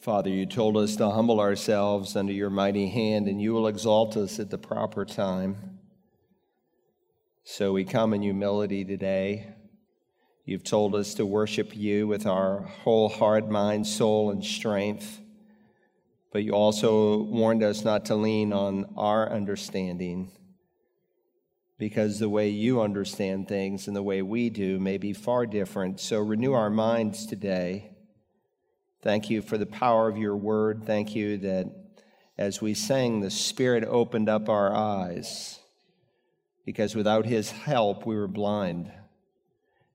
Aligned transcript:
Father, 0.00 0.30
you 0.30 0.46
told 0.46 0.78
us 0.78 0.96
to 0.96 1.10
humble 1.10 1.40
ourselves 1.40 2.16
under 2.16 2.32
your 2.32 2.48
mighty 2.48 2.88
hand, 2.88 3.28
and 3.28 3.38
you 3.38 3.52
will 3.52 3.66
exalt 3.66 4.16
us 4.16 4.40
at 4.40 4.48
the 4.48 4.56
proper 4.56 5.04
time. 5.04 5.78
So 7.44 7.74
we 7.74 7.84
come 7.84 8.14
in 8.14 8.22
humility 8.22 8.82
today. 8.82 9.48
You've 10.46 10.64
told 10.64 10.94
us 10.94 11.12
to 11.14 11.26
worship 11.26 11.76
you 11.76 12.06
with 12.06 12.24
our 12.24 12.62
whole 12.62 13.10
heart, 13.10 13.50
mind, 13.50 13.86
soul, 13.86 14.30
and 14.30 14.42
strength. 14.42 15.20
But 16.32 16.44
you 16.44 16.52
also 16.52 17.18
warned 17.24 17.62
us 17.62 17.84
not 17.84 18.06
to 18.06 18.14
lean 18.14 18.54
on 18.54 18.94
our 18.96 19.30
understanding 19.30 20.32
because 21.76 22.18
the 22.18 22.30
way 22.30 22.48
you 22.48 22.80
understand 22.80 23.48
things 23.48 23.86
and 23.86 23.94
the 23.94 24.02
way 24.02 24.22
we 24.22 24.48
do 24.48 24.80
may 24.80 24.96
be 24.96 25.12
far 25.12 25.44
different. 25.44 26.00
So 26.00 26.20
renew 26.20 26.54
our 26.54 26.70
minds 26.70 27.26
today 27.26 27.89
Thank 29.02 29.30
you 29.30 29.40
for 29.40 29.56
the 29.56 29.66
power 29.66 30.08
of 30.08 30.18
your 30.18 30.36
word. 30.36 30.84
Thank 30.84 31.14
you 31.14 31.38
that 31.38 31.66
as 32.36 32.60
we 32.60 32.74
sang, 32.74 33.20
the 33.20 33.30
Spirit 33.30 33.84
opened 33.84 34.28
up 34.28 34.48
our 34.48 34.74
eyes 34.74 35.58
because 36.66 36.94
without 36.94 37.24
His 37.24 37.50
help, 37.50 38.04
we 38.04 38.14
were 38.14 38.28
blind. 38.28 38.92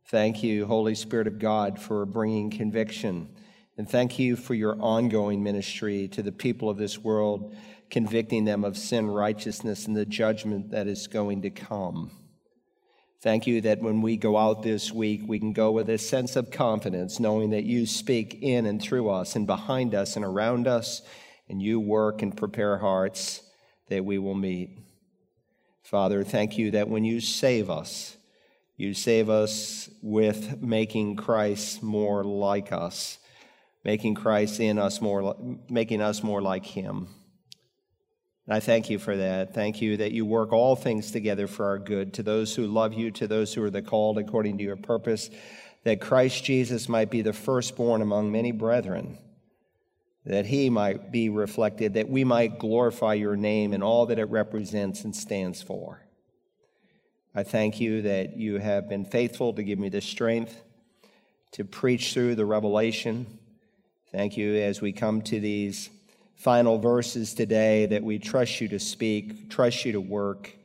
Thank 0.07 0.43
you, 0.43 0.65
Holy 0.65 0.95
Spirit 0.95 1.27
of 1.27 1.39
God, 1.39 1.79
for 1.79 2.05
bringing 2.05 2.49
conviction. 2.49 3.29
And 3.77 3.89
thank 3.89 4.17
you 4.17 4.35
for 4.35 4.53
your 4.53 4.79
ongoing 4.79 5.43
ministry 5.43 6.07
to 6.09 6.23
the 6.23 6.31
people 6.31 6.70
of 6.70 6.77
this 6.77 6.98
world, 6.98 7.55
convicting 7.90 8.45
them 8.45 8.63
of 8.63 8.77
sin, 8.77 9.07
righteousness, 9.07 9.85
and 9.85 9.95
the 9.95 10.05
judgment 10.05 10.71
that 10.71 10.87
is 10.87 11.07
going 11.07 11.41
to 11.43 11.49
come. 11.49 12.12
Thank 13.25 13.47
you 13.47 13.59
that 13.61 13.81
when 13.81 14.03
we 14.03 14.17
go 14.17 14.38
out 14.38 14.61
this 14.61 14.91
week, 14.91 15.23
we 15.25 15.39
can 15.39 15.52
go 15.52 15.71
with 15.71 15.89
a 15.89 15.97
sense 15.97 16.35
of 16.35 16.52
confidence, 16.52 17.20
knowing 17.20 17.49
that 17.49 17.63
you 17.63 17.88
speak 17.88 18.38
in 18.43 18.67
and 18.67 18.79
through 18.79 19.09
us 19.09 19.35
and 19.35 19.48
behind 19.48 19.95
us 19.95 20.15
and 20.15 20.23
around 20.23 20.67
us, 20.67 21.01
and 21.49 21.59
you 21.59 21.79
work 21.79 22.21
and 22.21 22.38
prepare 22.38 22.77
hearts 22.77 23.41
that 23.90 24.05
we 24.05 24.20
will 24.20 24.35
meet. 24.35 24.77
Father, 25.81 26.23
thank 26.23 26.59
you 26.59 26.70
that 26.70 26.87
when 26.87 27.03
you 27.03 27.20
save 27.20 27.68
us, 27.68 28.15
you 28.77 28.93
save 28.93 29.27
us 29.27 29.90
with 30.03 30.62
making 30.62 31.15
Christ 31.15 31.81
more 31.81 32.23
like 32.23 32.71
us, 32.71 33.18
making 33.84 34.13
Christ 34.13 34.59
in 34.59 34.77
us 34.77 35.01
more, 35.01 35.35
making 35.68 35.99
us 35.99 36.21
more 36.21 36.43
like 36.43 36.68
him. 36.68 37.07
And 38.46 38.55
I 38.55 38.60
thank 38.60 38.90
you 38.90 38.99
for 38.99 39.15
that. 39.18 39.54
Thank 39.54 39.82
you 39.82 39.98
that 39.98 40.12
you 40.12 40.26
work 40.26 40.54
all 40.54 40.76
things 40.76 41.12
together 41.12 41.48
for 41.48 41.65
our 41.65 41.79
good 41.79 42.13
to 42.13 42.24
those 42.24 42.55
who 42.55 42.68
love 42.68 42.93
you, 42.93 43.12
to 43.12 43.27
those 43.27 43.54
who 43.54 43.63
are 43.63 43.71
the 43.71 43.82
called 43.82 44.18
according 44.18 44.60
to 44.60 44.63
your 44.63 44.76
purpose, 44.76 45.29
that 45.84 46.02
Christ 46.02 46.43
Jesus 46.43 46.87
might 46.87 47.10
be 47.10 47.21
the 47.21 47.34
firstborn 47.34 48.02
among 48.02 48.32
many 48.32 48.52
brethren, 48.52 49.18
that 50.26 50.46
he 50.46 50.70
might 50.70 51.12
be 51.12 51.29
reflected, 51.29 51.96
that 51.96 52.10
we 52.10 52.24
might 52.24 52.60
glorify 52.60 53.13
your 53.13 53.35
name 53.35 53.74
and 53.74 53.84
all 53.84 54.05
that 54.07 54.20
it 54.20 54.29
represents 54.29 55.04
and 55.04 55.15
stands 55.15 55.62
for. 55.62 56.02
I 57.34 57.43
thank 57.43 57.82
you 57.82 58.04
that 58.04 58.37
you 58.37 58.59
have 58.59 58.87
been 58.87 59.05
faithful 59.05 59.54
to 59.54 59.63
give 59.63 59.77
me 59.77 59.90
the 59.90 60.02
strength 60.02 60.62
to 61.52 61.65
preach 61.65 62.13
through 62.13 62.35
the 62.35 62.46
revelation. 62.46 63.40
Thank 64.12 64.38
you 64.38 64.56
as 64.56 64.81
we 64.81 64.91
come 64.91 65.22
to 65.24 65.40
these 65.40 65.90
final 66.35 66.78
verses 66.78 67.33
today 67.33 67.85
that 67.88 68.03
we 68.03 68.19
trust 68.19 68.61
you 68.61 68.67
to 68.69 68.79
speak, 68.79 69.50
trust 69.50 69.85
you 69.85 69.94
to 69.94 70.01
work. 70.01 70.55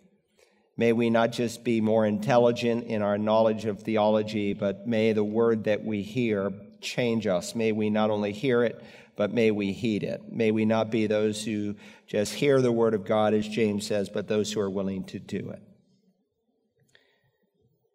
May 0.77 0.93
we 0.93 1.11
not 1.11 1.33
just 1.33 1.63
be 1.63 1.81
more 1.81 2.07
intelligent 2.07 2.87
in 2.87 3.03
our 3.03 3.19
knowledge 3.19 3.67
of 3.67 3.83
theology, 3.83 4.55
but 4.55 4.87
may 4.87 5.13
the 5.13 5.25
word 5.25 5.65
that 5.65 5.85
we 5.85 6.03
hear 6.03 6.53
change 6.81 7.27
us. 7.27 7.55
May 7.55 7.73
we 7.73 7.91
not 7.91 8.11
only 8.11 8.33
hear 8.33 8.65
it, 8.65 8.83
but 9.17 9.35
may 9.35 9.51
we 9.51 9.73
heed 9.73 10.03
it. 10.03 10.33
May 10.33 10.51
we 10.51 10.65
not 10.65 10.91
be 10.91 11.07
those 11.07 11.45
who 11.45 11.77
just 12.07 12.33
hear 12.33 12.63
the 12.63 12.73
word 12.73 12.95
of 12.95 13.05
God, 13.05 13.35
as 13.35 13.47
James 13.47 13.87
says, 13.87 14.09
but 14.09 14.29
those 14.29 14.53
who 14.53 14.61
are 14.61 14.71
willing 14.71 15.05
to 15.05 15.19
do 15.19 15.51
it. 15.51 15.63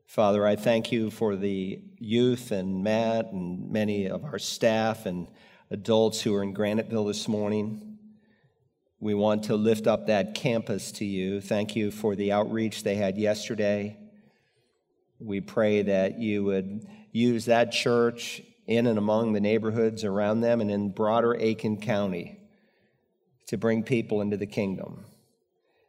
Father, 0.06 0.46
I 0.46 0.56
thank 0.56 0.92
you 0.92 1.10
for 1.10 1.36
the 1.36 1.82
youth 1.98 2.52
and 2.52 2.84
Matt 2.84 3.32
and 3.32 3.72
many 3.72 4.06
of 4.06 4.24
our 4.24 4.40
staff 4.40 5.06
and 5.06 5.28
adults 5.72 6.22
who 6.22 6.34
are 6.36 6.44
in 6.44 6.54
Graniteville 6.54 7.08
this 7.08 7.28
morning. 7.28 7.98
We 9.00 9.14
want 9.14 9.44
to 9.46 9.56
lift 9.56 9.88
up 9.88 10.08
that 10.08 10.36
campus 10.36 10.92
to 10.94 11.06
you. 11.06 11.42
Thank 11.42 11.76
you 11.76 11.92
for 11.92 12.16
the 12.16 12.32
outreach 12.32 12.84
they 12.84 12.96
had 12.96 13.18
yesterday. 13.18 13.98
We 15.20 15.42
pray 15.42 15.84
that 15.84 16.20
you 16.20 16.44
would 16.44 16.88
use 17.12 17.46
that 17.46 17.72
church 17.72 18.42
in 18.68 18.88
and 18.88 18.98
among 18.98 19.34
the 19.34 19.40
neighborhoods 19.40 20.04
around 20.04 20.42
them 20.42 20.62
and 20.62 20.72
in 20.72 20.90
broader 20.90 21.36
Aiken 21.36 21.80
County 21.80 22.40
to 23.48 23.58
bring 23.58 23.84
people 23.84 24.22
into 24.22 24.38
the 24.38 24.48
kingdom. 24.48 25.06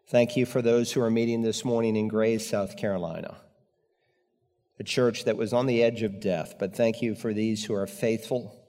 Thank 0.08 0.36
you 0.36 0.46
for 0.46 0.62
those 0.62 0.92
who 0.92 1.00
are 1.00 1.10
meeting 1.10 1.42
this 1.42 1.64
morning 1.64 1.96
in 1.96 2.08
Grays, 2.08 2.48
South 2.48 2.76
Carolina, 2.76 3.36
a 4.78 4.84
church 4.84 5.24
that 5.24 5.36
was 5.36 5.52
on 5.52 5.66
the 5.66 5.82
edge 5.82 6.02
of 6.02 6.20
death. 6.20 6.56
But 6.58 6.76
thank 6.76 7.02
you 7.02 7.14
for 7.14 7.32
these 7.32 7.64
who 7.64 7.74
are 7.74 7.86
faithful 7.86 8.65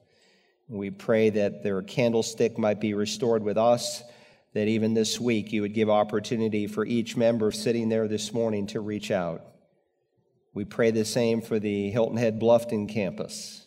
we 0.70 0.90
pray 0.90 1.30
that 1.30 1.64
their 1.64 1.82
candlestick 1.82 2.58
might 2.58 2.82
be 2.82 2.94
restored 2.94 3.44
with 3.44 3.58
us, 3.58 4.04
that 4.54 4.68
even 4.68 4.94
this 4.94 5.20
week 5.20 5.54
you 5.54 5.62
would 5.62 5.74
give 5.74 5.90
opportunity 5.90 6.68
for 6.68 6.86
each 6.86 7.16
member 7.16 7.52
sitting 7.52 7.90
there 7.90 8.08
this 8.08 8.34
morning 8.34 8.68
to 8.68 8.82
reach 8.82 9.12
out. 9.12 9.44
We 10.54 10.66
pray 10.66 10.92
the 10.92 11.06
same 11.06 11.42
for 11.42 11.60
the 11.60 11.90
Hilton 11.92 12.18
Head 12.18 12.40
Bluffton 12.40 12.90
campus, 12.90 13.66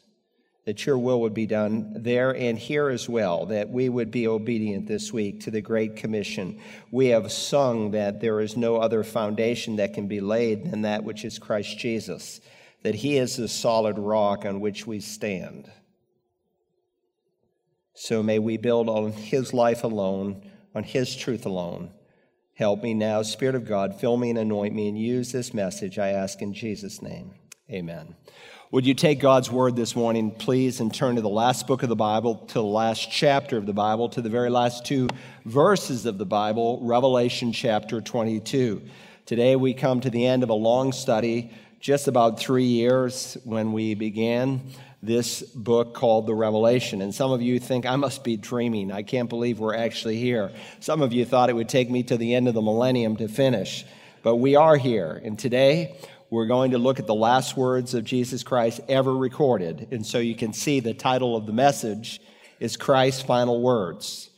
that 0.66 0.84
your 0.84 0.98
will 0.98 1.22
would 1.22 1.32
be 1.32 1.46
done 1.46 1.94
there 2.02 2.34
and 2.34 2.58
here 2.58 2.88
as 2.88 3.08
well, 3.08 3.46
that 3.46 3.70
we 3.70 3.88
would 3.88 4.10
be 4.10 4.26
obedient 4.26 4.86
this 4.86 5.12
week 5.12 5.40
to 5.42 5.50
the 5.50 5.60
Great 5.60 5.96
Commission. 5.96 6.60
We 6.90 7.06
have 7.08 7.32
sung 7.32 7.92
that 7.92 8.20
there 8.20 8.40
is 8.40 8.56
no 8.56 8.76
other 8.76 9.04
foundation 9.04 9.76
that 9.76 9.94
can 9.94 10.06
be 10.06 10.20
laid 10.20 10.70
than 10.70 10.82
that 10.82 11.04
which 11.04 11.24
is 11.24 11.38
Christ 11.38 11.78
Jesus, 11.78 12.40
that 12.82 12.96
He 12.96 13.16
is 13.16 13.36
the 13.36 13.48
solid 13.48 13.98
rock 13.98 14.44
on 14.44 14.60
which 14.60 14.86
we 14.86 15.00
stand. 15.00 15.70
So 18.02 18.22
may 18.22 18.38
we 18.38 18.56
build 18.56 18.88
on 18.88 19.12
his 19.12 19.52
life 19.52 19.84
alone, 19.84 20.50
on 20.74 20.84
his 20.84 21.14
truth 21.14 21.44
alone. 21.44 21.90
Help 22.54 22.82
me 22.82 22.94
now, 22.94 23.20
Spirit 23.20 23.54
of 23.54 23.66
God, 23.68 24.00
fill 24.00 24.16
me 24.16 24.30
and 24.30 24.38
anoint 24.38 24.74
me 24.74 24.88
and 24.88 24.98
use 24.98 25.32
this 25.32 25.52
message, 25.52 25.98
I 25.98 26.08
ask 26.08 26.40
in 26.40 26.54
Jesus' 26.54 27.02
name. 27.02 27.32
Amen. 27.70 28.16
Would 28.70 28.86
you 28.86 28.94
take 28.94 29.20
God's 29.20 29.50
word 29.50 29.76
this 29.76 29.94
morning, 29.94 30.30
please, 30.30 30.80
and 30.80 30.94
turn 30.94 31.16
to 31.16 31.20
the 31.20 31.28
last 31.28 31.66
book 31.66 31.82
of 31.82 31.90
the 31.90 31.94
Bible, 31.94 32.36
to 32.36 32.54
the 32.54 32.62
last 32.62 33.12
chapter 33.12 33.58
of 33.58 33.66
the 33.66 33.74
Bible, 33.74 34.08
to 34.08 34.22
the 34.22 34.30
very 34.30 34.48
last 34.48 34.86
two 34.86 35.06
verses 35.44 36.06
of 36.06 36.16
the 36.16 36.24
Bible, 36.24 36.80
Revelation 36.82 37.52
chapter 37.52 38.00
22. 38.00 38.80
Today 39.26 39.56
we 39.56 39.74
come 39.74 40.00
to 40.00 40.08
the 40.08 40.24
end 40.24 40.42
of 40.42 40.48
a 40.48 40.54
long 40.54 40.92
study, 40.92 41.50
just 41.80 42.08
about 42.08 42.38
three 42.38 42.64
years 42.64 43.38
when 43.44 43.72
we 43.72 43.94
began 43.94 44.60
this 45.02 45.42
book 45.42 45.94
called 45.94 46.26
the 46.26 46.34
Revelation. 46.34 47.00
And 47.00 47.14
some 47.14 47.32
of 47.32 47.40
you 47.40 47.58
think, 47.58 47.86
I 47.86 47.96
must 47.96 48.22
be 48.22 48.36
dreaming. 48.36 48.92
I 48.92 49.02
can't 49.02 49.30
believe 49.30 49.58
we're 49.58 49.74
actually 49.74 50.18
here. 50.18 50.52
Some 50.80 51.00
of 51.00 51.14
you 51.14 51.24
thought 51.24 51.48
it 51.48 51.54
would 51.54 51.70
take 51.70 51.90
me 51.90 52.02
to 52.04 52.18
the 52.18 52.34
end 52.34 52.48
of 52.48 52.54
the 52.54 52.60
millennium 52.60 53.16
to 53.16 53.28
finish. 53.28 53.86
But 54.22 54.36
we 54.36 54.56
are 54.56 54.76
here. 54.76 55.20
And 55.24 55.38
today, 55.38 55.96
we're 56.28 56.46
going 56.46 56.72
to 56.72 56.78
look 56.78 56.98
at 56.98 57.06
the 57.06 57.14
last 57.14 57.56
words 57.56 57.94
of 57.94 58.04
Jesus 58.04 58.42
Christ 58.42 58.80
ever 58.88 59.16
recorded. 59.16 59.88
And 59.90 60.06
so 60.06 60.18
you 60.18 60.34
can 60.34 60.52
see 60.52 60.80
the 60.80 60.92
title 60.92 61.34
of 61.34 61.46
the 61.46 61.52
message 61.52 62.20
is 62.60 62.76
Christ's 62.76 63.22
Final 63.22 63.62
Words. 63.62 64.28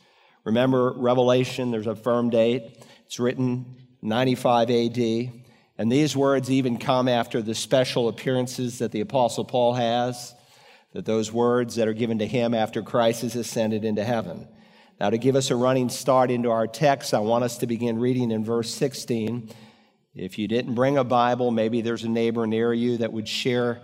Remember, 0.45 0.93
Revelation, 0.93 1.71
there's 1.71 1.87
a 1.87 1.95
firm 1.95 2.29
date. 2.29 2.81
It's 3.05 3.19
written 3.19 3.65
95 4.01 4.69
AD. 4.69 5.42
And 5.77 5.91
these 5.91 6.15
words 6.15 6.51
even 6.51 6.77
come 6.77 7.07
after 7.07 7.41
the 7.41 7.55
special 7.55 8.07
appearances 8.07 8.79
that 8.79 8.91
the 8.91 9.01
Apostle 9.01 9.45
Paul 9.45 9.73
has 9.73 10.33
that 10.93 11.05
those 11.05 11.31
words 11.31 11.75
that 11.75 11.87
are 11.87 11.93
given 11.93 12.19
to 12.19 12.27
him 12.27 12.53
after 12.53 12.81
Christ 12.81 13.23
has 13.23 13.35
ascended 13.35 13.83
into 13.83 14.03
heaven. 14.03 14.47
Now, 14.99 15.09
to 15.09 15.17
give 15.17 15.35
us 15.35 15.49
a 15.49 15.55
running 15.55 15.89
start 15.89 16.29
into 16.29 16.51
our 16.51 16.67
text, 16.67 17.13
I 17.13 17.19
want 17.19 17.43
us 17.43 17.57
to 17.57 17.67
begin 17.67 17.99
reading 17.99 18.31
in 18.31 18.45
verse 18.45 18.73
16. 18.73 19.49
If 20.15 20.37
you 20.37 20.47
didn't 20.47 20.75
bring 20.75 20.97
a 20.97 21.03
Bible, 21.03 21.49
maybe 21.49 21.81
there's 21.81 22.03
a 22.03 22.09
neighbor 22.09 22.45
near 22.45 22.71
you 22.73 22.97
that 22.97 23.11
would 23.11 23.27
share 23.27 23.81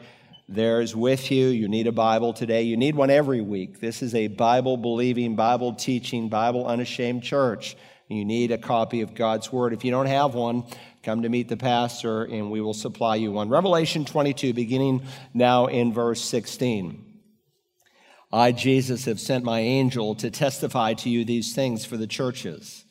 theirs 0.47 0.95
with 0.95 1.31
you. 1.31 1.47
You 1.47 1.67
need 1.67 1.87
a 1.87 1.91
Bible 1.91 2.33
today. 2.33 2.61
You 2.61 2.77
need 2.77 2.95
one 2.95 3.09
every 3.09 3.41
week. 3.41 3.79
This 3.79 4.03
is 4.03 4.13
a 4.13 4.27
Bible 4.27 4.77
believing, 4.77 5.35
Bible 5.35 5.73
teaching, 5.73 6.29
Bible 6.29 6.67
unashamed 6.67 7.23
church. 7.23 7.75
You 8.07 8.23
need 8.23 8.51
a 8.51 8.57
copy 8.57 9.01
of 9.01 9.15
God's 9.15 9.51
Word. 9.51 9.73
If 9.73 9.83
you 9.83 9.91
don't 9.91 10.07
have 10.07 10.35
one, 10.35 10.63
come 11.03 11.21
to 11.21 11.29
meet 11.29 11.47
the 11.47 11.57
pastor 11.57 12.23
and 12.23 12.51
we 12.51 12.61
will 12.61 12.73
supply 12.73 13.15
you 13.15 13.31
one. 13.31 13.49
Revelation 13.49 14.05
22, 14.05 14.53
beginning 14.53 15.03
now 15.33 15.67
in 15.67 15.93
verse 15.93 16.21
16. 16.21 17.05
I, 18.31 18.51
Jesus, 18.51 19.05
have 19.05 19.19
sent 19.19 19.43
my 19.43 19.59
angel 19.59 20.13
to 20.15 20.29
testify 20.29 20.93
to 20.95 21.09
you 21.09 21.25
these 21.25 21.53
things 21.55 21.83
for 21.85 21.97
the 21.97 22.07
churches. 22.07 22.85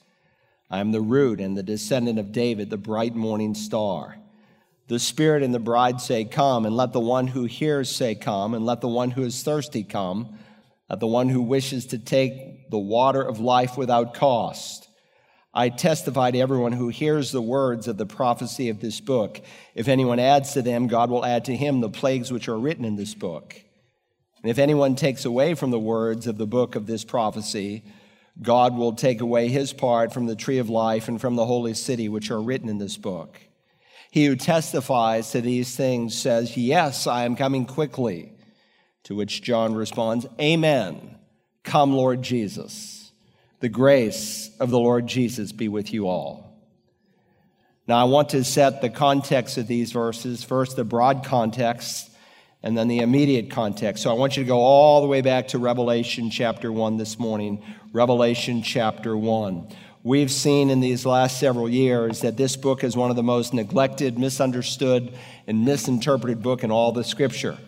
I 0.70 0.80
am 0.80 0.92
the 0.92 1.00
root 1.00 1.40
and 1.40 1.56
the 1.56 1.62
descendant 1.62 2.18
of 2.18 2.32
David, 2.32 2.70
the 2.70 2.76
bright 2.76 3.14
morning 3.14 3.54
star. 3.54 4.16
The 4.88 4.98
Spirit 4.98 5.42
and 5.42 5.54
the 5.54 5.58
bride 5.58 6.00
say, 6.00 6.24
Come, 6.24 6.66
and 6.66 6.74
let 6.76 6.92
the 6.92 7.00
one 7.00 7.28
who 7.28 7.44
hears 7.44 7.94
say, 7.94 8.14
Come, 8.14 8.54
and 8.54 8.66
let 8.66 8.80
the 8.80 8.88
one 8.88 9.10
who 9.12 9.22
is 9.22 9.42
thirsty 9.42 9.84
come. 9.84 10.38
uh, 10.90 10.96
the 10.96 11.06
one 11.06 11.28
who 11.28 11.42
wishes 11.42 11.86
to 11.86 11.98
take 11.98 12.70
the 12.70 12.78
water 12.78 13.22
of 13.22 13.40
life 13.40 13.76
without 13.76 14.14
cost. 14.14 14.87
I 15.58 15.70
testify 15.70 16.30
to 16.30 16.38
everyone 16.38 16.70
who 16.70 16.86
hears 16.86 17.32
the 17.32 17.42
words 17.42 17.88
of 17.88 17.96
the 17.96 18.06
prophecy 18.06 18.68
of 18.68 18.78
this 18.78 19.00
book. 19.00 19.40
If 19.74 19.88
anyone 19.88 20.20
adds 20.20 20.52
to 20.52 20.62
them, 20.62 20.86
God 20.86 21.10
will 21.10 21.24
add 21.24 21.46
to 21.46 21.56
him 21.56 21.80
the 21.80 21.88
plagues 21.88 22.30
which 22.30 22.48
are 22.48 22.56
written 22.56 22.84
in 22.84 22.94
this 22.94 23.12
book. 23.12 23.60
And 24.40 24.52
if 24.52 24.60
anyone 24.60 24.94
takes 24.94 25.24
away 25.24 25.54
from 25.54 25.72
the 25.72 25.78
words 25.80 26.28
of 26.28 26.38
the 26.38 26.46
book 26.46 26.76
of 26.76 26.86
this 26.86 27.02
prophecy, 27.02 27.82
God 28.40 28.76
will 28.76 28.92
take 28.92 29.20
away 29.20 29.48
his 29.48 29.72
part 29.72 30.12
from 30.12 30.26
the 30.26 30.36
tree 30.36 30.58
of 30.58 30.70
life 30.70 31.08
and 31.08 31.20
from 31.20 31.34
the 31.34 31.46
holy 31.46 31.74
city 31.74 32.08
which 32.08 32.30
are 32.30 32.40
written 32.40 32.68
in 32.68 32.78
this 32.78 32.96
book. 32.96 33.40
He 34.12 34.26
who 34.26 34.36
testifies 34.36 35.32
to 35.32 35.40
these 35.40 35.74
things 35.74 36.16
says, 36.16 36.56
Yes, 36.56 37.08
I 37.08 37.24
am 37.24 37.34
coming 37.34 37.66
quickly. 37.66 38.32
To 39.02 39.16
which 39.16 39.42
John 39.42 39.74
responds, 39.74 40.24
Amen. 40.40 41.16
Come, 41.64 41.94
Lord 41.94 42.22
Jesus. 42.22 42.97
The 43.60 43.68
grace 43.68 44.50
of 44.60 44.70
the 44.70 44.78
Lord 44.78 45.08
Jesus 45.08 45.50
be 45.50 45.68
with 45.68 45.92
you 45.92 46.06
all. 46.06 46.56
Now, 47.88 47.96
I 47.96 48.04
want 48.04 48.28
to 48.30 48.44
set 48.44 48.82
the 48.82 48.90
context 48.90 49.58
of 49.58 49.66
these 49.66 49.90
verses 49.90 50.44
first, 50.44 50.76
the 50.76 50.84
broad 50.84 51.24
context, 51.24 52.10
and 52.62 52.78
then 52.78 52.86
the 52.86 52.98
immediate 52.98 53.50
context. 53.50 54.02
So 54.02 54.10
I 54.10 54.12
want 54.12 54.36
you 54.36 54.44
to 54.44 54.46
go 54.46 54.60
all 54.60 55.00
the 55.00 55.08
way 55.08 55.22
back 55.22 55.48
to 55.48 55.58
Revelation 55.58 56.30
chapter 56.30 56.70
1 56.70 56.98
this 56.98 57.18
morning. 57.18 57.64
Revelation 57.92 58.62
chapter 58.62 59.16
1. 59.16 59.68
We've 60.04 60.30
seen 60.30 60.70
in 60.70 60.78
these 60.78 61.04
last 61.04 61.40
several 61.40 61.68
years 61.68 62.20
that 62.20 62.36
this 62.36 62.54
book 62.54 62.84
is 62.84 62.96
one 62.96 63.10
of 63.10 63.16
the 63.16 63.22
most 63.24 63.52
neglected, 63.52 64.18
misunderstood, 64.18 65.12
and 65.48 65.64
misinterpreted 65.64 66.42
book 66.42 66.62
in 66.62 66.70
all 66.70 66.92
the 66.92 67.02
scripture. 67.02 67.58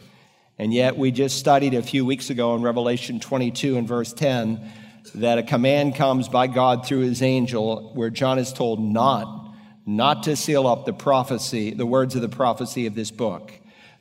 And 0.57 0.73
yet, 0.73 0.97
we 0.97 1.11
just 1.11 1.39
studied 1.39 1.75
a 1.75 1.83
few 1.83 2.05
weeks 2.05 2.31
ago 2.31 2.55
in 2.55 2.63
Revelation 2.63 3.19
22 3.19 3.77
and 3.77 3.89
verse 3.89 4.13
10 4.13 4.71
that 5.14 5.38
a 5.38 5.43
command 5.43 5.94
comes 5.94 6.29
by 6.29 6.47
God 6.47 6.87
through 6.87 7.00
his 7.00 7.23
angel 7.23 7.93
where 7.94 8.11
John 8.11 8.38
is 8.38 8.52
told 8.52 8.81
not, 8.81 9.55
not 9.87 10.23
to 10.25 10.37
seal 10.37 10.67
up 10.67 10.87
the 10.87 10.93
prophecy, 10.93 11.73
the 11.73 11.87
words 11.87 12.14
of 12.14 12.23
the 12.23 12.29
prophecy 12.29 12.87
of 12.87 12.94
this 12.94 13.11
book. 13.11 13.52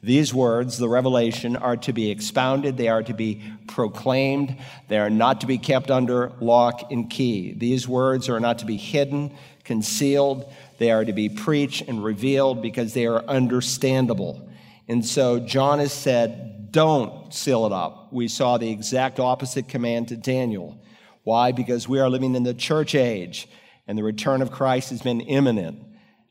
These 0.02 0.34
words, 0.34 0.78
the 0.78 0.88
revelation, 0.88 1.58
are 1.58 1.76
to 1.78 1.92
be 1.92 2.10
expounded, 2.10 2.78
they 2.78 2.88
are 2.88 3.04
to 3.04 3.14
be 3.14 3.44
proclaimed, 3.68 4.56
they 4.88 4.98
are 4.98 5.10
not 5.10 5.42
to 5.42 5.48
be 5.48 5.58
kept 5.58 5.92
under 5.92 6.32
lock 6.40 6.90
and 6.92 7.10
key. 7.10 7.54
These 7.54 7.88
words 7.88 8.30
are 8.30 8.40
not 8.40 8.60
to 8.60 8.66
be 8.66 8.78
hidden, 8.78 9.36
concealed, 9.66 10.52
they 10.78 10.92
are 10.92 11.04
to 11.04 11.12
be 11.12 11.28
preached 11.28 11.88
and 11.90 12.02
revealed 12.02 12.62
because 12.62 12.94
they 12.94 13.08
are 13.08 13.24
understandable. 13.26 14.50
And 14.88 15.06
so 15.06 15.40
John 15.40 15.80
has 15.80 15.92
said, 15.92 16.72
don't 16.72 17.34
seal 17.34 17.66
it 17.66 17.74
up. 17.74 18.14
We 18.14 18.28
saw 18.28 18.58
the 18.58 18.72
exact 18.72 19.20
opposite 19.20 19.68
command 19.68 20.08
to 20.10 20.16
Daniel. 20.16 20.80
Why? 21.24 21.52
Because 21.52 21.88
we 21.88 22.00
are 22.00 22.10
living 22.10 22.36
in 22.36 22.44
the 22.44 22.54
church 22.54 22.96
age 22.96 23.48
and 23.88 23.98
the 23.98 24.04
return 24.04 24.42
of 24.42 24.52
Christ 24.52 24.92
has 24.92 25.02
been 25.02 25.22
imminent. 25.22 25.84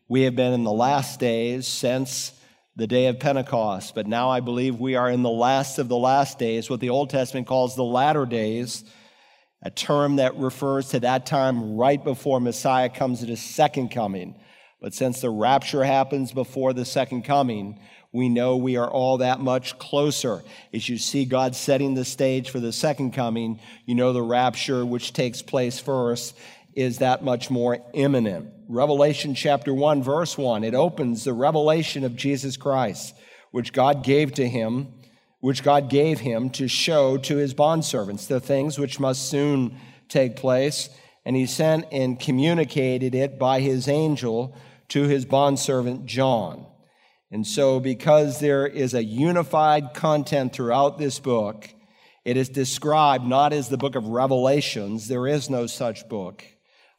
We 0.08 0.22
have 0.22 0.36
been 0.36 0.52
in 0.52 0.64
the 0.64 0.72
last 0.72 1.18
days 1.18 1.66
since 1.66 2.32
the 2.76 2.86
day 2.86 3.06
of 3.06 3.18
Pentecost, 3.18 3.96
but 3.96 4.06
now 4.06 4.30
I 4.30 4.38
believe 4.38 4.78
we 4.78 4.94
are 4.94 5.10
in 5.10 5.24
the 5.24 5.30
last 5.30 5.80
of 5.80 5.88
the 5.88 5.96
last 5.96 6.38
days, 6.38 6.70
what 6.70 6.78
the 6.78 6.90
Old 6.90 7.10
Testament 7.10 7.48
calls 7.48 7.74
the 7.74 7.82
latter 7.82 8.24
days, 8.24 8.84
a 9.60 9.70
term 9.70 10.16
that 10.16 10.36
refers 10.36 10.90
to 10.90 11.00
that 11.00 11.26
time 11.26 11.76
right 11.76 12.02
before 12.02 12.40
Messiah 12.40 12.88
comes 12.88 13.24
at 13.24 13.28
his 13.28 13.42
second 13.42 13.88
coming. 13.88 14.36
But 14.80 14.94
since 14.94 15.20
the 15.20 15.30
rapture 15.30 15.82
happens 15.82 16.30
before 16.30 16.72
the 16.72 16.84
second 16.84 17.22
coming, 17.22 17.80
we 18.18 18.28
know 18.28 18.56
we 18.56 18.76
are 18.76 18.90
all 18.90 19.18
that 19.18 19.40
much 19.40 19.78
closer. 19.78 20.42
As 20.74 20.88
you 20.88 20.98
see 20.98 21.24
God 21.24 21.54
setting 21.54 21.94
the 21.94 22.04
stage 22.04 22.50
for 22.50 22.60
the 22.60 22.72
second 22.72 23.12
coming, 23.12 23.60
you 23.86 23.94
know 23.94 24.12
the 24.12 24.20
rapture, 24.22 24.84
which 24.84 25.12
takes 25.12 25.40
place 25.40 25.78
first, 25.78 26.36
is 26.74 26.98
that 26.98 27.24
much 27.24 27.48
more 27.48 27.78
imminent. 27.94 28.52
Revelation 28.68 29.34
chapter 29.34 29.72
1, 29.72 30.02
verse 30.02 30.36
1, 30.36 30.64
it 30.64 30.74
opens 30.74 31.24
the 31.24 31.32
revelation 31.32 32.04
of 32.04 32.16
Jesus 32.16 32.56
Christ, 32.56 33.14
which 33.52 33.72
God 33.72 34.04
gave 34.04 34.34
to 34.34 34.46
him, 34.46 34.88
which 35.40 35.62
God 35.62 35.88
gave 35.88 36.20
him 36.20 36.50
to 36.50 36.68
show 36.68 37.16
to 37.18 37.36
his 37.36 37.54
bondservants 37.54 38.26
the 38.26 38.40
things 38.40 38.78
which 38.78 39.00
must 39.00 39.30
soon 39.30 39.78
take 40.08 40.36
place. 40.36 40.90
And 41.24 41.36
he 41.36 41.46
sent 41.46 41.86
and 41.92 42.18
communicated 42.18 43.14
it 43.14 43.38
by 43.38 43.60
his 43.60 43.86
angel 43.88 44.56
to 44.88 45.04
his 45.04 45.24
bondservant 45.24 46.06
John. 46.06 46.66
And 47.30 47.46
so, 47.46 47.78
because 47.78 48.40
there 48.40 48.66
is 48.66 48.94
a 48.94 49.04
unified 49.04 49.92
content 49.92 50.54
throughout 50.54 50.98
this 50.98 51.18
book, 51.18 51.68
it 52.24 52.36
is 52.36 52.48
described 52.48 53.26
not 53.26 53.52
as 53.52 53.68
the 53.68 53.76
book 53.76 53.96
of 53.96 54.06
Revelations, 54.06 55.08
there 55.08 55.26
is 55.26 55.50
no 55.50 55.66
such 55.66 56.08
book. 56.08 56.44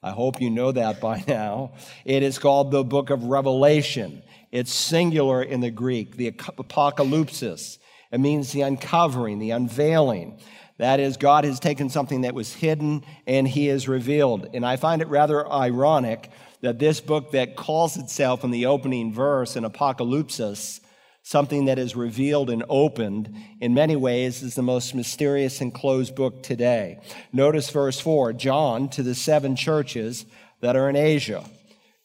I 0.01 0.11
hope 0.11 0.39
you 0.39 0.49
know 0.49 0.71
that 0.71 1.01
by 1.01 1.23
now. 1.27 1.73
It 2.05 2.23
is 2.23 2.37
called 2.37 2.71
the 2.71 2.83
book 2.83 3.09
of 3.09 3.23
Revelation. 3.23 4.21
It's 4.51 4.73
singular 4.73 5.43
in 5.43 5.61
the 5.61 5.71
Greek, 5.71 6.15
the 6.15 6.31
apocalypsis. 6.31 7.79
It 8.11 8.19
means 8.19 8.51
the 8.51 8.61
uncovering, 8.61 9.39
the 9.39 9.51
unveiling. 9.51 10.39
That 10.77 10.99
is, 10.99 11.17
God 11.17 11.43
has 11.43 11.59
taken 11.59 11.89
something 11.89 12.21
that 12.21 12.33
was 12.33 12.53
hidden 12.53 13.03
and 13.27 13.47
he 13.47 13.67
has 13.67 13.87
revealed. 13.87 14.47
And 14.53 14.65
I 14.65 14.77
find 14.77 15.01
it 15.01 15.09
rather 15.09 15.47
ironic 15.51 16.31
that 16.61 16.79
this 16.79 16.99
book 16.99 17.31
that 17.31 17.55
calls 17.55 17.97
itself 17.97 18.43
in 18.43 18.51
the 18.51 18.65
opening 18.65 19.13
verse 19.13 19.55
an 19.55 19.63
apocalypsis, 19.63 20.81
something 21.23 21.65
that 21.65 21.79
is 21.79 21.95
revealed 21.95 22.49
and 22.49 22.63
opened, 22.69 23.33
in 23.61 23.73
many 23.73 23.95
ways 23.95 24.41
is 24.41 24.55
the 24.55 24.61
most 24.61 24.93
mysterious 24.93 25.61
and 25.61 25.73
closed 25.73 26.15
book 26.15 26.43
today. 26.43 26.99
Notice 27.31 27.69
verse 27.69 27.99
4 27.99 28.33
John 28.33 28.89
to 28.89 29.03
the 29.03 29.15
seven 29.15 29.55
churches 29.55 30.25
that 30.61 30.75
are 30.75 30.89
in 30.89 30.95
Asia. 30.95 31.43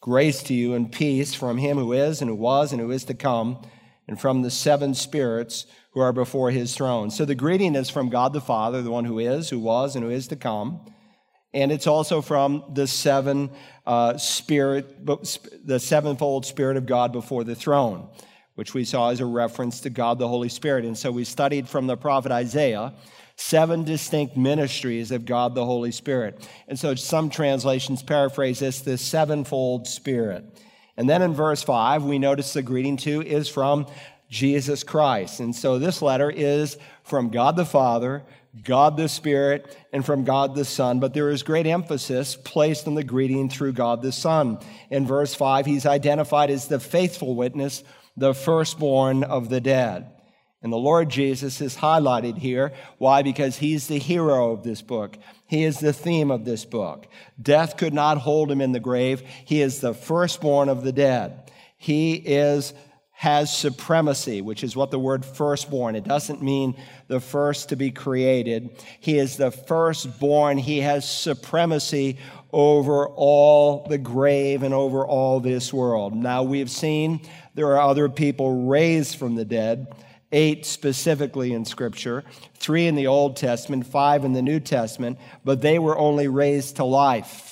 Grace 0.01 0.43
to 0.43 0.55
you 0.55 0.75
and 0.75 0.93
peace 0.93 1.35
from 1.35 1.57
him 1.57 1.79
who 1.79 1.93
is 1.93 2.21
and 2.21 2.29
who 2.29 2.37
was 2.37 2.73
and 2.73 2.81
who 2.81 2.91
is 2.91 3.05
to 3.05 3.15
come, 3.15 3.59
and 4.07 4.21
from 4.21 4.43
the 4.43 4.51
seven 4.51 4.95
spirits 4.95 5.67
who 5.93 6.01
are 6.01 6.13
before 6.13 6.51
his 6.51 6.75
throne. 6.75 7.11
So 7.11 7.25
the 7.25 7.35
greeting 7.35 7.75
is 7.75 7.89
from 7.89 8.11
God 8.11 8.33
the 8.33 8.41
Father, 8.41 8.83
the 8.83 8.91
one 8.91 9.07
who 9.07 9.19
is, 9.19 9.49
who 9.49 9.59
was, 9.59 9.97
and 9.97 10.05
who 10.05 10.11
is 10.11 10.29
to 10.29 10.37
come. 10.37 10.85
And 11.55 11.71
it's 11.71 11.87
also 11.87 12.21
from 12.21 12.65
the 12.75 12.89
seven 12.89 13.51
uh, 13.87 14.17
spirit, 14.17 15.05
the 15.05 15.79
sevenfold 15.79 16.47
Spirit 16.47 16.77
of 16.77 16.87
God 16.87 17.13
before 17.13 17.45
the 17.45 17.55
throne, 17.55 18.09
which 18.55 18.75
we 18.75 18.85
saw 18.85 19.11
as 19.11 19.21
a 19.21 19.27
reference 19.27 19.81
to 19.81 19.91
God 19.91 20.19
the 20.19 20.29
Holy 20.29 20.49
Spirit. 20.49 20.85
And 20.85 20.97
so 20.97 21.11
we 21.11 21.25
studied 21.25 21.69
from 21.69 21.87
the 21.87 21.97
prophet 21.97 22.33
Isaiah 22.33 22.95
seven 23.37 23.85
distinct 23.85 24.37
ministries 24.37 25.11
of 25.11 25.25
God 25.25 25.55
the 25.55 25.65
Holy 25.65 25.91
Spirit. 25.91 26.49
And 26.69 26.79
so 26.79 26.95
some 26.95 27.31
translations 27.31 28.03
paraphrase 28.03 28.61
this 28.61 28.81
the 28.81 28.97
sevenfold 28.97 29.87
Spirit. 29.87 30.45
And 30.97 31.09
then 31.09 31.23
in 31.23 31.35
verse 31.35 31.63
5, 31.63 32.05
we 32.05 32.19
notice 32.19 32.53
the 32.53 32.63
greeting 32.63 32.97
too 32.97 33.21
is 33.21 33.49
from 33.49 33.87
Jesus 34.31 34.85
Christ. 34.85 35.41
And 35.41 35.55
so 35.55 35.79
this 35.79 36.01
letter 36.01 36.31
is 36.31 36.79
from 37.03 37.31
God 37.31 37.57
the 37.57 37.67
Father 37.67 38.25
God 38.63 38.97
the 38.97 39.09
Spirit, 39.09 39.77
and 39.93 40.05
from 40.05 40.25
God 40.25 40.55
the 40.55 40.65
Son. 40.65 41.01
But 41.01 41.13
there 41.13 41.31
is 41.31 41.43
great 41.43 41.67
emphasis 41.67 42.37
placed 42.37 42.87
on 42.87 42.95
the 42.95 43.03
greeting 43.03 43.49
through 43.49 43.73
God 43.73 44.01
the 44.01 44.13
Son. 44.13 44.59
In 44.91 45.07
verse 45.07 45.35
5, 45.35 45.67
he's 45.67 45.87
identified 45.87 46.51
as 46.51 46.69
the 46.69 46.79
faithful 46.79 47.35
witness, 47.35 47.83
the 48.17 48.35
firstborn 48.35 49.25
of 49.25 49.49
the 49.49 49.61
dead. 49.61 50.11
And 50.63 50.73
the 50.73 50.79
Lord 50.79 51.11
Jesus 51.11 51.61
is 51.61 51.77
highlighted 51.77 52.39
here. 52.39 52.73
Why? 52.97 53.23
Because 53.23 53.59
he's 53.59 53.87
the 53.87 53.99
hero 53.99 54.53
of 54.53 54.63
this 54.63 54.81
book. 54.81 55.19
He 55.47 55.65
is 55.65 55.79
the 55.79 55.93
theme 55.93 56.31
of 56.31 56.47
this 56.47 56.65
book. 56.65 57.07
Death 57.41 57.77
could 57.77 57.93
not 57.93 58.19
hold 58.19 58.51
him 58.51 58.63
in 58.63 58.73
the 58.73 58.81
grave. 58.81 59.23
He 59.45 59.61
is 59.61 59.81
the 59.81 59.93
firstborn 59.93 60.71
of 60.71 60.83
the 60.83 60.93
dead. 60.93 61.51
He 61.77 62.15
is 62.15 62.73
has 63.25 63.51
supremacy, 63.51 64.43
which 64.43 64.63
is 64.63 64.77
what 64.77 64.91
the 64.91 64.99
word 64.99 65.25
firstborn. 65.25 65.97
It 65.97 66.05
doesn't 66.05 66.43
mean 66.43 66.77
the 67.09 67.21
first 67.21 67.71
to 67.71 67.77
be 67.77 67.91
created. 67.91 68.69
He 69.01 69.17
is 69.17 69.39
the 69.39 69.51
firstborn. 69.51 70.59
He 70.59 70.81
has 70.81 71.09
supremacy 71.09 72.19
over 72.53 73.07
all 73.07 73.87
the 73.89 73.97
grave 73.97 74.63
and 74.63 74.75
over 74.75 75.07
all 75.07 75.41
this 75.41 75.73
world. 75.73 76.15
Now 76.15 76.43
we've 76.43 76.71
seen 76.71 77.23
there 77.55 77.69
are 77.69 77.81
other 77.81 78.11
people 78.11 78.67
raised 78.67 79.17
from 79.17 79.37
the 79.37 79.47
dead, 79.47 79.87
eight 80.31 80.67
specifically 80.67 81.55
in 81.55 81.65
Scripture, 81.65 82.25
three 82.57 82.87
in 82.87 82.95
the 82.95 83.07
Old 83.07 83.39
Testament, 83.39 83.87
five 83.87 84.27
in 84.27 84.35
the 84.35 84.43
New 84.43 84.61
Testament, 84.61 85.19
but 85.45 85.63
they 85.63 85.79
were 85.79 85.97
only 85.97 86.29
raised 86.29 86.77
to 86.77 86.85
life. 86.85 87.44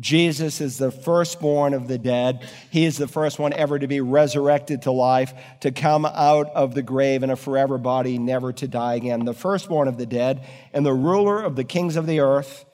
Jesus 0.00 0.62
is 0.62 0.78
the 0.78 0.90
firstborn 0.90 1.74
of 1.74 1.86
the 1.86 1.98
dead. 1.98 2.48
He 2.70 2.86
is 2.86 2.96
the 2.96 3.08
first 3.08 3.38
one 3.38 3.52
ever 3.52 3.78
to 3.78 3.86
be 3.86 4.00
resurrected 4.00 4.82
to 4.82 4.90
life, 4.90 5.34
to 5.60 5.70
come 5.70 6.06
out 6.06 6.48
of 6.50 6.74
the 6.74 6.82
grave 6.82 7.22
in 7.22 7.28
a 7.28 7.36
forever 7.36 7.76
body, 7.76 8.16
never 8.16 8.54
to 8.54 8.66
die 8.66 8.94
again. 8.94 9.26
The 9.26 9.34
firstborn 9.34 9.88
of 9.88 9.98
the 9.98 10.06
dead 10.06 10.46
and 10.72 10.86
the 10.86 10.94
ruler 10.94 11.42
of 11.42 11.56
the 11.56 11.64
kings 11.64 11.96
of 11.96 12.06
the 12.06 12.20
earth, 12.20 12.64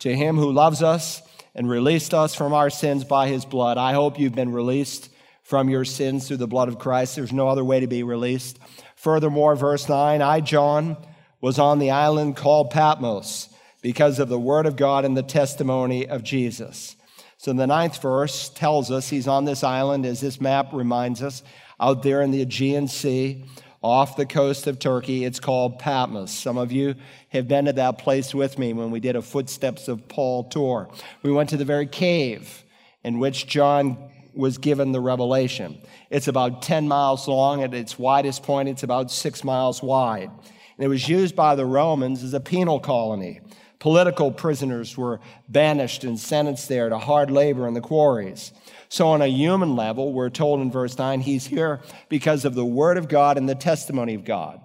to 0.00 0.14
him 0.14 0.36
who 0.36 0.52
loves 0.52 0.80
us 0.80 1.22
and 1.56 1.68
released 1.68 2.14
us 2.14 2.36
from 2.36 2.52
our 2.52 2.70
sins 2.70 3.02
by 3.02 3.26
his 3.26 3.44
blood. 3.44 3.76
I 3.76 3.92
hope 3.92 4.20
you've 4.20 4.36
been 4.36 4.52
released 4.52 5.10
from 5.42 5.68
your 5.68 5.84
sins 5.84 6.28
through 6.28 6.36
the 6.36 6.46
blood 6.46 6.68
of 6.68 6.78
Christ. 6.78 7.16
There's 7.16 7.32
no 7.32 7.48
other 7.48 7.64
way 7.64 7.80
to 7.80 7.88
be 7.88 8.04
released. 8.04 8.60
Furthermore, 8.94 9.56
verse 9.56 9.88
9 9.88 10.22
I, 10.22 10.40
John, 10.40 10.96
was 11.40 11.58
on 11.58 11.80
the 11.80 11.90
island 11.90 12.36
called 12.36 12.70
Patmos 12.70 13.48
because 13.82 14.18
of 14.18 14.28
the 14.28 14.38
word 14.38 14.66
of 14.66 14.76
God 14.76 15.04
and 15.04 15.16
the 15.16 15.22
testimony 15.22 16.06
of 16.06 16.22
Jesus. 16.22 16.96
So 17.38 17.52
the 17.52 17.66
ninth 17.66 18.00
verse 18.02 18.50
tells 18.50 18.90
us 18.90 19.08
he's 19.08 19.28
on 19.28 19.46
this 19.46 19.64
island, 19.64 20.04
as 20.04 20.20
this 20.20 20.40
map 20.40 20.72
reminds 20.72 21.22
us, 21.22 21.42
out 21.78 22.02
there 22.02 22.20
in 22.20 22.30
the 22.30 22.42
Aegean 22.42 22.86
Sea 22.88 23.44
off 23.82 24.16
the 24.16 24.26
coast 24.26 24.66
of 24.66 24.78
Turkey. 24.78 25.24
It's 25.24 25.40
called 25.40 25.78
Patmos. 25.78 26.30
Some 26.30 26.58
of 26.58 26.70
you 26.70 26.96
have 27.30 27.48
been 27.48 27.64
to 27.64 27.72
that 27.72 27.98
place 27.98 28.34
with 28.34 28.58
me 28.58 28.72
when 28.72 28.90
we 28.90 29.00
did 29.00 29.16
a 29.16 29.22
Footsteps 29.22 29.88
of 29.88 30.06
Paul 30.08 30.44
tour. 30.44 30.90
We 31.22 31.32
went 31.32 31.48
to 31.50 31.56
the 31.56 31.64
very 31.64 31.86
cave 31.86 32.64
in 33.02 33.18
which 33.18 33.46
John 33.46 34.10
was 34.34 34.58
given 34.58 34.92
the 34.92 35.00
revelation. 35.00 35.78
It's 36.10 36.28
about 36.28 36.62
10 36.62 36.88
miles 36.88 37.26
long. 37.26 37.62
At 37.62 37.74
its 37.74 37.98
widest 37.98 38.42
point, 38.42 38.68
it's 38.68 38.82
about 38.82 39.10
six 39.10 39.42
miles 39.42 39.82
wide. 39.82 40.30
And 40.30 40.84
it 40.84 40.88
was 40.88 41.08
used 41.08 41.34
by 41.34 41.54
the 41.54 41.66
Romans 41.66 42.22
as 42.22 42.34
a 42.34 42.40
penal 42.40 42.80
colony. 42.80 43.40
Political 43.80 44.32
prisoners 44.32 44.96
were 44.96 45.20
banished 45.48 46.04
and 46.04 46.20
sentenced 46.20 46.68
there 46.68 46.90
to 46.90 46.98
hard 46.98 47.30
labor 47.30 47.66
in 47.66 47.72
the 47.72 47.80
quarries. 47.80 48.52
So, 48.90 49.08
on 49.08 49.22
a 49.22 49.26
human 49.26 49.74
level, 49.74 50.12
we're 50.12 50.28
told 50.28 50.60
in 50.60 50.70
verse 50.70 50.98
9, 50.98 51.22
he's 51.22 51.46
here 51.46 51.80
because 52.10 52.44
of 52.44 52.54
the 52.54 52.64
word 52.64 52.98
of 52.98 53.08
God 53.08 53.38
and 53.38 53.48
the 53.48 53.54
testimony 53.54 54.14
of 54.14 54.24
God. 54.24 54.60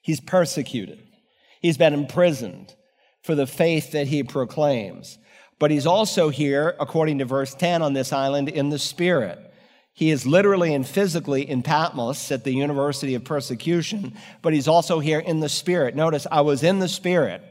He's 0.00 0.20
persecuted, 0.20 1.02
he's 1.60 1.76
been 1.76 1.94
imprisoned 1.94 2.74
for 3.22 3.34
the 3.34 3.46
faith 3.46 3.90
that 3.90 4.06
he 4.06 4.22
proclaims. 4.22 5.18
But 5.58 5.72
he's 5.72 5.86
also 5.86 6.28
here, 6.28 6.76
according 6.78 7.18
to 7.18 7.24
verse 7.24 7.54
10, 7.54 7.82
on 7.82 7.94
this 7.94 8.12
island 8.12 8.48
in 8.48 8.68
the 8.68 8.78
Spirit. 8.78 9.40
He 9.94 10.10
is 10.10 10.26
literally 10.26 10.74
and 10.74 10.86
physically 10.86 11.48
in 11.48 11.62
Patmos 11.62 12.30
at 12.30 12.44
the 12.44 12.52
University 12.52 13.14
of 13.14 13.24
Persecution, 13.24 14.12
but 14.42 14.52
he's 14.52 14.68
also 14.68 15.00
here 15.00 15.18
in 15.18 15.40
the 15.40 15.48
Spirit. 15.48 15.96
Notice, 15.96 16.26
I 16.30 16.42
was 16.42 16.62
in 16.62 16.78
the 16.78 16.88
Spirit 16.88 17.42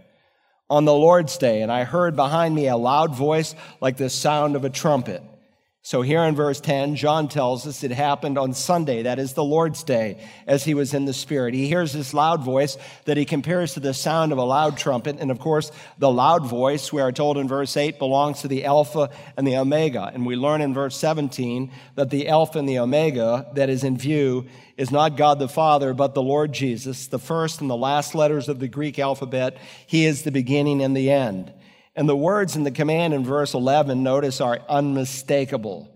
on 0.69 0.86
the 0.86 0.93
Lord's 0.93 1.38
day, 1.38 1.62
and 1.62 1.72
I 1.72 1.84
heard 1.84 2.15
behind 2.15 2.55
me 2.55 2.67
a 2.67 2.77
loud 2.77 3.15
voice 3.15 3.53
like 3.81 3.98
the 3.98 4.10
sound 4.10 4.55
of 4.55 4.65
a 4.65 4.69
trumpet. 4.69 5.22
So, 5.85 6.01
here 6.01 6.23
in 6.23 6.33
verse 6.33 6.59
10, 6.61 6.95
John 6.95 7.27
tells 7.27 7.67
us 7.67 7.83
it 7.83 7.91
happened 7.91 8.39
on 8.39 8.55
Sunday, 8.55 9.03
that 9.03 9.19
is 9.19 9.33
the 9.33 9.43
Lord's 9.43 9.83
day, 9.83 10.17
as 10.47 10.63
he 10.63 10.73
was 10.73 10.95
in 10.95 11.05
the 11.05 11.13
Spirit. 11.13 11.53
He 11.53 11.67
hears 11.67 11.93
this 11.93 12.11
loud 12.11 12.43
voice 12.43 12.75
that 13.03 13.17
he 13.17 13.25
compares 13.25 13.75
to 13.75 13.79
the 13.79 13.93
sound 13.93 14.31
of 14.31 14.39
a 14.39 14.43
loud 14.43 14.79
trumpet. 14.79 15.17
And 15.19 15.29
of 15.29 15.37
course, 15.37 15.71
the 15.99 16.11
loud 16.11 16.47
voice, 16.47 16.91
we 16.91 17.03
are 17.03 17.11
told 17.11 17.37
in 17.37 17.47
verse 17.47 17.77
8, 17.77 17.99
belongs 17.99 18.41
to 18.41 18.47
the 18.47 18.65
Alpha 18.65 19.11
and 19.37 19.45
the 19.45 19.57
Omega. 19.57 20.09
And 20.11 20.25
we 20.25 20.35
learn 20.35 20.61
in 20.61 20.73
verse 20.73 20.97
17 20.97 21.71
that 21.93 22.09
the 22.09 22.29
Alpha 22.29 22.57
and 22.57 22.67
the 22.67 22.79
Omega 22.79 23.45
that 23.53 23.69
is 23.69 23.83
in 23.83 23.95
view 23.95 24.47
is 24.77 24.89
not 24.89 25.17
God 25.17 25.37
the 25.37 25.47
Father, 25.47 25.93
but 25.93 26.15
the 26.15 26.23
Lord 26.23 26.51
Jesus, 26.51 27.05
the 27.05 27.19
first 27.19 27.61
and 27.61 27.69
the 27.69 27.77
last 27.77 28.15
letters 28.15 28.49
of 28.49 28.57
the 28.57 28.67
Greek 28.67 28.97
alphabet. 28.97 29.59
He 29.85 30.07
is 30.07 30.23
the 30.23 30.31
beginning 30.31 30.81
and 30.81 30.97
the 30.97 31.11
end. 31.11 31.53
And 31.95 32.09
the 32.09 32.15
words 32.15 32.55
in 32.55 32.63
the 32.63 32.71
command 32.71 33.13
in 33.13 33.23
verse 33.23 33.53
11, 33.53 34.03
notice, 34.03 34.41
are 34.41 34.59
unmistakable. 34.67 35.95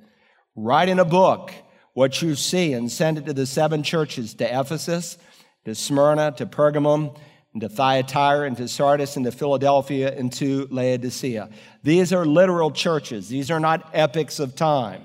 Write 0.56 0.90
in 0.90 1.00
a 1.00 1.06
book 1.06 1.54
what 1.94 2.22
you 2.22 2.36
see 2.36 2.74
and 2.74 2.90
send 2.92 3.18
it 3.18 3.26
to 3.26 3.34
the 3.34 3.46
seven 3.46 3.84
churches 3.84 4.34
to 4.36 4.46
Ephesus, 4.46 5.18
to 5.66 5.76
Smyrna, 5.76 6.32
to 6.38 6.46
Pergamum, 6.46 7.18
and 7.54 7.62
to 7.62 7.70
Thyatira, 7.70 8.48
and 8.48 8.56
to 8.58 8.68
Sardis, 8.68 9.18
and 9.18 9.26
to 9.26 9.32
Philadelphia, 9.32 10.16
and 10.16 10.32
to 10.34 10.68
Laodicea. 10.72 11.50
These 11.84 12.14
are 12.14 12.26
literal 12.26 12.72
churches. 12.72 13.28
These 13.28 13.52
are 13.52 13.60
not 13.60 13.90
epics 13.94 14.40
of 14.40 14.56
time. 14.56 15.04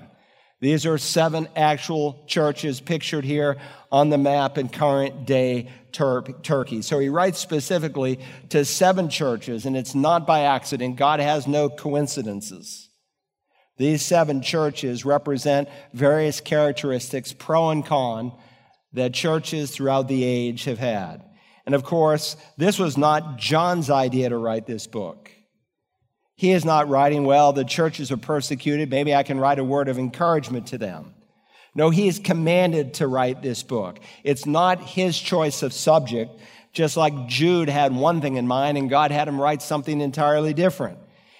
These 0.61 0.85
are 0.85 0.97
seven 0.97 1.49
actual 1.55 2.23
churches 2.27 2.79
pictured 2.79 3.25
here 3.25 3.57
on 3.91 4.09
the 4.09 4.17
map 4.17 4.57
in 4.57 4.69
current 4.69 5.25
day 5.25 5.69
Tur- 5.95 6.23
Turkey. 6.43 6.81
So 6.81 6.99
he 6.99 7.09
writes 7.09 7.39
specifically 7.39 8.19
to 8.49 8.65
seven 8.65 9.09
churches, 9.09 9.65
and 9.65 9.77
it's 9.77 9.95
not 9.95 10.27
by 10.27 10.41
accident. 10.41 10.97
God 10.97 11.19
has 11.19 11.47
no 11.47 11.69
coincidences. 11.69 12.89
These 13.77 14.03
seven 14.03 14.41
churches 14.41 15.05
represent 15.05 15.69
various 15.93 16.41
characteristics, 16.41 17.33
pro 17.33 17.69
and 17.69 17.85
con, 17.85 18.33
that 18.93 19.13
churches 19.13 19.71
throughout 19.71 20.07
the 20.07 20.23
age 20.23 20.65
have 20.65 20.79
had. 20.79 21.23
And 21.65 21.73
of 21.73 21.83
course, 21.83 22.37
this 22.57 22.77
was 22.77 22.97
not 22.97 23.37
John's 23.37 23.89
idea 23.89 24.29
to 24.29 24.37
write 24.37 24.65
this 24.65 24.87
book. 24.87 25.31
He 26.35 26.51
is 26.51 26.65
not 26.65 26.89
writing, 26.89 27.23
well, 27.23 27.53
the 27.53 27.63
churches 27.63 28.11
are 28.11 28.17
persecuted. 28.17 28.89
Maybe 28.89 29.15
I 29.15 29.23
can 29.23 29.39
write 29.39 29.59
a 29.59 29.63
word 29.63 29.87
of 29.87 29.97
encouragement 29.97 30.67
to 30.67 30.77
them. 30.77 31.13
No, 31.75 31.89
he 31.89 32.07
is 32.07 32.19
commanded 32.19 32.95
to 32.95 33.07
write 33.07 33.41
this 33.41 33.61
book. 33.61 33.99
It's 34.23 34.45
not 34.45 34.79
his 34.79 35.19
choice 35.19 35.61
of 35.61 35.73
subject, 35.73 36.31
just 36.71 36.95
like 36.95 37.27
Jude 37.27 37.67
had 37.67 37.93
one 37.93 38.21
thing 38.21 38.37
in 38.37 38.47
mind 38.47 38.77
and 38.77 38.89
God 38.89 39.11
had 39.11 39.27
him 39.27 39.39
write 39.39 39.61
something 39.61 39.99
entirely 39.99 40.53
different. 40.53 40.97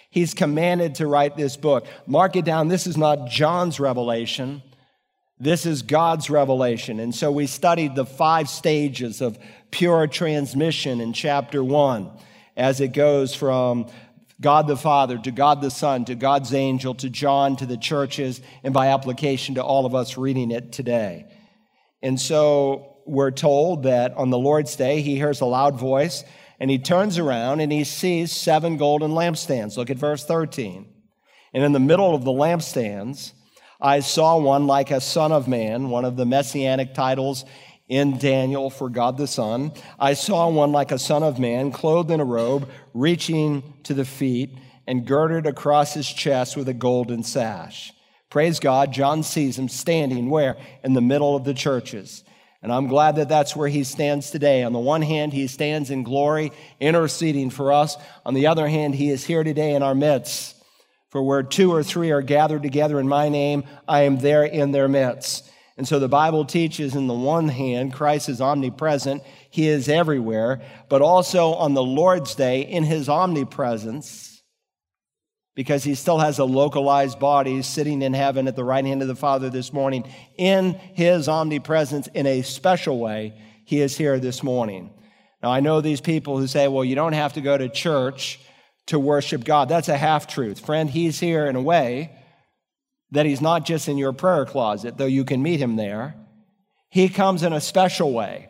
He's 0.09 0.33
commanded 0.33 0.95
to 0.95 1.07
write 1.07 1.35
this 1.35 1.57
book. 1.57 1.87
Mark 2.05 2.35
it 2.35 2.45
down. 2.45 2.67
This 2.67 2.85
is 2.85 2.97
not 2.97 3.29
John's 3.29 3.79
revelation. 3.79 4.61
This 5.39 5.65
is 5.65 5.81
God's 5.81 6.29
revelation. 6.29 6.99
And 6.99 7.13
so 7.13 7.31
we 7.31 7.47
studied 7.47 7.95
the 7.95 8.05
five 8.05 8.49
stages 8.49 9.21
of 9.21 9.37
pure 9.71 10.07
transmission 10.07 11.01
in 11.01 11.11
chapter 11.11 11.63
one 11.63 12.11
as 12.55 12.79
it 12.79 12.93
goes 12.93 13.35
from 13.35 13.87
God 14.41 14.67
the 14.67 14.77
Father, 14.77 15.17
to 15.17 15.31
God 15.31 15.61
the 15.61 15.71
Son, 15.71 16.05
to 16.05 16.15
God's 16.15 16.53
angel, 16.53 16.93
to 16.95 17.09
John, 17.09 17.55
to 17.57 17.65
the 17.65 17.77
churches, 17.77 18.41
and 18.63 18.73
by 18.73 18.87
application 18.87 19.55
to 19.55 19.63
all 19.63 19.85
of 19.85 19.95
us 19.95 20.17
reading 20.17 20.51
it 20.51 20.71
today. 20.71 21.25
And 22.01 22.19
so 22.19 22.97
we're 23.05 23.31
told 23.31 23.83
that 23.83 24.13
on 24.15 24.29
the 24.29 24.37
Lord's 24.37 24.75
day, 24.75 25.01
he 25.01 25.15
hears 25.15 25.41
a 25.41 25.45
loud 25.45 25.79
voice 25.79 26.23
and 26.59 26.69
he 26.69 26.77
turns 26.77 27.17
around 27.17 27.59
and 27.59 27.71
he 27.71 27.83
sees 27.83 28.31
seven 28.31 28.77
golden 28.77 29.11
lampstands. 29.11 29.77
Look 29.77 29.89
at 29.89 29.97
verse 29.97 30.25
13. 30.25 30.87
And 31.53 31.63
in 31.63 31.71
the 31.71 31.79
middle 31.79 32.13
of 32.13 32.23
the 32.23 32.31
lampstands, 32.31 33.33
I 33.79 33.99
saw 33.99 34.37
one 34.37 34.67
like 34.67 34.91
a 34.91 35.01
son 35.01 35.31
of 35.31 35.47
man, 35.47 35.89
one 35.89 36.05
of 36.05 36.17
the 36.17 36.25
messianic 36.25 36.93
titles 36.93 37.45
in 37.87 38.17
Daniel 38.17 38.69
for 38.69 38.89
God 38.89 39.17
the 39.17 39.27
Son. 39.27 39.71
I 39.99 40.13
saw 40.13 40.49
one 40.49 40.71
like 40.71 40.91
a 40.91 40.99
son 40.99 41.23
of 41.23 41.39
man, 41.39 41.71
clothed 41.71 42.11
in 42.11 42.19
a 42.19 42.25
robe, 42.25 42.69
reaching 42.93 43.61
to 43.83 43.93
the 43.93 44.05
feet, 44.05 44.51
and 44.87 45.05
girded 45.05 45.45
across 45.45 45.93
his 45.93 46.07
chest 46.07 46.57
with 46.57 46.67
a 46.67 46.73
golden 46.73 47.23
sash. 47.23 47.93
Praise 48.29 48.59
God, 48.59 48.91
John 48.91 49.23
sees 49.23 49.57
him 49.57 49.69
standing 49.69 50.29
where? 50.29 50.57
In 50.83 50.93
the 50.93 51.01
middle 51.01 51.35
of 51.35 51.43
the 51.43 51.53
churches. 51.53 52.23
And 52.61 52.73
I'm 52.73 52.87
glad 52.87 53.17
that 53.17 53.29
that's 53.29 53.55
where 53.55 53.67
he 53.67 53.83
stands 53.83 54.31
today. 54.31 54.63
On 54.63 54.73
the 54.73 54.79
one 54.79 55.03
hand, 55.03 55.33
he 55.33 55.45
stands 55.45 55.91
in 55.91 56.01
glory, 56.03 56.51
interceding 56.79 57.51
for 57.51 57.71
us. 57.71 57.95
On 58.25 58.33
the 58.33 58.47
other 58.47 58.67
hand, 58.67 58.95
he 58.95 59.11
is 59.11 59.23
here 59.23 59.43
today 59.43 59.75
in 59.75 59.83
our 59.83 59.93
midst. 59.93 60.55
For 61.09 61.21
where 61.21 61.43
two 61.43 61.71
or 61.71 61.83
three 61.83 62.11
are 62.11 62.23
gathered 62.23 62.63
together 62.63 62.99
in 62.99 63.07
my 63.07 63.29
name, 63.29 63.63
I 63.87 64.01
am 64.01 64.17
there 64.17 64.43
in 64.43 64.71
their 64.71 64.87
midst. 64.87 65.49
And 65.77 65.87
so 65.87 65.99
the 65.99 66.07
Bible 66.07 66.45
teaches, 66.45 66.95
in 66.95 67.07
the 67.07 67.13
one 67.13 67.49
hand, 67.49 67.93
Christ 67.93 68.29
is 68.29 68.39
omnipresent, 68.39 69.21
he 69.49 69.67
is 69.67 69.89
everywhere, 69.89 70.61
but 70.87 71.01
also 71.01 71.53
on 71.53 71.73
the 71.73 71.83
Lord's 71.83 72.33
day, 72.33 72.61
in 72.61 72.85
his 72.85 73.09
omnipresence, 73.09 74.41
because 75.53 75.83
he 75.83 75.95
still 75.95 76.19
has 76.19 76.39
a 76.39 76.45
localized 76.45 77.19
body 77.19 77.61
sitting 77.61 78.01
in 78.01 78.13
heaven 78.13 78.47
at 78.47 78.55
the 78.55 78.63
right 78.63 78.85
hand 78.85 79.01
of 79.01 79.09
the 79.09 79.15
Father 79.15 79.49
this 79.49 79.73
morning, 79.73 80.05
in 80.37 80.73
his 80.93 81.27
omnipresence 81.27 82.07
in 82.13 82.25
a 82.25 82.41
special 82.41 82.99
way, 82.99 83.33
he 83.65 83.81
is 83.81 83.97
here 83.97 84.17
this 84.17 84.43
morning. 84.43 84.91
Now, 85.43 85.51
I 85.51 85.59
know 85.59 85.81
these 85.81 86.01
people 86.01 86.37
who 86.37 86.47
say, 86.47 86.69
well, 86.69 86.85
you 86.85 86.95
don't 86.95 87.13
have 87.13 87.33
to 87.33 87.41
go 87.41 87.57
to 87.57 87.67
church 87.67 88.39
to 88.87 88.97
worship 88.97 89.43
God. 89.43 89.67
That's 89.67 89.89
a 89.89 89.97
half 89.97 90.27
truth. 90.27 90.65
Friend, 90.65 90.89
he's 90.89 91.19
here 91.19 91.47
in 91.47 91.55
a 91.57 91.61
way 91.61 92.11
that 93.15 93.25
he's 93.25 93.41
not 93.41 93.65
just 93.65 93.87
in 93.87 93.97
your 93.97 94.13
prayer 94.13 94.45
closet, 94.45 94.97
though 94.97 95.05
you 95.05 95.25
can 95.25 95.41
meet 95.41 95.59
him 95.59 95.75
there. 95.75 96.15
He 96.89 97.09
comes 97.09 97.43
in 97.43 97.53
a 97.53 97.61
special 97.61 98.13
way 98.13 98.49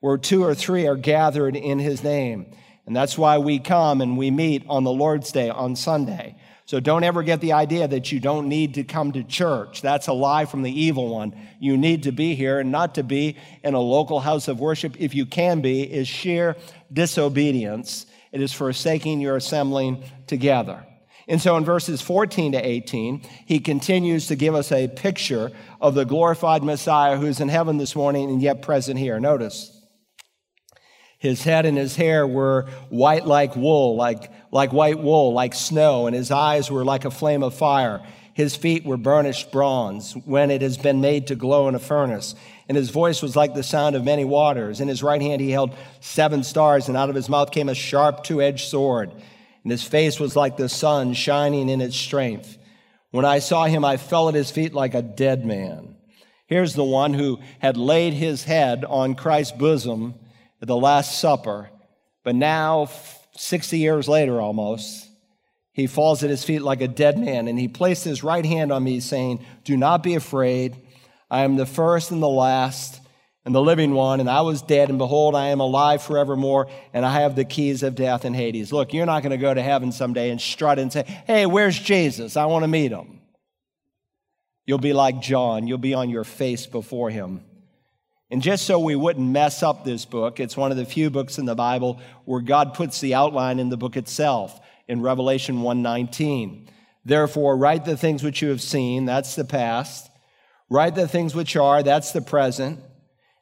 where 0.00 0.18
two 0.18 0.44
or 0.44 0.54
three 0.54 0.86
are 0.86 0.96
gathered 0.96 1.56
in 1.56 1.78
his 1.78 2.04
name. 2.04 2.46
And 2.86 2.94
that's 2.94 3.18
why 3.18 3.38
we 3.38 3.58
come 3.58 4.00
and 4.00 4.16
we 4.16 4.30
meet 4.30 4.64
on 4.68 4.84
the 4.84 4.92
Lord's 4.92 5.32
Day 5.32 5.50
on 5.50 5.74
Sunday. 5.74 6.36
So 6.66 6.80
don't 6.80 7.04
ever 7.04 7.22
get 7.22 7.40
the 7.40 7.52
idea 7.52 7.86
that 7.86 8.10
you 8.10 8.18
don't 8.18 8.48
need 8.48 8.74
to 8.74 8.84
come 8.84 9.12
to 9.12 9.22
church. 9.22 9.82
That's 9.82 10.08
a 10.08 10.12
lie 10.12 10.46
from 10.46 10.62
the 10.62 10.80
evil 10.80 11.08
one. 11.08 11.34
You 11.60 11.76
need 11.76 12.04
to 12.04 12.12
be 12.12 12.34
here 12.34 12.58
and 12.58 12.72
not 12.72 12.96
to 12.96 13.04
be 13.04 13.36
in 13.62 13.74
a 13.74 13.80
local 13.80 14.20
house 14.20 14.48
of 14.48 14.58
worship, 14.60 14.96
if 14.98 15.14
you 15.14 15.26
can 15.26 15.60
be, 15.60 15.82
is 15.82 16.08
sheer 16.08 16.56
disobedience. 16.92 18.06
It 18.32 18.40
is 18.40 18.52
forsaking 18.52 19.20
your 19.20 19.36
assembling 19.36 20.04
together. 20.26 20.84
And 21.28 21.40
so 21.40 21.56
in 21.56 21.64
verses 21.64 22.00
14 22.00 22.52
to 22.52 22.58
18, 22.58 23.22
he 23.46 23.58
continues 23.58 24.28
to 24.28 24.36
give 24.36 24.54
us 24.54 24.70
a 24.70 24.86
picture 24.86 25.50
of 25.80 25.94
the 25.94 26.04
glorified 26.04 26.62
Messiah 26.62 27.16
who's 27.16 27.40
in 27.40 27.48
heaven 27.48 27.78
this 27.78 27.96
morning 27.96 28.30
and 28.30 28.40
yet 28.40 28.62
present 28.62 28.98
here. 28.98 29.18
Notice. 29.18 29.72
His 31.18 31.42
head 31.42 31.66
and 31.66 31.76
his 31.76 31.96
hair 31.96 32.26
were 32.26 32.68
white 32.90 33.26
like 33.26 33.56
wool, 33.56 33.96
like, 33.96 34.30
like 34.52 34.72
white 34.72 34.98
wool, 35.00 35.32
like 35.32 35.54
snow, 35.54 36.06
and 36.06 36.14
his 36.14 36.30
eyes 36.30 36.70
were 36.70 36.84
like 36.84 37.04
a 37.04 37.10
flame 37.10 37.42
of 37.42 37.54
fire. 37.54 38.06
His 38.34 38.54
feet 38.54 38.84
were 38.84 38.98
burnished 38.98 39.50
bronze 39.50 40.12
when 40.26 40.50
it 40.50 40.60
has 40.60 40.76
been 40.76 41.00
made 41.00 41.28
to 41.28 41.34
glow 41.34 41.68
in 41.68 41.74
a 41.74 41.78
furnace. 41.78 42.34
And 42.68 42.76
his 42.76 42.90
voice 42.90 43.22
was 43.22 43.34
like 43.34 43.54
the 43.54 43.62
sound 43.62 43.96
of 43.96 44.04
many 44.04 44.26
waters. 44.26 44.80
In 44.80 44.88
his 44.88 45.02
right 45.02 45.22
hand 45.22 45.40
he 45.40 45.50
held 45.50 45.74
seven 46.00 46.44
stars, 46.44 46.86
and 46.88 46.96
out 46.96 47.08
of 47.08 47.16
his 47.16 47.30
mouth 47.30 47.50
came 47.50 47.70
a 47.70 47.74
sharp 47.74 48.22
two 48.22 48.42
edged 48.42 48.68
sword. 48.68 49.10
And 49.66 49.72
his 49.72 49.82
face 49.82 50.20
was 50.20 50.36
like 50.36 50.56
the 50.56 50.68
sun 50.68 51.12
shining 51.12 51.68
in 51.68 51.80
its 51.80 51.96
strength. 51.96 52.56
When 53.10 53.24
I 53.24 53.40
saw 53.40 53.64
him, 53.64 53.84
I 53.84 53.96
fell 53.96 54.28
at 54.28 54.36
his 54.36 54.48
feet 54.48 54.72
like 54.72 54.94
a 54.94 55.02
dead 55.02 55.44
man. 55.44 55.96
Here's 56.46 56.74
the 56.74 56.84
one 56.84 57.14
who 57.14 57.40
had 57.58 57.76
laid 57.76 58.12
his 58.12 58.44
head 58.44 58.84
on 58.84 59.16
Christ's 59.16 59.56
bosom 59.58 60.14
at 60.62 60.68
the 60.68 60.76
Last 60.76 61.18
Supper, 61.18 61.68
but 62.22 62.36
now, 62.36 62.88
60 63.32 63.76
years 63.76 64.06
later 64.06 64.40
almost, 64.40 65.08
he 65.72 65.88
falls 65.88 66.22
at 66.22 66.30
his 66.30 66.44
feet 66.44 66.62
like 66.62 66.80
a 66.80 66.86
dead 66.86 67.18
man, 67.18 67.48
and 67.48 67.58
he 67.58 67.66
placed 67.66 68.04
his 68.04 68.22
right 68.22 68.46
hand 68.46 68.70
on 68.70 68.84
me, 68.84 69.00
saying, 69.00 69.44
Do 69.64 69.76
not 69.76 70.00
be 70.00 70.14
afraid. 70.14 70.76
I 71.28 71.42
am 71.42 71.56
the 71.56 71.66
first 71.66 72.12
and 72.12 72.22
the 72.22 72.28
last 72.28 73.00
and 73.46 73.54
the 73.54 73.62
living 73.62 73.94
one, 73.94 74.18
and 74.18 74.28
I 74.28 74.40
was 74.40 74.60
dead, 74.60 74.88
and 74.88 74.98
behold, 74.98 75.36
I 75.36 75.50
am 75.50 75.60
alive 75.60 76.02
forevermore, 76.02 76.66
and 76.92 77.06
I 77.06 77.20
have 77.20 77.36
the 77.36 77.44
keys 77.44 77.84
of 77.84 77.94
death 77.94 78.24
and 78.24 78.34
Hades. 78.34 78.72
Look, 78.72 78.92
you're 78.92 79.06
not 79.06 79.22
going 79.22 79.30
to 79.30 79.36
go 79.36 79.54
to 79.54 79.62
heaven 79.62 79.92
someday 79.92 80.30
and 80.30 80.40
strut 80.40 80.80
and 80.80 80.92
say, 80.92 81.04
Hey, 81.28 81.46
where's 81.46 81.78
Jesus? 81.78 82.36
I 82.36 82.46
want 82.46 82.64
to 82.64 82.68
meet 82.68 82.90
him. 82.90 83.20
You'll 84.66 84.78
be 84.78 84.92
like 84.92 85.22
John, 85.22 85.68
you'll 85.68 85.78
be 85.78 85.94
on 85.94 86.10
your 86.10 86.24
face 86.24 86.66
before 86.66 87.08
him. 87.08 87.44
And 88.32 88.42
just 88.42 88.66
so 88.66 88.80
we 88.80 88.96
wouldn't 88.96 89.30
mess 89.30 89.62
up 89.62 89.84
this 89.84 90.04
book, 90.04 90.40
it's 90.40 90.56
one 90.56 90.72
of 90.72 90.76
the 90.76 90.84
few 90.84 91.08
books 91.08 91.38
in 91.38 91.44
the 91.44 91.54
Bible 91.54 92.00
where 92.24 92.40
God 92.40 92.74
puts 92.74 93.00
the 93.00 93.14
outline 93.14 93.60
in 93.60 93.68
the 93.68 93.76
book 93.76 93.96
itself 93.96 94.58
in 94.88 95.02
Revelation 95.02 95.62
1:19. 95.62 96.66
Therefore, 97.04 97.56
write 97.56 97.84
the 97.84 97.96
things 97.96 98.24
which 98.24 98.42
you 98.42 98.48
have 98.48 98.60
seen, 98.60 99.04
that's 99.04 99.36
the 99.36 99.44
past. 99.44 100.10
Write 100.68 100.96
the 100.96 101.06
things 101.06 101.32
which 101.32 101.54
are, 101.54 101.84
that's 101.84 102.10
the 102.10 102.20
present. 102.20 102.80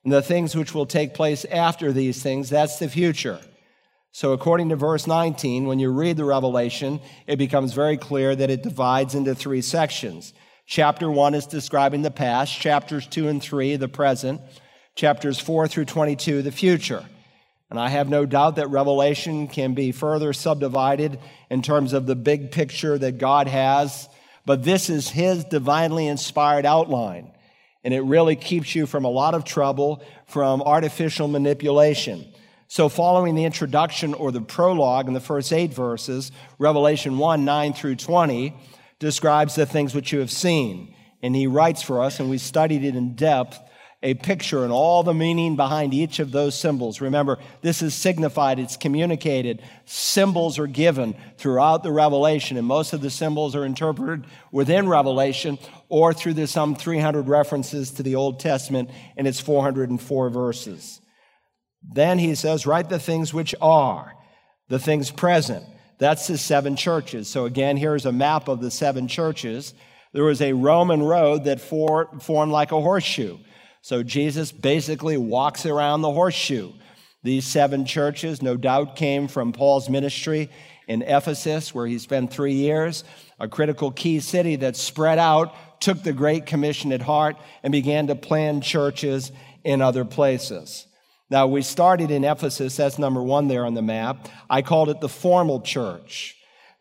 And 0.05 0.13
the 0.13 0.23
things 0.23 0.55
which 0.55 0.75
will 0.75 0.87
take 0.87 1.15
place 1.15 1.45
after 1.47 1.93
these 1.93 2.23
things, 2.23 2.51
that's 2.51 2.79
the 2.79 2.89
future. 2.89 3.41
So, 4.13 4.33
according 4.33 4.69
to 4.69 4.77
verse 4.77 5.09
19, 5.09 5.67
when 5.67 5.81
you 5.81 5.91
read 5.91 6.17
the 6.17 6.25
Revelation, 6.25 7.01
it 7.27 7.37
becomes 7.37 7.73
very 7.73 7.97
clear 7.97 8.37
that 8.37 8.51
it 8.51 8.63
divides 8.63 9.15
into 9.17 9.35
three 9.35 9.63
sections. 9.63 10.33
Chapter 10.67 11.11
1 11.11 11.35
is 11.35 11.47
describing 11.47 12.03
the 12.03 12.11
past, 12.11 12.53
chapters 12.59 13.07
2 13.09 13.29
and 13.29 13.43
3, 13.43 13.77
the 13.77 13.89
present, 13.89 14.41
chapters 14.95 15.41
4 15.41 15.67
through 15.67 15.87
22, 15.87 16.43
the 16.43 16.53
future. 16.53 17.05
And 17.71 17.81
I 17.81 17.89
have 17.89 18.09
no 18.09 18.25
doubt 18.25 18.57
that 18.57 18.69
Revelation 18.69 19.49
can 19.49 19.75
be 19.75 19.91
further 19.91 20.33
subdivided 20.33 21.19
in 21.51 21.61
terms 21.61 21.93
of 21.93 22.07
the 22.07 22.15
big 22.15 22.53
picture 22.53 22.97
that 22.97 23.19
God 23.19 23.49
has, 23.49 24.09
but 24.47 24.63
this 24.63 24.89
is 24.89 25.09
His 25.09 25.45
divinely 25.45 26.07
inspired 26.07 26.67
outline. 26.67 27.33
And 27.85 27.93
it 27.93 28.01
really 28.01 28.35
keeps 28.35 28.75
you 28.75 28.87
from 28.87 29.05
a 29.05 29.11
lot 29.11 29.35
of 29.35 29.45
trouble 29.45 30.03
from 30.27 30.63
artificial 30.63 31.29
manipulation. 31.29 32.27
So, 32.67 32.89
following 32.89 33.35
the 33.35 33.45
introduction 33.45 34.15
or 34.15 34.33
the 34.33 34.41
prologue 34.41 35.07
in 35.07 35.15
the 35.15 35.21
first 35.21 35.53
eight 35.53 35.73
verses, 35.73 36.33
Revelation 36.59 37.19
1 37.19 37.45
9 37.45 37.73
through 37.75 37.97
20 37.97 38.55
describes 38.99 39.55
the 39.55 39.67
things 39.67 39.95
which 39.95 40.13
you 40.13 40.21
have 40.21 40.31
seen. 40.31 40.95
And 41.23 41.37
he 41.37 41.47
writes 41.47 41.83
for 41.83 42.03
us, 42.03 42.21
and 42.21 42.31
we 42.31 42.39
studied 42.39 42.85
it 42.85 42.97
in 42.97 43.15
depth 43.15 43.61
a 44.05 44.13
picture 44.13 44.65
and 44.65 44.73
all 44.73 45.03
the 45.03 45.15
meaning 45.15 45.57
behind 45.57 45.95
each 45.95 46.19
of 46.19 46.31
those 46.31 46.55
symbols. 46.55 47.01
Remember, 47.01 47.39
this 47.63 47.81
is 47.81 47.95
signified, 47.95 48.59
it's 48.59 48.77
communicated. 48.77 49.63
Symbols 49.87 50.59
are 50.59 50.67
given 50.67 51.17
throughout 51.39 51.83
the 51.83 51.91
Revelation, 51.91 52.59
and 52.59 52.67
most 52.67 52.93
of 52.93 53.01
the 53.01 53.09
symbols 53.09 53.57
are 53.57 53.65
interpreted 53.65 54.27
within 54.53 54.91
Revelation 54.91 55.59
or 55.89 56.13
through 56.13 56.35
the 56.35 56.47
some 56.47 56.77
300 56.77 57.27
references 57.27 57.91
to 57.93 58.03
the 58.03 58.15
Old 58.15 58.41
Testament 58.41 58.91
and 59.17 59.27
its 59.27 59.41
404 59.41 60.29
verses. 60.29 61.01
Then 61.83 62.19
he 62.19 62.35
says, 62.35 62.67
Write 62.67 62.91
the 62.91 62.99
things 62.99 63.33
which 63.33 63.55
are, 63.61 64.13
the 64.69 64.79
things 64.79 65.11
present. 65.11 65.65
That's 65.99 66.27
the 66.27 66.37
seven 66.37 66.77
churches. 66.77 67.29
So 67.29 67.47
again, 67.47 67.79
here's 67.79 68.05
a 68.05 68.13
map 68.13 68.49
of 68.49 68.61
the 68.61 68.71
seven 68.71 69.09
churches. 69.09 69.73
There 70.13 70.25
was 70.25 70.43
a 70.43 70.53
Roman 70.53 71.03
road 71.03 71.45
that 71.45 71.61
formed 71.61 72.53
like 72.53 72.73
a 72.73 72.81
horseshoe. 72.81 73.39
So 73.85 74.03
Jesus 74.03 74.51
basically 74.51 75.19
walks 75.19 75.67
around 75.67 76.01
the 76.01 76.11
horseshoe. 76.11 76.73
These 77.23 77.47
seven 77.47 77.85
churches, 77.85 78.41
no 78.41 78.57
doubt, 78.57 78.97
came 78.97 79.29
from 79.29 79.53
Paul's 79.53 79.91
ministry 79.91 80.49
in 80.89 81.03
Ephesus, 81.03 81.75
where 81.75 81.87
he 81.87 81.99
spent 81.99 82.33
three 82.33 82.55
years, 82.55 83.05
a 83.39 83.47
critical 83.47 83.91
key 83.91 84.21
city 84.21 84.57
that 84.57 84.77
spread 84.77 85.19
out, 85.19 85.55
took 85.83 86.03
the 86.03 86.15
Great 86.15 86.47
Commission 86.47 86.93
at 86.93 87.03
heart, 87.03 87.37
and 87.63 87.73
began 87.73 88.07
to 88.07 88.15
plan 88.15 88.63
churches 88.63 89.31
in 89.65 89.83
other 89.83 90.07
places. 90.07 90.87
Now, 91.29 91.47
we 91.47 91.61
started 91.61 92.11
in 92.11 92.25
Ephesus, 92.25 92.79
that's 92.79 92.99
number 92.99 93.23
one 93.23 93.49
there 93.49 93.67
on 93.67 93.75
the 93.75 93.83
map. 93.83 94.31
I 94.49 94.63
called 94.63 94.89
it 94.89 95.03
the 95.03 95.11
formal 95.11 95.61
church 95.61 96.37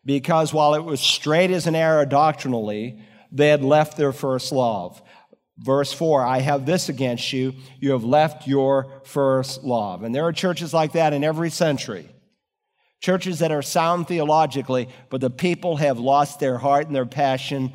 because 0.06 0.54
while 0.54 0.72
it 0.72 0.84
was 0.84 1.00
straight 1.00 1.50
as 1.50 1.66
an 1.66 1.74
arrow 1.74 2.06
doctrinally, 2.06 2.98
they 3.30 3.48
had 3.48 3.62
left 3.62 3.98
their 3.98 4.12
first 4.12 4.52
love. 4.52 5.02
Verse 5.58 5.92
4 5.92 6.24
I 6.24 6.40
have 6.40 6.66
this 6.66 6.88
against 6.88 7.32
you. 7.32 7.54
You 7.80 7.92
have 7.92 8.04
left 8.04 8.46
your 8.46 9.02
first 9.04 9.62
love. 9.64 10.02
And 10.02 10.14
there 10.14 10.26
are 10.26 10.32
churches 10.32 10.74
like 10.74 10.92
that 10.92 11.12
in 11.12 11.24
every 11.24 11.50
century. 11.50 12.08
Churches 13.00 13.40
that 13.40 13.52
are 13.52 13.62
sound 13.62 14.08
theologically, 14.08 14.88
but 15.10 15.20
the 15.20 15.30
people 15.30 15.76
have 15.76 15.98
lost 15.98 16.40
their 16.40 16.56
heart 16.56 16.86
and 16.86 16.96
their 16.96 17.06
passion 17.06 17.72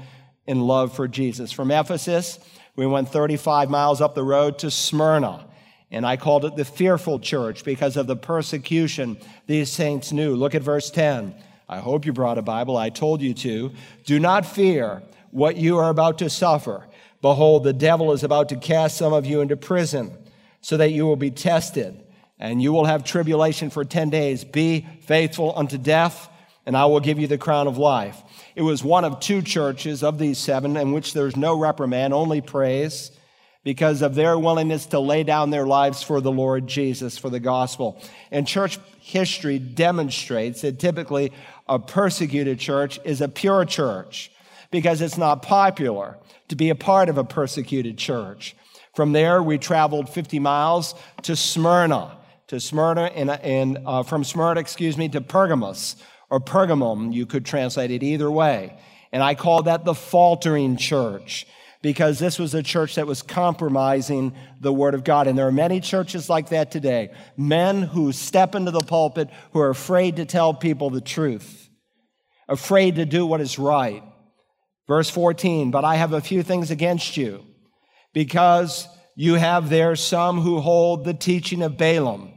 and 0.47 0.65
love 0.65 0.95
for 0.95 1.07
Jesus. 1.07 1.51
From 1.51 1.69
Ephesus, 1.69 2.39
we 2.75 2.87
went 2.87 3.09
35 3.09 3.69
miles 3.69 4.01
up 4.01 4.15
the 4.15 4.23
road 4.23 4.57
to 4.59 4.71
Smyrna. 4.71 5.45
And 5.91 6.05
I 6.05 6.17
called 6.17 6.45
it 6.45 6.55
the 6.55 6.65
fearful 6.65 7.19
church 7.19 7.63
because 7.63 7.97
of 7.97 8.07
the 8.07 8.15
persecution 8.15 9.17
these 9.47 9.71
saints 9.71 10.11
knew. 10.11 10.35
Look 10.35 10.55
at 10.55 10.61
verse 10.61 10.89
10. 10.89 11.35
I 11.67 11.79
hope 11.79 12.05
you 12.05 12.13
brought 12.13 12.37
a 12.37 12.43
Bible. 12.43 12.77
I 12.77 12.89
told 12.89 13.21
you 13.21 13.33
to. 13.35 13.71
Do 14.05 14.19
not 14.19 14.45
fear 14.45 15.03
what 15.31 15.57
you 15.57 15.77
are 15.77 15.89
about 15.89 16.17
to 16.19 16.29
suffer. 16.29 16.87
Behold, 17.21 17.63
the 17.63 17.73
devil 17.73 18.11
is 18.13 18.23
about 18.23 18.49
to 18.49 18.55
cast 18.55 18.97
some 18.97 19.13
of 19.13 19.25
you 19.25 19.41
into 19.41 19.57
prison 19.57 20.11
so 20.61 20.77
that 20.77 20.91
you 20.91 21.05
will 21.05 21.15
be 21.15 21.31
tested, 21.31 22.01
and 22.37 22.61
you 22.61 22.71
will 22.71 22.85
have 22.85 23.03
tribulation 23.03 23.69
for 23.69 23.83
10 23.83 24.09
days. 24.09 24.43
Be 24.43 24.87
faithful 25.01 25.53
unto 25.55 25.77
death, 25.77 26.29
and 26.65 26.77
I 26.77 26.85
will 26.85 26.99
give 26.99 27.19
you 27.19 27.27
the 27.27 27.37
crown 27.37 27.67
of 27.67 27.77
life. 27.77 28.21
It 28.55 28.61
was 28.61 28.83
one 28.83 29.05
of 29.05 29.19
two 29.19 29.41
churches 29.41 30.03
of 30.03 30.17
these 30.17 30.37
seven 30.37 30.77
in 30.77 30.91
which 30.91 31.13
there's 31.13 31.35
no 31.35 31.57
reprimand, 31.57 32.13
only 32.13 32.41
praise, 32.41 33.11
because 33.63 34.01
of 34.01 34.15
their 34.15 34.39
willingness 34.39 34.85
to 34.87 34.99
lay 34.99 35.23
down 35.23 35.49
their 35.49 35.67
lives 35.67 36.01
for 36.01 36.21
the 36.21 36.31
Lord 36.31 36.67
Jesus, 36.67 37.17
for 37.17 37.29
the 37.29 37.41
gospel. 37.41 38.01
And 38.31 38.47
church 38.47 38.79
history 38.99 39.59
demonstrates 39.59 40.61
that 40.61 40.79
typically 40.79 41.33
a 41.67 41.79
persecuted 41.79 42.59
church 42.59 42.99
is 43.03 43.19
a 43.19 43.27
pure 43.27 43.65
church 43.65 44.31
because 44.71 45.01
it's 45.01 45.17
not 45.17 45.41
popular 45.41 46.17
to 46.49 46.55
be 46.55 46.69
a 46.69 46.75
part 46.75 47.09
of 47.09 47.17
a 47.17 47.23
persecuted 47.23 47.97
church. 47.97 48.55
From 48.95 49.13
there, 49.13 49.41
we 49.41 49.57
traveled 49.57 50.09
50 50.09 50.39
miles 50.39 50.93
to 51.23 51.35
Smyrna, 51.35 52.17
to 52.47 52.59
Smyrna, 52.59 53.03
and, 53.15 53.29
and 53.29 53.79
uh, 53.85 54.03
from 54.03 54.23
Smyrna, 54.23 54.59
excuse 54.59 54.97
me, 54.97 55.09
to 55.09 55.21
Pergamos, 55.21 55.95
or 56.29 56.39
Pergamum, 56.39 57.13
you 57.13 57.25
could 57.25 57.45
translate 57.45 57.91
it 57.91 58.03
either 58.03 58.29
way. 58.29 58.77
And 59.11 59.23
I 59.23 59.35
call 59.35 59.63
that 59.63 59.85
the 59.85 59.95
faltering 59.95 60.77
church 60.77 61.47
because 61.81 62.19
this 62.19 62.37
was 62.37 62.53
a 62.53 62.61
church 62.61 62.95
that 62.95 63.07
was 63.07 63.21
compromising 63.21 64.35
the 64.59 64.73
Word 64.73 64.93
of 64.93 65.03
God. 65.03 65.27
And 65.27 65.37
there 65.37 65.47
are 65.47 65.51
many 65.51 65.79
churches 65.79 66.29
like 66.29 66.49
that 66.49 66.71
today. 66.71 67.11
Men 67.37 67.81
who 67.81 68.11
step 68.11 68.53
into 68.53 68.71
the 68.71 68.81
pulpit 68.81 69.29
who 69.53 69.59
are 69.59 69.69
afraid 69.69 70.17
to 70.17 70.25
tell 70.25 70.53
people 70.53 70.89
the 70.89 71.01
truth, 71.01 71.69
afraid 72.47 72.95
to 72.95 73.05
do 73.05 73.25
what 73.25 73.41
is 73.41 73.57
right. 73.57 74.03
Verse 74.89 75.09
14, 75.11 75.69
but 75.69 75.85
I 75.85 75.97
have 75.97 76.13
a 76.13 76.19
few 76.19 76.41
things 76.41 76.71
against 76.71 77.15
you, 77.15 77.45
because 78.11 78.87
you 79.15 79.35
have 79.35 79.69
there 79.69 79.95
some 79.95 80.41
who 80.41 80.59
hold 80.59 81.05
the 81.05 81.13
teaching 81.13 81.61
of 81.61 81.77
Balaam, 81.77 82.33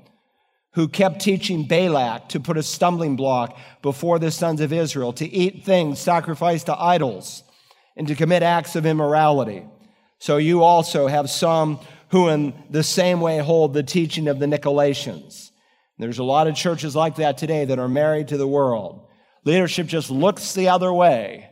who 0.74 0.86
kept 0.86 1.22
teaching 1.22 1.66
Balak 1.66 2.28
to 2.28 2.40
put 2.40 2.58
a 2.58 2.62
stumbling 2.62 3.16
block 3.16 3.58
before 3.80 4.18
the 4.18 4.30
sons 4.30 4.60
of 4.60 4.70
Israel, 4.70 5.14
to 5.14 5.26
eat 5.26 5.64
things 5.64 5.98
sacrificed 5.98 6.66
to 6.66 6.78
idols, 6.78 7.42
and 7.96 8.06
to 8.08 8.14
commit 8.14 8.42
acts 8.42 8.76
of 8.76 8.84
immorality. 8.84 9.64
So 10.18 10.36
you 10.36 10.62
also 10.62 11.06
have 11.06 11.30
some 11.30 11.80
who, 12.10 12.28
in 12.28 12.52
the 12.68 12.82
same 12.82 13.22
way, 13.22 13.38
hold 13.38 13.72
the 13.72 13.82
teaching 13.82 14.28
of 14.28 14.38
the 14.38 14.46
Nicolaitans. 14.46 15.52
There's 15.96 16.18
a 16.18 16.22
lot 16.22 16.48
of 16.48 16.54
churches 16.54 16.94
like 16.94 17.16
that 17.16 17.38
today 17.38 17.64
that 17.64 17.78
are 17.78 17.88
married 17.88 18.28
to 18.28 18.36
the 18.36 18.46
world. 18.46 19.08
Leadership 19.46 19.86
just 19.86 20.10
looks 20.10 20.52
the 20.52 20.68
other 20.68 20.92
way 20.92 21.48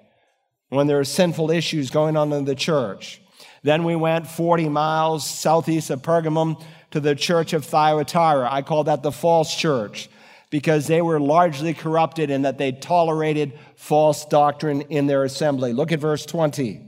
when 0.71 0.87
there 0.87 0.99
are 0.99 1.05
sinful 1.05 1.51
issues 1.51 1.91
going 1.91 2.17
on 2.17 2.33
in 2.33 2.47
the 2.47 2.55
church. 2.55 3.21
Then 3.63 3.85
we 3.85 3.95
went 3.95 4.27
40 4.27 4.69
miles 4.71 5.29
southeast 5.29 5.91
of 5.91 6.01
Pergamum 6.01 6.63
to 6.93 7.01
the 7.01 7.15
church 7.15 7.53
of 7.53 7.65
Thyatira. 7.65 8.49
I 8.51 8.63
call 8.63 8.85
that 8.85 9.03
the 9.03 9.13
false 9.13 9.55
church. 9.55 10.09
because 10.51 10.89
they 10.89 11.01
were 11.01 11.21
largely 11.21 11.73
corrupted 11.73 12.31
and 12.31 12.45
that 12.45 12.59
they 12.59 12.73
tolerated 12.73 13.53
false 13.77 14.25
doctrine 14.25 14.83
in 14.83 15.07
their 15.07 15.25
assembly. 15.25 15.73
Look 15.73 15.93
at 15.93 16.01
verse 16.01 16.27
20. 16.27 16.81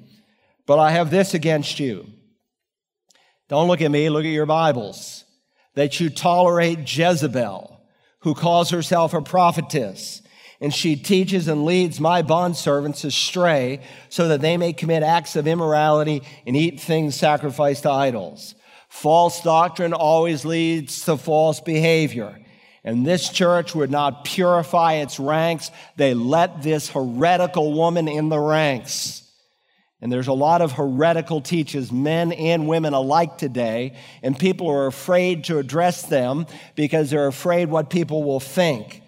But 0.66 0.79
I 0.79 0.90
have 0.90 1.11
this 1.11 1.33
against 1.33 1.79
you. 1.79 2.07
Don't 3.49 3.68
look 3.68 3.81
at 3.81 3.90
me, 3.90 4.09
look 4.11 4.25
at 4.25 4.31
your 4.31 4.47
Bibles. 4.47 5.25
That 5.75 6.01
you 6.01 6.11
tolerate 6.11 6.81
Jezebel, 6.97 7.81
who 8.21 8.35
calls 8.35 8.71
herself 8.71 9.14
a 9.14 9.23
prophetess, 9.23 10.21
and 10.62 10.72
she 10.72 10.94
teaches 10.94 11.48
and 11.48 11.64
leads 11.64 11.98
my 11.98 12.22
bondservants 12.22 13.05
astray 13.05 13.81
so 14.09 14.29
that 14.29 14.40
they 14.40 14.57
may 14.57 14.72
commit 14.72 15.03
acts 15.03 15.35
of 15.35 15.48
immorality 15.48 16.22
and 16.46 16.57
eat 16.57 16.81
things 16.81 17.16
sacrificed 17.16 17.83
to 17.83 17.90
idols. 17.90 18.55
False 18.88 19.42
doctrine 19.42 19.92
always 19.92 20.44
leads 20.44 21.05
to 21.07 21.16
false 21.16 21.61
behavior. 21.61 22.38
And 22.85 23.05
this 23.05 23.29
church 23.29 23.75
would 23.75 23.90
not 23.90 24.25
purify 24.25 24.94
its 24.94 25.18
ranks. 25.18 25.72
They 25.96 26.14
let 26.14 26.62
this 26.62 26.88
heretical 26.88 27.72
woman 27.72 28.07
in 28.07 28.29
the 28.29 28.38
ranks. 28.38 29.29
And 30.01 30.12
there's 30.12 30.29
a 30.29 30.33
lot 30.33 30.62
of 30.62 30.72
heretical 30.72 31.40
teachers, 31.40 31.90
men 31.90 32.31
and 32.31 32.68
women 32.68 32.92
alike 32.92 33.37
today, 33.37 33.96
and 34.22 34.38
people 34.38 34.68
are 34.68 34.87
afraid 34.87 35.44
to 35.44 35.59
address 35.59 36.03
them 36.03 36.46
because 36.77 37.11
they're 37.11 37.27
afraid 37.27 37.68
what 37.68 37.90
people 37.90 38.22
will 38.22 38.40
think. 38.40 39.01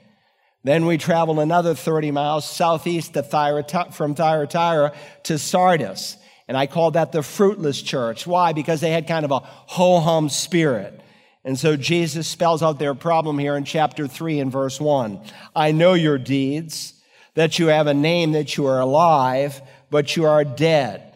Then 0.65 0.87
we 0.87 0.97
travel 0.97 1.41
another 1.41 1.75
30 1.75 2.11
miles 2.11 2.49
southeast 2.49 3.15
from 3.15 4.15
Thyatira 4.15 4.93
to 5.25 5.39
Sardis. 5.39 6.17
And 6.49 6.57
I 6.57 6.67
call 6.67 6.91
that 6.93 7.13
the 7.13 7.23
fruitless 7.23 7.81
church. 7.81 8.27
Why? 8.27 8.53
Because 8.53 8.81
they 8.81 8.91
had 8.91 9.07
kind 9.07 9.25
of 9.25 9.31
a 9.31 9.41
ho 9.41 10.01
hum 10.01 10.29
spirit. 10.29 11.01
And 11.45 11.59
so 11.59 11.77
Jesus 11.77 12.27
spells 12.27 12.63
out 12.63 12.79
their 12.79 12.95
problem 12.95 13.39
here 13.39 13.57
in 13.57 13.65
chapter 13.65 14.09
3 14.09 14.41
and 14.41 14.51
verse 14.51 14.81
1. 14.81 15.21
I 15.55 15.73
know 15.73 15.93
your 15.93 16.17
deeds, 16.17 16.95
that 17.35 17.59
you 17.59 17.67
have 17.67 17.87
a 17.87 17.95
name, 17.95 18.33
that 18.33 18.57
you 18.57 18.67
are 18.67 18.81
alive, 18.81 19.61
but 19.91 20.17
you 20.17 20.25
are 20.25 20.45
dead. 20.45 21.14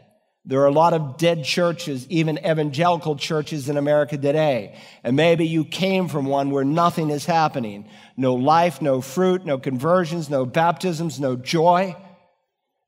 There 0.49 0.63
are 0.63 0.67
a 0.67 0.73
lot 0.73 0.95
of 0.95 1.19
dead 1.19 1.45
churches, 1.45 2.07
even 2.09 2.39
evangelical 2.39 3.17
churches 3.17 3.69
in 3.69 3.77
America 3.77 4.17
today. 4.17 4.79
And 5.05 5.15
maybe 5.15 5.47
you 5.47 5.63
came 5.63 6.09
from 6.09 6.25
one 6.25 6.51
where 6.51 6.65
nothing 6.65 7.11
is 7.11 7.27
happening 7.27 7.87
no 8.17 8.35
life, 8.35 8.81
no 8.81 9.03
fruit, 9.03 9.45
no 9.45 9.59
conversions, 9.59 10.31
no 10.31 10.47
baptisms, 10.47 11.21
no 11.21 11.37
joy. 11.37 11.95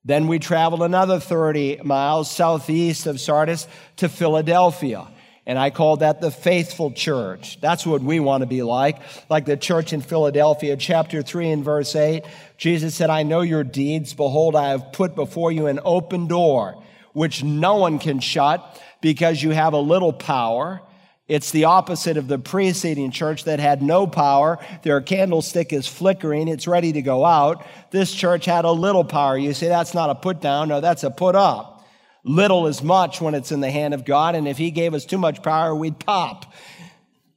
Then 0.07 0.27
we 0.27 0.39
traveled 0.39 0.83
another 0.83 1.21
30 1.21 1.83
miles 1.85 2.31
southeast 2.31 3.07
of 3.07 3.21
Sardis 3.21 3.69
to 3.97 4.09
Philadelphia. 4.09 5.07
And 5.45 5.59
I 5.59 5.71
call 5.71 5.99
that 5.99 6.23
the 6.23 6.31
faithful 6.31 6.91
church. 6.93 7.61
That's 7.61 7.85
what 7.85 8.01
we 8.01 8.21
want 8.21 8.43
to 8.43 8.47
be 8.47 8.63
like. 8.63 9.01
Like 9.29 9.45
the 9.45 9.57
church 9.57 9.93
in 9.93 10.01
Philadelphia, 10.01 10.77
chapter 10.77 11.23
3 11.23 11.51
and 11.51 11.65
verse 11.65 11.95
8. 11.95 12.25
Jesus 12.57 12.95
said, 12.95 13.11
I 13.11 13.23
know 13.23 13.43
your 13.43 13.65
deeds. 13.65 14.15
Behold, 14.15 14.57
I 14.57 14.71
have 14.71 14.93
put 14.93 15.15
before 15.15 15.53
you 15.53 15.67
an 15.67 15.81
open 15.85 16.27
door, 16.27 16.80
which 17.13 17.43
no 17.43 17.77
one 17.77 17.99
can 17.99 18.21
shut 18.21 18.81
because 19.01 19.43
you 19.43 19.51
have 19.51 19.73
a 19.73 19.79
little 19.79 20.13
power. 20.13 20.83
It's 21.29 21.53
the 21.53 21.65
opposite 21.65 22.17
of 22.17 22.27
the 22.27 22.39
preceding 22.39 23.13
church 23.13 23.45
that 23.45 23.61
had 23.61 23.83
no 23.83 24.07
power. 24.07 24.59
Their 24.83 25.01
candlestick 25.01 25.73
is 25.73 25.87
flickering. 25.87 26.49
It's 26.49 26.67
ready 26.67 26.93
to 26.93 27.03
go 27.03 27.25
out. 27.25 27.65
This 27.93 28.13
church 28.13 28.47
had 28.47 28.65
a 28.65 28.73
little 28.73 29.05
power. 29.05 29.39
You 29.39 29.55
say 29.55 29.69
that's 29.69 29.95
not 29.95 30.11
a 30.11 30.17
put 30.17 30.41
down. 30.41 30.69
No, 30.69 30.81
that's 30.81 31.05
a 31.05 31.11
put 31.11 31.37
up. 31.37 31.87
Little 32.25 32.67
is 32.67 32.83
much 32.83 33.21
when 33.21 33.35
it's 33.35 33.53
in 33.53 33.61
the 33.61 33.71
hand 33.71 33.95
of 33.95 34.05
God, 34.05 34.35
and 34.35 34.47
if 34.47 34.59
He 34.59 34.71
gave 34.71 34.93
us 34.93 35.07
too 35.07 35.19
much 35.19 35.43
power, 35.43 35.75
we'd 35.75 35.99
pop. 35.99 36.53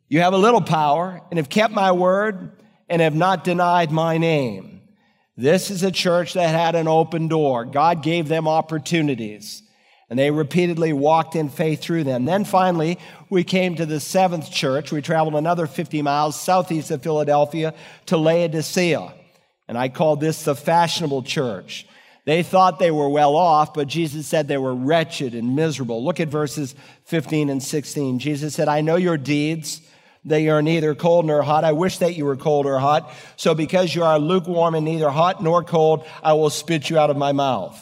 You 0.10 0.20
have 0.22 0.34
a 0.34 0.38
little 0.38 0.62
power 0.62 1.22
and 1.30 1.38
have 1.38 1.50
kept 1.50 1.74
my 1.74 1.92
word 1.92 2.62
and 2.90 3.02
have 3.02 3.16
not 3.16 3.44
denied 3.44 3.92
my 3.92 4.18
name. 4.18 4.82
This 5.36 5.72
is 5.72 5.82
a 5.82 5.92
church 5.92 6.34
that 6.34 6.50
had 6.50 6.76
an 6.76 6.88
open 6.88 7.28
door. 7.28 7.66
God 7.66 8.04
gave 8.04 8.28
them 8.28 8.48
opportunities, 8.48 9.64
and 10.10 10.20
they 10.20 10.30
repeatedly 10.30 10.94
walked 10.94 11.36
in 11.36 11.50
faith 11.50 11.82
through 11.82 12.04
them. 12.04 12.26
Then 12.26 12.46
finally, 12.46 13.00
we 13.30 13.44
came 13.44 13.76
to 13.76 13.86
the 13.86 14.00
seventh 14.00 14.52
church. 14.52 14.92
We 14.92 15.02
traveled 15.02 15.36
another 15.36 15.66
50 15.66 16.04
miles 16.04 16.40
southeast 16.40 16.92
of 16.92 17.02
Philadelphia 17.02 17.74
to 18.08 18.18
Laodicea, 18.18 19.12
and 19.68 19.78
I 19.78 19.90
called 19.90 20.20
this 20.20 20.44
the 20.44 20.56
fashionable 20.56 21.24
church. 21.24 21.88
They 22.26 22.44
thought 22.44 22.80
they 22.80 22.92
were 22.92 23.10
well 23.10 23.36
off, 23.36 23.74
but 23.74 23.88
Jesus 23.88 24.28
said 24.28 24.48
they 24.48 24.58
were 24.58 24.76
wretched 24.76 25.34
and 25.34 25.56
miserable. 25.56 26.06
Look 26.06 26.20
at 26.20 26.30
verses 26.30 26.74
15 27.06 27.50
and 27.50 27.62
16. 27.62 28.20
Jesus 28.20 28.54
said, 28.54 28.70
I 28.70 28.82
know 28.82 28.96
your 28.96 29.18
deeds, 29.18 29.82
that 30.26 30.42
you 30.42 30.52
are 30.52 30.62
neither 30.62 30.96
cold 30.96 31.26
nor 31.26 31.42
hot. 31.42 31.64
I 31.64 31.74
wish 31.74 31.98
that 32.00 32.16
you 32.16 32.26
were 32.26 32.36
cold 32.36 32.66
or 32.66 32.80
hot. 32.80 33.12
So 33.36 33.54
because 33.54 33.94
you 33.94 34.04
are 34.04 34.20
lukewarm 34.20 34.76
and 34.76 34.86
neither 34.86 35.10
hot 35.10 35.44
nor 35.44 35.64
cold, 35.64 36.06
I 36.24 36.34
will 36.34 36.50
spit 36.50 36.90
you 36.90 36.98
out 36.98 37.10
of 37.10 37.18
my 37.18 37.32
mouth. 37.32 37.80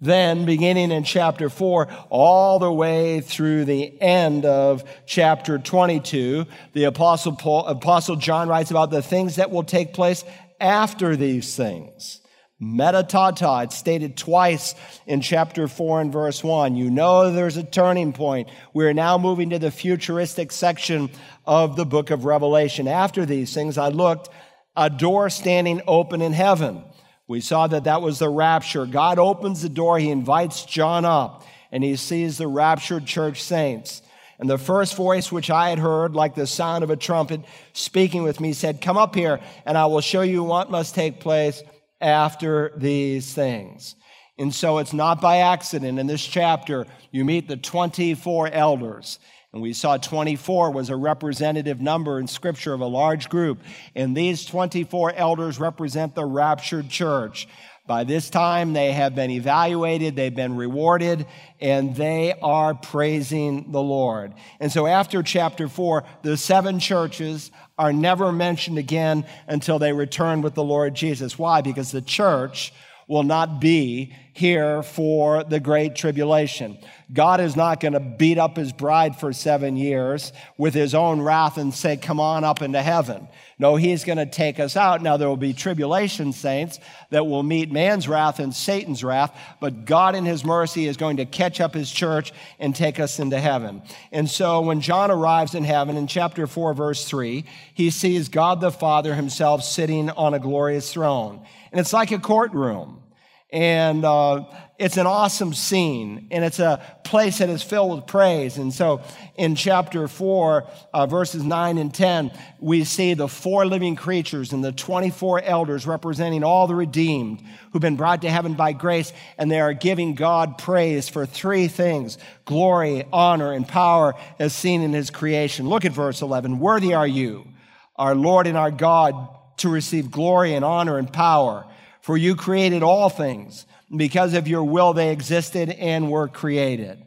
Then, 0.00 0.44
beginning 0.44 0.92
in 0.92 1.02
chapter 1.02 1.50
4, 1.50 1.88
all 2.08 2.60
the 2.60 2.70
way 2.70 3.20
through 3.20 3.64
the 3.64 4.00
end 4.00 4.44
of 4.44 4.84
chapter 5.06 5.58
22, 5.58 6.46
the 6.72 6.84
Apostle, 6.84 7.34
Paul, 7.34 7.66
Apostle 7.66 8.14
John 8.14 8.48
writes 8.48 8.70
about 8.70 8.90
the 8.90 9.02
things 9.02 9.36
that 9.36 9.50
will 9.50 9.64
take 9.64 9.92
place 9.92 10.22
after 10.60 11.16
these 11.16 11.56
things. 11.56 12.20
Meta 12.60 13.06
tauta, 13.08 13.62
it's 13.62 13.76
stated 13.76 14.16
twice 14.16 14.74
in 15.06 15.20
chapter 15.20 15.68
4 15.68 16.00
and 16.00 16.12
verse 16.12 16.42
1. 16.42 16.74
You 16.74 16.90
know 16.90 17.30
there's 17.30 17.56
a 17.56 17.62
turning 17.62 18.12
point. 18.12 18.48
We're 18.74 18.92
now 18.92 19.16
moving 19.16 19.50
to 19.50 19.60
the 19.60 19.70
futuristic 19.70 20.50
section 20.50 21.08
of 21.46 21.76
the 21.76 21.86
book 21.86 22.10
of 22.10 22.24
Revelation. 22.24 22.88
After 22.88 23.24
these 23.24 23.54
things, 23.54 23.78
I 23.78 23.90
looked, 23.90 24.28
a 24.76 24.90
door 24.90 25.30
standing 25.30 25.82
open 25.86 26.20
in 26.20 26.32
heaven. 26.32 26.82
We 27.28 27.40
saw 27.40 27.68
that 27.68 27.84
that 27.84 28.02
was 28.02 28.18
the 28.18 28.28
rapture. 28.28 28.86
God 28.86 29.20
opens 29.20 29.62
the 29.62 29.68
door, 29.68 30.00
he 30.00 30.10
invites 30.10 30.64
John 30.64 31.04
up, 31.04 31.44
and 31.70 31.84
he 31.84 31.94
sees 31.94 32.38
the 32.38 32.48
raptured 32.48 33.06
church 33.06 33.40
saints. 33.40 34.02
And 34.40 34.50
the 34.50 34.58
first 34.58 34.96
voice 34.96 35.30
which 35.30 35.48
I 35.48 35.70
had 35.70 35.78
heard, 35.78 36.16
like 36.16 36.34
the 36.34 36.46
sound 36.46 36.82
of 36.82 36.90
a 36.90 36.96
trumpet, 36.96 37.40
speaking 37.72 38.24
with 38.24 38.40
me, 38.40 38.52
said, 38.52 38.80
Come 38.80 38.96
up 38.96 39.14
here, 39.14 39.38
and 39.64 39.78
I 39.78 39.86
will 39.86 40.00
show 40.00 40.22
you 40.22 40.42
what 40.42 40.72
must 40.72 40.96
take 40.96 41.20
place 41.20 41.62
after 42.00 42.72
these 42.76 43.32
things. 43.32 43.94
And 44.38 44.54
so 44.54 44.78
it's 44.78 44.92
not 44.92 45.20
by 45.20 45.38
accident 45.38 45.98
in 45.98 46.06
this 46.06 46.24
chapter 46.24 46.86
you 47.10 47.24
meet 47.24 47.48
the 47.48 47.56
24 47.56 48.48
elders. 48.48 49.18
And 49.52 49.62
we 49.62 49.72
saw 49.72 49.96
24 49.96 50.70
was 50.70 50.90
a 50.90 50.96
representative 50.96 51.80
number 51.80 52.20
in 52.20 52.26
Scripture 52.26 52.74
of 52.74 52.80
a 52.80 52.86
large 52.86 53.28
group. 53.28 53.60
And 53.94 54.16
these 54.16 54.44
24 54.44 55.14
elders 55.14 55.58
represent 55.58 56.14
the 56.14 56.26
raptured 56.26 56.90
church. 56.90 57.48
By 57.88 58.04
this 58.04 58.28
time, 58.28 58.74
they 58.74 58.92
have 58.92 59.14
been 59.14 59.30
evaluated, 59.30 60.14
they've 60.14 60.34
been 60.34 60.56
rewarded, 60.56 61.24
and 61.58 61.96
they 61.96 62.34
are 62.42 62.74
praising 62.74 63.72
the 63.72 63.80
Lord. 63.80 64.34
And 64.60 64.70
so, 64.70 64.86
after 64.86 65.22
chapter 65.22 65.68
four, 65.68 66.04
the 66.20 66.36
seven 66.36 66.80
churches 66.80 67.50
are 67.78 67.94
never 67.94 68.30
mentioned 68.30 68.76
again 68.76 69.24
until 69.46 69.78
they 69.78 69.94
return 69.94 70.42
with 70.42 70.52
the 70.52 70.62
Lord 70.62 70.94
Jesus. 70.94 71.38
Why? 71.38 71.62
Because 71.62 71.90
the 71.90 72.02
church 72.02 72.74
will 73.08 73.22
not 73.24 73.60
be 73.60 74.14
here 74.34 74.84
for 74.84 75.42
the 75.42 75.58
great 75.58 75.96
tribulation. 75.96 76.78
God 77.12 77.40
is 77.40 77.56
not 77.56 77.80
going 77.80 77.94
to 77.94 78.00
beat 78.00 78.38
up 78.38 78.56
his 78.56 78.72
bride 78.72 79.16
for 79.16 79.32
seven 79.32 79.76
years 79.76 80.32
with 80.58 80.74
his 80.74 80.94
own 80.94 81.22
wrath 81.22 81.56
and 81.56 81.74
say, 81.74 81.96
Come 81.96 82.20
on 82.20 82.44
up 82.44 82.62
into 82.62 82.80
heaven. 82.80 83.26
No, 83.58 83.74
he's 83.74 84.04
going 84.04 84.18
to 84.18 84.26
take 84.26 84.60
us 84.60 84.76
out. 84.76 85.02
Now, 85.02 85.16
there 85.16 85.26
will 85.26 85.36
be 85.36 85.52
tribulation 85.52 86.32
saints 86.32 86.78
that 87.10 87.26
will 87.26 87.42
meet 87.42 87.72
man's 87.72 88.06
wrath 88.06 88.38
and 88.38 88.54
Satan's 88.54 89.02
wrath, 89.02 89.36
but 89.58 89.84
God 89.84 90.14
in 90.14 90.24
his 90.24 90.44
mercy 90.44 90.86
is 90.86 90.96
going 90.96 91.16
to 91.16 91.24
catch 91.24 91.60
up 91.60 91.74
his 91.74 91.90
church 91.90 92.32
and 92.60 92.76
take 92.76 93.00
us 93.00 93.18
into 93.18 93.40
heaven. 93.40 93.82
And 94.12 94.30
so 94.30 94.60
when 94.60 94.80
John 94.80 95.10
arrives 95.10 95.54
in 95.56 95.64
heaven 95.64 95.96
in 95.96 96.06
chapter 96.06 96.46
4, 96.46 96.74
verse 96.74 97.04
3, 97.06 97.44
he 97.74 97.90
sees 97.90 98.28
God 98.28 98.60
the 98.60 98.70
Father 98.70 99.14
himself 99.14 99.64
sitting 99.64 100.10
on 100.10 100.34
a 100.34 100.38
glorious 100.38 100.92
throne. 100.92 101.44
And 101.72 101.80
it's 101.80 101.92
like 101.92 102.10
a 102.10 102.18
courtroom. 102.18 103.02
And 103.50 104.04
uh, 104.04 104.44
it's 104.78 104.98
an 104.98 105.06
awesome 105.06 105.54
scene, 105.54 106.28
and 106.30 106.44
it's 106.44 106.58
a 106.58 106.80
place 107.02 107.38
that 107.38 107.48
is 107.48 107.62
filled 107.62 107.96
with 107.96 108.06
praise. 108.06 108.58
And 108.58 108.72
so 108.72 109.00
in 109.36 109.54
chapter 109.54 110.06
4, 110.06 110.68
uh, 110.92 111.06
verses 111.06 111.42
9 111.42 111.78
and 111.78 111.92
10, 111.92 112.30
we 112.60 112.84
see 112.84 113.14
the 113.14 113.26
four 113.26 113.64
living 113.64 113.96
creatures 113.96 114.52
and 114.52 114.62
the 114.62 114.70
24 114.70 115.42
elders 115.42 115.86
representing 115.86 116.44
all 116.44 116.66
the 116.66 116.74
redeemed 116.74 117.42
who've 117.72 117.80
been 117.80 117.96
brought 117.96 118.20
to 118.22 118.30
heaven 118.30 118.52
by 118.52 118.72
grace, 118.72 119.14
and 119.38 119.50
they 119.50 119.60
are 119.60 119.72
giving 119.72 120.14
God 120.14 120.58
praise 120.58 121.08
for 121.08 121.24
three 121.24 121.68
things 121.68 122.18
glory, 122.44 123.04
honor, 123.10 123.52
and 123.52 123.66
power 123.66 124.14
as 124.38 124.54
seen 124.54 124.82
in 124.82 124.92
his 124.92 125.08
creation. 125.08 125.70
Look 125.70 125.86
at 125.86 125.92
verse 125.92 126.20
11. 126.20 126.58
Worthy 126.58 126.92
are 126.92 127.08
you, 127.08 127.48
our 127.96 128.14
Lord 128.14 128.46
and 128.46 128.58
our 128.58 128.70
God, 128.70 129.14
to 129.58 129.68
receive 129.68 130.10
glory 130.10 130.54
and 130.54 130.64
honor 130.64 130.98
and 130.98 131.12
power. 131.12 131.66
For 132.00 132.16
you 132.16 132.36
created 132.36 132.82
all 132.82 133.08
things. 133.08 133.66
Because 133.94 134.34
of 134.34 134.48
your 134.48 134.64
will, 134.64 134.92
they 134.92 135.12
existed 135.12 135.70
and 135.70 136.10
were 136.10 136.28
created. 136.28 137.02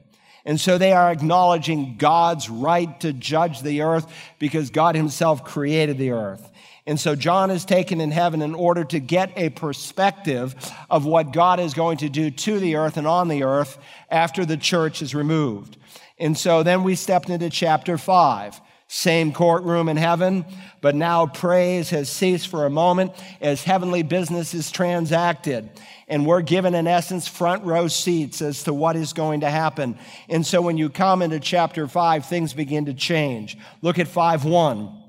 And 0.45 0.59
so 0.59 0.77
they 0.77 0.93
are 0.93 1.11
acknowledging 1.11 1.97
God's 1.97 2.49
right 2.49 2.99
to 3.01 3.13
judge 3.13 3.61
the 3.61 3.81
earth 3.81 4.11
because 4.39 4.71
God 4.71 4.95
Himself 4.95 5.43
created 5.43 5.97
the 5.97 6.11
earth. 6.11 6.51
And 6.87 6.99
so 6.99 7.15
John 7.15 7.51
is 7.51 7.63
taken 7.63 8.01
in 8.01 8.09
heaven 8.09 8.41
in 8.41 8.55
order 8.55 8.83
to 8.85 8.99
get 8.99 9.31
a 9.37 9.49
perspective 9.49 10.55
of 10.89 11.05
what 11.05 11.31
God 11.31 11.59
is 11.59 11.75
going 11.75 11.97
to 11.97 12.09
do 12.09 12.31
to 12.31 12.59
the 12.59 12.75
earth 12.75 12.97
and 12.97 13.05
on 13.05 13.27
the 13.27 13.43
earth 13.43 13.77
after 14.09 14.45
the 14.45 14.57
church 14.57 15.03
is 15.03 15.13
removed. 15.13 15.77
And 16.17 16.35
so 16.35 16.63
then 16.63 16.83
we 16.83 16.95
stepped 16.95 17.29
into 17.29 17.49
chapter 17.51 17.99
five. 17.99 18.59
Same 18.93 19.31
courtroom 19.31 19.87
in 19.87 19.95
heaven, 19.95 20.43
but 20.81 20.95
now 20.95 21.25
praise 21.25 21.91
has 21.91 22.09
ceased 22.09 22.49
for 22.49 22.65
a 22.65 22.69
moment 22.69 23.13
as 23.39 23.63
heavenly 23.63 24.03
business 24.03 24.53
is 24.53 24.69
transacted. 24.69 25.69
And 26.09 26.25
we're 26.25 26.41
given, 26.41 26.75
in 26.75 26.87
essence, 26.87 27.25
front 27.25 27.63
row 27.63 27.87
seats 27.87 28.41
as 28.41 28.63
to 28.63 28.73
what 28.73 28.97
is 28.97 29.13
going 29.13 29.39
to 29.39 29.49
happen. 29.49 29.97
And 30.27 30.45
so 30.45 30.61
when 30.61 30.75
you 30.75 30.89
come 30.89 31.21
into 31.21 31.39
chapter 31.39 31.87
5, 31.87 32.25
things 32.25 32.51
begin 32.51 32.87
to 32.87 32.93
change. 32.93 33.57
Look 33.81 33.97
at 33.97 34.09
5 34.09 34.43
1. 34.43 35.03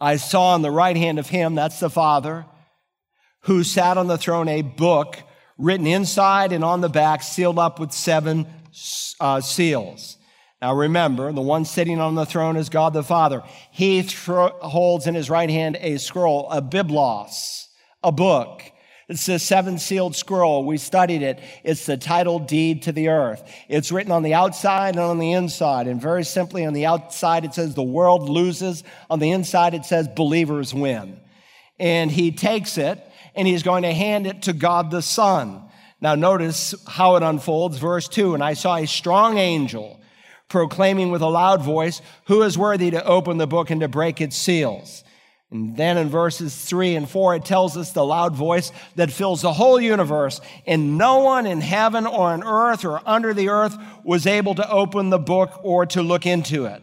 I 0.00 0.16
saw 0.16 0.54
on 0.54 0.62
the 0.62 0.72
right 0.72 0.96
hand 0.96 1.20
of 1.20 1.28
him, 1.28 1.54
that's 1.54 1.78
the 1.78 1.90
Father, 1.90 2.44
who 3.42 3.62
sat 3.62 3.98
on 3.98 4.08
the 4.08 4.18
throne, 4.18 4.48
a 4.48 4.62
book 4.62 5.16
written 5.56 5.86
inside 5.86 6.50
and 6.50 6.64
on 6.64 6.80
the 6.80 6.88
back, 6.88 7.22
sealed 7.22 7.60
up 7.60 7.78
with 7.78 7.92
seven 7.92 8.48
uh, 9.20 9.40
seals. 9.40 10.16
Now 10.62 10.74
remember, 10.74 11.32
the 11.32 11.40
one 11.40 11.64
sitting 11.64 12.00
on 12.00 12.14
the 12.14 12.26
throne 12.26 12.56
is 12.56 12.68
God 12.68 12.92
the 12.92 13.02
Father. 13.02 13.42
He 13.70 14.02
thro- 14.02 14.58
holds 14.60 15.06
in 15.06 15.14
his 15.14 15.30
right 15.30 15.48
hand 15.48 15.78
a 15.80 15.98
scroll, 15.98 16.50
a 16.50 16.60
biblos, 16.60 17.66
a 18.02 18.12
book. 18.12 18.62
It's 19.08 19.26
the 19.26 19.38
seven 19.38 19.78
sealed 19.78 20.14
scroll. 20.14 20.64
We 20.64 20.76
studied 20.76 21.22
it. 21.22 21.40
It's 21.64 21.86
the 21.86 21.96
title 21.96 22.38
deed 22.38 22.82
to 22.82 22.92
the 22.92 23.08
earth. 23.08 23.42
It's 23.68 23.90
written 23.90 24.12
on 24.12 24.22
the 24.22 24.34
outside 24.34 24.90
and 24.90 25.00
on 25.00 25.18
the 25.18 25.32
inside. 25.32 25.88
And 25.88 26.00
very 26.00 26.24
simply, 26.24 26.64
on 26.64 26.74
the 26.74 26.86
outside, 26.86 27.44
it 27.44 27.54
says 27.54 27.74
the 27.74 27.82
world 27.82 28.28
loses. 28.28 28.84
On 29.08 29.18
the 29.18 29.32
inside, 29.32 29.74
it 29.74 29.84
says 29.84 30.06
believers 30.06 30.72
win. 30.72 31.18
And 31.80 32.10
he 32.10 32.30
takes 32.30 32.78
it 32.78 33.04
and 33.34 33.48
he's 33.48 33.62
going 33.62 33.82
to 33.82 33.92
hand 33.92 34.26
it 34.26 34.42
to 34.42 34.52
God 34.52 34.90
the 34.90 35.02
Son. 35.02 35.62
Now, 36.00 36.14
notice 36.14 36.74
how 36.86 37.16
it 37.16 37.22
unfolds. 37.22 37.78
Verse 37.78 38.06
2 38.08 38.34
And 38.34 38.44
I 38.44 38.54
saw 38.54 38.76
a 38.76 38.86
strong 38.86 39.38
angel 39.38 39.99
proclaiming 40.50 41.10
with 41.10 41.22
a 41.22 41.28
loud 41.28 41.62
voice, 41.62 42.02
Who 42.26 42.42
is 42.42 42.58
worthy 42.58 42.90
to 42.90 43.04
open 43.04 43.38
the 43.38 43.46
book 43.46 43.70
and 43.70 43.80
to 43.80 43.88
break 43.88 44.20
its 44.20 44.36
seals? 44.36 45.02
And 45.50 45.76
then 45.76 45.96
in 45.96 46.08
verses 46.08 46.54
three 46.54 46.94
and 46.94 47.08
four, 47.08 47.34
it 47.34 47.44
tells 47.44 47.76
us 47.76 47.92
the 47.92 48.04
loud 48.04 48.36
voice 48.36 48.70
that 48.94 49.10
fills 49.10 49.42
the 49.42 49.52
whole 49.52 49.80
universe, 49.80 50.40
and 50.64 50.96
no 50.96 51.20
one 51.20 51.46
in 51.46 51.60
heaven 51.60 52.06
or 52.06 52.28
on 52.30 52.44
earth 52.44 52.84
or 52.84 53.00
under 53.04 53.34
the 53.34 53.48
earth 53.48 53.76
was 54.04 54.26
able 54.26 54.54
to 54.54 54.70
open 54.70 55.10
the 55.10 55.18
book 55.18 55.58
or 55.64 55.86
to 55.86 56.02
look 56.02 56.24
into 56.24 56.66
it. 56.66 56.82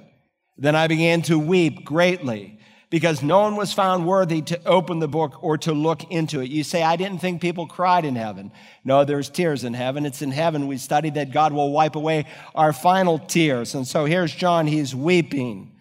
Then 0.57 0.75
I 0.75 0.87
began 0.87 1.21
to 1.23 1.39
weep 1.39 1.85
greatly 1.85 2.56
because 2.89 3.21
no 3.21 3.41
one 3.41 3.55
was 3.55 3.73
found 3.73 4.05
worthy 4.07 4.41
to 4.41 4.65
open 4.65 4.99
the 4.99 5.07
book 5.07 5.43
or 5.43 5.57
to 5.57 5.73
look 5.73 6.09
into 6.11 6.39
it. 6.39 6.49
You 6.49 6.63
say, 6.63 6.83
I 6.83 6.95
didn't 6.95 7.19
think 7.19 7.41
people 7.41 7.67
cried 7.67 8.05
in 8.05 8.15
heaven. 8.15 8.51
No, 8.85 9.03
there's 9.03 9.29
tears 9.29 9.63
in 9.63 9.73
heaven. 9.73 10.05
It's 10.05 10.21
in 10.21 10.31
heaven. 10.31 10.67
We 10.67 10.77
studied 10.77 11.15
that 11.15 11.31
God 11.31 11.51
will 11.51 11.71
wipe 11.71 11.95
away 11.95 12.25
our 12.55 12.71
final 12.71 13.19
tears. 13.19 13.75
And 13.75 13.85
so 13.85 14.05
here's 14.05 14.33
John, 14.33 14.67
he's 14.67 14.95
weeping. 14.95 15.71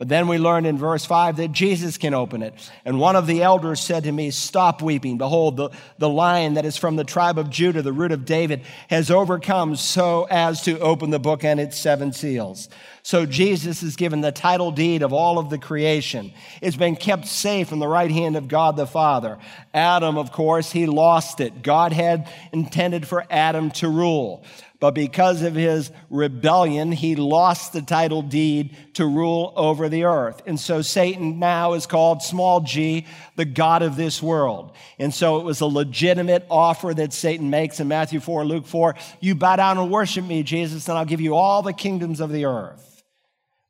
But 0.00 0.08
then 0.08 0.28
we 0.28 0.38
learned 0.38 0.66
in 0.66 0.78
verse 0.78 1.04
5 1.04 1.36
that 1.36 1.52
Jesus 1.52 1.98
can 1.98 2.14
open 2.14 2.42
it. 2.42 2.54
And 2.86 2.98
one 2.98 3.16
of 3.16 3.26
the 3.26 3.42
elders 3.42 3.80
said 3.80 4.04
to 4.04 4.12
me, 4.12 4.30
Stop 4.30 4.80
weeping. 4.80 5.18
Behold, 5.18 5.58
the, 5.58 5.68
the 5.98 6.08
lion 6.08 6.54
that 6.54 6.64
is 6.64 6.78
from 6.78 6.96
the 6.96 7.04
tribe 7.04 7.36
of 7.36 7.50
Judah, 7.50 7.82
the 7.82 7.92
root 7.92 8.10
of 8.10 8.24
David, 8.24 8.62
has 8.88 9.10
overcome 9.10 9.76
so 9.76 10.26
as 10.30 10.62
to 10.62 10.80
open 10.80 11.10
the 11.10 11.18
book 11.18 11.44
and 11.44 11.60
its 11.60 11.78
seven 11.78 12.14
seals. 12.14 12.70
So 13.02 13.26
Jesus 13.26 13.82
is 13.82 13.94
given 13.94 14.22
the 14.22 14.32
title 14.32 14.70
deed 14.70 15.02
of 15.02 15.12
all 15.12 15.38
of 15.38 15.50
the 15.50 15.58
creation. 15.58 16.32
It's 16.62 16.78
been 16.78 16.96
kept 16.96 17.26
safe 17.26 17.70
in 17.70 17.78
the 17.78 17.86
right 17.86 18.10
hand 18.10 18.36
of 18.36 18.48
God 18.48 18.76
the 18.76 18.86
Father. 18.86 19.36
Adam, 19.74 20.16
of 20.16 20.32
course, 20.32 20.72
he 20.72 20.86
lost 20.86 21.40
it. 21.40 21.62
God 21.62 21.92
had 21.92 22.26
intended 22.52 23.06
for 23.06 23.26
Adam 23.28 23.70
to 23.72 23.88
rule. 23.90 24.44
But 24.80 24.94
because 24.94 25.42
of 25.42 25.54
his 25.54 25.90
rebellion, 26.08 26.90
he 26.90 27.14
lost 27.14 27.74
the 27.74 27.82
title 27.82 28.22
deed 28.22 28.74
to 28.94 29.04
rule 29.04 29.52
over 29.54 29.90
the 29.90 30.04
earth. 30.04 30.40
And 30.46 30.58
so 30.58 30.80
Satan 30.80 31.38
now 31.38 31.74
is 31.74 31.86
called 31.86 32.22
small 32.22 32.60
g, 32.60 33.06
the 33.36 33.44
God 33.44 33.82
of 33.82 33.96
this 33.96 34.22
world. 34.22 34.72
And 34.98 35.12
so 35.12 35.38
it 35.38 35.44
was 35.44 35.60
a 35.60 35.66
legitimate 35.66 36.46
offer 36.50 36.94
that 36.94 37.12
Satan 37.12 37.50
makes 37.50 37.78
in 37.78 37.88
Matthew 37.88 38.20
4, 38.20 38.46
Luke 38.46 38.66
4. 38.66 38.94
You 39.20 39.34
bow 39.34 39.56
down 39.56 39.76
and 39.76 39.90
worship 39.90 40.24
me, 40.24 40.42
Jesus, 40.42 40.88
and 40.88 40.96
I'll 40.96 41.04
give 41.04 41.20
you 41.20 41.34
all 41.34 41.60
the 41.60 41.74
kingdoms 41.74 42.18
of 42.20 42.32
the 42.32 42.46
earth. 42.46 43.02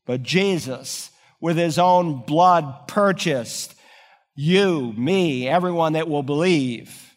But 0.06 0.22
Jesus, 0.22 1.10
with 1.40 1.56
his 1.56 1.76
own 1.76 2.22
blood, 2.24 2.86
purchased 2.86 3.74
you, 4.36 4.92
me, 4.96 5.48
everyone 5.48 5.94
that 5.94 6.08
will 6.08 6.22
believe 6.22 7.09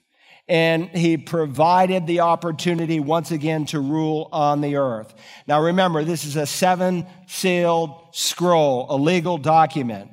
and 0.48 0.90
he 0.90 1.18
provided 1.18 2.06
the 2.06 2.20
opportunity 2.20 3.00
once 3.00 3.32
again 3.32 3.66
to 3.68 3.80
rule 3.80 4.28
on 4.32 4.62
the 4.62 4.76
earth. 4.76 5.14
Now 5.48 5.62
remember, 5.62 6.04
this 6.04 6.26
is 6.26 6.36
a 6.36 6.46
seven 6.46 7.06
sealed 7.28 7.92
scroll, 8.12 8.88
a 8.90 8.98
legal 8.98 9.38
document. 9.38 10.10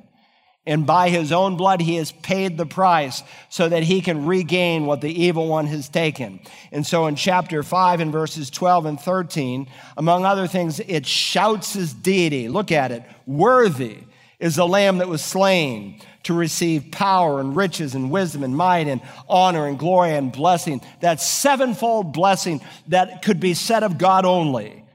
And 0.65 0.85
by 0.85 1.09
his 1.09 1.31
own 1.31 1.57
blood, 1.57 1.81
he 1.81 1.95
has 1.95 2.11
paid 2.11 2.55
the 2.55 2.67
price 2.67 3.23
so 3.49 3.67
that 3.67 3.81
he 3.81 3.99
can 3.99 4.27
regain 4.27 4.85
what 4.85 5.01
the 5.01 5.23
evil 5.23 5.47
one 5.47 5.65
has 5.65 5.89
taken. 5.89 6.39
And 6.71 6.85
so 6.85 7.07
in 7.07 7.15
chapter 7.15 7.63
5 7.63 7.99
and 7.99 8.11
verses 8.11 8.51
12 8.51 8.85
and 8.85 8.99
13, 8.99 9.67
among 9.97 10.23
other 10.23 10.45
things, 10.45 10.79
it 10.79 11.07
shouts 11.07 11.73
his 11.73 11.93
deity. 11.93 12.47
Look 12.47 12.71
at 12.71 12.91
it. 12.91 13.03
Worthy 13.25 13.97
is 14.39 14.55
the 14.55 14.67
lamb 14.67 14.99
that 14.99 15.07
was 15.07 15.23
slain 15.23 15.99
to 16.23 16.33
receive 16.33 16.91
power 16.91 17.39
and 17.39 17.55
riches 17.55 17.95
and 17.95 18.11
wisdom 18.11 18.43
and 18.43 18.55
might 18.55 18.87
and 18.87 19.01
honor 19.27 19.67
and 19.67 19.79
glory 19.79 20.15
and 20.15 20.31
blessing. 20.31 20.81
That 21.01 21.21
sevenfold 21.21 22.13
blessing 22.13 22.61
that 22.87 23.21
could 23.21 23.39
be 23.39 23.53
said 23.53 23.83
of 23.83 23.97
God 23.97 24.25
only. 24.25 24.85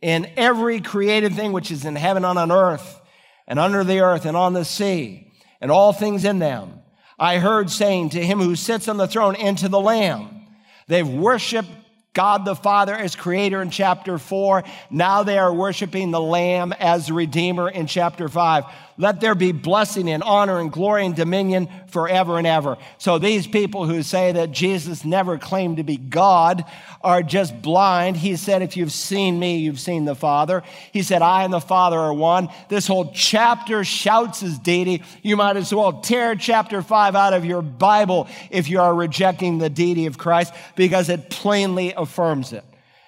In 0.00 0.30
every 0.36 0.80
created 0.80 1.34
thing 1.34 1.52
which 1.52 1.70
is 1.70 1.84
in 1.84 1.96
heaven 1.96 2.24
and 2.24 2.38
on 2.38 2.52
earth 2.52 3.00
and 3.46 3.58
under 3.58 3.84
the 3.84 4.00
earth 4.00 4.26
and 4.26 4.36
on 4.36 4.52
the 4.52 4.64
sea 4.64 5.32
and 5.60 5.70
all 5.70 5.92
things 5.92 6.24
in 6.24 6.38
them. 6.38 6.80
I 7.18 7.38
heard 7.38 7.70
saying 7.70 8.10
to 8.10 8.24
him 8.24 8.40
who 8.40 8.56
sits 8.56 8.88
on 8.88 8.98
the 8.98 9.08
throne 9.08 9.36
and 9.36 9.56
to 9.58 9.68
the 9.68 9.80
Lamb, 9.80 10.46
they've 10.86 11.08
worshiped 11.08 11.70
God 12.16 12.46
the 12.46 12.56
Father 12.56 12.94
as 12.94 13.14
creator 13.14 13.60
in 13.60 13.70
chapter 13.70 14.16
4. 14.16 14.64
Now 14.90 15.22
they 15.22 15.36
are 15.38 15.52
worshiping 15.52 16.10
the 16.10 16.20
Lamb 16.20 16.72
as 16.72 17.10
Redeemer 17.10 17.68
in 17.68 17.86
chapter 17.86 18.26
5. 18.28 18.64
Let 18.98 19.20
there 19.20 19.34
be 19.34 19.52
blessing 19.52 20.08
and 20.08 20.22
honor 20.22 20.58
and 20.58 20.72
glory 20.72 21.04
and 21.04 21.14
dominion 21.14 21.68
forever 21.88 22.38
and 22.38 22.46
ever. 22.46 22.78
So 22.96 23.18
these 23.18 23.46
people 23.46 23.86
who 23.86 24.02
say 24.02 24.32
that 24.32 24.52
Jesus 24.52 25.04
never 25.04 25.36
claimed 25.36 25.76
to 25.76 25.82
be 25.82 25.98
God 25.98 26.64
are 27.02 27.22
just 27.22 27.60
blind. 27.60 28.16
He 28.16 28.36
said, 28.36 28.62
if 28.62 28.76
you've 28.76 28.92
seen 28.92 29.38
me, 29.38 29.58
you've 29.58 29.80
seen 29.80 30.06
the 30.06 30.14
Father. 30.14 30.62
He 30.92 31.02
said, 31.02 31.20
I 31.20 31.44
and 31.44 31.52
the 31.52 31.60
Father 31.60 31.98
are 31.98 32.14
one. 32.14 32.48
This 32.68 32.86
whole 32.86 33.12
chapter 33.12 33.84
shouts 33.84 34.40
his 34.40 34.58
deity. 34.58 35.02
You 35.22 35.36
might 35.36 35.56
as 35.56 35.74
well 35.74 36.00
tear 36.00 36.34
chapter 36.34 36.80
five 36.80 37.14
out 37.14 37.34
of 37.34 37.44
your 37.44 37.62
Bible 37.62 38.28
if 38.50 38.70
you 38.70 38.80
are 38.80 38.94
rejecting 38.94 39.58
the 39.58 39.70
deity 39.70 40.06
of 40.06 40.16
Christ 40.16 40.54
because 40.74 41.10
it 41.10 41.28
plainly 41.28 41.92
affirms 41.94 42.54
it. 42.54 42.64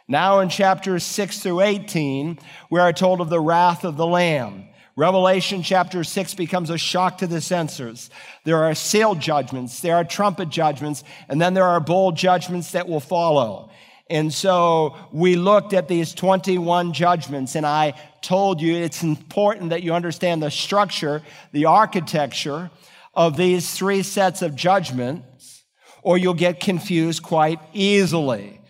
Now 0.07 0.41
in 0.41 0.49
chapters 0.49 1.05
6 1.05 1.41
through 1.41 1.61
18, 1.61 2.39
we 2.71 2.81
are 2.81 2.93
told 2.93 3.21
of 3.21 3.29
the 3.31 3.41
wrath 3.41 3.85
of 3.85 3.97
the 3.97 4.07
Lamb. 4.07 4.68
Revelation 4.99 5.63
chapter 5.63 6.03
6 6.03 6.35
becomes 6.35 6.71
a 6.71 6.77
shock 6.77 7.19
to 7.19 7.29
the 7.29 7.41
senses. 7.41 8.11
There 8.43 8.65
are 8.65 8.75
seal 8.75 9.15
judgments, 9.15 9.79
there 9.79 9.95
are 9.95 10.03
trumpet 10.03 10.49
judgments, 10.49 11.05
and 11.29 11.41
then 11.41 11.55
there 11.55 11.67
are 11.67 11.79
bowl 11.79 12.11
judgments 12.11 12.73
that 12.73 12.89
will 12.89 12.99
follow. 12.99 13.71
And 14.11 14.35
so 14.35 14.97
we 15.13 15.37
looked 15.37 15.73
at 15.73 15.87
these 15.87 16.13
21 16.15 16.95
judgments, 16.95 17.55
and 17.55 17.65
I 17.65 17.95
told 18.23 18.61
you 18.61 18.75
it's 18.75 19.05
important 19.05 19.71
that 19.71 19.85
you 19.85 19.95
understand 19.95 20.43
the 20.43 20.51
structure, 20.51 21.23
the 21.53 21.67
architecture 21.67 22.69
of 23.15 23.37
these 23.37 23.73
three 23.73 24.03
sets 24.03 24.43
of 24.43 24.57
judgments, 24.57 25.63
or 26.03 26.19
you'll 26.19 26.35
get 26.35 26.59
confused 26.59 27.23
quite 27.23 27.61
easily. 27.73 28.61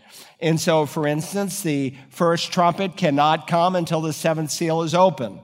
And 0.41 0.61
so, 0.61 0.85
for 0.85 1.07
instance, 1.07 1.63
the 1.63 1.95
first 2.11 2.53
trumpet 2.53 2.99
cannot 2.99 3.47
come 3.47 3.75
until 3.75 4.03
the 4.03 4.13
seventh 4.13 4.51
seal 4.51 4.83
is 4.83 4.95
open. 4.95 5.41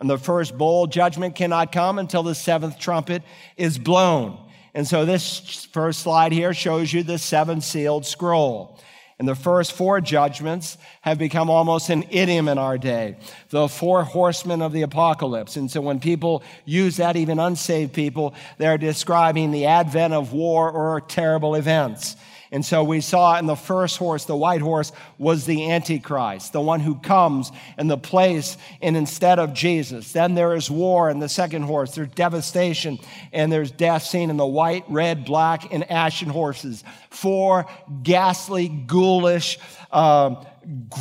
And 0.00 0.10
the 0.10 0.18
first 0.18 0.56
bowl 0.58 0.86
judgment 0.86 1.34
cannot 1.34 1.72
come 1.72 1.98
until 1.98 2.22
the 2.22 2.34
seventh 2.34 2.78
trumpet 2.78 3.22
is 3.56 3.78
blown. 3.78 4.38
And 4.74 4.86
so 4.86 5.04
this 5.04 5.64
first 5.72 6.00
slide 6.00 6.32
here 6.32 6.52
shows 6.52 6.92
you 6.92 7.02
the 7.02 7.18
seven 7.18 7.60
sealed 7.60 8.04
scroll. 8.04 8.80
And 9.20 9.28
the 9.28 9.36
first 9.36 9.72
four 9.72 10.00
judgments 10.00 10.76
have 11.02 11.18
become 11.18 11.48
almost 11.48 11.88
an 11.88 12.04
idiom 12.10 12.48
in 12.48 12.58
our 12.58 12.76
day. 12.76 13.16
The 13.50 13.68
four 13.68 14.02
horsemen 14.02 14.60
of 14.60 14.72
the 14.72 14.82
apocalypse. 14.82 15.54
And 15.54 15.70
so 15.70 15.80
when 15.80 16.00
people 16.00 16.42
use 16.64 16.96
that, 16.96 17.14
even 17.14 17.38
unsaved 17.38 17.92
people, 17.92 18.34
they're 18.58 18.76
describing 18.76 19.52
the 19.52 19.66
advent 19.66 20.14
of 20.14 20.32
war 20.32 20.68
or 20.68 21.00
terrible 21.00 21.54
events. 21.54 22.16
And 22.54 22.64
so 22.64 22.84
we 22.84 23.00
saw 23.00 23.36
in 23.36 23.46
the 23.46 23.56
first 23.56 23.96
horse, 23.96 24.26
the 24.26 24.36
white 24.36 24.60
horse 24.60 24.92
was 25.18 25.44
the 25.44 25.72
Antichrist, 25.72 26.52
the 26.52 26.60
one 26.60 26.78
who 26.78 26.94
comes 26.94 27.50
in 27.76 27.88
the 27.88 27.98
place 27.98 28.56
and 28.80 28.96
instead 28.96 29.40
of 29.40 29.54
Jesus. 29.54 30.12
Then 30.12 30.36
there 30.36 30.54
is 30.54 30.70
war 30.70 31.10
in 31.10 31.18
the 31.18 31.28
second 31.28 31.64
horse. 31.64 31.96
There's 31.96 32.10
devastation 32.10 33.00
and 33.32 33.50
there's 33.50 33.72
death 33.72 34.04
seen 34.04 34.30
in 34.30 34.36
the 34.36 34.46
white, 34.46 34.84
red, 34.88 35.24
black, 35.24 35.72
and 35.74 35.90
ashen 35.90 36.28
horses. 36.28 36.84
Four 37.10 37.66
ghastly, 38.04 38.68
ghoulish, 38.68 39.58
uh, 39.90 40.36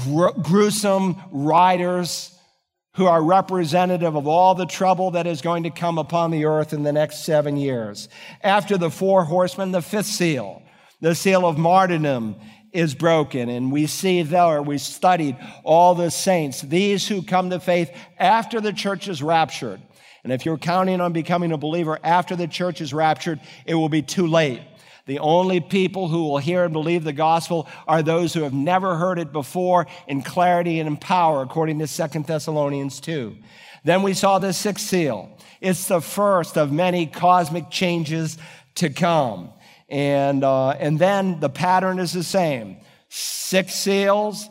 gr- 0.08 0.40
gruesome 0.42 1.22
riders 1.32 2.36
who 2.96 3.06
are 3.06 3.24
representative 3.24 4.16
of 4.16 4.26
all 4.26 4.56
the 4.56 4.66
trouble 4.66 5.12
that 5.12 5.28
is 5.28 5.44
going 5.44 5.64
to 5.64 5.70
come 5.70 6.00
upon 6.00 6.32
the 6.32 6.46
earth 6.46 6.74
in 6.74 6.82
the 6.82 6.92
next 6.92 7.26
seven 7.26 7.58
years. 7.58 8.10
After 8.42 8.76
the 8.76 8.90
four 8.90 9.26
horsemen, 9.26 9.72
the 9.72 9.84
fifth 9.84 10.08
seal, 10.08 10.63
the 11.04 11.14
seal 11.14 11.46
of 11.46 11.58
martyrdom, 11.58 12.38
is 12.72 12.96
broken. 12.96 13.50
And 13.50 13.72
we 13.72 13.88
see 13.88 14.24
there, 14.24 14.62
we 14.62 14.78
studied 14.78 15.38
all 15.64 15.96
the 15.96 16.10
saints, 16.10 16.62
these 16.62 17.08
who 17.08 17.22
come 17.22 17.50
to 17.52 17.60
faith 17.60 17.92
after 18.18 18.60
the 18.60 18.74
church 18.74 19.08
is 19.08 19.22
raptured. 19.22 19.82
And 20.24 20.32
if 20.32 20.46
you're 20.46 20.58
counting 20.58 21.02
on 21.02 21.12
becoming 21.12 21.52
a 21.52 21.58
believer 21.58 22.00
after 22.04 22.38
the 22.38 22.48
church 22.48 22.80
is 22.80 22.94
raptured, 22.94 23.42
it 23.66 23.76
will 23.76 23.90
be 23.90 24.02
too 24.02 24.28
late. 24.28 24.62
The 25.06 25.20
only 25.20 25.60
people 25.60 26.08
who 26.08 26.24
will 26.24 26.38
hear 26.38 26.64
and 26.64 26.72
believe 26.72 27.04
the 27.04 27.12
gospel 27.12 27.68
are 27.86 28.02
those 28.02 28.34
who 28.34 28.44
have 28.44 28.54
never 28.54 28.96
heard 28.96 29.20
it 29.20 29.34
before 29.34 29.88
in 30.08 30.22
clarity 30.22 30.80
and 30.80 30.88
in 30.88 30.96
power, 30.96 31.42
according 31.42 31.80
to 31.80 31.88
Second 31.88 32.26
Thessalonians 32.26 33.02
2. 33.02 33.36
Then 33.84 34.02
we 34.04 34.14
saw 34.14 34.40
the 34.40 34.54
sixth 34.54 34.88
seal. 34.88 35.38
It's 35.60 35.90
the 35.90 36.00
first 36.00 36.58
of 36.58 36.72
many 36.72 37.06
cosmic 37.06 37.70
changes 37.70 38.38
to 38.76 38.90
come. 38.90 39.52
And, 39.94 40.44
uh, 40.44 40.70
and 40.70 40.98
then 40.98 41.40
the 41.40 41.50
pattern 41.50 42.00
is 42.00 42.14
the 42.14 42.24
same 42.24 42.78
six 43.10 43.76
seals, 43.76 44.50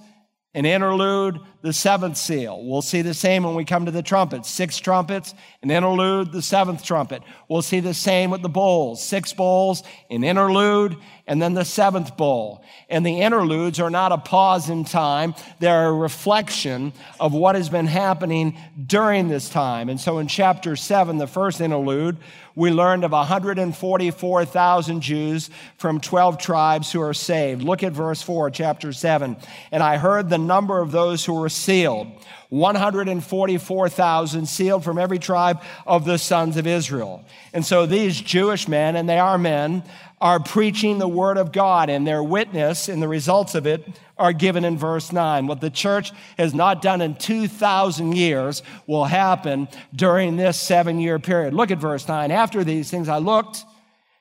an 0.54 0.64
interlude, 0.64 1.40
the 1.62 1.72
seventh 1.72 2.16
seal. 2.16 2.64
We'll 2.64 2.80
see 2.80 3.02
the 3.02 3.12
same 3.12 3.42
when 3.42 3.56
we 3.56 3.64
come 3.64 3.86
to 3.86 3.90
the 3.90 4.02
trumpets. 4.04 4.48
Six 4.48 4.78
trumpets, 4.78 5.34
an 5.62 5.72
interlude, 5.72 6.30
the 6.30 6.42
seventh 6.42 6.84
trumpet. 6.84 7.22
We'll 7.48 7.62
see 7.62 7.80
the 7.80 7.94
same 7.94 8.30
with 8.30 8.42
the 8.42 8.48
bowls. 8.48 9.04
Six 9.04 9.32
bowls, 9.32 9.82
an 10.10 10.22
interlude, 10.22 10.96
and 11.26 11.42
then 11.42 11.54
the 11.54 11.64
seventh 11.64 12.16
bowl. 12.16 12.64
And 12.88 13.04
the 13.04 13.20
interludes 13.22 13.80
are 13.80 13.90
not 13.90 14.12
a 14.12 14.18
pause 14.18 14.68
in 14.68 14.84
time, 14.84 15.34
they're 15.58 15.88
a 15.88 15.92
reflection 15.92 16.92
of 17.18 17.32
what 17.32 17.56
has 17.56 17.68
been 17.68 17.86
happening 17.86 18.56
during 18.86 19.28
this 19.28 19.48
time. 19.48 19.88
And 19.88 20.00
so 20.00 20.18
in 20.18 20.28
chapter 20.28 20.76
seven, 20.76 21.18
the 21.18 21.26
first 21.26 21.60
interlude, 21.60 22.18
we 22.54 22.70
learned 22.70 23.04
of 23.04 23.12
144,000 23.12 25.00
Jews 25.00 25.50
from 25.78 26.00
12 26.00 26.38
tribes 26.38 26.92
who 26.92 27.00
are 27.00 27.14
saved. 27.14 27.62
Look 27.62 27.82
at 27.82 27.92
verse 27.92 28.22
4, 28.22 28.50
chapter 28.50 28.92
7. 28.92 29.36
And 29.70 29.82
I 29.82 29.96
heard 29.96 30.28
the 30.28 30.38
number 30.38 30.80
of 30.80 30.92
those 30.92 31.24
who 31.24 31.34
were 31.34 31.48
sealed 31.48 32.08
144,000 32.52 34.46
sealed 34.46 34.84
from 34.84 34.98
every 34.98 35.18
tribe 35.18 35.62
of 35.86 36.04
the 36.04 36.18
sons 36.18 36.58
of 36.58 36.66
Israel. 36.66 37.24
And 37.54 37.64
so 37.64 37.86
these 37.86 38.20
Jewish 38.20 38.68
men, 38.68 38.94
and 38.94 39.08
they 39.08 39.18
are 39.18 39.38
men, 39.38 39.82
are 40.20 40.38
preaching 40.38 40.98
the 40.98 41.08
word 41.08 41.38
of 41.38 41.50
God, 41.50 41.88
and 41.88 42.06
their 42.06 42.22
witness 42.22 42.90
and 42.90 43.02
the 43.02 43.08
results 43.08 43.54
of 43.54 43.66
it 43.66 43.82
are 44.22 44.32
given 44.32 44.64
in 44.64 44.78
verse 44.78 45.10
9. 45.10 45.48
What 45.48 45.60
the 45.60 45.68
church 45.68 46.12
has 46.38 46.54
not 46.54 46.80
done 46.80 47.00
in 47.00 47.16
2,000 47.16 48.14
years 48.14 48.62
will 48.86 49.04
happen 49.04 49.66
during 49.94 50.36
this 50.36 50.58
seven 50.58 51.00
year 51.00 51.18
period. 51.18 51.54
Look 51.54 51.72
at 51.72 51.78
verse 51.78 52.06
9. 52.06 52.30
After 52.30 52.62
these 52.62 52.88
things 52.88 53.08
I 53.08 53.18
looked, 53.18 53.64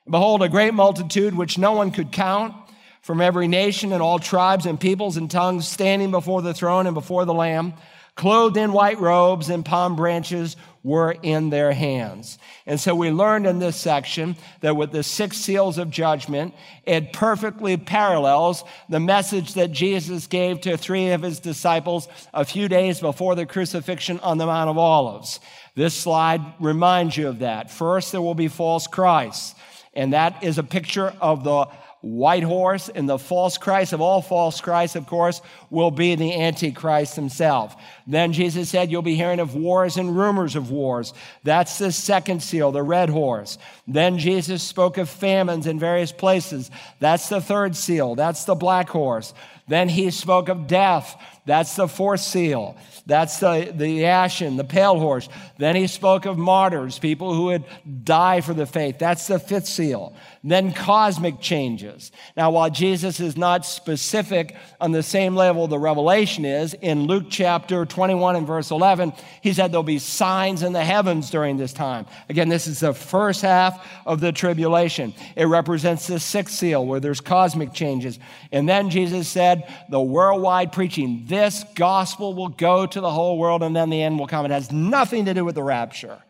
and 0.04 0.10
behold, 0.10 0.42
a 0.42 0.48
great 0.48 0.74
multitude 0.74 1.36
which 1.36 1.56
no 1.56 1.70
one 1.70 1.92
could 1.92 2.10
count 2.10 2.52
from 3.00 3.20
every 3.20 3.46
nation 3.46 3.92
and 3.92 4.02
all 4.02 4.18
tribes 4.18 4.66
and 4.66 4.78
peoples 4.80 5.16
and 5.16 5.30
tongues 5.30 5.68
standing 5.68 6.10
before 6.10 6.42
the 6.42 6.52
throne 6.52 6.88
and 6.88 6.94
before 6.94 7.24
the 7.24 7.34
Lamb 7.34 7.74
clothed 8.14 8.56
in 8.56 8.72
white 8.72 9.00
robes 9.00 9.48
and 9.48 9.64
palm 9.64 9.96
branches 9.96 10.56
were 10.82 11.14
in 11.22 11.50
their 11.50 11.72
hands. 11.72 12.38
And 12.66 12.78
so 12.78 12.94
we 12.94 13.10
learned 13.10 13.46
in 13.46 13.60
this 13.60 13.76
section 13.76 14.36
that 14.60 14.76
with 14.76 14.90
the 14.90 15.02
six 15.02 15.36
seals 15.36 15.78
of 15.78 15.90
judgment, 15.90 16.54
it 16.84 17.12
perfectly 17.12 17.76
parallels 17.76 18.64
the 18.88 18.98
message 19.00 19.54
that 19.54 19.70
Jesus 19.70 20.26
gave 20.26 20.60
to 20.62 20.76
three 20.76 21.10
of 21.10 21.22
his 21.22 21.38
disciples 21.38 22.08
a 22.34 22.44
few 22.44 22.68
days 22.68 23.00
before 23.00 23.34
the 23.34 23.46
crucifixion 23.46 24.18
on 24.20 24.38
the 24.38 24.46
Mount 24.46 24.70
of 24.70 24.78
Olives. 24.78 25.38
This 25.76 25.94
slide 25.94 26.40
reminds 26.58 27.16
you 27.16 27.28
of 27.28 27.38
that. 27.38 27.70
First, 27.70 28.10
there 28.10 28.22
will 28.22 28.34
be 28.34 28.48
false 28.48 28.86
Christs. 28.88 29.54
And 29.94 30.12
that 30.12 30.42
is 30.42 30.58
a 30.58 30.64
picture 30.64 31.14
of 31.20 31.44
the 31.44 31.68
white 32.02 32.42
horse, 32.42 32.88
and 32.88 33.08
the 33.08 33.18
false 33.18 33.58
Christ 33.58 33.92
of 33.92 34.00
all 34.00 34.20
false 34.20 34.60
Christs, 34.60 34.96
of 34.96 35.06
course, 35.06 35.40
will 35.72 35.90
be 35.90 36.14
the 36.14 36.38
Antichrist 36.38 37.16
himself. 37.16 37.74
Then 38.06 38.34
Jesus 38.34 38.68
said, 38.68 38.90
You'll 38.90 39.00
be 39.00 39.16
hearing 39.16 39.40
of 39.40 39.56
wars 39.56 39.96
and 39.96 40.14
rumors 40.14 40.54
of 40.54 40.70
wars. 40.70 41.14
That's 41.44 41.78
the 41.78 41.90
second 41.90 42.42
seal, 42.42 42.70
the 42.70 42.82
red 42.82 43.08
horse. 43.08 43.56
Then 43.88 44.18
Jesus 44.18 44.62
spoke 44.62 44.98
of 44.98 45.08
famines 45.08 45.66
in 45.66 45.78
various 45.78 46.12
places. 46.12 46.70
That's 47.00 47.28
the 47.30 47.40
third 47.40 47.74
seal. 47.74 48.14
That's 48.14 48.44
the 48.44 48.54
black 48.54 48.90
horse. 48.90 49.32
Then 49.66 49.88
he 49.88 50.10
spoke 50.10 50.50
of 50.50 50.66
death. 50.66 51.16
That's 51.46 51.74
the 51.76 51.88
fourth 51.88 52.20
seal. 52.20 52.76
That's 53.06 53.40
the, 53.40 53.72
the 53.74 54.06
ashen, 54.06 54.56
the 54.56 54.64
pale 54.64 54.98
horse. 54.98 55.28
Then 55.58 55.74
he 55.74 55.86
spoke 55.88 56.24
of 56.24 56.38
martyrs, 56.38 56.98
people 56.98 57.34
who 57.34 57.44
would 57.44 57.64
die 58.04 58.42
for 58.42 58.54
the 58.54 58.66
faith. 58.66 58.98
That's 58.98 59.26
the 59.26 59.40
fifth 59.40 59.66
seal. 59.66 60.14
Then 60.44 60.72
cosmic 60.72 61.40
changes. 61.40 62.12
Now, 62.36 62.52
while 62.52 62.70
Jesus 62.70 63.18
is 63.18 63.36
not 63.36 63.66
specific 63.66 64.54
on 64.80 64.92
the 64.92 65.02
same 65.02 65.34
level 65.34 65.61
the 65.66 65.78
revelation 65.78 66.44
is, 66.44 66.74
in 66.74 67.06
Luke 67.06 67.26
chapter 67.28 67.84
21 67.84 68.36
and 68.36 68.46
verse 68.46 68.70
11, 68.70 69.12
he 69.40 69.52
said 69.52 69.72
there'll 69.72 69.82
be 69.82 69.98
signs 69.98 70.62
in 70.62 70.72
the 70.72 70.84
heavens 70.84 71.30
during 71.30 71.56
this 71.56 71.72
time. 71.72 72.06
Again, 72.28 72.48
this 72.48 72.66
is 72.66 72.80
the 72.80 72.94
first 72.94 73.42
half 73.42 73.86
of 74.06 74.20
the 74.20 74.32
tribulation. 74.32 75.14
It 75.36 75.46
represents 75.46 76.06
the 76.06 76.20
sixth 76.20 76.54
seal 76.54 76.84
where 76.84 77.00
there's 77.00 77.20
cosmic 77.20 77.72
changes. 77.72 78.18
And 78.50 78.68
then 78.68 78.90
Jesus 78.90 79.28
said, 79.28 79.72
the 79.88 80.00
worldwide 80.00 80.72
preaching 80.72 81.24
this 81.26 81.64
gospel 81.74 82.34
will 82.34 82.48
go 82.48 82.86
to 82.86 83.00
the 83.00 83.10
whole 83.10 83.38
world 83.38 83.62
and 83.62 83.74
then 83.74 83.90
the 83.90 84.02
end 84.02 84.18
will 84.18 84.26
come. 84.26 84.44
It 84.44 84.50
has 84.50 84.72
nothing 84.72 85.24
to 85.26 85.34
do 85.34 85.44
with 85.44 85.54
the 85.54 85.62
rapture. 85.62 86.22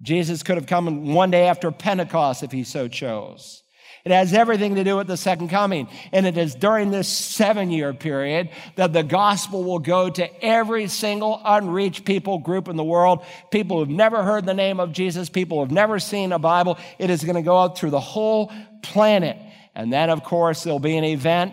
Jesus 0.00 0.42
could 0.42 0.56
have 0.56 0.66
come 0.66 1.12
one 1.12 1.30
day 1.30 1.48
after 1.48 1.70
Pentecost 1.70 2.42
if 2.42 2.52
he 2.52 2.64
so 2.64 2.88
chose. 2.88 3.62
It 4.08 4.14
has 4.14 4.32
everything 4.32 4.76
to 4.76 4.84
do 4.84 4.96
with 4.96 5.06
the 5.06 5.18
second 5.18 5.48
coming. 5.48 5.86
And 6.12 6.24
it 6.24 6.38
is 6.38 6.54
during 6.54 6.90
this 6.90 7.08
seven 7.08 7.70
year 7.70 7.92
period 7.92 8.48
that 8.76 8.94
the 8.94 9.02
gospel 9.02 9.62
will 9.62 9.80
go 9.80 10.08
to 10.08 10.44
every 10.44 10.88
single 10.88 11.38
unreached 11.44 12.06
people 12.06 12.38
group 12.38 12.68
in 12.68 12.76
the 12.76 12.84
world. 12.84 13.22
People 13.50 13.78
who've 13.78 13.88
never 13.90 14.22
heard 14.22 14.46
the 14.46 14.54
name 14.54 14.80
of 14.80 14.92
Jesus, 14.92 15.28
people 15.28 15.60
who've 15.60 15.70
never 15.70 15.98
seen 15.98 16.32
a 16.32 16.38
Bible. 16.38 16.78
It 16.98 17.10
is 17.10 17.22
going 17.22 17.36
to 17.36 17.42
go 17.42 17.58
out 17.58 17.76
through 17.76 17.90
the 17.90 18.00
whole 18.00 18.50
planet. 18.82 19.36
And 19.74 19.92
then, 19.92 20.08
of 20.08 20.24
course, 20.24 20.64
there'll 20.64 20.78
be 20.78 20.96
an 20.96 21.04
event 21.04 21.52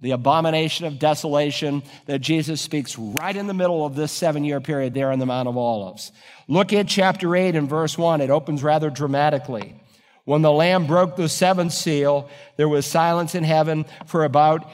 the 0.00 0.12
abomination 0.12 0.86
of 0.86 0.98
desolation 0.98 1.82
that 2.06 2.20
Jesus 2.20 2.62
speaks 2.62 2.98
right 2.98 3.36
in 3.36 3.46
the 3.46 3.52
middle 3.52 3.84
of 3.84 3.94
this 3.94 4.10
seven 4.10 4.42
year 4.44 4.58
period 4.58 4.94
there 4.94 5.12
on 5.12 5.18
the 5.18 5.26
Mount 5.26 5.48
of 5.48 5.58
Olives. 5.58 6.12
Look 6.48 6.72
at 6.72 6.88
chapter 6.88 7.36
8 7.36 7.54
and 7.54 7.68
verse 7.68 7.98
1. 7.98 8.22
It 8.22 8.30
opens 8.30 8.62
rather 8.62 8.88
dramatically. 8.88 9.74
When 10.24 10.42
the 10.42 10.52
Lamb 10.52 10.86
broke 10.86 11.16
the 11.16 11.28
seventh 11.28 11.72
seal, 11.72 12.28
there 12.56 12.68
was 12.68 12.86
silence 12.86 13.34
in 13.34 13.44
heaven 13.44 13.86
for 14.06 14.24
about 14.24 14.68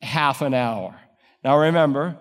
half 0.00 0.40
an 0.42 0.54
hour. 0.54 0.98
Now 1.44 1.58
remember, 1.58 2.16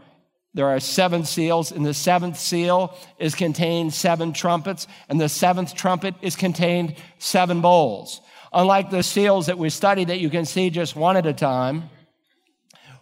there 0.53 0.67
are 0.67 0.79
seven 0.79 1.23
seals. 1.23 1.71
In 1.71 1.83
the 1.83 1.93
seventh 1.93 2.37
seal 2.37 2.97
is 3.19 3.35
contained 3.35 3.93
seven 3.93 4.33
trumpets, 4.33 4.87
and 5.07 5.21
the 5.21 5.29
seventh 5.29 5.75
trumpet 5.75 6.15
is 6.21 6.35
contained 6.35 6.95
seven 7.19 7.61
bowls. 7.61 8.21
Unlike 8.51 8.89
the 8.89 9.03
seals 9.03 9.45
that 9.47 9.59
we 9.59 9.69
study 9.69 10.05
that 10.05 10.19
you 10.19 10.29
can 10.29 10.45
see 10.45 10.69
just 10.69 10.95
one 10.95 11.15
at 11.15 11.25
a 11.25 11.33
time, 11.33 11.89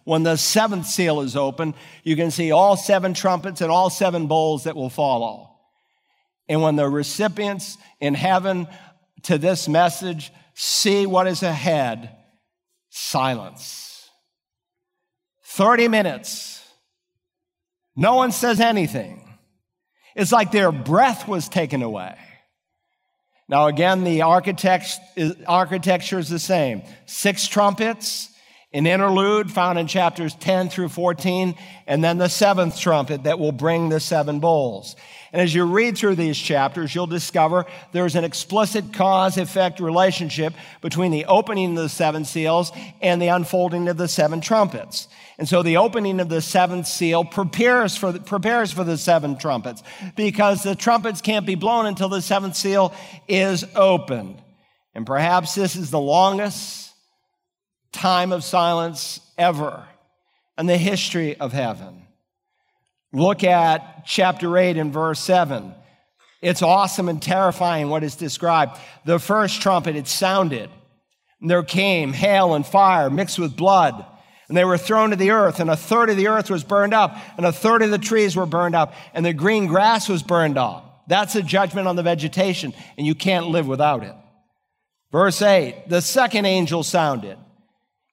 when 0.04 0.22
the 0.22 0.36
seventh 0.36 0.86
seal 0.86 1.20
is 1.20 1.34
open, 1.34 1.74
you 2.04 2.14
can 2.14 2.30
see 2.30 2.52
all 2.52 2.76
seven 2.76 3.14
trumpets 3.14 3.60
and 3.60 3.70
all 3.70 3.90
seven 3.90 4.26
bowls 4.26 4.64
that 4.64 4.76
will 4.76 4.90
follow. 4.90 5.50
And 6.48 6.62
when 6.62 6.76
the 6.76 6.88
recipients 6.88 7.76
in 8.00 8.14
heaven 8.14 8.68
to 9.22 9.38
this 9.38 9.68
message 9.68 10.32
see 10.54 11.06
what 11.06 11.26
is 11.26 11.42
ahead, 11.42 12.16
silence. 12.90 14.08
30 15.44 15.88
minutes. 15.88 16.62
No 17.94 18.16
one 18.16 18.32
says 18.32 18.60
anything. 18.60 19.22
It's 20.14 20.32
like 20.32 20.52
their 20.52 20.72
breath 20.72 21.28
was 21.28 21.48
taken 21.48 21.82
away. 21.82 22.16
Now, 23.48 23.66
again, 23.66 24.04
the 24.04 24.22
architecture 24.22 24.98
is 26.18 26.28
the 26.28 26.38
same 26.38 26.82
six 27.06 27.46
trumpets 27.46 28.30
an 28.76 28.86
interlude 28.86 29.50
found 29.50 29.78
in 29.78 29.86
chapters 29.86 30.34
10 30.34 30.68
through 30.68 30.90
14, 30.90 31.54
and 31.86 32.04
then 32.04 32.18
the 32.18 32.28
seventh 32.28 32.78
trumpet 32.78 33.22
that 33.22 33.38
will 33.38 33.52
bring 33.52 33.88
the 33.88 34.00
seven 34.00 34.38
bowls. 34.38 34.96
And 35.36 35.42
as 35.42 35.54
you 35.54 35.66
read 35.66 35.98
through 35.98 36.14
these 36.14 36.38
chapters, 36.38 36.94
you'll 36.94 37.06
discover 37.06 37.66
there's 37.92 38.16
an 38.16 38.24
explicit 38.24 38.94
cause 38.94 39.36
effect 39.36 39.80
relationship 39.80 40.54
between 40.80 41.12
the 41.12 41.26
opening 41.26 41.76
of 41.76 41.82
the 41.82 41.88
seven 41.90 42.24
seals 42.24 42.72
and 43.02 43.20
the 43.20 43.28
unfolding 43.28 43.86
of 43.88 43.98
the 43.98 44.08
seven 44.08 44.40
trumpets. 44.40 45.08
And 45.36 45.46
so 45.46 45.62
the 45.62 45.76
opening 45.76 46.20
of 46.20 46.30
the 46.30 46.40
seventh 46.40 46.86
seal 46.86 47.22
prepares 47.22 47.98
for 47.98 48.12
the, 48.12 48.20
prepares 48.20 48.72
for 48.72 48.82
the 48.82 48.96
seven 48.96 49.36
trumpets 49.36 49.82
because 50.16 50.62
the 50.62 50.74
trumpets 50.74 51.20
can't 51.20 51.44
be 51.44 51.54
blown 51.54 51.84
until 51.84 52.08
the 52.08 52.22
seventh 52.22 52.56
seal 52.56 52.94
is 53.28 53.62
opened. 53.74 54.40
And 54.94 55.04
perhaps 55.04 55.54
this 55.54 55.76
is 55.76 55.90
the 55.90 56.00
longest 56.00 56.94
time 57.92 58.32
of 58.32 58.42
silence 58.42 59.20
ever 59.36 59.84
in 60.56 60.64
the 60.64 60.78
history 60.78 61.36
of 61.36 61.52
heaven. 61.52 62.05
Look 63.16 63.44
at 63.44 64.04
chapter 64.04 64.58
8 64.58 64.76
and 64.76 64.92
verse 64.92 65.20
7. 65.20 65.74
It's 66.42 66.60
awesome 66.60 67.08
and 67.08 67.20
terrifying 67.20 67.88
what 67.88 68.04
is 68.04 68.14
described. 68.14 68.78
The 69.06 69.18
first 69.18 69.62
trumpet, 69.62 69.96
it 69.96 70.06
sounded. 70.06 70.68
And 71.40 71.50
there 71.50 71.62
came 71.62 72.12
hail 72.12 72.52
and 72.52 72.66
fire 72.66 73.08
mixed 73.08 73.38
with 73.38 73.56
blood. 73.56 74.04
And 74.48 74.56
they 74.56 74.66
were 74.66 74.76
thrown 74.76 75.10
to 75.10 75.16
the 75.16 75.30
earth, 75.30 75.60
and 75.60 75.70
a 75.70 75.76
third 75.76 76.10
of 76.10 76.18
the 76.18 76.28
earth 76.28 76.50
was 76.50 76.62
burned 76.62 76.92
up, 76.92 77.16
and 77.38 77.46
a 77.46 77.52
third 77.52 77.80
of 77.80 77.90
the 77.90 77.96
trees 77.96 78.36
were 78.36 78.44
burned 78.44 78.76
up, 78.76 78.92
and 79.14 79.24
the 79.24 79.32
green 79.32 79.66
grass 79.66 80.10
was 80.10 80.22
burned 80.22 80.58
up. 80.58 81.04
That's 81.08 81.34
a 81.36 81.42
judgment 81.42 81.88
on 81.88 81.96
the 81.96 82.02
vegetation, 82.02 82.74
and 82.98 83.06
you 83.06 83.14
can't 83.14 83.48
live 83.48 83.66
without 83.66 84.04
it. 84.04 84.14
Verse 85.10 85.40
8 85.40 85.88
The 85.88 86.02
second 86.02 86.44
angel 86.44 86.82
sounded 86.82 87.38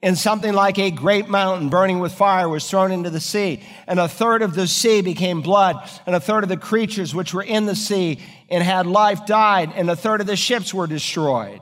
and 0.03 0.17
something 0.17 0.53
like 0.53 0.77
a 0.77 0.91
great 0.91 1.29
mountain 1.29 1.69
burning 1.69 1.99
with 1.99 2.11
fire 2.11 2.49
was 2.49 2.69
thrown 2.69 2.91
into 2.91 3.09
the 3.09 3.21
sea. 3.21 3.63
And 3.87 3.99
a 3.99 4.09
third 4.09 4.41
of 4.41 4.53
the 4.53 4.67
sea 4.67 5.01
became 5.01 5.41
blood, 5.41 5.77
and 6.05 6.13
a 6.13 6.19
third 6.19 6.43
of 6.43 6.49
the 6.49 6.57
creatures 6.57 7.15
which 7.15 7.33
were 7.33 7.41
in 7.41 7.65
the 7.65 7.75
sea 7.75 8.19
and 8.49 8.61
had 8.61 8.85
life 8.85 9.25
died, 9.25 9.71
and 9.75 9.89
a 9.89 9.95
third 9.95 10.19
of 10.19 10.27
the 10.27 10.35
ships 10.35 10.73
were 10.73 10.87
destroyed. 10.87 11.61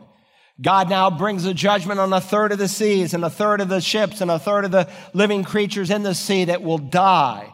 God 0.59 0.89
now 0.89 1.11
brings 1.11 1.45
a 1.45 1.53
judgment 1.53 1.99
on 1.99 2.11
a 2.11 2.19
third 2.19 2.51
of 2.51 2.57
the 2.57 2.67
seas, 2.67 3.13
and 3.13 3.23
a 3.23 3.29
third 3.29 3.61
of 3.61 3.69
the 3.69 3.79
ships, 3.79 4.21
and 4.21 4.31
a 4.31 4.39
third 4.39 4.65
of 4.65 4.71
the 4.71 4.89
living 5.13 5.43
creatures 5.43 5.91
in 5.91 6.01
the 6.01 6.15
sea 6.15 6.45
that 6.45 6.63
will 6.63 6.79
die 6.79 7.51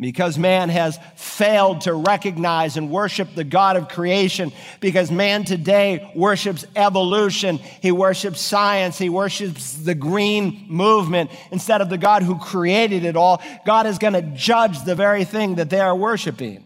because 0.00 0.38
man 0.38 0.68
has 0.68 0.98
failed 1.16 1.82
to 1.82 1.92
recognize 1.92 2.76
and 2.76 2.90
worship 2.90 3.34
the 3.34 3.44
God 3.44 3.76
of 3.76 3.88
creation, 3.88 4.52
because 4.80 5.10
man 5.10 5.44
today 5.44 6.12
worships 6.14 6.64
evolution, 6.76 7.58
he 7.58 7.90
worships 7.90 8.40
science, 8.40 8.96
he 8.98 9.08
worships 9.08 9.74
the 9.74 9.94
green 9.94 10.66
movement 10.68 11.30
instead 11.50 11.80
of 11.80 11.88
the 11.88 11.98
God 11.98 12.22
who 12.22 12.38
created 12.38 13.04
it 13.04 13.16
all. 13.16 13.42
God 13.66 13.86
is 13.86 13.98
going 13.98 14.14
to 14.14 14.22
judge 14.22 14.84
the 14.84 14.94
very 14.94 15.24
thing 15.24 15.56
that 15.56 15.70
they 15.70 15.80
are 15.80 15.96
worshiping. 15.96 16.64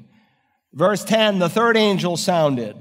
Verse 0.75 1.05
10 1.05 1.39
the 1.39 1.49
third 1.49 1.77
angel 1.77 2.17
sounded 2.17 2.77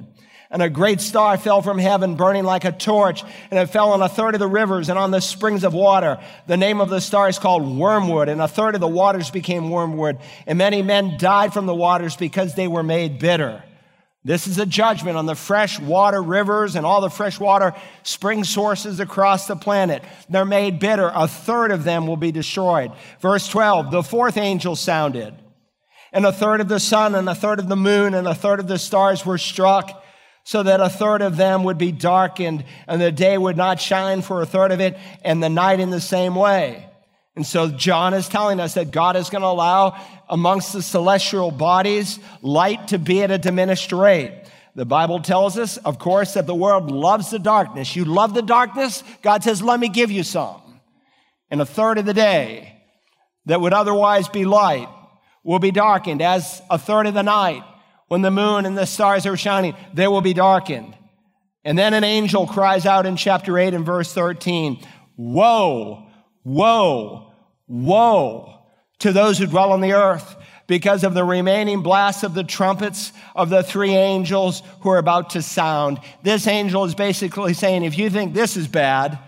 and 0.51 0.61
a 0.61 0.69
great 0.69 0.99
star 0.99 1.37
fell 1.37 1.61
from 1.61 1.77
heaven, 1.77 2.15
burning 2.15 2.43
like 2.43 2.65
a 2.65 2.73
torch, 2.73 3.23
and 3.49 3.59
it 3.59 3.67
fell 3.67 3.93
on 3.93 4.01
a 4.01 4.09
third 4.09 4.35
of 4.35 4.39
the 4.39 4.47
rivers 4.47 4.89
and 4.89 4.99
on 4.99 5.09
the 5.09 5.21
springs 5.21 5.63
of 5.63 5.73
water. 5.73 6.19
The 6.45 6.57
name 6.57 6.81
of 6.81 6.89
the 6.89 6.99
star 6.99 7.29
is 7.29 7.39
called 7.39 7.77
Wormwood, 7.77 8.27
and 8.27 8.41
a 8.41 8.49
third 8.49 8.75
of 8.75 8.81
the 8.81 8.87
waters 8.87 9.31
became 9.31 9.69
wormwood, 9.69 10.19
and 10.45 10.57
many 10.57 10.81
men 10.81 11.17
died 11.17 11.53
from 11.53 11.67
the 11.67 11.73
waters 11.73 12.17
because 12.17 12.53
they 12.53 12.67
were 12.67 12.83
made 12.83 13.17
bitter. 13.17 13.63
This 14.23 14.45
is 14.45 14.59
a 14.59 14.65
judgment 14.65 15.17
on 15.17 15.25
the 15.25 15.35
fresh 15.35 15.79
water 15.79 16.21
rivers 16.21 16.75
and 16.75 16.85
all 16.85 17.01
the 17.01 17.09
fresh 17.09 17.39
water 17.39 17.73
spring 18.03 18.43
sources 18.43 18.99
across 18.99 19.47
the 19.47 19.55
planet. 19.55 20.03
They're 20.29 20.45
made 20.45 20.79
bitter. 20.79 21.11
A 21.15 21.27
third 21.27 21.71
of 21.71 21.83
them 21.83 22.05
will 22.05 22.17
be 22.17 22.31
destroyed. 22.31 22.91
Verse 23.19 23.47
12, 23.47 23.89
the 23.89 24.03
fourth 24.03 24.37
angel 24.37 24.75
sounded, 24.75 25.33
and 26.11 26.25
a 26.25 26.33
third 26.33 26.59
of 26.59 26.67
the 26.67 26.79
sun 26.79 27.15
and 27.15 27.27
a 27.29 27.33
third 27.33 27.57
of 27.57 27.69
the 27.69 27.75
moon 27.77 28.13
and 28.13 28.27
a 28.27 28.35
third 28.35 28.59
of 28.59 28.67
the 28.67 28.77
stars 28.77 29.25
were 29.25 29.37
struck 29.37 30.03
so 30.43 30.63
that 30.63 30.81
a 30.81 30.89
third 30.89 31.21
of 31.21 31.37
them 31.37 31.63
would 31.63 31.77
be 31.77 31.91
darkened 31.91 32.65
and 32.87 33.01
the 33.01 33.11
day 33.11 33.37
would 33.37 33.57
not 33.57 33.79
shine 33.79 34.21
for 34.21 34.41
a 34.41 34.45
third 34.45 34.71
of 34.71 34.79
it 34.79 34.97
and 35.23 35.41
the 35.41 35.49
night 35.49 35.79
in 35.79 35.89
the 35.89 36.01
same 36.01 36.35
way. 36.35 36.87
And 37.35 37.45
so 37.45 37.69
John 37.69 38.13
is 38.13 38.27
telling 38.27 38.59
us 38.59 38.73
that 38.73 38.91
God 38.91 39.15
is 39.15 39.29
going 39.29 39.41
to 39.43 39.47
allow 39.47 39.99
amongst 40.27 40.73
the 40.73 40.81
celestial 40.81 41.51
bodies 41.51 42.19
light 42.41 42.89
to 42.89 42.99
be 42.99 43.23
at 43.23 43.31
a 43.31 43.37
diminished 43.37 43.91
rate. 43.91 44.43
The 44.75 44.85
Bible 44.85 45.21
tells 45.21 45.57
us, 45.57 45.77
of 45.77 45.99
course, 45.99 46.33
that 46.33 46.47
the 46.47 46.55
world 46.55 46.91
loves 46.91 47.29
the 47.29 47.39
darkness. 47.39 47.95
You 47.95 48.05
love 48.05 48.33
the 48.33 48.41
darkness? 48.41 49.03
God 49.21 49.43
says, 49.43 49.61
let 49.61 49.79
me 49.79 49.89
give 49.89 50.11
you 50.11 50.23
some. 50.23 50.61
And 51.49 51.61
a 51.61 51.65
third 51.65 51.97
of 51.97 52.05
the 52.05 52.13
day 52.13 52.81
that 53.45 53.59
would 53.59 53.73
otherwise 53.73 54.29
be 54.29 54.45
light 54.45 54.87
will 55.43 55.59
be 55.59 55.71
darkened 55.71 56.21
as 56.21 56.61
a 56.69 56.77
third 56.77 57.07
of 57.07 57.13
the 57.13 57.23
night 57.23 57.63
when 58.11 58.21
the 58.21 58.29
moon 58.29 58.65
and 58.65 58.77
the 58.77 58.85
stars 58.85 59.25
are 59.25 59.37
shining, 59.37 59.73
they 59.93 60.05
will 60.05 60.19
be 60.19 60.33
darkened. 60.33 60.97
And 61.63 61.79
then 61.79 61.93
an 61.93 62.03
angel 62.03 62.45
cries 62.45 62.85
out 62.85 63.05
in 63.05 63.15
chapter 63.15 63.57
8 63.57 63.73
and 63.73 63.85
verse 63.85 64.11
13 64.13 64.85
Woe, 65.15 66.07
woe, 66.43 67.31
woe 67.67 68.59
to 68.99 69.13
those 69.13 69.37
who 69.37 69.47
dwell 69.47 69.71
on 69.71 69.79
the 69.79 69.93
earth 69.93 70.35
because 70.67 71.05
of 71.05 71.13
the 71.13 71.23
remaining 71.23 71.83
blasts 71.83 72.23
of 72.23 72.33
the 72.33 72.43
trumpets 72.43 73.13
of 73.33 73.49
the 73.49 73.63
three 73.63 73.95
angels 73.95 74.61
who 74.81 74.89
are 74.89 74.97
about 74.97 75.29
to 75.29 75.41
sound. 75.41 75.97
This 76.21 76.47
angel 76.47 76.83
is 76.83 76.93
basically 76.93 77.53
saying, 77.53 77.85
if 77.85 77.97
you 77.97 78.09
think 78.09 78.33
this 78.33 78.57
is 78.57 78.67
bad, 78.67 79.19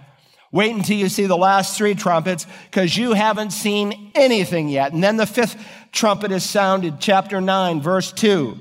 wait 0.51 0.75
until 0.75 0.97
you 0.97 1.07
see 1.07 1.25
the 1.25 1.37
last 1.37 1.77
three 1.77 1.95
trumpets 1.95 2.45
because 2.69 2.97
you 2.97 3.13
haven't 3.13 3.51
seen 3.51 4.11
anything 4.13 4.67
yet. 4.67 4.91
And 4.91 5.01
then 5.01 5.15
the 5.15 5.25
fifth 5.25 5.55
trumpet 5.93 6.33
is 6.33 6.43
sounded, 6.43 6.99
chapter 6.99 7.39
9, 7.39 7.81
verse 7.81 8.11
2. 8.11 8.57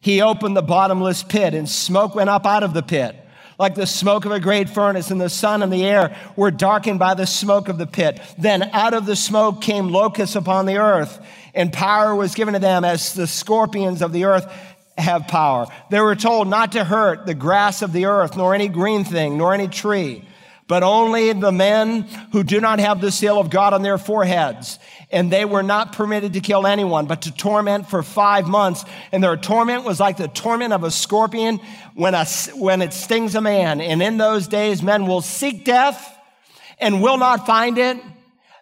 He 0.00 0.22
opened 0.22 0.56
the 0.56 0.62
bottomless 0.62 1.22
pit, 1.22 1.52
and 1.52 1.68
smoke 1.68 2.14
went 2.14 2.30
up 2.30 2.46
out 2.46 2.62
of 2.62 2.72
the 2.72 2.82
pit, 2.82 3.14
like 3.58 3.74
the 3.74 3.86
smoke 3.86 4.24
of 4.24 4.32
a 4.32 4.40
great 4.40 4.70
furnace, 4.70 5.10
and 5.10 5.20
the 5.20 5.28
sun 5.28 5.62
and 5.62 5.70
the 5.70 5.84
air 5.84 6.16
were 6.36 6.50
darkened 6.50 6.98
by 6.98 7.12
the 7.12 7.26
smoke 7.26 7.68
of 7.68 7.76
the 7.76 7.86
pit. 7.86 8.18
Then 8.38 8.62
out 8.72 8.94
of 8.94 9.04
the 9.04 9.16
smoke 9.16 9.60
came 9.60 9.88
locusts 9.88 10.36
upon 10.36 10.64
the 10.64 10.78
earth, 10.78 11.20
and 11.54 11.70
power 11.70 12.14
was 12.14 12.34
given 12.34 12.54
to 12.54 12.60
them 12.60 12.82
as 12.82 13.12
the 13.12 13.26
scorpions 13.26 14.00
of 14.00 14.12
the 14.12 14.24
earth 14.24 14.50
have 14.96 15.28
power. 15.28 15.66
They 15.90 16.00
were 16.00 16.16
told 16.16 16.48
not 16.48 16.72
to 16.72 16.84
hurt 16.84 17.26
the 17.26 17.34
grass 17.34 17.82
of 17.82 17.92
the 17.92 18.06
earth, 18.06 18.38
nor 18.38 18.54
any 18.54 18.68
green 18.68 19.04
thing, 19.04 19.36
nor 19.36 19.52
any 19.52 19.68
tree 19.68 20.24
but 20.70 20.84
only 20.84 21.32
the 21.32 21.50
men 21.50 22.02
who 22.30 22.44
do 22.44 22.60
not 22.60 22.78
have 22.78 23.00
the 23.00 23.10
seal 23.10 23.40
of 23.40 23.50
God 23.50 23.74
on 23.74 23.82
their 23.82 23.98
foreheads. 23.98 24.78
And 25.12 25.30
they 25.30 25.44
were 25.44 25.62
not 25.62 25.92
permitted 25.92 26.34
to 26.34 26.40
kill 26.40 26.66
anyone, 26.66 27.06
but 27.06 27.22
to 27.22 27.32
torment 27.32 27.88
for 27.90 28.02
five 28.02 28.46
months. 28.46 28.84
And 29.10 29.24
their 29.24 29.36
torment 29.36 29.84
was 29.84 29.98
like 29.98 30.16
the 30.16 30.28
torment 30.28 30.72
of 30.72 30.84
a 30.84 30.90
scorpion 30.90 31.60
when, 31.94 32.14
a, 32.14 32.24
when 32.54 32.80
it 32.80 32.92
stings 32.92 33.34
a 33.34 33.40
man. 33.40 33.80
And 33.80 34.02
in 34.02 34.18
those 34.18 34.46
days, 34.46 34.82
men 34.82 35.06
will 35.06 35.20
seek 35.20 35.64
death 35.64 36.16
and 36.78 37.02
will 37.02 37.18
not 37.18 37.46
find 37.46 37.76
it. 37.76 37.98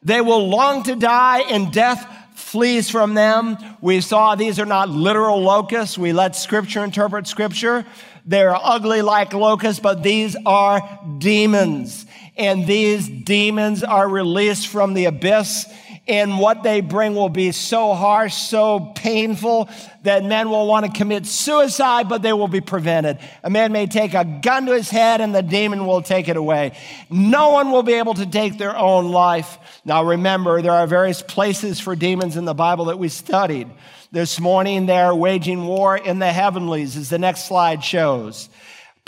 They 0.03 0.21
will 0.21 0.49
long 0.49 0.85
to 0.85 0.97
die, 0.97 1.41
and 1.41 1.73
death 1.73 2.07
flees 2.35 2.89
from 2.89 3.15
them. 3.15 3.59
We 3.81 4.01
saw 4.01 4.35
these 4.35 4.59
are 4.59 4.67
not 4.67 4.89
literal 4.89 5.41
locusts. 5.43 5.99
We 5.99 6.13
let 6.13 6.37
scripture 6.37 6.85
interpret 6.85 7.27
scripture. 7.27 7.85
They're 8.25 8.55
ugly 8.55 9.03
like 9.03 9.33
locusts, 9.33 9.81
but 9.81 10.03
these 10.03 10.37
are 10.47 10.81
demons. 11.19 12.07
And 12.37 12.67
these 12.67 13.09
demons 13.09 13.83
are 13.83 14.09
released 14.09 14.69
from 14.69 14.95
the 14.95 15.07
abyss. 15.07 15.67
And 16.09 16.39
what 16.39 16.63
they 16.63 16.81
bring 16.81 17.15
will 17.15 17.29
be 17.29 17.53
so 17.53 17.93
harsh, 17.93 18.35
so 18.35 18.93
painful 18.95 19.69
that 20.05 20.25
men 20.25 20.49
will 20.49 20.67
want 20.67 20.87
to 20.87 20.93
commit 20.93 21.27
suicide, 21.27 22.09
but 22.09 22.23
they 22.23 22.33
will 22.33 22.49
be 22.49 22.63
prevented. 22.63 23.19
A 23.45 23.51
man 23.51 23.73
may 23.73 23.87
take 23.87 24.15
a 24.15 24.25
gun 24.25 24.65
to 24.67 24.73
his 24.73 24.89
head 24.89 25.21
and 25.21 25.35
the 25.35 25.43
demon 25.43 25.87
will 25.87 26.01
take 26.01 26.29
it 26.29 26.39
away. 26.39 26.73
No 27.11 27.51
one 27.51 27.71
will 27.71 27.83
be 27.83 27.93
able 27.93 28.15
to 28.15 28.25
take 28.25 28.57
their 28.57 28.75
own 28.75 29.11
life. 29.11 29.59
Now 29.85 30.03
remember, 30.03 30.63
there 30.63 30.73
are 30.73 30.87
various 30.87 31.21
places 31.21 31.79
for 31.79 31.95
demons 31.95 32.39
in 32.39 32.47
the 32.47 32.55
Bible 32.55 32.87
that 32.87 32.99
we 32.99 33.09
studied. 33.11 33.69
This 34.11 34.41
morning, 34.41 34.87
they're 34.87 35.15
waging 35.15 35.67
war 35.67 35.95
in 35.95 36.19
the 36.19 36.33
heavenlies, 36.33 36.97
as 36.97 37.11
the 37.11 37.19
next 37.19 37.47
slide 37.47 37.85
shows. 37.85 38.49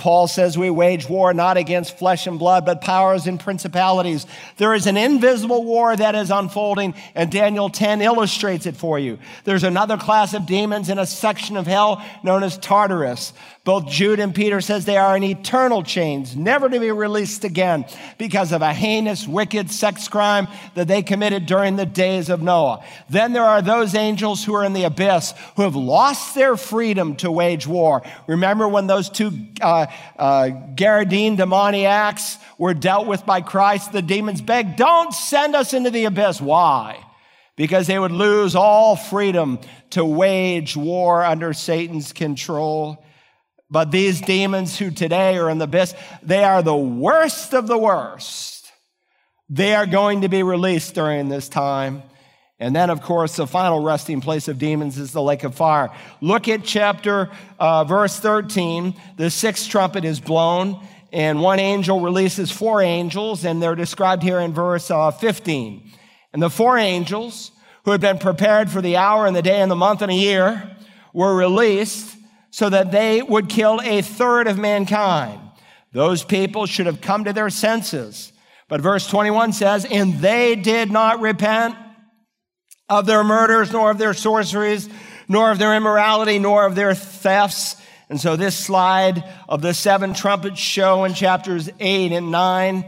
Paul 0.00 0.28
says 0.28 0.56
we 0.56 0.70
wage 0.70 1.08
war 1.08 1.34
not 1.34 1.58
against 1.58 1.98
flesh 1.98 2.26
and 2.26 2.38
blood, 2.38 2.64
but 2.64 2.80
powers 2.80 3.26
and 3.26 3.38
principalities. 3.38 4.26
There 4.56 4.74
is 4.74 4.86
an 4.86 4.96
invisible 4.96 5.62
war 5.62 5.94
that 5.94 6.14
is 6.14 6.30
unfolding, 6.30 6.94
and 7.14 7.30
Daniel 7.30 7.68
10 7.68 8.00
illustrates 8.00 8.64
it 8.64 8.76
for 8.76 8.98
you. 8.98 9.18
There's 9.44 9.62
another 9.62 9.98
class 9.98 10.32
of 10.32 10.46
demons 10.46 10.88
in 10.88 10.98
a 10.98 11.04
section 11.04 11.58
of 11.58 11.66
hell 11.66 12.02
known 12.22 12.42
as 12.42 12.56
Tartarus. 12.56 13.34
Both 13.62 13.88
Jude 13.88 14.20
and 14.20 14.34
Peter 14.34 14.62
says 14.62 14.86
they 14.86 14.96
are 14.96 15.14
in 15.14 15.22
eternal 15.22 15.82
chains, 15.82 16.34
never 16.34 16.70
to 16.70 16.80
be 16.80 16.90
released 16.90 17.44
again 17.44 17.84
because 18.16 18.52
of 18.52 18.62
a 18.62 18.72
heinous, 18.72 19.28
wicked 19.28 19.70
sex 19.70 20.08
crime 20.08 20.48
that 20.74 20.88
they 20.88 21.02
committed 21.02 21.44
during 21.44 21.76
the 21.76 21.84
days 21.84 22.30
of 22.30 22.40
Noah. 22.40 22.82
Then 23.10 23.34
there 23.34 23.44
are 23.44 23.60
those 23.60 23.94
angels 23.94 24.42
who 24.42 24.54
are 24.54 24.64
in 24.64 24.72
the 24.72 24.84
abyss 24.84 25.34
who 25.56 25.62
have 25.62 25.76
lost 25.76 26.34
their 26.34 26.56
freedom 26.56 27.16
to 27.16 27.30
wage 27.30 27.66
war. 27.66 28.02
Remember 28.26 28.66
when 28.66 28.86
those 28.86 29.10
two 29.10 29.30
uh, 29.60 29.86
uh, 30.18 30.48
Gadarene 30.74 31.36
demoniacs 31.36 32.38
were 32.56 32.72
dealt 32.72 33.06
with 33.06 33.26
by 33.26 33.42
Christ? 33.42 33.92
The 33.92 34.00
demons 34.00 34.40
begged, 34.40 34.76
"Don't 34.76 35.12
send 35.12 35.54
us 35.54 35.74
into 35.74 35.90
the 35.90 36.06
abyss." 36.06 36.40
Why? 36.40 37.04
because 37.56 37.86
they 37.86 37.98
would 37.98 38.10
lose 38.10 38.56
all 38.56 38.96
freedom 38.96 39.58
to 39.90 40.02
wage 40.02 40.78
war 40.78 41.22
under 41.22 41.52
Satan's 41.52 42.10
control. 42.10 43.04
But 43.70 43.90
these 43.90 44.20
demons 44.20 44.78
who 44.78 44.90
today 44.90 45.36
are 45.36 45.48
in 45.48 45.58
the 45.58 45.64
abyss, 45.64 45.94
they 46.22 46.42
are 46.42 46.62
the 46.62 46.76
worst 46.76 47.54
of 47.54 47.66
the 47.68 47.78
worst. 47.78 48.72
They 49.48 49.74
are 49.74 49.86
going 49.86 50.22
to 50.22 50.28
be 50.28 50.42
released 50.42 50.94
during 50.94 51.28
this 51.28 51.48
time. 51.48 52.02
And 52.58 52.76
then, 52.76 52.90
of 52.90 53.00
course, 53.00 53.36
the 53.36 53.46
final 53.46 53.80
resting 53.82 54.20
place 54.20 54.48
of 54.48 54.58
demons 54.58 54.98
is 54.98 55.12
the 55.12 55.22
lake 55.22 55.44
of 55.44 55.54
fire. 55.54 55.90
Look 56.20 56.46
at 56.48 56.62
chapter, 56.62 57.30
uh, 57.58 57.84
verse 57.84 58.18
13. 58.18 58.94
The 59.16 59.30
sixth 59.30 59.70
trumpet 59.70 60.04
is 60.04 60.20
blown, 60.20 60.84
and 61.12 61.40
one 61.40 61.58
angel 61.58 62.00
releases 62.00 62.50
four 62.50 62.82
angels, 62.82 63.44
and 63.44 63.62
they're 63.62 63.74
described 63.74 64.22
here 64.22 64.40
in 64.40 64.52
verse 64.52 64.90
uh, 64.90 65.10
15. 65.10 65.90
And 66.32 66.42
the 66.42 66.50
four 66.50 66.76
angels 66.76 67.50
who 67.84 67.92
had 67.92 68.00
been 68.00 68.18
prepared 68.18 68.70
for 68.70 68.82
the 68.82 68.96
hour 68.96 69.26
and 69.26 69.34
the 69.34 69.42
day 69.42 69.60
and 69.60 69.70
the 69.70 69.76
month 69.76 70.02
and 70.02 70.12
a 70.12 70.14
year 70.14 70.76
were 71.14 71.34
released 71.34 72.16
so 72.50 72.68
that 72.68 72.90
they 72.90 73.22
would 73.22 73.48
kill 73.48 73.80
a 73.82 74.02
third 74.02 74.46
of 74.46 74.58
mankind. 74.58 75.40
Those 75.92 76.24
people 76.24 76.66
should 76.66 76.86
have 76.86 77.00
come 77.00 77.24
to 77.24 77.32
their 77.32 77.50
senses. 77.50 78.32
But 78.68 78.80
verse 78.80 79.06
21 79.08 79.52
says, 79.52 79.84
And 79.84 80.14
they 80.18 80.54
did 80.56 80.90
not 80.90 81.20
repent 81.20 81.76
of 82.88 83.06
their 83.06 83.24
murders, 83.24 83.72
nor 83.72 83.90
of 83.90 83.98
their 83.98 84.14
sorceries, 84.14 84.88
nor 85.28 85.50
of 85.50 85.58
their 85.58 85.74
immorality, 85.74 86.38
nor 86.38 86.66
of 86.66 86.74
their 86.74 86.94
thefts. 86.94 87.76
And 88.08 88.20
so 88.20 88.36
this 88.36 88.56
slide 88.56 89.24
of 89.48 89.62
the 89.62 89.74
seven 89.74 90.14
trumpets 90.14 90.58
show 90.58 91.04
in 91.04 91.14
chapters 91.14 91.70
8 91.78 92.12
and 92.12 92.30
9 92.30 92.84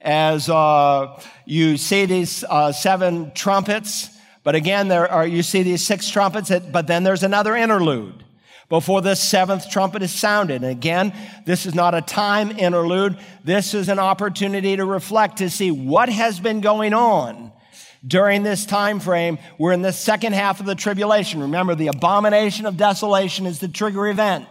as 0.00 0.48
uh, 0.48 1.20
you 1.44 1.76
see 1.76 2.06
these 2.06 2.44
uh, 2.44 2.70
seven 2.70 3.32
trumpets. 3.32 4.10
But 4.44 4.54
again, 4.54 4.86
there 4.86 5.10
are, 5.10 5.26
you 5.26 5.42
see 5.42 5.64
these 5.64 5.84
six 5.84 6.08
trumpets, 6.08 6.50
but 6.70 6.86
then 6.86 7.02
there's 7.02 7.24
another 7.24 7.56
interlude 7.56 8.24
before 8.68 9.00
the 9.00 9.14
seventh 9.14 9.70
trumpet 9.70 10.02
is 10.02 10.12
sounded. 10.12 10.62
And 10.62 10.70
again, 10.70 11.12
this 11.44 11.66
is 11.66 11.74
not 11.74 11.94
a 11.94 12.02
time 12.02 12.50
interlude. 12.50 13.18
This 13.44 13.74
is 13.74 13.88
an 13.88 13.98
opportunity 13.98 14.76
to 14.76 14.84
reflect 14.84 15.38
to 15.38 15.50
see 15.50 15.70
what 15.70 16.08
has 16.08 16.40
been 16.40 16.60
going 16.60 16.92
on 16.92 17.52
during 18.06 18.42
this 18.42 18.66
time 18.66 19.00
frame. 19.00 19.38
We're 19.58 19.72
in 19.72 19.82
the 19.82 19.92
second 19.92 20.34
half 20.34 20.60
of 20.60 20.66
the 20.66 20.74
tribulation. 20.74 21.40
Remember, 21.42 21.74
the 21.74 21.88
abomination 21.88 22.66
of 22.66 22.76
desolation 22.76 23.46
is 23.46 23.58
the 23.58 23.68
trigger 23.68 24.08
event. 24.08 24.48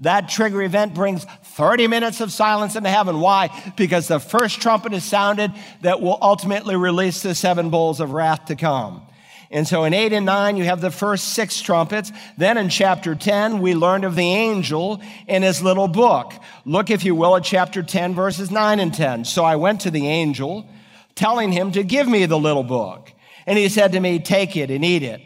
That 0.00 0.28
trigger 0.28 0.60
event 0.60 0.92
brings 0.92 1.24
30 1.24 1.86
minutes 1.86 2.20
of 2.20 2.30
silence 2.30 2.76
into 2.76 2.90
heaven. 2.90 3.20
Why? 3.20 3.72
Because 3.76 4.08
the 4.08 4.20
first 4.20 4.60
trumpet 4.60 4.92
is 4.92 5.04
sounded 5.04 5.52
that 5.80 6.02
will 6.02 6.18
ultimately 6.20 6.76
release 6.76 7.22
the 7.22 7.34
seven 7.34 7.70
bowls 7.70 8.00
of 8.00 8.12
wrath 8.12 8.46
to 8.46 8.56
come. 8.56 9.06
And 9.50 9.66
so 9.66 9.84
in 9.84 9.94
8 9.94 10.12
and 10.12 10.26
9, 10.26 10.56
you 10.56 10.64
have 10.64 10.80
the 10.80 10.90
first 10.90 11.34
six 11.34 11.60
trumpets. 11.60 12.10
Then 12.36 12.58
in 12.58 12.68
chapter 12.68 13.14
10, 13.14 13.60
we 13.60 13.74
learned 13.74 14.04
of 14.04 14.16
the 14.16 14.26
angel 14.26 15.00
in 15.28 15.42
his 15.42 15.62
little 15.62 15.88
book. 15.88 16.32
Look, 16.64 16.90
if 16.90 17.04
you 17.04 17.14
will, 17.14 17.36
at 17.36 17.44
chapter 17.44 17.82
10, 17.82 18.14
verses 18.14 18.50
9 18.50 18.80
and 18.80 18.92
10. 18.92 19.24
So 19.24 19.44
I 19.44 19.56
went 19.56 19.82
to 19.82 19.90
the 19.90 20.08
angel, 20.08 20.68
telling 21.14 21.52
him 21.52 21.70
to 21.72 21.84
give 21.84 22.08
me 22.08 22.26
the 22.26 22.38
little 22.38 22.64
book. 22.64 23.12
And 23.46 23.56
he 23.56 23.68
said 23.68 23.92
to 23.92 24.00
me, 24.00 24.18
Take 24.18 24.56
it 24.56 24.70
and 24.70 24.84
eat 24.84 25.04
it. 25.04 25.20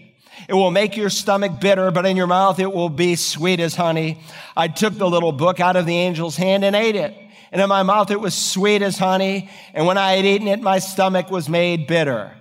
It 0.49 0.55
will 0.55 0.71
make 0.71 0.97
your 0.97 1.11
stomach 1.11 1.61
bitter, 1.61 1.91
but 1.91 2.07
in 2.07 2.17
your 2.17 2.27
mouth 2.27 2.59
it 2.59 2.73
will 2.73 2.89
be 2.89 3.17
sweet 3.17 3.61
as 3.61 3.75
honey. 3.75 4.21
I 4.57 4.69
took 4.69 4.97
the 4.97 5.09
little 5.09 5.33
book 5.33 5.61
out 5.61 5.77
of 5.77 5.87
the 5.87 5.97
angel's 5.97 6.37
hand 6.37 6.65
and 6.65 6.75
ate 6.75 6.97
it. 6.97 7.15
And 7.53 7.61
in 7.61 7.69
my 7.69 7.83
mouth 7.83 8.11
it 8.11 8.21
was 8.21 8.35
sweet 8.35 8.83
as 8.83 8.99
honey. 8.99 9.51
And 9.75 9.87
when 9.87 9.99
I 9.99 10.13
had 10.13 10.25
eaten 10.25 10.49
it, 10.49 10.61
my 10.61 10.79
stomach 10.79 11.31
was 11.31 11.49
made 11.49 11.87
bitter. 11.87 12.33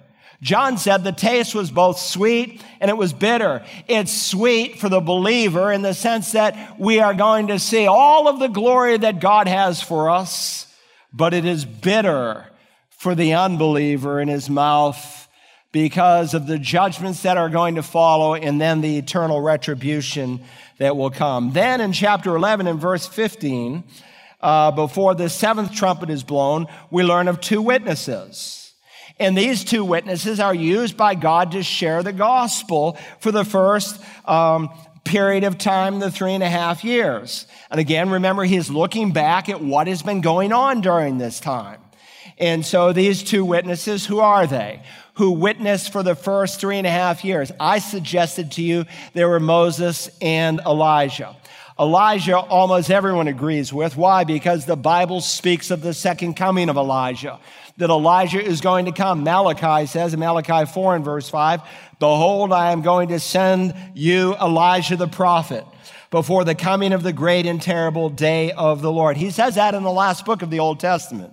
John 0.41 0.77
said 0.77 1.03
the 1.03 1.11
taste 1.11 1.53
was 1.53 1.69
both 1.69 1.99
sweet 1.99 2.63
and 2.79 2.89
it 2.89 2.97
was 2.97 3.11
bitter. 3.11 3.63
It's 3.87 4.13
sweet 4.13 4.79
for 4.79 4.87
the 4.87 5.01
believer 5.01 5.71
in 5.71 5.81
the 5.81 5.93
sense 5.93 6.31
that 6.31 6.79
we 6.79 6.99
are 6.99 7.13
going 7.13 7.47
to 7.47 7.59
see 7.59 7.87
all 7.87 8.27
of 8.29 8.39
the 8.39 8.47
glory 8.47 8.97
that 8.97 9.19
God 9.19 9.47
has 9.47 9.81
for 9.81 10.09
us, 10.09 10.65
but 11.11 11.33
it 11.33 11.43
is 11.43 11.65
bitter 11.65 12.45
for 12.89 13.15
the 13.15 13.33
unbeliever 13.33 14.21
in 14.21 14.29
his 14.29 14.49
mouth 14.49 15.27
because 15.71 16.33
of 16.33 16.47
the 16.47 16.57
judgments 16.57 17.23
that 17.23 17.37
are 17.37 17.49
going 17.49 17.75
to 17.75 17.83
follow 17.83 18.33
and 18.33 18.59
then 18.59 18.81
the 18.81 18.97
eternal 18.97 19.41
retribution 19.41 20.41
that 20.77 20.95
will 20.95 21.11
come. 21.11 21.51
Then 21.51 21.81
in 21.81 21.91
chapter 21.91 22.35
11 22.35 22.65
and 22.65 22.79
verse 22.79 23.05
15, 23.05 23.83
uh, 24.41 24.71
before 24.71 25.15
the 25.15 25.29
seventh 25.29 25.73
trumpet 25.73 26.09
is 26.09 26.23
blown, 26.23 26.67
we 26.89 27.03
learn 27.03 27.27
of 27.27 27.41
two 27.41 27.61
witnesses. 27.61 28.58
And 29.19 29.37
these 29.37 29.65
two 29.65 29.83
witnesses 29.83 30.39
are 30.39 30.55
used 30.55 30.95
by 30.95 31.15
God 31.15 31.51
to 31.51 31.63
share 31.63 32.03
the 32.03 32.13
gospel 32.13 32.97
for 33.19 33.31
the 33.31 33.43
first 33.43 34.01
um, 34.25 34.69
period 35.03 35.43
of 35.43 35.57
time, 35.57 35.99
the 35.99 36.11
three 36.11 36.33
and 36.33 36.43
a 36.43 36.49
half 36.49 36.83
years. 36.83 37.45
And 37.69 37.79
again, 37.79 38.09
remember, 38.09 38.43
he's 38.43 38.69
looking 38.69 39.11
back 39.11 39.49
at 39.49 39.61
what 39.61 39.87
has 39.87 40.01
been 40.01 40.21
going 40.21 40.53
on 40.53 40.81
during 40.81 41.17
this 41.17 41.39
time. 41.39 41.81
And 42.37 42.65
so 42.65 42.93
these 42.93 43.21
two 43.21 43.43
witnesses, 43.43 44.05
who 44.05 44.19
are 44.19 44.47
they? 44.47 44.81
Who 45.15 45.31
witnessed 45.31 45.91
for 45.91 46.01
the 46.01 46.15
first 46.15 46.61
three 46.61 46.77
and 46.77 46.87
a 46.87 46.91
half 46.91 47.25
years? 47.25 47.51
I 47.59 47.79
suggested 47.79 48.53
to 48.53 48.61
you 48.61 48.85
there 49.13 49.27
were 49.27 49.41
Moses 49.41 50.09
and 50.21 50.61
Elijah. 50.61 51.35
Elijah, 51.79 52.37
almost 52.37 52.91
everyone 52.91 53.29
agrees 53.29 53.71
with. 53.71 53.95
Why? 53.95 54.25
Because 54.25 54.65
the 54.65 54.75
Bible 54.75 55.21
speaks 55.21 55.71
of 55.71 55.81
the 55.81 55.93
second 55.93 56.33
coming 56.33 56.67
of 56.67 56.75
Elijah 56.75 57.39
that 57.77 57.89
Elijah 57.89 58.43
is 58.43 58.59
going 58.59 58.85
to 58.85 58.91
come. 58.91 59.23
Malachi 59.23 59.85
says 59.85 60.13
in 60.13 60.19
Malachi 60.19 60.69
4 60.69 60.97
and 60.97 61.05
verse 61.05 61.29
5, 61.29 61.61
Behold, 61.99 62.51
I 62.51 62.73
am 62.73 62.81
going 62.81 63.07
to 63.09 63.19
send 63.19 63.73
you 63.93 64.35
Elijah 64.35 64.97
the 64.97 65.07
prophet 65.07 65.63
before 66.11 66.43
the 66.43 66.55
coming 66.55 66.91
of 66.91 67.03
the 67.03 67.13
great 67.13 67.45
and 67.45 67.61
terrible 67.61 68.09
day 68.09 68.51
of 68.51 68.81
the 68.81 68.91
Lord. 68.91 69.15
He 69.15 69.31
says 69.31 69.55
that 69.55 69.73
in 69.73 69.83
the 69.83 69.91
last 69.91 70.25
book 70.25 70.41
of 70.41 70.49
the 70.49 70.59
Old 70.59 70.81
Testament. 70.81 71.31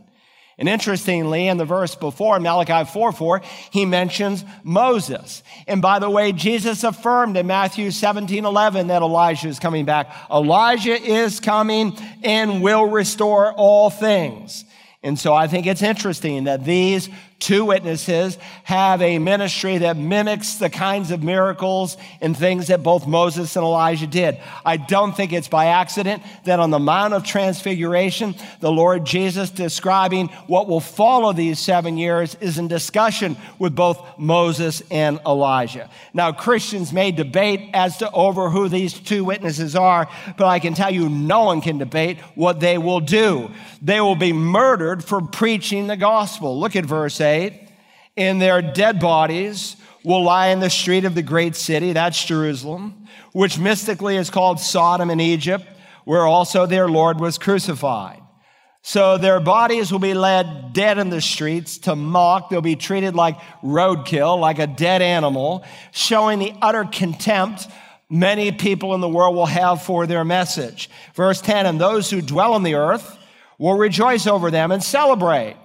And 0.59 0.71
interestingly, 0.71 1.49
in 1.49 1.59
the 1.59 1.67
verse 1.67 1.95
before, 1.95 2.41
Malachi 2.41 2.91
4 2.91 3.13
4, 3.13 3.43
he 3.71 3.85
mentions 3.85 4.43
Moses. 4.65 5.43
And 5.67 5.83
by 5.83 5.99
the 5.99 6.09
way, 6.09 6.33
Jesus 6.33 6.83
affirmed 6.83 7.37
in 7.37 7.47
Matthew 7.47 7.91
17 7.91 8.45
11 8.45 8.87
that 8.87 9.03
Elijah 9.03 9.49
is 9.49 9.59
coming 9.59 9.85
back. 9.85 10.11
Elijah 10.31 10.99
is 10.99 11.41
coming 11.41 11.99
and 12.23 12.63
will 12.63 12.87
restore 12.87 13.53
all 13.53 13.91
things. 13.91 14.65
And 15.03 15.19
so 15.19 15.35
I 15.35 15.47
think 15.47 15.67
it's 15.67 15.83
interesting 15.83 16.45
that 16.45 16.65
these 16.65 17.11
two 17.39 17.67
witnesses 17.67 18.39
have 18.65 19.03
a 19.03 19.19
ministry 19.19 19.79
that 19.79 19.97
mimics 19.97 20.55
the 20.55 20.71
kinds 20.71 21.11
of 21.11 21.23
miracles 21.23 21.97
and 22.21 22.37
things 22.37 22.69
that 22.69 22.83
both 22.83 23.07
Moses 23.07 23.55
and 23.57 23.65
Elijah 23.65 24.07
did. 24.07 24.41
I 24.65 24.79
don't 24.79 25.15
think 25.15 25.33
it's 25.33 25.49
by 25.49 25.67
accident 25.67 26.23
that 26.45 26.61
on 26.61 26.71
the 26.71 26.79
Mount 26.79 27.13
of 27.13 27.25
Transfiguration, 27.25 28.35
the 28.61 28.73
Lord 28.73 29.05
Jesus 29.05 29.51
describing 29.51 30.29
what 30.47 30.67
will 30.67 30.81
follow 30.81 31.33
these 31.33 31.59
seven 31.59 31.99
years 31.99 32.37
is 32.41 32.59
in 32.59 32.69
discussion 32.69 33.37
with 33.59 33.75
both 33.75 34.01
Moses 34.19 34.83
and 34.91 35.21
Elijah. 35.27 35.91
Now, 36.15 36.33
Christians 36.33 36.93
may 36.93 37.11
debate 37.11 37.71
as 37.75 37.99
to 37.99 38.11
over 38.13 38.49
who 38.49 38.69
these 38.69 38.95
two 38.95 39.25
witnesses 39.25 39.77
are, 39.77 40.09
but 40.39 40.47
I 40.47 40.59
can 40.59 40.73
tell 40.73 40.93
you 40.93 41.09
no 41.11 41.45
one 41.45 41.61
can 41.61 41.77
debate 41.77 42.19
what 42.35 42.61
they 42.61 42.79
will 42.79 43.01
do. 43.01 43.51
They 43.83 44.01
will 44.01 44.17
be 44.17 44.33
murdered 44.33 45.05
for 45.05 45.21
preaching 45.21 45.87
the 45.87 45.97
gospel. 45.97 46.59
Look 46.59 46.77
at 46.77 46.87
verse 46.87 47.21
8. 47.21 47.26
In 48.17 48.39
their 48.39 48.63
dead 48.63 49.01
bodies 49.01 49.77
will 50.05 50.23
lie 50.23 50.49
in 50.49 50.61
the 50.61 50.71
street 50.71 51.05
of 51.05 51.15
the 51.15 51.23
great 51.23 51.57
city, 51.57 51.93
that's 51.93 52.25
Jerusalem, 52.25 53.07
which 53.33 53.59
mystically 53.59 54.17
is 54.17 54.31
called 54.31 54.61
Sodom 54.61 55.11
in 55.11 55.21
Egypt, 55.21 55.67
where 56.05 56.25
also 56.25 56.65
their 56.65 56.89
Lord 56.89 57.21
was 57.21 57.39
crucified. 57.39 58.23
So 58.83 59.19
their 59.19 59.41
bodies 59.41 59.91
will 59.91 59.99
be 59.99 60.15
led 60.15 60.73
dead 60.73 60.99
in 60.99 61.11
the 61.11 61.21
streets 61.21 61.79
to 61.79 61.97
mock. 61.97 62.51
They'll 62.51 62.61
be 62.61 62.77
treated 62.77 63.17
like 63.17 63.37
roadkill, 63.61 64.39
like 64.39 64.61
a 64.61 64.69
dead 64.69 65.03
animal, 65.03 65.65
showing 65.91 66.39
the 66.39 66.55
utter 66.63 66.85
contempt 66.85 67.67
many 68.09 68.53
people 68.53 68.95
in 68.95 69.01
the 69.01 69.09
world 69.09 69.35
will 69.35 69.47
have 69.47 69.83
for 69.83 70.07
their 70.07 70.25
message. 70.25 70.89
Verse 71.15 71.41
10 71.41 71.67
And 71.67 71.81
those 71.81 72.11
who 72.11 72.23
dwell 72.23 72.55
on 72.55 72.63
the 72.63 72.77
earth 72.77 73.19
will 73.59 73.77
rejoice 73.77 74.29
over 74.29 74.53
them 74.53 74.71
and 74.71 74.83
celebrate. 74.83 75.57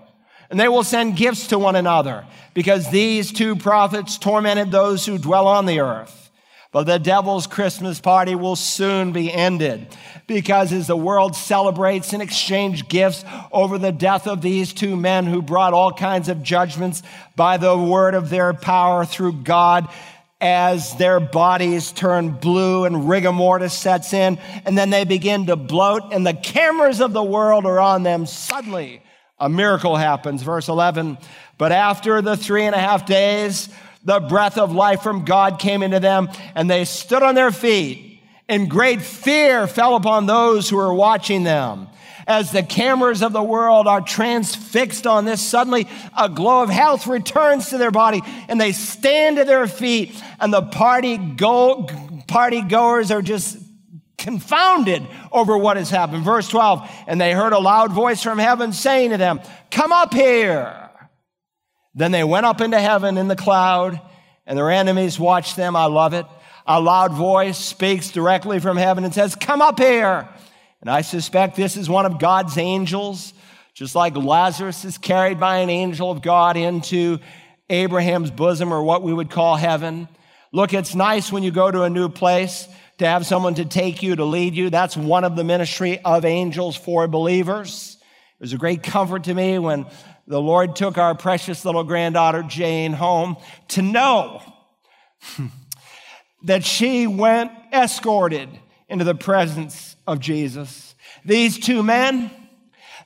And 0.51 0.59
they 0.59 0.67
will 0.67 0.83
send 0.83 1.15
gifts 1.15 1.47
to 1.47 1.57
one 1.57 1.77
another 1.77 2.25
because 2.53 2.91
these 2.91 3.31
two 3.31 3.55
prophets 3.55 4.17
tormented 4.17 4.69
those 4.69 5.05
who 5.05 5.17
dwell 5.17 5.47
on 5.47 5.65
the 5.65 5.79
earth. 5.79 6.29
But 6.73 6.83
the 6.83 6.99
devil's 6.99 7.47
Christmas 7.47 7.99
party 7.99 8.35
will 8.35 8.55
soon 8.55 9.13
be 9.13 9.31
ended 9.31 9.87
because 10.27 10.71
as 10.71 10.87
the 10.87 10.95
world 10.95 11.35
celebrates 11.35 12.13
and 12.13 12.21
exchange 12.21 12.87
gifts 12.87 13.25
over 13.51 13.77
the 13.77 13.91
death 13.91 14.27
of 14.27 14.41
these 14.41 14.73
two 14.73 14.95
men 14.95 15.25
who 15.25 15.41
brought 15.41 15.73
all 15.73 15.91
kinds 15.91 16.29
of 16.29 16.43
judgments 16.43 17.01
by 17.35 17.57
the 17.57 17.77
word 17.77 18.13
of 18.13 18.29
their 18.29 18.53
power 18.53 19.05
through 19.05 19.43
God, 19.43 19.89
as 20.39 20.95
their 20.95 21.19
bodies 21.19 21.91
turn 21.91 22.31
blue 22.31 22.85
and 22.85 23.07
rigor 23.07 23.31
mortis 23.31 23.73
sets 23.77 24.11
in, 24.11 24.39
and 24.65 24.77
then 24.77 24.89
they 24.89 25.05
begin 25.05 25.45
to 25.45 25.55
bloat, 25.55 26.11
and 26.11 26.25
the 26.25 26.33
cameras 26.33 26.99
of 26.99 27.13
the 27.13 27.23
world 27.23 27.65
are 27.65 27.79
on 27.79 28.03
them. 28.03 28.25
Suddenly, 28.25 29.01
a 29.41 29.49
miracle 29.49 29.97
happens. 29.97 30.43
Verse 30.43 30.69
11 30.69 31.17
But 31.57 31.73
after 31.73 32.21
the 32.21 32.37
three 32.37 32.63
and 32.63 32.75
a 32.75 32.79
half 32.79 33.05
days, 33.05 33.67
the 34.05 34.19
breath 34.19 34.57
of 34.57 34.71
life 34.71 35.01
from 35.01 35.25
God 35.25 35.59
came 35.59 35.83
into 35.83 35.99
them, 35.99 36.29
and 36.55 36.69
they 36.69 36.85
stood 36.85 37.23
on 37.23 37.35
their 37.35 37.51
feet, 37.51 38.21
and 38.47 38.69
great 38.69 39.01
fear 39.01 39.67
fell 39.67 39.95
upon 39.95 40.27
those 40.27 40.69
who 40.69 40.77
were 40.77 40.93
watching 40.93 41.43
them. 41.43 41.87
As 42.27 42.51
the 42.51 42.63
cameras 42.63 43.23
of 43.23 43.33
the 43.33 43.43
world 43.43 43.87
are 43.87 43.99
transfixed 43.99 45.07
on 45.07 45.25
this, 45.25 45.41
suddenly 45.41 45.87
a 46.17 46.29
glow 46.29 46.61
of 46.61 46.69
health 46.69 47.07
returns 47.07 47.69
to 47.69 47.77
their 47.77 47.91
body, 47.91 48.21
and 48.47 48.61
they 48.61 48.71
stand 48.71 49.37
to 49.37 49.43
their 49.43 49.67
feet, 49.67 50.21
and 50.39 50.53
the 50.53 50.61
party 50.61 51.17
go, 51.17 51.87
party 52.27 52.61
goers 52.61 53.09
are 53.09 53.23
just 53.23 53.57
confounded 54.21 55.05
over 55.31 55.57
what 55.57 55.77
has 55.77 55.89
happened. 55.89 56.23
Verse 56.23 56.47
12, 56.47 56.89
and 57.07 57.19
they 57.19 57.33
heard 57.33 57.53
a 57.53 57.59
loud 57.59 57.91
voice 57.91 58.21
from 58.21 58.37
heaven 58.37 58.71
saying 58.71 59.09
to 59.09 59.17
them, 59.17 59.41
Come 59.71 59.91
up 59.91 60.13
here. 60.13 60.89
Then 61.93 62.11
they 62.11 62.23
went 62.23 62.45
up 62.45 62.61
into 62.61 62.79
heaven 62.79 63.17
in 63.17 63.27
the 63.27 63.35
cloud, 63.35 63.99
and 64.45 64.57
their 64.57 64.71
enemies 64.71 65.19
watched 65.19 65.55
them. 65.55 65.75
I 65.75 65.85
love 65.85 66.13
it. 66.13 66.25
A 66.65 66.79
loud 66.79 67.13
voice 67.13 67.57
speaks 67.57 68.11
directly 68.11 68.59
from 68.59 68.77
heaven 68.77 69.03
and 69.03 69.13
says, 69.13 69.35
Come 69.35 69.61
up 69.61 69.79
here. 69.79 70.29
And 70.81 70.89
I 70.89 71.01
suspect 71.01 71.55
this 71.55 71.75
is 71.75 71.89
one 71.89 72.05
of 72.05 72.19
God's 72.19 72.57
angels, 72.57 73.33
just 73.73 73.95
like 73.95 74.15
Lazarus 74.15 74.85
is 74.85 74.97
carried 74.97 75.39
by 75.39 75.57
an 75.57 75.69
angel 75.69 76.11
of 76.11 76.21
God 76.21 76.57
into 76.57 77.19
Abraham's 77.69 78.31
bosom 78.31 78.73
or 78.73 78.83
what 78.83 79.01
we 79.01 79.13
would 79.13 79.29
call 79.29 79.55
heaven. 79.55 80.07
Look, 80.51 80.73
it's 80.73 80.95
nice 80.95 81.31
when 81.31 81.43
you 81.43 81.51
go 81.51 81.71
to 81.71 81.83
a 81.83 81.89
new 81.89 82.09
place 82.09 82.67
to 83.01 83.07
have 83.07 83.25
someone 83.25 83.55
to 83.55 83.65
take 83.65 84.03
you, 84.03 84.15
to 84.15 84.23
lead 84.23 84.53
you. 84.53 84.69
That's 84.69 84.95
one 84.95 85.23
of 85.23 85.35
the 85.35 85.43
ministry 85.43 85.99
of 86.05 86.23
angels 86.23 86.75
for 86.75 87.07
believers. 87.07 87.97
It 88.39 88.43
was 88.43 88.53
a 88.53 88.57
great 88.57 88.83
comfort 88.83 89.23
to 89.23 89.33
me 89.33 89.57
when 89.57 89.87
the 90.27 90.39
Lord 90.39 90.75
took 90.75 90.99
our 90.99 91.15
precious 91.15 91.65
little 91.65 91.83
granddaughter 91.83 92.43
Jane 92.43 92.93
home 92.93 93.37
to 93.69 93.81
know 93.81 94.41
that 96.43 96.63
she 96.63 97.07
went 97.07 97.51
escorted 97.73 98.49
into 98.87 99.03
the 99.03 99.15
presence 99.15 99.95
of 100.05 100.19
Jesus. 100.19 100.93
These 101.25 101.57
two 101.57 101.81
men, 101.81 102.29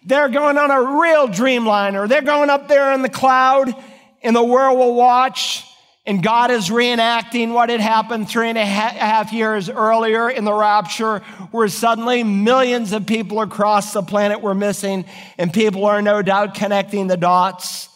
they're 0.06 0.28
going 0.28 0.58
on 0.58 0.72
a 0.72 1.00
real 1.00 1.30
dreamliner. 1.30 2.10
They're 2.10 2.22
going 2.22 2.50
up 2.50 2.68
there 2.68 2.92
in 2.92 3.02
the 3.02 3.08
cloud, 3.08 3.74
and 4.22 4.36
the 4.36 4.44
world 4.44 4.78
will 4.78 4.94
watch 4.94 5.64
and 6.08 6.22
God 6.22 6.52
is 6.52 6.70
reenacting 6.70 7.52
what 7.52 7.70
had 7.70 7.80
happened 7.80 8.30
three 8.30 8.50
and 8.50 8.58
a 8.58 8.66
half 8.66 9.34
years 9.34 9.70
earlier 9.70 10.30
in 10.30 10.46
the 10.46 10.54
rapture, 10.54 11.20
where 11.52 11.68
suddenly 11.68 12.24
millions 12.24 12.94
of 12.94 13.08
people 13.08 13.42
across 13.42 13.94
the 13.94 14.04
planet 14.04 14.42
were 14.42 14.54
missing, 14.54 15.06
and 15.40 15.52
people 15.52 15.86
are 15.86 16.04
no 16.04 16.22
doubt 16.22 16.54
connecting 16.54 17.08
the 17.08 17.18
dots. 17.18 17.90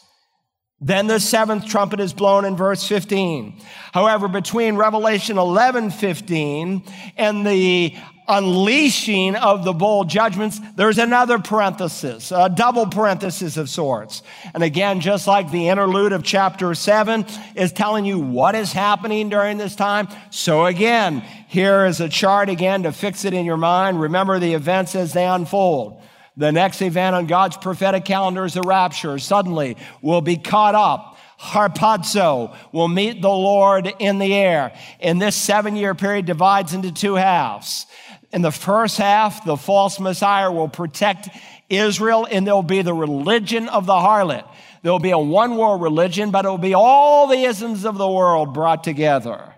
Then 0.81 1.07
the 1.07 1.19
seventh 1.19 1.67
trumpet 1.67 1.99
is 1.99 2.13
blown 2.13 2.45
in 2.45 2.55
verse 2.55 2.87
15. 2.87 3.61
However, 3.91 4.27
between 4.27 4.75
Revelation 4.75 5.37
11 5.37 5.91
15 5.91 6.83
and 7.17 7.45
the 7.45 7.95
unleashing 8.29 9.35
of 9.35 9.63
the 9.63 9.73
bowl 9.73 10.05
judgments, 10.05 10.61
there's 10.75 10.99
another 10.99 11.39
parenthesis, 11.39 12.31
a 12.31 12.47
double 12.47 12.85
parenthesis 12.85 13.57
of 13.57 13.69
sorts. 13.69 14.21
And 14.53 14.63
again, 14.63 15.01
just 15.01 15.27
like 15.27 15.51
the 15.51 15.67
interlude 15.67 16.13
of 16.13 16.23
chapter 16.23 16.73
7 16.75 17.25
is 17.55 17.71
telling 17.71 18.05
you 18.05 18.19
what 18.19 18.53
is 18.53 18.71
happening 18.71 19.29
during 19.29 19.57
this 19.57 19.75
time, 19.75 20.07
so 20.29 20.65
again, 20.65 21.21
here 21.47 21.85
is 21.85 21.99
a 21.99 22.07
chart 22.07 22.49
again 22.49 22.83
to 22.83 22.91
fix 22.91 23.25
it 23.25 23.33
in 23.33 23.45
your 23.45 23.57
mind. 23.57 23.99
Remember 23.99 24.39
the 24.39 24.53
events 24.53 24.95
as 24.95 25.11
they 25.11 25.25
unfold. 25.25 26.01
The 26.37 26.51
next 26.51 26.81
event 26.81 27.15
on 27.15 27.25
God's 27.25 27.57
prophetic 27.57 28.05
calendar 28.05 28.45
is 28.45 28.53
the 28.53 28.61
rapture. 28.61 29.17
Suddenly, 29.17 29.75
we'll 30.01 30.21
be 30.21 30.37
caught 30.37 30.75
up 30.75 31.17
harpazo 31.39 32.53
will 32.73 32.89
meet 32.89 33.21
the 33.21 33.29
Lord 33.29 33.93
in 33.99 34.19
the 34.19 34.33
air. 34.33 34.73
And 34.99 35.21
this 35.21 35.35
seven 35.35 35.75
year 35.75 35.95
period 35.95 36.25
divides 36.25 36.73
into 36.73 36.91
two 36.91 37.15
halves. 37.15 37.85
In 38.31 38.41
the 38.41 38.51
first 38.51 38.97
half, 38.97 39.43
the 39.43 39.57
false 39.57 39.99
Messiah 39.99 40.51
will 40.51 40.69
protect 40.69 41.29
Israel, 41.69 42.27
and 42.29 42.45
there'll 42.45 42.63
be 42.63 42.81
the 42.81 42.93
religion 42.93 43.69
of 43.69 43.85
the 43.85 43.93
harlot. 43.93 44.47
There'll 44.81 44.99
be 44.99 45.11
a 45.11 45.19
one 45.19 45.57
world 45.57 45.81
religion, 45.81 46.31
but 46.31 46.45
it'll 46.45 46.57
be 46.57 46.73
all 46.73 47.27
the 47.27 47.43
isms 47.43 47.85
of 47.85 47.97
the 47.97 48.09
world 48.09 48.53
brought 48.53 48.83
together. 48.83 49.55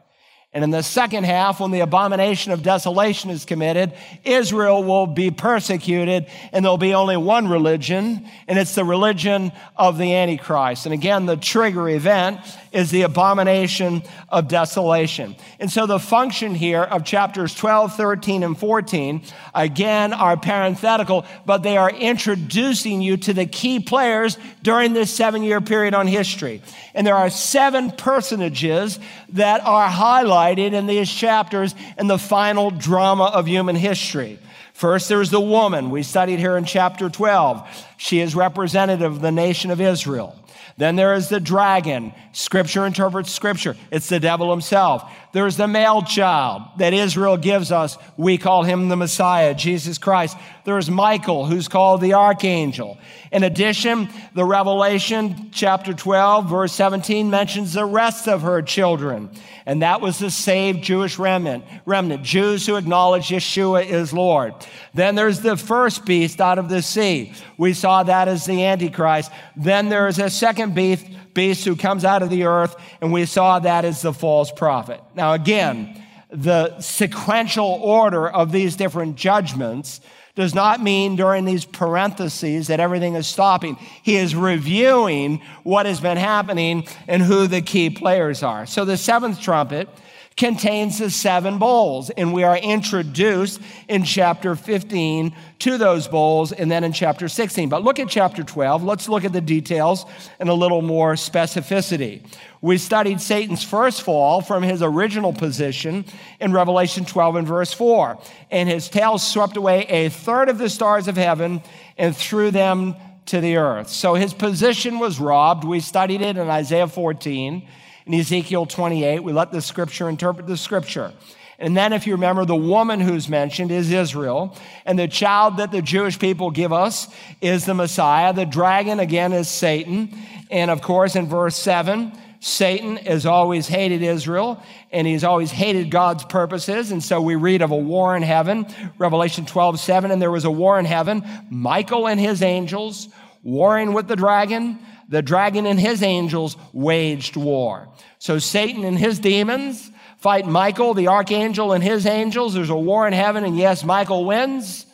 And 0.53 0.65
in 0.65 0.69
the 0.69 0.83
second 0.83 1.23
half, 1.23 1.61
when 1.61 1.71
the 1.71 1.79
abomination 1.79 2.51
of 2.51 2.61
desolation 2.61 3.29
is 3.29 3.45
committed, 3.45 3.93
Israel 4.25 4.83
will 4.83 5.07
be 5.07 5.31
persecuted 5.31 6.27
and 6.51 6.65
there'll 6.65 6.77
be 6.77 6.93
only 6.93 7.15
one 7.15 7.47
religion, 7.47 8.27
and 8.49 8.59
it's 8.59 8.75
the 8.75 8.83
religion 8.83 9.53
of 9.77 9.97
the 9.97 10.13
Antichrist. 10.13 10.85
And 10.85 10.93
again, 10.93 11.25
the 11.25 11.37
trigger 11.37 11.87
event 11.87 12.41
is 12.73 12.91
the 12.91 13.03
abomination 13.03 14.03
of 14.27 14.49
desolation. 14.49 15.37
And 15.59 15.71
so 15.71 15.85
the 15.85 15.99
function 15.99 16.53
here 16.53 16.83
of 16.83 17.05
chapters 17.05 17.55
12, 17.55 17.95
13, 17.95 18.43
and 18.43 18.57
14, 18.57 19.23
again, 19.55 20.11
are 20.11 20.35
parenthetical, 20.35 21.25
but 21.45 21.63
they 21.63 21.77
are 21.77 21.91
introducing 21.91 23.01
you 23.01 23.15
to 23.17 23.33
the 23.33 23.45
key 23.45 23.79
players 23.79 24.37
during 24.63 24.91
this 24.91 25.13
seven 25.13 25.43
year 25.43 25.61
period 25.61 25.93
on 25.93 26.07
history. 26.07 26.61
And 26.93 27.07
there 27.07 27.15
are 27.15 27.29
seven 27.29 27.91
personages 27.91 28.99
that 29.29 29.61
are 29.63 29.89
highlighted 29.89 30.40
in 30.49 30.87
these 30.87 31.11
chapters 31.11 31.75
in 31.97 32.07
the 32.07 32.17
final 32.17 32.71
drama 32.71 33.25
of 33.25 33.47
human 33.47 33.75
history. 33.75 34.39
First, 34.73 35.09
there's 35.09 35.29
the 35.29 35.39
woman 35.39 35.91
we 35.91 36.03
studied 36.03 36.39
here 36.39 36.57
in 36.57 36.65
chapter 36.65 37.09
12. 37.09 37.85
She 37.97 38.19
is 38.19 38.35
representative 38.35 39.13
of 39.13 39.21
the 39.21 39.31
nation 39.31 39.69
of 39.69 39.79
Israel. 39.79 40.35
Then 40.77 40.95
there 40.95 41.13
is 41.13 41.29
the 41.29 41.39
dragon. 41.39 42.13
Scripture 42.31 42.85
interprets 42.85 43.31
scripture. 43.31 43.75
It's 43.91 44.09
the 44.09 44.19
devil 44.19 44.49
himself. 44.49 45.03
There's 45.33 45.55
the 45.55 45.67
male 45.67 46.01
child 46.01 46.63
that 46.77 46.93
Israel 46.93 47.37
gives 47.37 47.71
us. 47.71 47.97
We 48.17 48.37
call 48.37 48.63
him 48.63 48.89
the 48.89 48.97
Messiah, 48.97 49.55
Jesus 49.55 49.97
Christ. 49.97 50.37
There's 50.65 50.89
Michael, 50.89 51.45
who's 51.45 51.67
called 51.67 52.01
the 52.01 52.13
archangel. 52.13 52.97
In 53.31 53.43
addition, 53.43 54.09
the 54.35 54.43
Revelation 54.43 55.49
chapter 55.51 55.93
12, 55.93 56.49
verse 56.49 56.73
17 56.73 57.29
mentions 57.29 57.73
the 57.73 57.85
rest 57.85 58.27
of 58.27 58.41
her 58.41 58.61
children. 58.61 59.29
And 59.65 59.81
that 59.81 60.01
was 60.01 60.19
the 60.19 60.29
saved 60.29 60.83
Jewish 60.83 61.17
remnant, 61.17 61.63
remnant, 61.85 62.23
Jews 62.23 62.65
who 62.65 62.75
acknowledge 62.75 63.29
Yeshua 63.29 63.85
is 63.85 64.11
Lord. 64.11 64.53
Then 64.93 65.15
there's 65.15 65.39
the 65.39 65.55
first 65.55 66.05
beast 66.05 66.41
out 66.41 66.59
of 66.59 66.67
the 66.67 66.81
sea. 66.81 67.33
We 67.57 67.73
saw 67.73 68.03
that 68.03 68.27
as 68.27 68.45
the 68.45 68.65
Antichrist. 68.65 69.31
Then 69.55 69.87
there 69.87 70.07
is 70.07 70.19
a 70.19 70.29
second 70.29 70.75
beast, 70.75 71.05
beast 71.33 71.65
who 71.65 71.75
comes 71.75 72.05
out 72.05 72.23
of 72.23 72.29
the 72.29 72.43
earth, 72.43 72.75
and 73.01 73.11
we 73.11 73.25
saw 73.25 73.59
that 73.59 73.85
as 73.85 74.01
the 74.01 74.13
false 74.13 74.51
prophet. 74.51 75.01
Now, 75.15 75.33
again, 75.33 76.01
the 76.29 76.79
sequential 76.79 77.65
order 77.65 78.29
of 78.29 78.51
these 78.51 78.75
different 78.75 79.15
judgments 79.17 80.01
does 80.35 80.55
not 80.55 80.81
mean 80.81 81.17
during 81.17 81.43
these 81.43 81.65
parentheses 81.65 82.67
that 82.67 82.79
everything 82.79 83.15
is 83.15 83.27
stopping. 83.27 83.75
He 84.01 84.15
is 84.15 84.33
reviewing 84.33 85.41
what 85.63 85.85
has 85.85 85.99
been 85.99 86.17
happening 86.17 86.87
and 87.07 87.21
who 87.21 87.47
the 87.47 87.61
key 87.61 87.89
players 87.89 88.41
are. 88.41 88.65
So 88.65 88.85
the 88.85 88.97
seventh 88.97 89.41
trumpet 89.41 89.89
contains 90.37 90.97
the 90.97 91.09
seven 91.09 91.57
bowls, 91.59 92.09
and 92.09 92.33
we 92.33 92.43
are 92.43 92.57
introduced 92.57 93.61
in 93.87 94.03
chapter 94.03 94.55
15 94.55 95.35
to 95.59 95.77
those 95.77 96.07
bowls 96.07 96.51
and 96.51 96.71
then 96.71 96.83
in 96.83 96.93
chapter 96.93 97.27
16. 97.27 97.69
But 97.69 97.83
look 97.83 97.99
at 97.99 98.09
chapter 98.09 98.43
12. 98.43 98.83
Let's 98.83 99.09
look 99.09 99.25
at 99.25 99.33
the 99.33 99.41
details 99.41 100.05
in 100.39 100.47
a 100.47 100.53
little 100.53 100.81
more 100.81 101.13
specificity. 101.13 102.25
We 102.61 102.77
studied 102.77 103.21
Satan's 103.21 103.63
first 103.63 104.03
fall 104.03 104.41
from 104.41 104.63
his 104.63 104.81
original 104.81 105.33
position 105.33 106.05
in 106.39 106.53
Revelation 106.53 107.05
12 107.05 107.35
and 107.35 107.47
verse 107.47 107.73
4. 107.73 108.19
And 108.51 108.69
his 108.69 108.87
tail 108.87 109.17
swept 109.17 109.57
away 109.57 109.85
a 109.87 110.09
third 110.09 110.47
of 110.47 110.57
the 110.57 110.69
stars 110.69 111.07
of 111.07 111.17
heaven 111.17 111.61
and 111.97 112.15
threw 112.15 112.51
them 112.51 112.95
to 113.27 113.41
the 113.41 113.57
earth. 113.57 113.89
So 113.89 114.15
his 114.15 114.33
position 114.33 114.99
was 114.99 115.19
robbed. 115.19 115.63
We 115.63 115.79
studied 115.79 116.21
it 116.21 116.37
in 116.37 116.49
Isaiah 116.49 116.87
14. 116.87 117.67
In 118.05 118.13
Ezekiel 118.13 118.65
28, 118.65 119.23
we 119.23 119.31
let 119.31 119.51
the 119.51 119.61
scripture 119.61 120.09
interpret 120.09 120.47
the 120.47 120.57
scripture. 120.57 121.13
And 121.59 121.77
then, 121.77 121.93
if 121.93 122.07
you 122.07 122.13
remember, 122.13 122.43
the 122.43 122.55
woman 122.55 122.99
who's 122.99 123.29
mentioned 123.29 123.71
is 123.71 123.91
Israel. 123.91 124.57
And 124.83 124.97
the 124.97 125.07
child 125.07 125.57
that 125.57 125.71
the 125.71 125.83
Jewish 125.83 126.17
people 126.17 126.49
give 126.49 126.73
us 126.73 127.07
is 127.39 127.65
the 127.65 127.75
Messiah. 127.75 128.33
The 128.33 128.45
dragon, 128.45 128.99
again, 128.99 129.31
is 129.31 129.47
Satan. 129.47 130.11
And 130.49 130.71
of 130.71 130.81
course, 130.81 131.15
in 131.15 131.27
verse 131.27 131.55
7, 131.55 132.11
Satan 132.39 132.97
has 132.97 133.27
always 133.27 133.67
hated 133.67 134.01
Israel 134.01 134.63
and 134.91 135.05
he's 135.05 135.23
always 135.23 135.51
hated 135.51 135.91
God's 135.91 136.25
purposes. 136.25 136.91
And 136.91 137.03
so 137.03 137.21
we 137.21 137.35
read 137.35 137.61
of 137.61 137.69
a 137.69 137.77
war 137.77 138.17
in 138.17 138.23
heaven, 138.23 138.65
Revelation 138.97 139.45
12, 139.45 139.79
7, 139.79 140.09
and 140.09 140.19
there 140.19 140.31
was 140.31 140.45
a 140.45 140.51
war 140.51 140.79
in 140.79 140.85
heaven. 140.85 141.23
Michael 141.51 142.07
and 142.07 142.19
his 142.19 142.41
angels 142.41 143.07
warring 143.43 143.93
with 143.93 144.07
the 144.07 144.15
dragon. 144.15 144.79
The 145.11 145.21
dragon 145.21 145.65
and 145.67 145.79
his 145.79 146.01
angels 146.01 146.57
waged 146.73 147.35
war. 147.35 147.89
So 148.17 148.39
Satan 148.39 148.83
and 148.83 148.97
his 148.97 149.19
demons 149.19 149.91
fight 150.17 150.47
Michael, 150.47 150.93
the 150.93 151.09
archangel, 151.09 151.73
and 151.73 151.83
his 151.83 152.05
angels. 152.05 152.53
There's 152.53 152.69
a 152.69 152.75
war 152.75 153.05
in 153.05 153.13
heaven, 153.13 153.43
and 153.43 153.57
yes, 153.57 153.83
Michael 153.83 154.25
wins. 154.25 154.85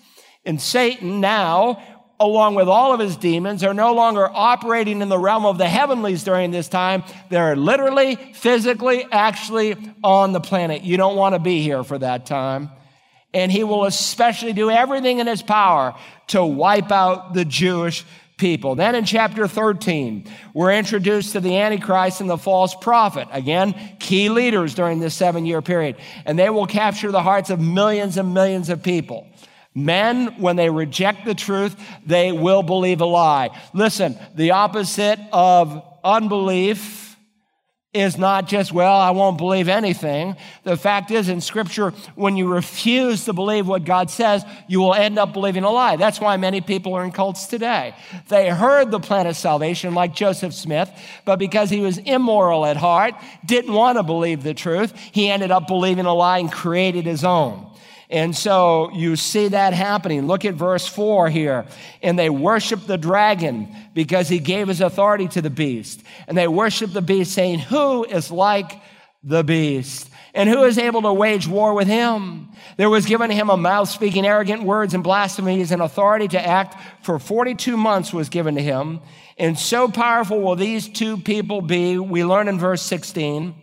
And 0.43 0.61
Satan 0.61 1.22
now 1.22 1.82
along 2.20 2.55
with 2.55 2.68
all 2.68 2.93
of 2.93 2.99
his 2.99 3.15
demons, 3.15 3.63
are 3.63 3.74
no 3.74 3.93
longer 3.93 4.28
operating 4.28 5.01
in 5.01 5.09
the 5.09 5.20
realm 5.20 5.45
of 5.45 5.57
the 5.57 5.70
heavenlies 5.70 6.24
during 6.24 6.49
this 6.51 6.68
time. 6.68 7.03
They're 7.30 7.55
literally, 7.55 8.15
physically, 8.34 9.05
actually 9.11 9.76
on 10.03 10.34
the 10.34 10.39
planet. 10.39 10.84
You 10.84 10.97
don't 10.97 11.15
want 11.15 11.36
to 11.36 11.39
be 11.39 11.61
here 11.61 11.84
for 11.84 11.97
that 11.99 12.26
time. 12.26 12.72
And 13.34 13.51
he 13.51 13.63
will 13.63 13.86
especially 13.86 14.53
do 14.53 14.72
everything 14.72 15.20
in 15.20 15.28
his 15.28 15.43
power 15.43 15.93
to 16.28 16.43
wipe 16.43 16.91
out 16.91 17.36
the 17.36 17.45
Jewish 17.45 18.03
people. 18.38 18.75
Then 18.75 18.95
in 18.95 19.05
chapter 19.05 19.47
13, 19.47 20.25
we're 20.53 20.73
introduced 20.73 21.33
to 21.33 21.39
the 21.39 21.57
Antichrist 21.57 22.21
and 22.21 22.29
the 22.29 22.38
false 22.38 22.75
prophet. 22.75 23.27
Again, 23.31 23.75
key 23.99 24.29
leaders 24.29 24.75
during 24.75 24.99
this 24.99 25.15
seven 25.15 25.45
year 25.45 25.61
period. 25.61 25.97
And 26.25 26.38
they 26.38 26.49
will 26.49 26.67
capture 26.67 27.11
the 27.11 27.23
hearts 27.23 27.49
of 27.49 27.59
millions 27.59 28.17
and 28.17 28.33
millions 28.33 28.69
of 28.69 28.83
people. 28.83 29.27
Men, 29.73 30.39
when 30.39 30.55
they 30.55 30.69
reject 30.69 31.25
the 31.25 31.35
truth, 31.35 31.75
they 32.05 32.31
will 32.31 32.63
believe 32.63 33.01
a 33.01 33.05
lie. 33.05 33.49
Listen, 33.73 34.17
the 34.33 34.51
opposite 34.51 35.19
of 35.31 35.83
unbelief 36.03 37.06
is 37.99 38.17
not 38.17 38.47
just, 38.47 38.71
well, 38.71 38.95
I 38.95 39.11
won't 39.11 39.37
believe 39.37 39.67
anything. 39.67 40.35
The 40.63 40.77
fact 40.77 41.11
is, 41.11 41.29
in 41.29 41.41
Scripture, 41.41 41.91
when 42.15 42.37
you 42.37 42.47
refuse 42.47 43.25
to 43.25 43.33
believe 43.33 43.67
what 43.67 43.83
God 43.83 44.09
says, 44.09 44.43
you 44.67 44.79
will 44.79 44.93
end 44.93 45.17
up 45.17 45.33
believing 45.33 45.63
a 45.63 45.71
lie. 45.71 45.95
That's 45.95 46.19
why 46.19 46.37
many 46.37 46.61
people 46.61 46.93
are 46.93 47.03
in 47.03 47.11
cults 47.11 47.47
today. 47.47 47.95
They 48.29 48.49
heard 48.49 48.91
the 48.91 48.99
plan 48.99 49.27
of 49.27 49.35
salvation, 49.35 49.93
like 49.93 50.15
Joseph 50.15 50.53
Smith, 50.53 50.89
but 51.25 51.39
because 51.39 51.69
he 51.69 51.81
was 51.81 51.97
immoral 51.97 52.65
at 52.65 52.77
heart, 52.77 53.13
didn't 53.45 53.73
want 53.73 53.97
to 53.97 54.03
believe 54.03 54.43
the 54.43 54.53
truth, 54.53 54.93
he 55.11 55.29
ended 55.29 55.51
up 55.51 55.67
believing 55.67 56.05
a 56.05 56.13
lie 56.13 56.39
and 56.39 56.51
created 56.51 57.05
his 57.05 57.23
own. 57.23 57.65
And 58.09 58.35
so 58.35 58.89
you 58.91 59.17
see 59.17 59.49
that 59.49 59.73
happening. 59.73 60.27
Look 60.27 60.45
at 60.45 60.53
verse 60.53 60.87
4 60.87 61.29
here. 61.29 61.65
And 62.01 62.17
they 62.17 62.29
worship 62.29 62.87
the 62.87 62.97
dragon 62.97 63.75
because 63.93 64.29
he 64.29 64.39
gave 64.39 64.69
his 64.69 64.79
authority 64.79 65.27
to 65.29 65.41
the 65.41 65.49
beast. 65.49 66.01
And 66.27 66.37
they 66.37 66.47
worship 66.47 66.93
the 66.93 67.01
beast, 67.01 67.33
saying, 67.33 67.59
Who 67.59 68.05
is 68.05 68.31
like 68.31 68.81
the 69.23 69.43
beast? 69.43 70.09
And 70.33 70.47
who 70.47 70.63
is 70.63 70.77
able 70.77 71.01
to 71.01 71.11
wage 71.11 71.47
war 71.47 71.73
with 71.73 71.87
him? 71.87 72.49
There 72.77 72.89
was 72.89 73.07
given 73.07 73.31
him 73.31 73.49
a 73.49 73.57
mouth 73.57 73.89
speaking 73.89 74.25
arrogant 74.25 74.63
words 74.63 74.93
and 74.93 75.03
blasphemies, 75.03 75.71
and 75.71 75.81
authority 75.81 76.27
to 76.29 76.45
act 76.45 76.75
for 77.03 77.19
42 77.19 77.75
months 77.75 78.13
was 78.13 78.29
given 78.29 78.55
to 78.55 78.61
him. 78.61 79.01
And 79.37 79.57
so 79.57 79.89
powerful 79.89 80.39
will 80.39 80.55
these 80.55 80.87
two 80.87 81.17
people 81.17 81.61
be, 81.61 81.97
we 81.97 82.23
learn 82.23 82.47
in 82.47 82.59
verse 82.59 82.83
16. 82.83 83.55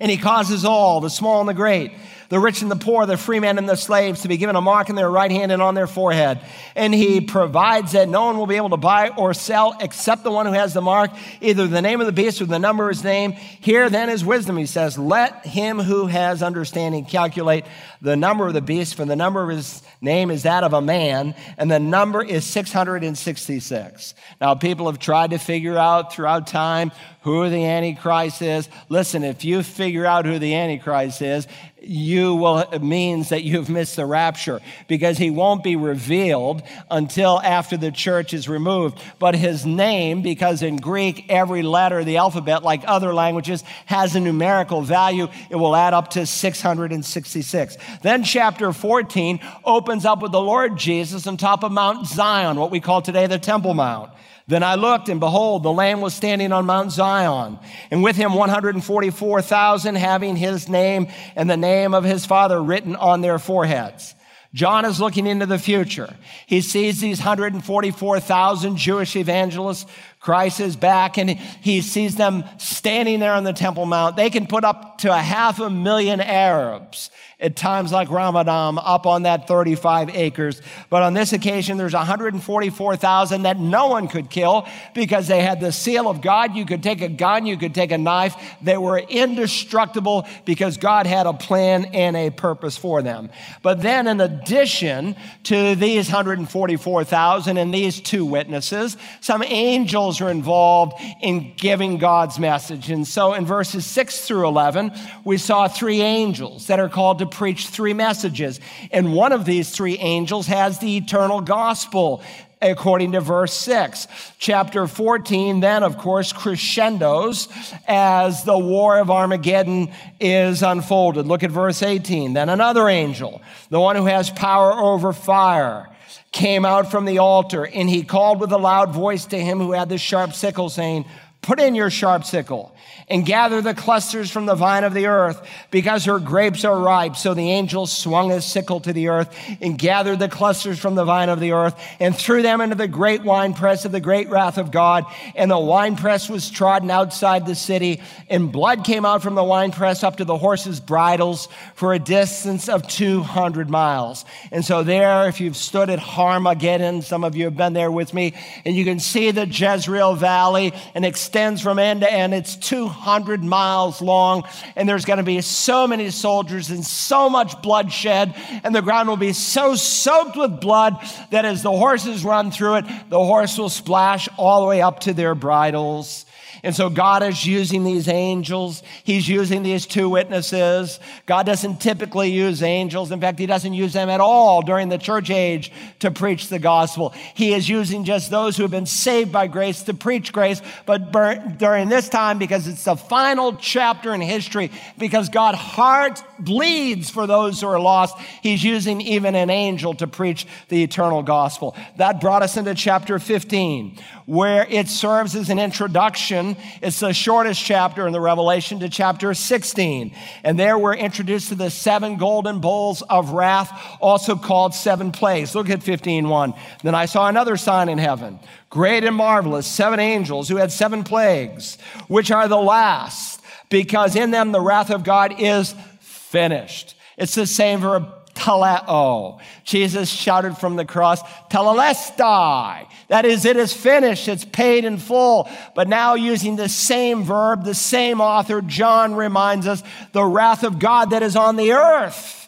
And 0.00 0.10
he 0.10 0.16
causes 0.16 0.64
all, 0.64 1.00
the 1.00 1.10
small 1.10 1.40
and 1.40 1.48
the 1.48 1.54
great, 1.54 1.92
the 2.28 2.38
rich 2.38 2.60
and 2.60 2.70
the 2.70 2.76
poor, 2.76 3.06
the 3.06 3.16
free 3.16 3.40
men 3.40 3.56
and 3.56 3.68
the 3.68 3.76
slaves 3.76 4.22
to 4.22 4.28
be 4.28 4.36
given 4.36 4.54
a 4.54 4.60
mark 4.60 4.90
in 4.90 4.96
their 4.96 5.10
right 5.10 5.30
hand 5.30 5.50
and 5.50 5.62
on 5.62 5.74
their 5.74 5.86
forehead. 5.86 6.40
And 6.76 6.92
he 6.92 7.20
provides 7.20 7.92
that 7.92 8.08
no 8.08 8.26
one 8.26 8.36
will 8.36 8.46
be 8.46 8.56
able 8.56 8.70
to 8.70 8.76
buy 8.76 9.08
or 9.08 9.32
sell 9.32 9.76
except 9.80 10.24
the 10.24 10.30
one 10.30 10.46
who 10.46 10.52
has 10.52 10.74
the 10.74 10.82
mark, 10.82 11.10
either 11.40 11.66
the 11.66 11.80
name 11.80 12.00
of 12.00 12.06
the 12.06 12.12
beast 12.12 12.42
or 12.42 12.46
the 12.46 12.58
number 12.58 12.88
of 12.88 12.96
his 12.96 13.04
name. 13.04 13.32
Here 13.32 13.88
then 13.88 14.10
is 14.10 14.24
wisdom, 14.24 14.58
he 14.58 14.66
says. 14.66 14.98
Let 14.98 15.46
him 15.46 15.78
who 15.78 16.06
has 16.06 16.42
understanding 16.42 17.06
calculate 17.06 17.64
the 18.02 18.16
number 18.16 18.46
of 18.46 18.54
the 18.54 18.60
beast, 18.60 18.94
for 18.94 19.04
the 19.04 19.16
number 19.16 19.42
of 19.42 19.48
his 19.48 19.82
name 20.00 20.30
is 20.30 20.44
that 20.44 20.62
of 20.62 20.72
a 20.72 20.80
man, 20.80 21.34
and 21.56 21.70
the 21.70 21.80
number 21.80 22.22
is 22.22 22.44
666. 22.44 24.14
Now, 24.40 24.54
people 24.54 24.86
have 24.86 24.98
tried 24.98 25.30
to 25.30 25.38
figure 25.38 25.76
out 25.76 26.12
throughout 26.12 26.46
time 26.46 26.92
who 27.22 27.48
the 27.50 27.64
Antichrist 27.64 28.40
is. 28.40 28.68
Listen, 28.88 29.24
if 29.24 29.44
you 29.44 29.62
figure 29.62 30.06
out 30.06 30.24
who 30.24 30.38
the 30.38 30.54
Antichrist 30.54 31.20
is, 31.20 31.48
you 31.88 32.34
will, 32.34 32.64
means 32.80 33.30
that 33.30 33.44
you've 33.44 33.70
missed 33.70 33.96
the 33.96 34.04
rapture 34.04 34.60
because 34.88 35.16
he 35.16 35.30
won't 35.30 35.64
be 35.64 35.74
revealed 35.74 36.62
until 36.90 37.40
after 37.40 37.78
the 37.78 37.90
church 37.90 38.34
is 38.34 38.48
removed. 38.48 39.00
But 39.18 39.34
his 39.34 39.64
name, 39.64 40.20
because 40.20 40.62
in 40.62 40.76
Greek, 40.76 41.24
every 41.30 41.62
letter 41.62 42.00
of 42.00 42.06
the 42.06 42.18
alphabet, 42.18 42.62
like 42.62 42.82
other 42.86 43.14
languages, 43.14 43.64
has 43.86 44.14
a 44.14 44.20
numerical 44.20 44.82
value, 44.82 45.28
it 45.48 45.56
will 45.56 45.74
add 45.74 45.94
up 45.94 46.10
to 46.10 46.26
666. 46.26 47.76
Then 48.02 48.22
chapter 48.22 48.72
14 48.72 49.40
opens 49.64 50.04
up 50.04 50.20
with 50.20 50.32
the 50.32 50.40
Lord 50.40 50.76
Jesus 50.76 51.26
on 51.26 51.38
top 51.38 51.64
of 51.64 51.72
Mount 51.72 52.06
Zion, 52.06 52.58
what 52.58 52.70
we 52.70 52.80
call 52.80 53.00
today 53.00 53.26
the 53.26 53.38
Temple 53.38 53.72
Mount. 53.72 54.10
Then 54.48 54.62
I 54.62 54.76
looked, 54.76 55.10
and 55.10 55.20
behold, 55.20 55.62
the 55.62 55.70
Lamb 55.70 56.00
was 56.00 56.14
standing 56.14 56.52
on 56.52 56.64
Mount 56.64 56.90
Zion, 56.90 57.58
and 57.90 58.02
with 58.02 58.16
him 58.16 58.32
144,000 58.34 59.94
having 59.94 60.36
his 60.36 60.70
name 60.70 61.08
and 61.36 61.50
the 61.50 61.56
name 61.58 61.92
of 61.92 62.02
his 62.02 62.24
Father 62.24 62.60
written 62.60 62.96
on 62.96 63.20
their 63.20 63.38
foreheads. 63.38 64.14
John 64.54 64.86
is 64.86 64.98
looking 64.98 65.26
into 65.26 65.44
the 65.44 65.58
future. 65.58 66.16
He 66.46 66.62
sees 66.62 67.00
these 67.00 67.18
144,000 67.18 68.76
Jewish 68.76 69.14
evangelists. 69.14 69.84
Christ 70.20 70.60
is 70.60 70.74
back 70.74 71.18
and 71.18 71.28
he 71.28 71.82
sees 71.82 72.16
them 72.16 72.44
standing 72.56 73.20
there 73.20 73.34
on 73.34 73.44
the 73.44 73.52
Temple 73.52 73.84
Mount. 73.84 74.16
They 74.16 74.30
can 74.30 74.46
put 74.46 74.64
up 74.64 74.98
to 74.98 75.12
a 75.12 75.18
half 75.18 75.60
a 75.60 75.68
million 75.68 76.22
Arabs 76.22 77.10
at 77.40 77.54
times 77.54 77.92
like 77.92 78.10
Ramadan 78.10 78.78
up 78.78 79.06
on 79.06 79.22
that 79.22 79.46
35 79.46 80.10
acres. 80.10 80.60
But 80.90 81.04
on 81.04 81.14
this 81.14 81.32
occasion, 81.32 81.76
there's 81.76 81.94
144,000 81.94 83.42
that 83.42 83.60
no 83.60 83.86
one 83.86 84.08
could 84.08 84.28
kill 84.28 84.66
because 84.92 85.28
they 85.28 85.40
had 85.40 85.60
the 85.60 85.70
seal 85.70 86.08
of 86.08 86.20
God. 86.20 86.56
You 86.56 86.66
could 86.66 86.82
take 86.82 87.00
a 87.00 87.08
gun, 87.08 87.46
you 87.46 87.56
could 87.56 87.76
take 87.76 87.92
a 87.92 87.98
knife. 87.98 88.34
They 88.60 88.76
were 88.76 88.98
indestructible 88.98 90.26
because 90.44 90.78
God 90.78 91.06
had 91.06 91.26
a 91.26 91.32
plan 91.32 91.84
and 91.86 92.16
a 92.16 92.30
purpose 92.30 92.76
for 92.76 93.02
them. 93.02 93.30
But 93.62 93.82
then, 93.82 94.08
in 94.08 94.20
addition 94.20 95.14
to 95.44 95.76
these 95.76 96.08
144,000 96.08 97.56
and 97.56 97.72
these 97.72 98.00
two 98.00 98.24
witnesses, 98.24 98.96
some 99.20 99.44
angels 99.44 100.20
are 100.20 100.30
involved 100.30 101.00
in 101.22 101.54
giving 101.54 101.98
God's 101.98 102.40
message. 102.40 102.90
And 102.90 103.06
so 103.06 103.34
in 103.34 103.46
verses 103.46 103.86
6 103.86 104.26
through 104.26 104.48
11, 104.48 104.90
we 105.24 105.38
saw 105.38 105.68
three 105.68 106.00
angels 106.00 106.66
that 106.66 106.80
are 106.80 106.88
called 106.88 107.20
to 107.20 107.27
preach 107.28 107.68
three 107.68 107.94
messages. 107.94 108.60
And 108.90 109.12
one 109.14 109.32
of 109.32 109.44
these 109.44 109.70
three 109.70 109.98
angels 109.98 110.46
has 110.46 110.78
the 110.78 110.96
eternal 110.96 111.40
gospel 111.40 112.22
according 112.60 113.12
to 113.12 113.20
verse 113.20 113.52
6. 113.54 114.08
Chapter 114.38 114.86
14, 114.86 115.60
then, 115.60 115.82
of 115.82 115.98
course, 115.98 116.32
crescendos 116.32 117.48
as 117.86 118.44
the 118.44 118.58
war 118.58 118.98
of 118.98 119.10
Armageddon 119.10 119.92
is 120.20 120.62
unfolded. 120.62 121.26
Look 121.26 121.42
at 121.42 121.50
verse 121.50 121.82
18. 121.82 122.32
Then 122.32 122.48
another 122.48 122.88
angel, 122.88 123.40
the 123.70 123.80
one 123.80 123.96
who 123.96 124.06
has 124.06 124.30
power 124.30 124.72
over 124.72 125.12
fire, 125.12 125.88
came 126.32 126.64
out 126.64 126.90
from 126.90 127.04
the 127.04 127.18
altar, 127.18 127.66
and 127.66 127.88
he 127.88 128.02
called 128.02 128.40
with 128.40 128.52
a 128.52 128.58
loud 128.58 128.92
voice 128.92 129.26
to 129.26 129.38
him 129.38 129.58
who 129.58 129.72
had 129.72 129.88
the 129.88 129.98
sharp 129.98 130.34
sickle, 130.34 130.68
saying, 130.68 131.04
Put 131.40 131.60
in 131.60 131.74
your 131.74 131.88
sharp 131.88 132.24
sickle 132.24 132.74
and 133.08 133.24
gather 133.24 133.62
the 133.62 133.72
clusters 133.72 134.30
from 134.30 134.44
the 134.46 134.54
vine 134.54 134.84
of 134.84 134.92
the 134.92 135.06
earth 135.06 135.40
because 135.70 136.04
her 136.04 136.18
grapes 136.18 136.64
are 136.64 136.78
ripe. 136.78 137.16
So 137.16 137.32
the 137.32 137.50
angel 137.50 137.86
swung 137.86 138.30
his 138.30 138.44
sickle 138.44 138.80
to 138.80 138.92
the 138.92 139.08
earth 139.08 139.34
and 139.60 139.78
gathered 139.78 140.18
the 140.18 140.28
clusters 140.28 140.78
from 140.78 140.94
the 140.94 141.04
vine 141.04 141.28
of 141.28 141.40
the 141.40 141.52
earth 141.52 141.80
and 142.00 142.14
threw 142.14 142.42
them 142.42 142.60
into 142.60 142.74
the 142.74 142.88
great 142.88 143.22
winepress 143.22 143.84
of 143.84 143.92
the 143.92 144.00
great 144.00 144.28
wrath 144.28 144.58
of 144.58 144.70
God. 144.70 145.06
And 145.34 145.50
the 145.50 145.58
winepress 145.58 146.28
was 146.28 146.50
trodden 146.50 146.90
outside 146.90 147.46
the 147.46 147.54
city 147.54 148.02
and 148.28 148.52
blood 148.52 148.84
came 148.84 149.06
out 149.06 149.22
from 149.22 149.34
the 149.34 149.44
winepress 149.44 150.04
up 150.04 150.16
to 150.16 150.24
the 150.24 150.36
horses' 150.36 150.80
bridles 150.80 151.48
for 151.74 151.94
a 151.94 151.98
distance 151.98 152.68
of 152.68 152.86
200 152.88 153.70
miles. 153.70 154.24
And 154.50 154.64
so 154.64 154.82
there, 154.82 155.28
if 155.28 155.40
you've 155.40 155.56
stood 155.56 155.88
at 155.88 155.98
Harmageddon, 155.98 157.02
some 157.02 157.24
of 157.24 157.36
you 157.36 157.44
have 157.44 157.56
been 157.56 157.72
there 157.72 157.90
with 157.90 158.12
me, 158.12 158.34
and 158.64 158.76
you 158.76 158.84
can 158.84 159.00
see 159.00 159.30
the 159.30 159.46
Jezreel 159.46 160.14
Valley 160.14 160.74
and 160.94 161.04
extends 161.28 161.60
from 161.60 161.78
end 161.78 162.00
to 162.00 162.10
end. 162.10 162.32
It's 162.32 162.56
200 162.56 163.18
200 163.18 163.44
miles 163.44 164.00
long, 164.00 164.44
and 164.76 164.88
there's 164.88 165.04
going 165.04 165.18
to 165.18 165.22
be 165.22 165.40
so 165.40 165.86
many 165.86 166.10
soldiers 166.10 166.70
and 166.70 166.84
so 166.84 167.28
much 167.28 167.60
bloodshed, 167.62 168.34
and 168.64 168.74
the 168.74 168.80
ground 168.80 169.08
will 169.08 169.16
be 169.16 169.32
so 169.32 169.74
soaked 169.74 170.36
with 170.36 170.60
blood 170.60 170.96
that 171.30 171.44
as 171.44 171.62
the 171.62 171.70
horses 171.70 172.24
run 172.24 172.50
through 172.50 172.76
it, 172.76 172.84
the 173.08 173.18
horse 173.18 173.58
will 173.58 173.68
splash 173.68 174.28
all 174.36 174.62
the 174.62 174.66
way 174.68 174.80
up 174.80 175.00
to 175.00 175.12
their 175.12 175.34
bridles. 175.34 176.24
And 176.62 176.74
so 176.74 176.90
God 176.90 177.22
is 177.22 177.46
using 177.46 177.84
these 177.84 178.08
angels. 178.08 178.82
He's 179.04 179.28
using 179.28 179.62
these 179.62 179.86
two 179.86 180.08
witnesses. 180.08 181.00
God 181.26 181.46
doesn't 181.46 181.80
typically 181.80 182.30
use 182.30 182.62
angels. 182.62 183.12
In 183.12 183.20
fact, 183.20 183.38
He 183.38 183.46
doesn't 183.46 183.74
use 183.74 183.92
them 183.92 184.08
at 184.08 184.20
all 184.20 184.62
during 184.62 184.88
the 184.88 184.98
church 184.98 185.30
age 185.30 185.70
to 186.00 186.10
preach 186.10 186.48
the 186.48 186.58
gospel. 186.58 187.10
He 187.34 187.54
is 187.54 187.68
using 187.68 188.04
just 188.04 188.30
those 188.30 188.56
who 188.56 188.62
have 188.62 188.70
been 188.70 188.86
saved 188.86 189.32
by 189.32 189.46
grace 189.46 189.82
to 189.84 189.94
preach 189.94 190.32
grace. 190.32 190.60
But 190.86 191.12
during 191.58 191.88
this 191.88 192.08
time 192.08 192.38
because 192.38 192.66
it's 192.66 192.84
the 192.84 192.96
final 192.96 193.56
chapter 193.56 194.14
in 194.14 194.20
history, 194.20 194.70
because 194.98 195.28
God's 195.28 195.58
heart 195.58 196.22
bleeds 196.38 197.10
for 197.10 197.26
those 197.26 197.60
who 197.60 197.66
are 197.68 197.80
lost. 197.80 198.16
He's 198.42 198.62
using 198.62 199.00
even 199.00 199.34
an 199.34 199.50
angel 199.50 199.94
to 199.94 200.06
preach 200.06 200.46
the 200.68 200.82
eternal 200.82 201.22
gospel. 201.22 201.76
That 201.96 202.20
brought 202.20 202.42
us 202.42 202.56
into 202.56 202.74
chapter 202.74 203.18
15, 203.18 203.98
where 204.28 204.66
it 204.68 204.88
serves 204.88 205.34
as 205.34 205.48
an 205.48 205.58
introduction. 205.58 206.54
It's 206.82 207.00
the 207.00 207.14
shortest 207.14 207.64
chapter 207.64 208.06
in 208.06 208.12
the 208.12 208.20
Revelation 208.20 208.80
to 208.80 208.90
chapter 208.90 209.32
16. 209.32 210.14
And 210.44 210.58
there 210.58 210.76
we're 210.76 210.96
introduced 210.96 211.48
to 211.48 211.54
the 211.54 211.70
seven 211.70 212.18
golden 212.18 212.60
bowls 212.60 213.00
of 213.00 213.30
wrath, 213.30 213.72
also 214.02 214.36
called 214.36 214.74
seven 214.74 215.12
plagues. 215.12 215.54
Look 215.54 215.70
at 215.70 215.82
15:1. 215.82 216.52
Then 216.82 216.94
I 216.94 217.06
saw 217.06 217.26
another 217.26 217.56
sign 217.56 217.88
in 217.88 217.96
heaven, 217.96 218.38
great 218.68 219.02
and 219.02 219.16
marvelous, 219.16 219.66
seven 219.66 219.98
angels 219.98 220.50
who 220.50 220.56
had 220.56 220.72
seven 220.72 221.04
plagues, 221.04 221.78
which 222.08 222.30
are 222.30 222.48
the 222.48 222.58
last, 222.58 223.40
because 223.70 224.14
in 224.14 224.30
them 224.30 224.52
the 224.52 224.60
wrath 224.60 224.90
of 224.90 225.04
God 225.04 225.36
is 225.38 225.74
finished. 226.00 226.96
It's 227.16 227.34
the 227.34 227.46
same 227.46 227.80
verb 227.80 228.17
teleo. 228.48 229.38
Jesus 229.64 230.08
shouted 230.08 230.56
from 230.56 230.76
the 230.76 230.84
cross, 230.84 231.22
tetelestai. 231.50 232.86
That 233.08 233.24
is, 233.24 233.44
it 233.44 233.56
is 233.56 233.72
finished, 233.72 234.28
it's 234.28 234.44
paid 234.44 234.84
in 234.84 234.98
full. 234.98 235.48
But 235.74 235.88
now, 235.88 236.14
using 236.14 236.56
the 236.56 236.68
same 236.68 237.24
verb, 237.24 237.64
the 237.64 237.74
same 237.74 238.20
author, 238.20 238.62
John 238.62 239.14
reminds 239.14 239.66
us 239.66 239.82
the 240.12 240.24
wrath 240.24 240.64
of 240.64 240.78
God 240.78 241.10
that 241.10 241.22
is 241.22 241.36
on 241.36 241.56
the 241.56 241.72
earth 241.72 242.38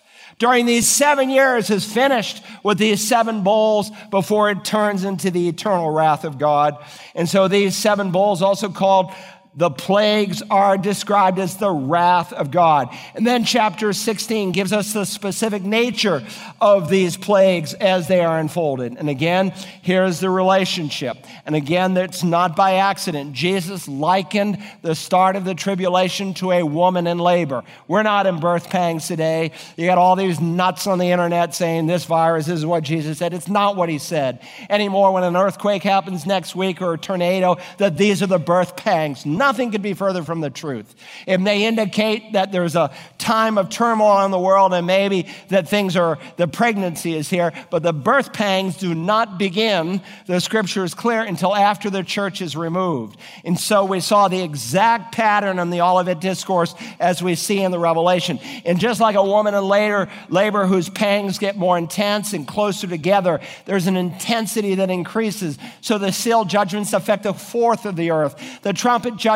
during 0.40 0.64
these 0.64 0.88
seven 0.88 1.28
years 1.28 1.68
is 1.68 1.84
finished 1.84 2.42
with 2.64 2.78
these 2.78 3.06
seven 3.06 3.42
bowls 3.42 3.90
before 4.10 4.50
it 4.50 4.64
turns 4.64 5.04
into 5.04 5.30
the 5.30 5.48
eternal 5.48 5.90
wrath 5.90 6.24
of 6.24 6.38
God. 6.38 6.82
And 7.14 7.28
so 7.28 7.46
these 7.46 7.76
seven 7.76 8.10
bowls, 8.10 8.40
also 8.40 8.70
called 8.70 9.12
the 9.54 9.70
plagues 9.70 10.42
are 10.48 10.78
described 10.78 11.40
as 11.40 11.56
the 11.56 11.70
wrath 11.70 12.32
of 12.32 12.52
God. 12.52 12.88
And 13.16 13.26
then 13.26 13.44
chapter 13.44 13.92
16 13.92 14.52
gives 14.52 14.72
us 14.72 14.92
the 14.92 15.04
specific 15.04 15.64
nature 15.64 16.22
of 16.60 16.88
these 16.88 17.16
plagues 17.16 17.74
as 17.74 18.06
they 18.06 18.20
are 18.20 18.38
unfolded. 18.38 18.96
And 18.96 19.10
again, 19.10 19.52
here's 19.82 20.20
the 20.20 20.30
relationship. 20.30 21.16
And 21.46 21.56
again, 21.56 21.94
that's 21.94 22.22
not 22.22 22.54
by 22.54 22.74
accident. 22.74 23.32
Jesus 23.32 23.88
likened 23.88 24.62
the 24.82 24.94
start 24.94 25.34
of 25.34 25.44
the 25.44 25.54
tribulation 25.54 26.32
to 26.34 26.52
a 26.52 26.62
woman 26.62 27.08
in 27.08 27.18
labor. 27.18 27.64
We're 27.88 28.04
not 28.04 28.26
in 28.26 28.38
birth 28.38 28.70
pangs 28.70 29.08
today. 29.08 29.50
You 29.76 29.86
got 29.86 29.98
all 29.98 30.14
these 30.14 30.40
nuts 30.40 30.86
on 30.86 30.98
the 30.98 31.10
internet 31.10 31.56
saying 31.56 31.86
this 31.86 32.04
virus 32.04 32.46
is 32.46 32.64
what 32.64 32.84
Jesus 32.84 33.18
said. 33.18 33.34
It's 33.34 33.48
not 33.48 33.74
what 33.74 33.88
he 33.88 33.98
said. 33.98 34.40
Anymore, 34.68 35.12
when 35.12 35.24
an 35.24 35.36
earthquake 35.36 35.82
happens 35.82 36.24
next 36.24 36.54
week 36.54 36.80
or 36.80 36.94
a 36.94 36.98
tornado, 36.98 37.56
that 37.78 37.96
these 37.96 38.22
are 38.22 38.28
the 38.28 38.38
birth 38.38 38.76
pangs. 38.76 39.26
Nothing 39.40 39.70
could 39.70 39.80
be 39.80 39.94
further 39.94 40.22
from 40.22 40.42
the 40.42 40.50
truth. 40.50 40.94
It 41.26 41.40
may 41.40 41.64
indicate 41.64 42.34
that 42.34 42.52
there's 42.52 42.76
a 42.76 42.90
time 43.16 43.56
of 43.56 43.70
turmoil 43.70 44.22
in 44.26 44.30
the 44.30 44.38
world 44.38 44.74
and 44.74 44.86
maybe 44.86 45.28
that 45.48 45.66
things 45.66 45.96
are, 45.96 46.18
the 46.36 46.46
pregnancy 46.46 47.14
is 47.14 47.30
here, 47.30 47.50
but 47.70 47.82
the 47.82 47.94
birth 47.94 48.34
pangs 48.34 48.76
do 48.76 48.94
not 48.94 49.38
begin, 49.38 50.02
the 50.26 50.40
scripture 50.40 50.84
is 50.84 50.92
clear, 50.92 51.22
until 51.22 51.56
after 51.56 51.88
the 51.88 52.02
church 52.02 52.42
is 52.42 52.54
removed. 52.54 53.16
And 53.42 53.58
so 53.58 53.86
we 53.86 54.00
saw 54.00 54.28
the 54.28 54.42
exact 54.42 55.14
pattern 55.14 55.58
in 55.58 55.70
the 55.70 55.80
Olivet 55.80 56.20
Discourse 56.20 56.74
as 57.00 57.22
we 57.22 57.34
see 57.34 57.62
in 57.62 57.70
the 57.70 57.78
Revelation. 57.78 58.38
And 58.66 58.78
just 58.78 59.00
like 59.00 59.16
a 59.16 59.24
woman 59.24 59.54
in 59.54 59.64
later 59.64 60.10
labor 60.28 60.66
whose 60.66 60.90
pangs 60.90 61.38
get 61.38 61.56
more 61.56 61.78
intense 61.78 62.34
and 62.34 62.46
closer 62.46 62.86
together, 62.86 63.40
there's 63.64 63.86
an 63.86 63.96
intensity 63.96 64.74
that 64.74 64.90
increases. 64.90 65.56
So 65.80 65.96
the 65.96 66.12
seal 66.12 66.44
judgments 66.44 66.92
affect 66.92 67.24
a 67.24 67.32
fourth 67.32 67.86
of 67.86 67.96
the 67.96 68.10
earth. 68.10 68.36
The 68.60 68.74
trumpet 68.74 69.16
judgments 69.16 69.29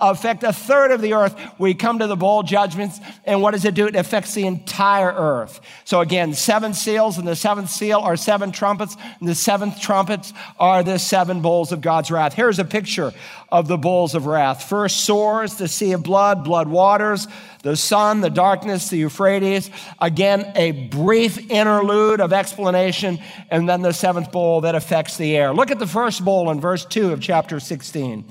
affect 0.00 0.42
a 0.42 0.52
third 0.52 0.90
of 0.90 1.00
the 1.00 1.14
earth. 1.14 1.36
We 1.58 1.74
come 1.74 1.98
to 2.00 2.06
the 2.06 2.16
bowl 2.16 2.42
judgments, 2.42 3.00
and 3.24 3.42
what 3.42 3.52
does 3.52 3.64
it 3.64 3.74
do? 3.74 3.86
It 3.86 3.96
affects 3.96 4.34
the 4.34 4.46
entire 4.46 5.12
earth. 5.12 5.60
So 5.84 6.00
again, 6.00 6.34
seven 6.34 6.74
seals, 6.74 7.18
and 7.18 7.26
the 7.26 7.36
seventh 7.36 7.70
seal 7.70 7.98
are 7.98 8.16
seven 8.16 8.52
trumpets, 8.52 8.96
and 9.20 9.28
the 9.28 9.34
seventh 9.34 9.80
trumpets 9.80 10.32
are 10.58 10.82
the 10.82 10.98
seven 10.98 11.40
bowls 11.40 11.72
of 11.72 11.80
God's 11.80 12.10
wrath. 12.10 12.34
Here's 12.34 12.58
a 12.58 12.64
picture 12.64 13.12
of 13.50 13.68
the 13.68 13.78
bowls 13.78 14.14
of 14.14 14.26
wrath. 14.26 14.68
First 14.68 15.04
sores 15.04 15.56
the 15.56 15.68
sea 15.68 15.92
of 15.92 16.02
blood, 16.02 16.44
blood 16.44 16.68
waters, 16.68 17.26
the 17.62 17.76
sun, 17.76 18.20
the 18.20 18.30
darkness, 18.30 18.88
the 18.88 18.98
Euphrates. 18.98 19.70
Again, 20.00 20.52
a 20.54 20.72
brief 20.72 21.50
interlude 21.50 22.20
of 22.20 22.32
explanation, 22.32 23.18
and 23.50 23.68
then 23.68 23.82
the 23.82 23.92
seventh 23.92 24.30
bowl 24.30 24.62
that 24.62 24.74
affects 24.74 25.16
the 25.16 25.36
air. 25.36 25.52
Look 25.52 25.70
at 25.70 25.78
the 25.78 25.86
first 25.86 26.24
bowl 26.24 26.50
in 26.50 26.60
verse 26.60 26.84
2 26.84 27.12
of 27.12 27.20
chapter 27.20 27.58
16. 27.58 28.24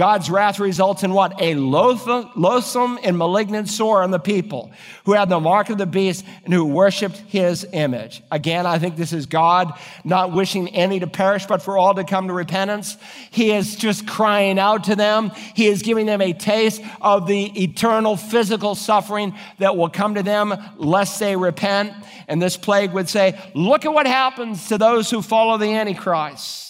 God's 0.00 0.30
wrath 0.30 0.58
results 0.58 1.02
in 1.02 1.12
what? 1.12 1.42
A 1.42 1.56
loathsome 1.56 2.98
and 3.04 3.18
malignant 3.18 3.68
sore 3.68 4.02
on 4.02 4.10
the 4.10 4.18
people 4.18 4.72
who 5.04 5.12
had 5.12 5.28
the 5.28 5.38
mark 5.38 5.68
of 5.68 5.76
the 5.76 5.84
beast 5.84 6.24
and 6.42 6.54
who 6.54 6.64
worshiped 6.64 7.18
his 7.28 7.66
image. 7.70 8.22
Again, 8.30 8.64
I 8.64 8.78
think 8.78 8.96
this 8.96 9.12
is 9.12 9.26
God 9.26 9.78
not 10.02 10.32
wishing 10.32 10.68
any 10.68 11.00
to 11.00 11.06
perish, 11.06 11.44
but 11.44 11.60
for 11.60 11.76
all 11.76 11.94
to 11.96 12.04
come 12.04 12.28
to 12.28 12.32
repentance. 12.32 12.96
He 13.30 13.50
is 13.50 13.76
just 13.76 14.08
crying 14.08 14.58
out 14.58 14.84
to 14.84 14.96
them. 14.96 15.32
He 15.54 15.66
is 15.66 15.82
giving 15.82 16.06
them 16.06 16.22
a 16.22 16.32
taste 16.32 16.80
of 17.02 17.26
the 17.26 17.62
eternal 17.62 18.16
physical 18.16 18.74
suffering 18.74 19.34
that 19.58 19.76
will 19.76 19.90
come 19.90 20.14
to 20.14 20.22
them 20.22 20.54
lest 20.78 21.20
they 21.20 21.36
repent. 21.36 21.92
And 22.26 22.40
this 22.40 22.56
plague 22.56 22.94
would 22.94 23.10
say, 23.10 23.38
look 23.54 23.84
at 23.84 23.92
what 23.92 24.06
happens 24.06 24.68
to 24.68 24.78
those 24.78 25.10
who 25.10 25.20
follow 25.20 25.58
the 25.58 25.74
Antichrist. 25.74 26.69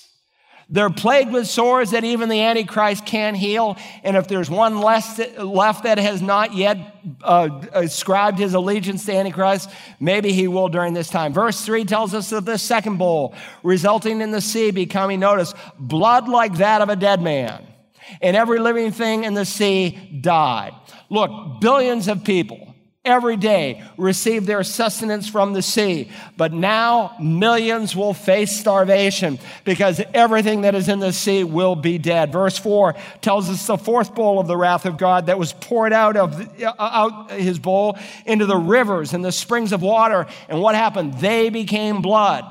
They're 0.72 0.88
plagued 0.88 1.32
with 1.32 1.48
sores 1.48 1.90
that 1.90 2.04
even 2.04 2.28
the 2.28 2.40
Antichrist 2.42 3.04
can't 3.04 3.36
heal. 3.36 3.76
And 4.04 4.16
if 4.16 4.28
there's 4.28 4.48
one 4.48 4.78
left 4.80 5.16
that 5.18 5.98
has 5.98 6.22
not 6.22 6.54
yet 6.54 6.78
uh, 7.22 7.66
ascribed 7.72 8.38
his 8.38 8.54
allegiance 8.54 9.04
to 9.06 9.12
Antichrist, 9.12 9.68
maybe 9.98 10.32
he 10.32 10.46
will 10.46 10.68
during 10.68 10.94
this 10.94 11.08
time. 11.08 11.32
Verse 11.32 11.60
3 11.64 11.84
tells 11.84 12.14
us 12.14 12.30
of 12.30 12.44
the 12.44 12.56
second 12.56 12.98
bowl, 12.98 13.34
resulting 13.64 14.20
in 14.20 14.30
the 14.30 14.40
sea 14.40 14.70
becoming, 14.70 15.18
notice, 15.18 15.54
blood 15.76 16.28
like 16.28 16.58
that 16.58 16.82
of 16.82 16.88
a 16.88 16.96
dead 16.96 17.20
man. 17.20 17.66
And 18.22 18.36
every 18.36 18.60
living 18.60 18.92
thing 18.92 19.24
in 19.24 19.34
the 19.34 19.44
sea 19.44 20.20
died. 20.20 20.72
Look, 21.08 21.60
billions 21.60 22.06
of 22.06 22.22
people 22.22 22.69
every 23.02 23.36
day 23.38 23.82
receive 23.96 24.44
their 24.44 24.62
sustenance 24.62 25.26
from 25.26 25.54
the 25.54 25.62
sea. 25.62 26.10
But 26.36 26.52
now 26.52 27.16
millions 27.18 27.96
will 27.96 28.12
face 28.12 28.58
starvation 28.58 29.38
because 29.64 30.02
everything 30.12 30.62
that 30.62 30.74
is 30.74 30.88
in 30.88 30.98
the 30.98 31.12
sea 31.12 31.42
will 31.42 31.74
be 31.74 31.96
dead. 31.96 32.30
Verse 32.30 32.58
4 32.58 32.94
tells 33.22 33.48
us 33.48 33.66
the 33.66 33.78
fourth 33.78 34.14
bowl 34.14 34.38
of 34.38 34.46
the 34.46 34.56
wrath 34.56 34.84
of 34.84 34.98
God 34.98 35.26
that 35.26 35.38
was 35.38 35.54
poured 35.54 35.94
out 35.94 36.18
of 36.18 36.62
uh, 36.62 36.72
out 36.78 37.30
his 37.30 37.58
bowl 37.58 37.98
into 38.26 38.44
the 38.44 38.56
rivers 38.56 39.14
and 39.14 39.24
the 39.24 39.32
springs 39.32 39.72
of 39.72 39.80
water. 39.80 40.26
And 40.50 40.60
what 40.60 40.74
happened? 40.74 41.14
They 41.14 41.48
became 41.48 42.02
blood. 42.02 42.44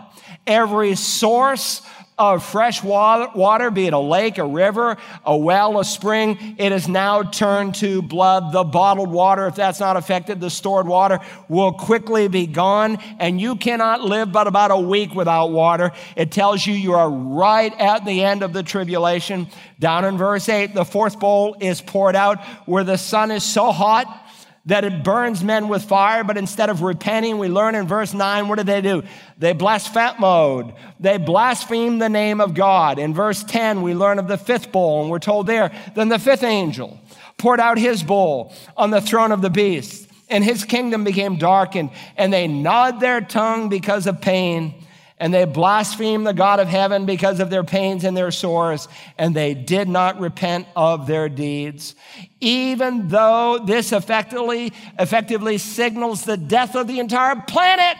Every 0.47 0.95
source 0.95 1.83
of 2.19 2.45
fresh 2.45 2.83
water, 2.83 3.71
be 3.71 3.87
it 3.87 3.93
a 3.93 3.99
lake, 3.99 4.37
a 4.37 4.45
river, 4.45 4.97
a 5.25 5.35
well, 5.35 5.79
a 5.79 5.85
spring, 5.85 6.55
it 6.57 6.73
is 6.73 6.89
now 6.89 7.23
turned 7.23 7.75
to 7.75 8.01
blood. 8.01 8.51
The 8.51 8.65
bottled 8.65 9.09
water, 9.09 9.47
if 9.47 9.55
that's 9.55 9.79
not 9.79 9.95
affected, 9.95 10.41
the 10.41 10.49
stored 10.49 10.85
water 10.85 11.19
will 11.47 11.71
quickly 11.71 12.27
be 12.27 12.45
gone. 12.45 12.97
And 13.19 13.39
you 13.39 13.55
cannot 13.55 14.01
live 14.01 14.33
but 14.33 14.47
about 14.47 14.71
a 14.71 14.77
week 14.77 15.15
without 15.15 15.47
water. 15.47 15.93
It 16.17 16.31
tells 16.31 16.67
you 16.67 16.73
you 16.73 16.93
are 16.93 17.09
right 17.09 17.73
at 17.79 18.03
the 18.03 18.23
end 18.23 18.43
of 18.43 18.51
the 18.51 18.63
tribulation. 18.63 19.47
Down 19.79 20.03
in 20.03 20.17
verse 20.17 20.49
8, 20.49 20.73
the 20.73 20.83
fourth 20.83 21.19
bowl 21.19 21.55
is 21.61 21.79
poured 21.79 22.17
out 22.17 22.43
where 22.65 22.83
the 22.83 22.97
sun 22.97 23.31
is 23.31 23.43
so 23.43 23.71
hot 23.71 24.25
that 24.69 24.83
it 24.83 25.03
burns 25.03 25.43
men 25.43 25.67
with 25.67 25.83
fire, 25.83 26.23
but 26.23 26.37
instead 26.37 26.69
of 26.69 26.81
repenting, 26.81 27.37
we 27.37 27.47
learn 27.47 27.75
in 27.75 27.87
verse 27.87 28.13
9, 28.13 28.47
what 28.47 28.57
do 28.57 28.63
they 28.63 28.81
do? 28.81 29.03
They 29.37 29.53
blaspheme. 29.53 30.73
They 30.99 31.17
blaspheme 31.17 31.99
the 31.99 32.09
name 32.09 32.39
of 32.39 32.53
God. 32.53 32.99
In 32.99 33.13
verse 33.13 33.43
10, 33.43 33.81
we 33.81 33.93
learn 33.93 34.19
of 34.19 34.27
the 34.27 34.37
fifth 34.37 34.71
bowl, 34.71 35.01
and 35.01 35.11
we're 35.11 35.19
told 35.19 35.47
there, 35.47 35.71
then 35.95 36.09
the 36.09 36.19
fifth 36.19 36.43
angel 36.43 36.99
poured 37.37 37.59
out 37.59 37.77
his 37.77 38.03
bowl 38.03 38.53
on 38.77 38.91
the 38.91 39.01
throne 39.01 39.31
of 39.31 39.41
the 39.41 39.49
beast, 39.49 40.07
and 40.29 40.43
his 40.43 40.63
kingdom 40.63 41.03
became 41.03 41.37
darkened, 41.37 41.89
and 42.15 42.31
they 42.31 42.47
gnawed 42.47 42.99
their 42.99 43.21
tongue 43.21 43.69
because 43.69 44.07
of 44.07 44.21
pain 44.21 44.73
and 45.19 45.33
they 45.33 45.43
blasphemed 45.45 46.25
the 46.25 46.33
God 46.33 46.59
of 46.59 46.67
heaven 46.67 47.05
because 47.05 47.39
of 47.39 47.49
their 47.49 47.63
pains 47.63 48.03
and 48.03 48.15
their 48.15 48.31
sores, 48.31 48.87
and 49.17 49.35
they 49.35 49.53
did 49.53 49.89
not 49.89 50.19
repent 50.19 50.67
of 50.75 51.07
their 51.07 51.27
deeds. 51.27 51.93
Even 52.39 53.09
though 53.09 53.59
this 53.65 53.91
effectively, 53.91 54.71
effectively 54.97 55.57
signals 55.57 56.23
the 56.23 56.37
death 56.37 56.75
of 56.75 56.87
the 56.87 56.99
entire 56.99 57.35
planet, 57.35 57.97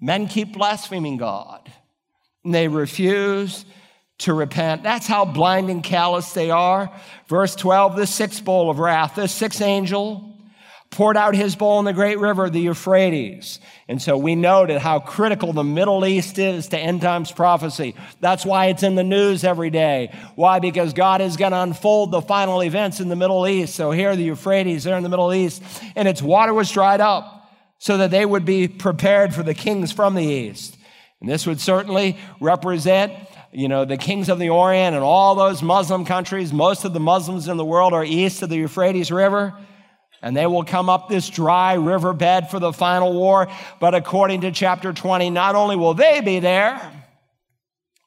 men 0.00 0.26
keep 0.26 0.52
blaspheming 0.52 1.16
God. 1.16 1.70
And 2.44 2.52
they 2.52 2.66
refuse 2.66 3.64
to 4.18 4.34
repent. 4.34 4.82
That's 4.82 5.06
how 5.06 5.24
blind 5.24 5.70
and 5.70 5.82
callous 5.82 6.32
they 6.32 6.50
are. 6.50 6.92
Verse 7.28 7.54
12, 7.54 7.96
the 7.96 8.06
sixth 8.06 8.44
bowl 8.44 8.68
of 8.68 8.80
wrath, 8.80 9.14
the 9.14 9.28
sixth 9.28 9.60
angel 9.60 10.31
poured 10.92 11.16
out 11.16 11.34
his 11.34 11.56
bowl 11.56 11.78
in 11.78 11.86
the 11.86 11.92
great 11.94 12.18
river, 12.18 12.50
the 12.50 12.60
Euphrates. 12.60 13.60
And 13.88 14.00
so 14.00 14.18
we 14.18 14.34
noted 14.34 14.78
how 14.78 15.00
critical 15.00 15.54
the 15.54 15.64
Middle 15.64 16.04
East 16.04 16.38
is 16.38 16.68
to 16.68 16.78
end 16.78 17.00
times 17.00 17.32
prophecy. 17.32 17.96
That's 18.20 18.44
why 18.44 18.66
it's 18.66 18.82
in 18.82 18.94
the 18.94 19.02
news 19.02 19.42
every 19.42 19.70
day. 19.70 20.14
Why? 20.36 20.58
Because 20.58 20.92
God 20.92 21.22
is 21.22 21.38
going 21.38 21.52
to 21.52 21.62
unfold 21.62 22.10
the 22.10 22.20
final 22.20 22.62
events 22.62 23.00
in 23.00 23.08
the 23.08 23.16
Middle 23.16 23.48
East. 23.48 23.74
So 23.74 23.90
here, 23.90 24.14
the 24.14 24.22
Euphrates, 24.22 24.84
they're 24.84 24.98
in 24.98 25.02
the 25.02 25.08
Middle 25.08 25.32
East, 25.32 25.62
and 25.96 26.06
its 26.06 26.20
water 26.20 26.52
was 26.52 26.70
dried 26.70 27.00
up 27.00 27.50
so 27.78 27.96
that 27.96 28.10
they 28.10 28.26
would 28.26 28.44
be 28.44 28.68
prepared 28.68 29.34
for 29.34 29.42
the 29.42 29.54
kings 29.54 29.92
from 29.92 30.14
the 30.14 30.24
east. 30.24 30.76
And 31.20 31.28
this 31.28 31.46
would 31.46 31.60
certainly 31.60 32.18
represent 32.38 33.14
you 33.50 33.68
know, 33.68 33.84
the 33.84 33.96
kings 33.96 34.28
of 34.28 34.38
the 34.38 34.50
Orient 34.50 34.94
and 34.94 35.04
all 35.04 35.34
those 35.34 35.62
Muslim 35.62 36.04
countries, 36.04 36.52
most 36.52 36.84
of 36.84 36.92
the 36.92 37.00
Muslims 37.00 37.48
in 37.48 37.56
the 37.56 37.64
world 37.64 37.92
are 37.92 38.04
east 38.04 38.42
of 38.42 38.50
the 38.50 38.56
Euphrates 38.56 39.10
River 39.10 39.54
and 40.22 40.36
they 40.36 40.46
will 40.46 40.64
come 40.64 40.88
up 40.88 41.08
this 41.08 41.28
dry 41.28 41.74
riverbed 41.74 42.48
for 42.48 42.60
the 42.60 42.72
final 42.72 43.12
war. 43.12 43.48
But 43.80 43.94
according 43.94 44.42
to 44.42 44.52
chapter 44.52 44.92
20, 44.92 45.30
not 45.30 45.56
only 45.56 45.76
will 45.76 45.94
they 45.94 46.20
be 46.20 46.38
there, 46.38 46.80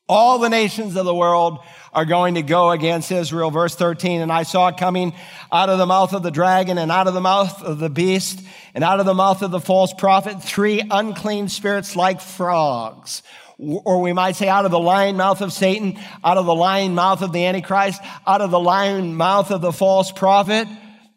all 0.07 0.39
the 0.39 0.49
nations 0.49 0.95
of 0.95 1.05
the 1.05 1.15
world 1.15 1.59
are 1.91 2.05
going 2.05 2.35
to 2.35 2.41
go 2.41 2.71
against 2.71 3.11
Israel. 3.11 3.51
Verse 3.51 3.75
13, 3.75 4.21
and 4.21 4.31
I 4.31 4.43
saw 4.43 4.71
coming 4.71 5.13
out 5.51 5.69
of 5.69 5.77
the 5.77 5.85
mouth 5.85 6.13
of 6.13 6.23
the 6.23 6.31
dragon 6.31 6.77
and 6.77 6.91
out 6.91 7.07
of 7.07 7.13
the 7.13 7.21
mouth 7.21 7.61
of 7.63 7.79
the 7.79 7.89
beast 7.89 8.41
and 8.73 8.83
out 8.83 8.99
of 8.99 9.05
the 9.05 9.13
mouth 9.13 9.41
of 9.41 9.51
the 9.51 9.59
false 9.59 9.93
prophet 9.93 10.43
three 10.43 10.81
unclean 10.89 11.49
spirits 11.49 11.95
like 11.95 12.21
frogs. 12.21 13.23
Or 13.57 14.01
we 14.01 14.13
might 14.13 14.35
say 14.35 14.49
out 14.49 14.65
of 14.65 14.71
the 14.71 14.79
lion 14.79 15.15
mouth 15.15 15.41
of 15.41 15.53
Satan, 15.53 15.97
out 16.23 16.37
of 16.37 16.45
the 16.45 16.53
lion 16.53 16.93
mouth 16.93 17.21
of 17.21 17.31
the 17.31 17.45
Antichrist, 17.45 18.01
out 18.27 18.41
of 18.41 18.51
the 18.51 18.59
lion 18.59 19.15
mouth 19.15 19.49
of 19.49 19.61
the 19.61 19.71
false 19.71 20.11
prophet 20.11 20.67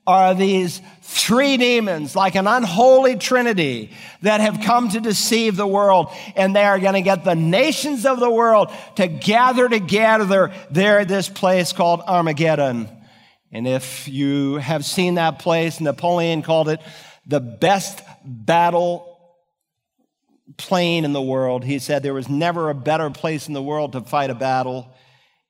are 0.08 0.34
these 0.34 0.80
three 1.02 1.58
demons, 1.58 2.16
like 2.16 2.34
an 2.34 2.46
unholy 2.46 3.16
trinity, 3.16 3.90
that 4.22 4.40
have 4.40 4.62
come 4.62 4.88
to 4.88 5.00
deceive 5.00 5.54
the 5.54 5.66
world. 5.66 6.08
And 6.34 6.56
they 6.56 6.64
are 6.64 6.78
going 6.78 6.94
to 6.94 7.02
get 7.02 7.24
the 7.24 7.34
nations 7.34 8.06
of 8.06 8.18
the 8.18 8.30
world 8.30 8.72
to 8.96 9.06
gather 9.06 9.68
together 9.68 10.50
there 10.70 11.00
at 11.00 11.08
this 11.08 11.28
place 11.28 11.74
called 11.74 12.00
Armageddon. 12.00 12.88
And 13.52 13.68
if 13.68 14.08
you 14.08 14.56
have 14.56 14.82
seen 14.86 15.16
that 15.16 15.40
place, 15.40 15.78
Napoleon 15.78 16.40
called 16.40 16.70
it 16.70 16.80
the 17.26 17.40
best 17.40 18.00
battle 18.24 19.04
plain 20.56 21.04
in 21.04 21.12
the 21.12 21.20
world. 21.20 21.64
He 21.64 21.78
said 21.80 22.02
there 22.02 22.14
was 22.14 22.30
never 22.30 22.70
a 22.70 22.74
better 22.74 23.10
place 23.10 23.46
in 23.46 23.52
the 23.52 23.62
world 23.62 23.92
to 23.92 24.00
fight 24.00 24.30
a 24.30 24.34
battle. 24.34 24.90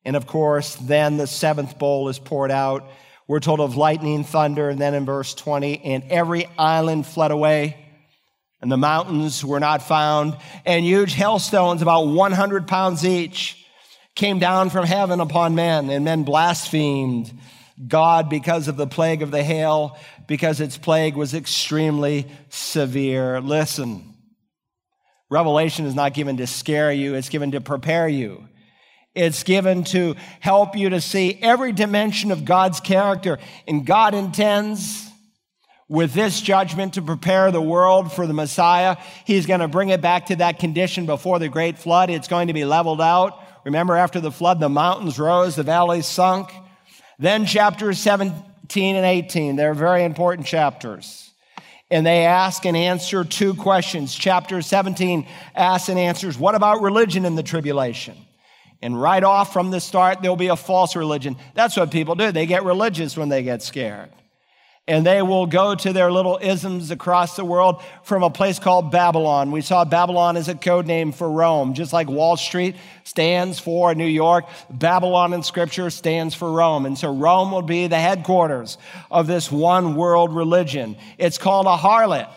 And 0.04 0.16
of 0.16 0.26
course, 0.26 0.74
then 0.74 1.16
the 1.16 1.28
seventh 1.28 1.78
bowl 1.78 2.08
is 2.08 2.18
poured 2.18 2.50
out 2.50 2.90
we're 3.28 3.40
told 3.40 3.60
of 3.60 3.76
lightning, 3.76 4.24
thunder, 4.24 4.70
and 4.70 4.80
then 4.80 4.94
in 4.94 5.04
verse 5.04 5.34
20, 5.34 5.84
and 5.84 6.02
every 6.04 6.46
island 6.58 7.06
fled 7.06 7.30
away, 7.30 7.76
and 8.60 8.72
the 8.72 8.78
mountains 8.78 9.44
were 9.44 9.60
not 9.60 9.82
found, 9.82 10.36
and 10.64 10.84
huge 10.84 11.12
hailstones, 11.12 11.82
about 11.82 12.08
100 12.08 12.66
pounds 12.66 13.04
each, 13.04 13.64
came 14.14 14.38
down 14.38 14.70
from 14.70 14.86
heaven 14.86 15.20
upon 15.20 15.54
men, 15.54 15.90
and 15.90 16.04
men 16.06 16.24
blasphemed 16.24 17.30
God 17.86 18.30
because 18.30 18.66
of 18.66 18.76
the 18.76 18.86
plague 18.86 19.22
of 19.22 19.30
the 19.30 19.44
hail, 19.44 19.96
because 20.26 20.60
its 20.60 20.78
plague 20.78 21.14
was 21.14 21.34
extremely 21.34 22.26
severe. 22.48 23.40
Listen, 23.42 24.14
Revelation 25.30 25.84
is 25.84 25.94
not 25.94 26.14
given 26.14 26.38
to 26.38 26.46
scare 26.46 26.90
you, 26.90 27.14
it's 27.14 27.28
given 27.28 27.50
to 27.50 27.60
prepare 27.60 28.08
you. 28.08 28.48
It's 29.18 29.42
given 29.42 29.82
to 29.84 30.14
help 30.38 30.76
you 30.76 30.90
to 30.90 31.00
see 31.00 31.36
every 31.42 31.72
dimension 31.72 32.30
of 32.30 32.44
God's 32.44 32.78
character. 32.78 33.38
And 33.66 33.84
God 33.84 34.14
intends 34.14 35.08
with 35.88 36.14
this 36.14 36.40
judgment 36.40 36.94
to 36.94 37.02
prepare 37.02 37.50
the 37.50 37.60
world 37.60 38.12
for 38.12 38.28
the 38.28 38.32
Messiah. 38.32 38.96
He's 39.24 39.44
going 39.44 39.58
to 39.58 39.66
bring 39.66 39.88
it 39.88 40.00
back 40.00 40.26
to 40.26 40.36
that 40.36 40.60
condition 40.60 41.04
before 41.04 41.40
the 41.40 41.48
great 41.48 41.78
flood. 41.78 42.10
It's 42.10 42.28
going 42.28 42.46
to 42.46 42.52
be 42.52 42.64
leveled 42.64 43.00
out. 43.00 43.42
Remember, 43.64 43.96
after 43.96 44.20
the 44.20 44.30
flood, 44.30 44.60
the 44.60 44.68
mountains 44.68 45.18
rose, 45.18 45.56
the 45.56 45.64
valleys 45.64 46.06
sunk. 46.06 46.52
Then 47.18 47.44
chapters 47.44 47.98
17 47.98 48.94
and 48.94 49.04
18, 49.04 49.56
they're 49.56 49.74
very 49.74 50.04
important 50.04 50.46
chapters. 50.46 51.32
And 51.90 52.06
they 52.06 52.24
ask 52.24 52.64
and 52.64 52.76
answer 52.76 53.24
two 53.24 53.54
questions. 53.54 54.14
Chapter 54.14 54.62
17 54.62 55.26
asks 55.56 55.88
and 55.88 55.98
answers, 55.98 56.38
What 56.38 56.54
about 56.54 56.82
religion 56.82 57.24
in 57.24 57.34
the 57.34 57.42
tribulation? 57.42 58.14
And 58.80 59.00
right 59.00 59.24
off 59.24 59.52
from 59.52 59.70
the 59.70 59.80
start, 59.80 60.22
there'll 60.22 60.36
be 60.36 60.48
a 60.48 60.56
false 60.56 60.94
religion. 60.94 61.36
That's 61.54 61.76
what 61.76 61.90
people 61.90 62.14
do. 62.14 62.30
They 62.30 62.46
get 62.46 62.64
religious 62.64 63.16
when 63.16 63.28
they 63.28 63.42
get 63.42 63.62
scared. 63.62 64.10
And 64.86 65.04
they 65.04 65.20
will 65.20 65.44
go 65.44 65.74
to 65.74 65.92
their 65.92 66.10
little 66.10 66.38
isms 66.40 66.90
across 66.90 67.36
the 67.36 67.44
world 67.44 67.82
from 68.04 68.22
a 68.22 68.30
place 68.30 68.58
called 68.58 68.90
Babylon. 68.90 69.50
We 69.50 69.60
saw 69.60 69.84
Babylon 69.84 70.38
as 70.38 70.48
a 70.48 70.54
code 70.54 70.86
name 70.86 71.12
for 71.12 71.30
Rome, 71.30 71.74
just 71.74 71.92
like 71.92 72.08
Wall 72.08 72.38
Street 72.38 72.74
stands 73.04 73.58
for 73.58 73.94
New 73.94 74.06
York. 74.06 74.46
Babylon 74.70 75.34
in 75.34 75.42
scripture 75.42 75.90
stands 75.90 76.34
for 76.34 76.50
Rome. 76.50 76.86
And 76.86 76.96
so 76.96 77.14
Rome 77.14 77.52
will 77.52 77.60
be 77.60 77.86
the 77.86 77.98
headquarters 77.98 78.78
of 79.10 79.26
this 79.26 79.52
one 79.52 79.94
world 79.94 80.34
religion. 80.34 80.96
It's 81.18 81.36
called 81.36 81.66
a 81.66 81.76
harlot. 81.76 82.30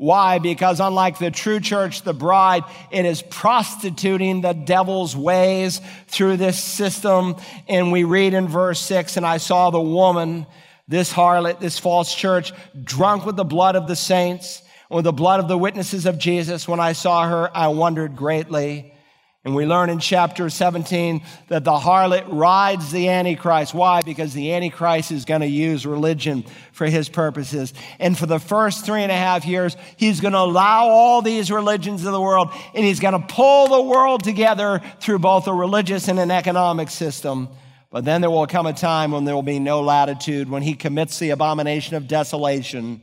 Why? 0.00 0.38
Because 0.38 0.80
unlike 0.80 1.18
the 1.18 1.30
true 1.30 1.60
church, 1.60 2.00
the 2.00 2.14
bride, 2.14 2.64
it 2.90 3.04
is 3.04 3.20
prostituting 3.20 4.40
the 4.40 4.54
devil's 4.54 5.14
ways 5.14 5.82
through 6.06 6.38
this 6.38 6.58
system. 6.58 7.36
And 7.68 7.92
we 7.92 8.04
read 8.04 8.32
in 8.32 8.48
verse 8.48 8.80
six, 8.80 9.18
and 9.18 9.26
I 9.26 9.36
saw 9.36 9.68
the 9.68 9.78
woman, 9.78 10.46
this 10.88 11.12
harlot, 11.12 11.60
this 11.60 11.78
false 11.78 12.14
church, 12.14 12.54
drunk 12.82 13.26
with 13.26 13.36
the 13.36 13.44
blood 13.44 13.76
of 13.76 13.86
the 13.88 13.94
saints, 13.94 14.62
with 14.88 15.04
the 15.04 15.12
blood 15.12 15.38
of 15.38 15.48
the 15.48 15.58
witnesses 15.58 16.06
of 16.06 16.16
Jesus. 16.16 16.66
When 16.66 16.80
I 16.80 16.94
saw 16.94 17.28
her, 17.28 17.54
I 17.54 17.68
wondered 17.68 18.16
greatly. 18.16 18.94
And 19.42 19.54
we 19.54 19.64
learn 19.64 19.88
in 19.88 20.00
chapter 20.00 20.50
17 20.50 21.22
that 21.48 21.64
the 21.64 21.72
harlot 21.72 22.26
rides 22.28 22.92
the 22.92 23.08
Antichrist. 23.08 23.72
Why? 23.72 24.02
Because 24.02 24.34
the 24.34 24.52
Antichrist 24.52 25.12
is 25.12 25.24
going 25.24 25.40
to 25.40 25.46
use 25.46 25.86
religion 25.86 26.44
for 26.72 26.86
his 26.86 27.08
purposes. 27.08 27.72
And 27.98 28.18
for 28.18 28.26
the 28.26 28.38
first 28.38 28.84
three 28.84 29.02
and 29.02 29.10
a 29.10 29.16
half 29.16 29.46
years, 29.46 29.78
he's 29.96 30.20
going 30.20 30.34
to 30.34 30.40
allow 30.40 30.88
all 30.88 31.22
these 31.22 31.50
religions 31.50 32.04
of 32.04 32.12
the 32.12 32.20
world, 32.20 32.50
and 32.74 32.84
he's 32.84 33.00
going 33.00 33.18
to 33.18 33.34
pull 33.34 33.68
the 33.68 33.80
world 33.80 34.22
together 34.24 34.82
through 35.00 35.20
both 35.20 35.46
a 35.46 35.54
religious 35.54 36.08
and 36.08 36.18
an 36.18 36.30
economic 36.30 36.90
system. 36.90 37.48
But 37.90 38.04
then 38.04 38.20
there 38.20 38.30
will 38.30 38.46
come 38.46 38.66
a 38.66 38.74
time 38.74 39.10
when 39.10 39.24
there 39.24 39.34
will 39.34 39.42
be 39.42 39.58
no 39.58 39.80
latitude, 39.80 40.50
when 40.50 40.62
he 40.62 40.74
commits 40.74 41.18
the 41.18 41.30
abomination 41.30 41.96
of 41.96 42.06
desolation. 42.06 43.00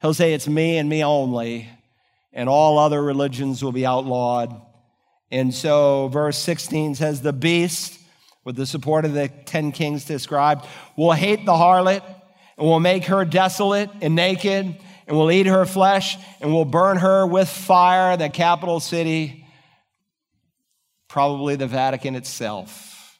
He'll 0.00 0.14
say, 0.14 0.34
It's 0.34 0.46
me 0.46 0.78
and 0.78 0.88
me 0.88 1.02
only, 1.02 1.68
and 2.32 2.48
all 2.48 2.78
other 2.78 3.02
religions 3.02 3.64
will 3.64 3.72
be 3.72 3.84
outlawed. 3.84 4.62
And 5.30 5.52
so, 5.52 6.08
verse 6.08 6.38
16 6.38 6.94
says, 6.94 7.20
The 7.20 7.32
beast, 7.32 7.98
with 8.44 8.56
the 8.56 8.66
support 8.66 9.04
of 9.04 9.12
the 9.12 9.28
10 9.28 9.72
kings 9.72 10.04
described, 10.04 10.66
will 10.96 11.12
hate 11.12 11.44
the 11.44 11.52
harlot 11.52 12.02
and 12.56 12.66
will 12.66 12.80
make 12.80 13.04
her 13.06 13.24
desolate 13.24 13.90
and 14.00 14.14
naked 14.14 14.76
and 15.06 15.16
will 15.16 15.30
eat 15.30 15.46
her 15.46 15.64
flesh 15.66 16.16
and 16.40 16.52
will 16.52 16.64
burn 16.64 16.98
her 16.98 17.26
with 17.26 17.48
fire, 17.48 18.16
the 18.16 18.28
capital 18.28 18.80
city, 18.80 19.46
probably 21.08 21.56
the 21.56 21.66
Vatican 21.66 22.14
itself, 22.14 23.18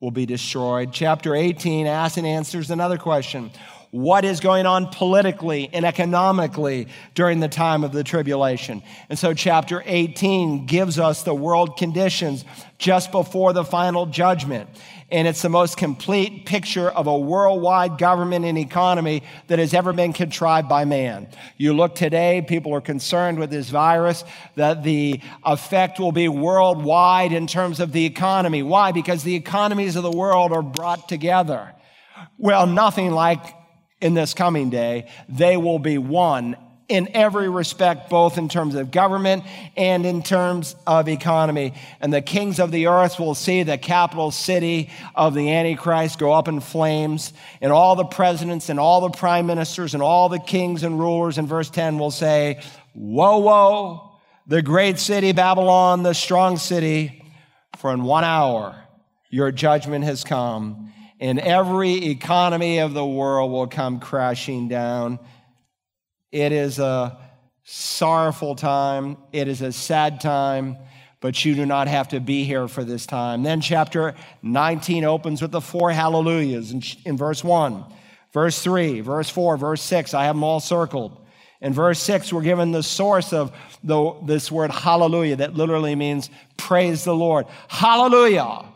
will 0.00 0.10
be 0.10 0.26
destroyed. 0.26 0.92
Chapter 0.92 1.34
18 1.34 1.86
asks 1.86 2.16
and 2.16 2.26
answers 2.26 2.70
another 2.70 2.98
question 2.98 3.50
what 3.90 4.24
is 4.24 4.38
going 4.38 4.66
on 4.66 4.86
politically 4.86 5.68
and 5.72 5.84
economically 5.84 6.86
during 7.14 7.40
the 7.40 7.48
time 7.48 7.82
of 7.82 7.92
the 7.92 8.04
tribulation. 8.04 8.82
And 9.08 9.18
so, 9.18 9.34
chapter 9.34 9.82
18 9.84 10.66
gives 10.66 10.98
us 10.98 11.24
the 11.24 11.34
world 11.34 11.76
conditions 11.76 12.44
just 12.78 13.10
before 13.10 13.52
the 13.52 13.64
final 13.64 14.06
judgment. 14.06 14.68
And 15.12 15.26
it's 15.26 15.42
the 15.42 15.48
most 15.48 15.76
complete 15.76 16.46
picture 16.46 16.88
of 16.88 17.08
a 17.08 17.18
worldwide 17.18 17.98
government 17.98 18.44
and 18.44 18.56
economy 18.56 19.24
that 19.48 19.58
has 19.58 19.74
ever 19.74 19.92
been 19.92 20.12
contrived 20.12 20.68
by 20.68 20.84
man. 20.84 21.26
You 21.56 21.72
look 21.72 21.96
today, 21.96 22.44
people 22.46 22.72
are 22.74 22.80
concerned 22.80 23.40
with 23.40 23.50
this 23.50 23.70
virus, 23.70 24.22
that 24.54 24.84
the 24.84 25.20
effect 25.44 25.98
will 25.98 26.12
be 26.12 26.28
worldwide 26.28 27.32
in 27.32 27.48
terms 27.48 27.80
of 27.80 27.90
the 27.90 28.06
economy. 28.06 28.62
Why? 28.62 28.92
Because 28.92 29.24
the 29.24 29.34
economies 29.34 29.96
of 29.96 30.04
the 30.04 30.12
world 30.12 30.52
are 30.52 30.62
brought 30.62 31.08
together. 31.08 31.74
Well, 32.38 32.68
nothing 32.68 33.10
like 33.10 33.59
in 34.00 34.14
this 34.14 34.34
coming 34.34 34.70
day, 34.70 35.08
they 35.28 35.56
will 35.56 35.78
be 35.78 35.98
one 35.98 36.56
in 36.90 37.08
every 37.14 37.48
respect, 37.48 38.10
both 38.10 38.36
in 38.36 38.48
terms 38.48 38.74
of 38.74 38.90
government 38.90 39.44
and 39.76 40.04
in 40.04 40.24
terms 40.24 40.74
of 40.88 41.08
economy. 41.08 41.72
And 42.00 42.12
the 42.12 42.20
kings 42.20 42.58
of 42.58 42.72
the 42.72 42.88
earth 42.88 43.20
will 43.20 43.36
see 43.36 43.62
the 43.62 43.78
capital 43.78 44.32
city 44.32 44.90
of 45.14 45.34
the 45.34 45.52
Antichrist 45.52 46.18
go 46.18 46.32
up 46.32 46.48
in 46.48 46.58
flames, 46.58 47.32
and 47.60 47.70
all 47.70 47.94
the 47.94 48.04
presidents 48.04 48.68
and 48.68 48.80
all 48.80 49.00
the 49.02 49.16
prime 49.16 49.46
ministers 49.46 49.94
and 49.94 50.02
all 50.02 50.28
the 50.28 50.40
kings 50.40 50.82
and 50.82 50.98
rulers 50.98 51.38
in 51.38 51.46
verse 51.46 51.70
10 51.70 51.98
will 51.98 52.10
say, 52.10 52.60
Woe, 52.92 53.38
woe, 53.38 54.10
the 54.48 54.60
great 54.60 54.98
city 54.98 55.30
Babylon, 55.30 56.02
the 56.02 56.12
strong 56.12 56.56
city, 56.56 57.24
for 57.76 57.92
in 57.92 58.02
one 58.02 58.24
hour 58.24 58.74
your 59.28 59.52
judgment 59.52 60.04
has 60.04 60.24
come 60.24 60.89
and 61.20 61.38
every 61.38 62.06
economy 62.06 62.78
of 62.78 62.94
the 62.94 63.04
world 63.04 63.52
will 63.52 63.66
come 63.66 64.00
crashing 64.00 64.68
down. 64.68 65.18
It 66.32 66.50
is 66.50 66.78
a 66.78 67.18
sorrowful 67.64 68.56
time, 68.56 69.18
it 69.32 69.46
is 69.46 69.60
a 69.60 69.70
sad 69.70 70.20
time, 70.20 70.78
but 71.20 71.44
you 71.44 71.54
do 71.54 71.66
not 71.66 71.86
have 71.86 72.08
to 72.08 72.20
be 72.20 72.44
here 72.44 72.66
for 72.66 72.82
this 72.82 73.04
time. 73.04 73.42
Then, 73.42 73.60
chapter 73.60 74.14
19 74.42 75.04
opens 75.04 75.42
with 75.42 75.50
the 75.50 75.60
four 75.60 75.92
hallelujahs 75.92 76.72
in, 76.72 76.82
in 77.04 77.16
verse 77.18 77.44
1, 77.44 77.84
verse 78.32 78.62
3, 78.62 79.02
verse 79.02 79.28
4, 79.28 79.58
verse 79.58 79.82
6. 79.82 80.14
I 80.14 80.24
have 80.24 80.34
them 80.34 80.42
all 80.42 80.60
circled. 80.60 81.18
In 81.60 81.74
verse 81.74 82.00
6, 82.00 82.32
we're 82.32 82.40
given 82.40 82.72
the 82.72 82.82
source 82.82 83.34
of 83.34 83.52
the, 83.84 84.14
this 84.22 84.50
word 84.50 84.70
hallelujah 84.70 85.36
that 85.36 85.54
literally 85.54 85.94
means 85.94 86.30
praise 86.56 87.04
the 87.04 87.14
Lord. 87.14 87.44
Hallelujah. 87.68 88.69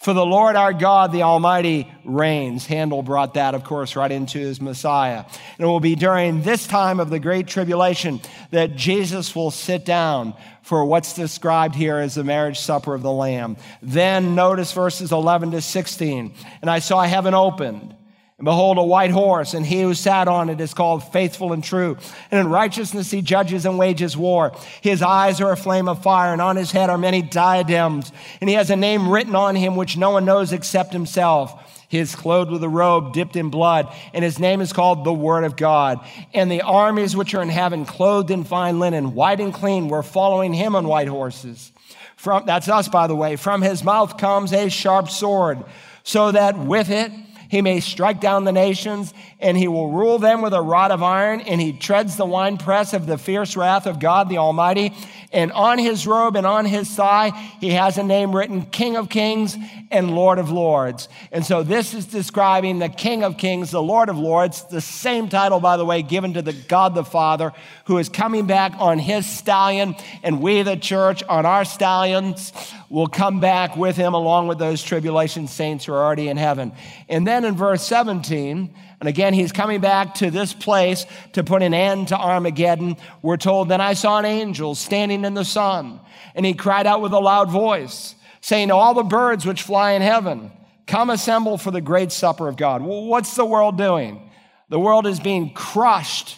For 0.00 0.14
the 0.14 0.24
Lord 0.24 0.56
our 0.56 0.72
God, 0.72 1.12
the 1.12 1.24
Almighty, 1.24 1.86
reigns. 2.06 2.64
Handel 2.64 3.02
brought 3.02 3.34
that, 3.34 3.54
of 3.54 3.64
course, 3.64 3.96
right 3.96 4.10
into 4.10 4.38
his 4.38 4.58
Messiah. 4.58 5.24
And 5.26 5.60
it 5.60 5.66
will 5.66 5.78
be 5.78 5.94
during 5.94 6.40
this 6.40 6.66
time 6.66 7.00
of 7.00 7.10
the 7.10 7.20
Great 7.20 7.46
Tribulation 7.46 8.22
that 8.50 8.76
Jesus 8.76 9.36
will 9.36 9.50
sit 9.50 9.84
down 9.84 10.32
for 10.62 10.86
what's 10.86 11.12
described 11.12 11.74
here 11.74 11.98
as 11.98 12.14
the 12.14 12.24
marriage 12.24 12.58
supper 12.58 12.94
of 12.94 13.02
the 13.02 13.12
Lamb. 13.12 13.58
Then 13.82 14.34
notice 14.34 14.72
verses 14.72 15.12
11 15.12 15.50
to 15.50 15.60
16. 15.60 16.32
And 16.62 16.70
I 16.70 16.78
saw 16.78 17.02
heaven 17.02 17.34
opened 17.34 17.94
and 18.40 18.46
behold, 18.46 18.78
a 18.78 18.82
white 18.82 19.10
horse, 19.10 19.52
and 19.52 19.66
he 19.66 19.82
who 19.82 19.92
sat 19.92 20.26
on 20.26 20.48
it 20.48 20.62
is 20.62 20.72
called 20.72 21.12
faithful 21.12 21.52
and 21.52 21.62
true. 21.62 21.98
And 22.30 22.40
in 22.40 22.48
righteousness 22.48 23.10
he 23.10 23.20
judges 23.20 23.66
and 23.66 23.78
wages 23.78 24.16
war. 24.16 24.52
His 24.80 25.02
eyes 25.02 25.42
are 25.42 25.52
a 25.52 25.58
flame 25.58 25.90
of 25.90 26.02
fire, 26.02 26.32
and 26.32 26.40
on 26.40 26.56
his 26.56 26.72
head 26.72 26.88
are 26.88 26.96
many 26.96 27.20
diadems. 27.20 28.10
And 28.40 28.48
he 28.48 28.56
has 28.56 28.70
a 28.70 28.76
name 28.76 29.10
written 29.10 29.36
on 29.36 29.56
him 29.56 29.76
which 29.76 29.98
no 29.98 30.12
one 30.12 30.24
knows 30.24 30.54
except 30.54 30.94
himself. 30.94 31.84
He 31.90 31.98
is 31.98 32.14
clothed 32.14 32.50
with 32.50 32.64
a 32.64 32.68
robe 32.70 33.12
dipped 33.12 33.36
in 33.36 33.50
blood, 33.50 33.94
and 34.14 34.24
his 34.24 34.38
name 34.38 34.62
is 34.62 34.72
called 34.72 35.04
the 35.04 35.12
Word 35.12 35.44
of 35.44 35.54
God. 35.54 36.00
And 36.32 36.50
the 36.50 36.62
armies 36.62 37.14
which 37.14 37.34
are 37.34 37.42
in 37.42 37.50
heaven, 37.50 37.84
clothed 37.84 38.30
in 38.30 38.44
fine 38.44 38.78
linen, 38.78 39.14
white 39.14 39.40
and 39.40 39.52
clean, 39.52 39.88
were 39.88 40.02
following 40.02 40.54
him 40.54 40.74
on 40.74 40.88
white 40.88 41.08
horses. 41.08 41.72
From, 42.16 42.46
that's 42.46 42.70
us, 42.70 42.88
by 42.88 43.06
the 43.06 43.14
way. 43.14 43.36
From 43.36 43.60
his 43.60 43.84
mouth 43.84 44.16
comes 44.16 44.54
a 44.54 44.70
sharp 44.70 45.10
sword, 45.10 45.62
so 46.04 46.32
that 46.32 46.56
with 46.56 46.88
it, 46.88 47.12
he 47.50 47.62
may 47.62 47.80
strike 47.80 48.20
down 48.20 48.44
the 48.44 48.52
nations, 48.52 49.12
and 49.40 49.58
he 49.58 49.66
will 49.66 49.90
rule 49.90 50.20
them 50.20 50.40
with 50.40 50.54
a 50.54 50.62
rod 50.62 50.92
of 50.92 51.02
iron, 51.02 51.40
and 51.40 51.60
he 51.60 51.72
treads 51.72 52.16
the 52.16 52.24
winepress 52.24 52.92
of 52.92 53.06
the 53.06 53.18
fierce 53.18 53.56
wrath 53.56 53.88
of 53.88 53.98
God 53.98 54.28
the 54.28 54.38
Almighty. 54.38 54.94
And 55.32 55.50
on 55.52 55.78
his 55.78 56.06
robe 56.06 56.36
and 56.36 56.46
on 56.46 56.64
his 56.64 56.88
thigh, 56.88 57.30
he 57.60 57.70
has 57.70 57.98
a 57.98 58.04
name 58.04 58.34
written 58.34 58.62
King 58.66 58.96
of 58.96 59.08
Kings 59.08 59.56
and 59.90 60.14
Lord 60.14 60.38
of 60.38 60.50
Lords. 60.50 61.08
And 61.32 61.44
so 61.44 61.64
this 61.64 61.92
is 61.92 62.06
describing 62.06 62.78
the 62.78 62.88
King 62.88 63.24
of 63.24 63.36
Kings, 63.36 63.72
the 63.72 63.82
Lord 63.82 64.08
of 64.08 64.18
Lords, 64.18 64.64
the 64.64 64.80
same 64.80 65.28
title, 65.28 65.58
by 65.58 65.76
the 65.76 65.84
way, 65.84 66.02
given 66.02 66.34
to 66.34 66.42
the 66.42 66.52
God 66.52 66.94
the 66.94 67.04
Father, 67.04 67.52
who 67.86 67.98
is 67.98 68.08
coming 68.08 68.46
back 68.46 68.74
on 68.78 69.00
his 69.00 69.26
stallion, 69.26 69.96
and 70.22 70.40
we, 70.40 70.62
the 70.62 70.76
church, 70.76 71.24
on 71.28 71.46
our 71.46 71.64
stallions, 71.64 72.52
will 72.88 73.08
come 73.08 73.38
back 73.40 73.76
with 73.76 73.96
him 73.96 74.14
along 74.14 74.48
with 74.48 74.58
those 74.58 74.82
tribulation 74.82 75.46
saints 75.46 75.84
who 75.84 75.92
are 75.92 76.04
already 76.04 76.28
in 76.28 76.36
heaven. 76.36 76.72
And 77.08 77.24
then 77.26 77.39
in 77.44 77.56
verse 77.56 77.82
17, 77.82 78.74
and 79.00 79.08
again, 79.08 79.32
he's 79.32 79.52
coming 79.52 79.80
back 79.80 80.14
to 80.16 80.30
this 80.30 80.52
place 80.52 81.06
to 81.32 81.42
put 81.42 81.62
an 81.62 81.72
end 81.72 82.08
to 82.08 82.16
Armageddon. 82.18 82.96
We're 83.22 83.36
told, 83.36 83.68
Then 83.68 83.80
I 83.80 83.94
saw 83.94 84.18
an 84.18 84.24
angel 84.24 84.74
standing 84.74 85.24
in 85.24 85.34
the 85.34 85.44
sun, 85.44 86.00
and 86.34 86.44
he 86.44 86.54
cried 86.54 86.86
out 86.86 87.00
with 87.00 87.12
a 87.12 87.18
loud 87.18 87.50
voice 87.50 88.14
saying 88.40 88.68
to 88.68 88.74
all 88.74 88.94
the 88.94 89.02
birds 89.02 89.46
which 89.46 89.62
fly 89.62 89.92
in 89.92 90.02
heaven, 90.02 90.52
Come 90.86 91.10
assemble 91.10 91.56
for 91.56 91.70
the 91.70 91.80
great 91.80 92.10
supper 92.10 92.48
of 92.48 92.56
God. 92.56 92.82
Well, 92.82 93.04
what's 93.04 93.36
the 93.36 93.44
world 93.44 93.78
doing? 93.78 94.28
The 94.70 94.80
world 94.80 95.06
is 95.06 95.20
being 95.20 95.54
crushed. 95.54 96.36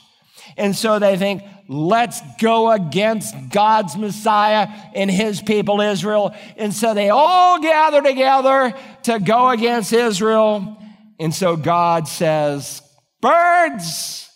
And 0.59 0.77
so 0.77 0.99
they 0.99 1.17
think, 1.17 1.43
let's 1.69 2.21
go 2.39 2.71
against 2.71 3.35
God's 3.49 3.97
Messiah 3.97 4.69
and 4.95 5.11
his 5.11 5.41
people 5.41 5.81
Israel. 5.81 6.35
And 6.59 6.75
so 6.75 6.93
they 6.93 7.09
all 7.09 7.61
gather 7.61 8.03
together 8.03 8.75
to 9.05 9.19
go 9.19 9.49
against 9.49 9.93
Israel. 9.93 10.82
And 11.23 11.33
so 11.33 11.57
God 11.57 12.09
says, 12.09 12.83
Birds, 13.21 14.29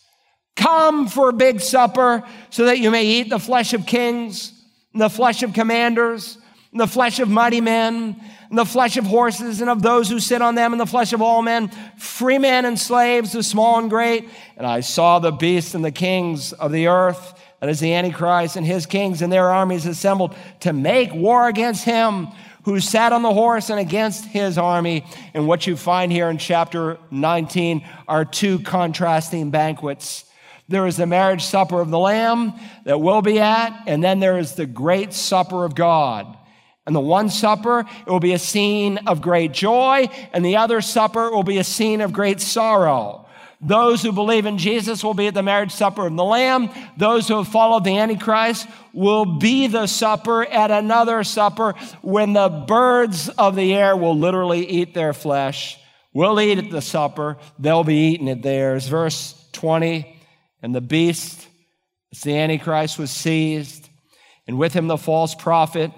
come 0.54 1.08
for 1.08 1.30
a 1.30 1.32
big 1.32 1.60
supper 1.60 2.22
so 2.50 2.66
that 2.66 2.78
you 2.78 2.92
may 2.92 3.04
eat 3.04 3.28
the 3.28 3.40
flesh 3.40 3.72
of 3.72 3.86
kings, 3.86 4.52
the 4.94 5.10
flesh 5.10 5.42
of 5.42 5.52
commanders, 5.52 6.38
and 6.70 6.80
the 6.80 6.86
flesh 6.86 7.18
of 7.18 7.28
mighty 7.28 7.60
men, 7.60 8.20
the 8.52 8.64
flesh 8.64 8.96
of 8.96 9.04
horses, 9.04 9.60
and 9.60 9.68
of 9.68 9.82
those 9.82 10.08
who 10.08 10.20
sit 10.20 10.40
on 10.40 10.54
them, 10.54 10.72
and 10.72 10.80
the 10.80 10.86
flesh 10.86 11.12
of 11.12 11.20
all 11.20 11.42
men, 11.42 11.68
free 11.98 12.38
men 12.38 12.64
and 12.64 12.78
slaves, 12.78 13.32
the 13.32 13.42
small 13.42 13.80
and 13.80 13.90
great. 13.90 14.28
And 14.56 14.64
I 14.64 14.80
saw 14.80 15.18
the 15.18 15.32
beasts 15.32 15.74
and 15.74 15.84
the 15.84 15.90
kings 15.90 16.52
of 16.52 16.70
the 16.70 16.86
earth, 16.86 17.34
that 17.60 17.68
is 17.68 17.80
the 17.80 17.94
Antichrist, 17.94 18.54
and 18.54 18.64
his 18.64 18.86
kings 18.86 19.22
and 19.22 19.32
their 19.32 19.50
armies 19.50 19.86
assembled 19.86 20.36
to 20.60 20.72
make 20.72 21.12
war 21.12 21.48
against 21.48 21.84
him 21.84 22.28
who 22.66 22.80
sat 22.80 23.12
on 23.12 23.22
the 23.22 23.32
horse 23.32 23.70
and 23.70 23.78
against 23.78 24.24
his 24.24 24.58
army. 24.58 25.06
And 25.34 25.46
what 25.46 25.68
you 25.68 25.76
find 25.76 26.10
here 26.10 26.28
in 26.28 26.36
chapter 26.36 26.98
19 27.12 27.86
are 28.08 28.24
two 28.24 28.58
contrasting 28.58 29.52
banquets. 29.52 30.24
There 30.68 30.84
is 30.88 30.96
the 30.96 31.06
marriage 31.06 31.44
supper 31.44 31.80
of 31.80 31.90
the 31.90 31.98
Lamb 31.98 32.54
that 32.84 33.00
we'll 33.00 33.22
be 33.22 33.38
at, 33.38 33.84
and 33.86 34.02
then 34.02 34.18
there 34.18 34.36
is 34.36 34.56
the 34.56 34.66
great 34.66 35.12
supper 35.12 35.64
of 35.64 35.76
God. 35.76 36.36
And 36.86 36.94
the 36.94 37.00
one 37.00 37.30
supper, 37.30 37.84
it 38.04 38.10
will 38.10 38.18
be 38.18 38.32
a 38.32 38.38
scene 38.38 38.98
of 39.06 39.22
great 39.22 39.52
joy, 39.52 40.08
and 40.32 40.44
the 40.44 40.56
other 40.56 40.80
supper 40.80 41.30
will 41.30 41.44
be 41.44 41.58
a 41.58 41.64
scene 41.64 42.00
of 42.00 42.12
great 42.12 42.40
sorrow. 42.40 43.25
Those 43.60 44.02
who 44.02 44.12
believe 44.12 44.44
in 44.44 44.58
Jesus 44.58 45.02
will 45.02 45.14
be 45.14 45.28
at 45.28 45.34
the 45.34 45.42
marriage 45.42 45.72
supper 45.72 46.06
of 46.06 46.14
the 46.14 46.24
Lamb. 46.24 46.68
Those 46.96 47.26
who 47.26 47.38
have 47.38 47.48
followed 47.48 47.84
the 47.84 47.98
Antichrist 47.98 48.68
will 48.92 49.38
be 49.38 49.66
the 49.66 49.86
supper 49.86 50.44
at 50.44 50.70
another 50.70 51.24
supper 51.24 51.72
when 52.02 52.34
the 52.34 52.48
birds 52.48 53.28
of 53.30 53.56
the 53.56 53.74
air 53.74 53.96
will 53.96 54.16
literally 54.16 54.68
eat 54.68 54.92
their 54.92 55.12
flesh. 55.12 55.78
We'll 56.12 56.40
eat 56.40 56.58
at 56.58 56.70
the 56.70 56.82
supper, 56.82 57.36
they'll 57.58 57.84
be 57.84 58.12
eating 58.12 58.28
at 58.28 58.42
theirs. 58.42 58.88
Verse 58.88 59.34
20, 59.52 60.18
and 60.62 60.74
the 60.74 60.80
beast, 60.80 61.46
as 62.12 62.22
the 62.22 62.36
Antichrist 62.36 62.98
was 62.98 63.10
seized, 63.10 63.88
and 64.46 64.58
with 64.58 64.72
him 64.72 64.86
the 64.86 64.96
false 64.96 65.34
prophet 65.34 65.90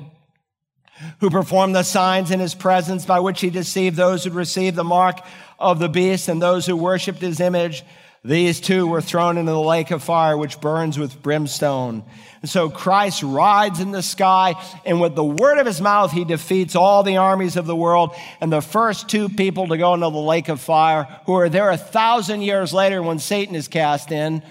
who 1.21 1.31
performed 1.31 1.75
the 1.75 1.83
signs 1.83 2.31
in 2.31 2.41
his 2.41 2.55
presence 2.55 3.05
by 3.05 3.21
which 3.21 3.41
he 3.41 3.51
deceived 3.51 3.97
those 3.97 4.25
who 4.25 4.31
received 4.31 4.77
the 4.77 4.85
mark 4.85 5.21
of 5.59 5.79
the 5.79 5.89
beast 5.89 6.29
and 6.29 6.41
those 6.41 6.67
who 6.67 6.77
worshiped 6.77 7.21
his 7.21 7.41
image. 7.41 7.85
These 8.25 8.61
two 8.61 8.87
were 8.87 9.01
thrown 9.01 9.39
into 9.39 9.53
the 9.53 9.61
lake 9.61 9.91
of 9.91 10.03
fire, 10.03 10.37
which 10.37 10.61
burns 10.61 10.99
with 10.99 11.23
brimstone. 11.23 12.03
And 12.43 12.51
so 12.51 12.69
Christ 12.69 13.23
rides 13.23 13.81
in 13.81 13.93
the 13.93 14.03
sky, 14.03 14.55
and 14.85 15.01
with 15.01 15.15
the 15.15 15.25
word 15.25 15.59
of 15.59 15.67
his 15.67 15.81
mouth, 15.81 16.13
he 16.13 16.25
defeats 16.25 16.75
all 16.75 17.03
the 17.03 17.17
armies 17.17 17.57
of 17.57 17.67
the 17.67 17.77
world. 17.77 18.15
And 18.41 18.53
the 18.53 18.61
first 18.61 19.09
two 19.09 19.29
people 19.29 19.69
to 19.69 19.79
go 19.79 19.95
into 19.95 20.11
the 20.11 20.19
lake 20.19 20.49
of 20.49 20.61
fire, 20.61 21.05
who 21.27 21.35
are 21.35 21.49
there 21.49 21.71
a 21.71 21.77
thousand 21.77 22.43
years 22.43 22.73
later 22.73 23.03
when 23.03 23.19
Satan 23.19 23.55
is 23.55 23.69
cast 23.69 24.11
in, 24.11 24.43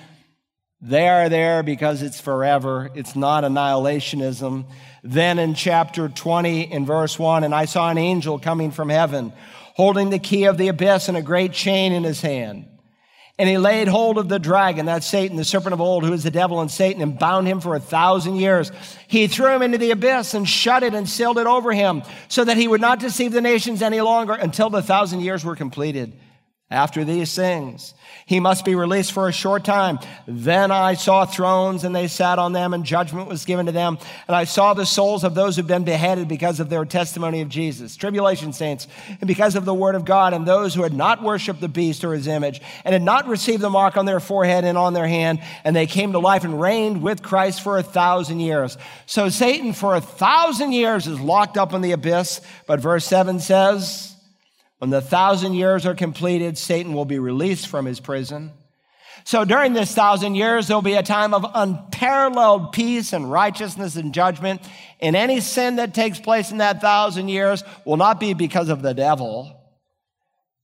they 0.82 1.07
are 1.07 1.28
there 1.28 1.63
because 1.63 2.01
it's 2.03 2.21
forever. 2.21 2.91
It's 2.93 3.15
not 3.15 3.43
annihilationism. 3.43 4.65
Then 5.03 5.39
in 5.39 5.55
chapter 5.55 6.07
20, 6.07 6.71
in 6.71 6.86
verse 6.86 7.17
1, 7.17 7.43
and 7.43 7.55
I 7.55 7.65
saw 7.65 7.89
an 7.89 7.97
angel 7.97 8.38
coming 8.38 8.71
from 8.71 8.89
heaven, 8.89 9.34
holding 9.75 10.11
the 10.11 10.19
key 10.19 10.45
of 10.45 10.57
the 10.57 10.67
abyss 10.67 11.07
and 11.07 11.17
a 11.17 11.21
great 11.21 11.53
chain 11.53 11.93
in 11.93 12.03
his 12.03 12.21
hand. 12.21 12.67
And 13.39 13.47
he 13.47 13.57
laid 13.59 13.88
hold 13.88 14.17
of 14.17 14.30
the 14.30 14.39
dragon, 14.39 14.88
that's 14.88 15.05
Satan, 15.05 15.38
the 15.38 15.45
serpent 15.45 15.73
of 15.73 15.82
old, 15.82 16.03
who 16.03 16.13
is 16.13 16.23
the 16.23 16.32
devil 16.32 16.59
and 16.59 16.71
Satan, 16.71 17.03
and 17.03 17.19
bound 17.19 17.47
him 17.47 17.59
for 17.59 17.75
a 17.75 17.80
thousand 17.80 18.38
years. 18.38 18.71
He 19.07 19.28
threw 19.28 19.53
him 19.53 19.61
into 19.61 19.78
the 19.78 19.91
abyss 19.91 20.34
and 20.34 20.49
shut 20.49 20.82
it 20.82 20.95
and 20.95 21.07
sealed 21.07 21.38
it 21.38 21.45
over 21.45 21.71
him, 21.71 22.01
so 22.30 22.43
that 22.43 22.57
he 22.57 22.67
would 22.67 22.82
not 22.82 22.99
deceive 22.99 23.32
the 23.32 23.41
nations 23.41 23.84
any 23.84 24.01
longer 24.01 24.34
until 24.34 24.71
the 24.71 24.82
thousand 24.82 25.21
years 25.21 25.45
were 25.45 25.55
completed. 25.55 26.13
After 26.70 27.05
these 27.05 27.34
things, 27.34 27.93
he 28.26 28.41
must 28.41 28.65
be 28.65 28.76
released 28.76 29.13
for 29.13 29.30
a 29.30 29.32
short 29.32 29.63
time. 29.63 29.99
Then 30.28 30.70
I 30.70 30.95
saw 30.95 31.26
thrones 31.26 31.86
and 31.86 31.95
they 31.95 32.09
sat 32.09 32.39
on 32.39 32.51
them 32.51 32.74
and 32.74 32.84
judgment 32.84 33.30
was 33.30 33.45
given 33.45 33.68
to 33.68 33.72
them. 33.72 33.97
And 34.28 34.36
I 34.36 34.43
saw 34.43 34.74
the 34.74 34.86
souls 34.86 35.24
of 35.24 35.34
those 35.34 35.55
who've 35.55 35.65
been 35.65 35.86
beheaded 35.86 36.28
because 36.28 36.59
of 36.59 36.70
their 36.70 36.84
testimony 36.84 37.39
of 37.39 37.47
Jesus, 37.47 37.95
tribulation 37.95 38.51
saints, 38.51 38.86
and 39.07 39.30
because 39.30 39.55
of 39.55 39.63
the 39.63 39.74
word 39.74 39.95
of 39.95 40.03
God 40.03 40.34
and 40.34 40.45
those 40.45 40.76
who 40.76 40.84
had 40.84 40.93
not 40.93 41.24
worshiped 41.24 41.61
the 41.61 41.70
beast 41.70 42.03
or 42.03 42.11
his 42.11 42.28
image 42.28 42.61
and 42.84 42.91
had 42.91 43.01
not 43.01 43.30
received 43.30 43.61
the 43.61 43.70
mark 43.70 43.95
on 43.95 44.05
their 44.05 44.20
forehead 44.20 44.65
and 44.65 44.78
on 44.78 44.91
their 44.91 45.07
hand. 45.07 45.39
And 45.63 45.74
they 45.74 45.88
came 45.88 46.11
to 46.11 46.20
life 46.20 46.43
and 46.43 46.59
reigned 46.59 47.01
with 47.01 47.24
Christ 47.24 47.61
for 47.61 47.78
a 47.78 47.84
thousand 47.84 48.41
years. 48.41 48.78
So 49.05 49.30
Satan 49.30 49.72
for 49.72 49.95
a 49.95 50.01
thousand 50.01 50.74
years 50.74 51.07
is 51.07 51.18
locked 51.18 51.55
up 51.55 51.72
in 51.72 51.80
the 51.80 51.93
abyss. 51.93 52.41
But 52.65 52.82
verse 52.82 53.05
seven 53.05 53.39
says, 53.39 54.16
when 54.80 54.90
the 54.90 55.02
thousand 55.02 55.54
years 55.54 55.86
are 55.86 55.95
completed, 55.95 56.58
Satan 56.58 56.94
will 56.94 57.06
be 57.06 57.20
released 57.20 57.68
from 57.68 57.86
his 57.86 57.99
prison. 57.99 58.52
So 59.24 59.44
during 59.44 59.74
this 59.74 59.94
thousand 59.94 60.36
years, 60.36 60.68
there'll 60.68 60.82
be 60.82 60.94
a 60.94 61.04
time 61.04 61.34
of 61.34 61.45
unparalleled 61.54 62.72
peace 62.72 63.12
and 63.12 63.30
righteousness 63.30 63.95
and 63.95 64.14
judgment. 64.14 64.62
And 65.02 65.16
any 65.16 65.41
sin 65.41 65.78
that 65.78 65.94
takes 65.94 66.20
place 66.20 66.52
in 66.52 66.60
that 66.60 66.80
thousand 66.80 67.30
years 67.30 67.64
will 67.84 67.98
not 67.98 68.20
be 68.20 68.34
because 68.34 68.70
of 68.70 68.82
the 68.82 68.94
devil, 68.94 69.56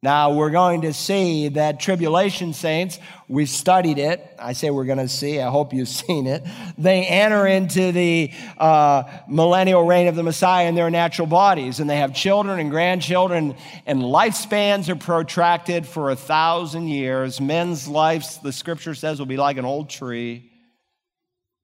Now, 0.04 0.34
we're 0.34 0.50
going 0.50 0.82
to 0.82 0.92
see 0.92 1.48
that 1.48 1.80
tribulation 1.80 2.52
saints, 2.52 3.00
we 3.30 3.46
studied 3.46 3.98
it. 3.98 4.36
I 4.38 4.52
say 4.52 4.70
we're 4.70 4.84
going 4.84 4.98
to 4.98 5.08
see, 5.08 5.40
I 5.40 5.50
hope 5.50 5.74
you've 5.74 5.88
seen 6.04 6.28
it. 6.28 6.44
They 6.78 7.06
enter 7.06 7.48
into 7.48 7.94
the 7.94 8.32
uh, 8.58 9.04
millennial 9.30 9.86
reign 9.86 10.10
of 10.10 10.16
the 10.18 10.24
Messiah 10.24 10.68
in 10.68 10.76
their 10.76 10.90
natural 10.90 11.26
bodies, 11.26 11.80
and 11.80 11.90
they 11.90 11.96
have 11.96 12.14
children 12.14 12.60
and 12.60 12.70
grandchildren, 12.70 13.56
and 13.86 14.02
lifespans 14.02 14.90
are 14.90 14.98
protracted 14.98 15.88
for 15.88 16.10
a 16.10 16.18
thousand 16.18 16.90
years. 16.90 17.40
Men's 17.40 17.88
lives, 17.88 18.40
the 18.40 18.52
scripture 18.52 18.96
says, 18.96 19.20
will 19.20 19.26
be 19.26 19.38
like 19.38 19.56
an 19.56 19.64
old 19.64 19.90
tree, 19.90 20.52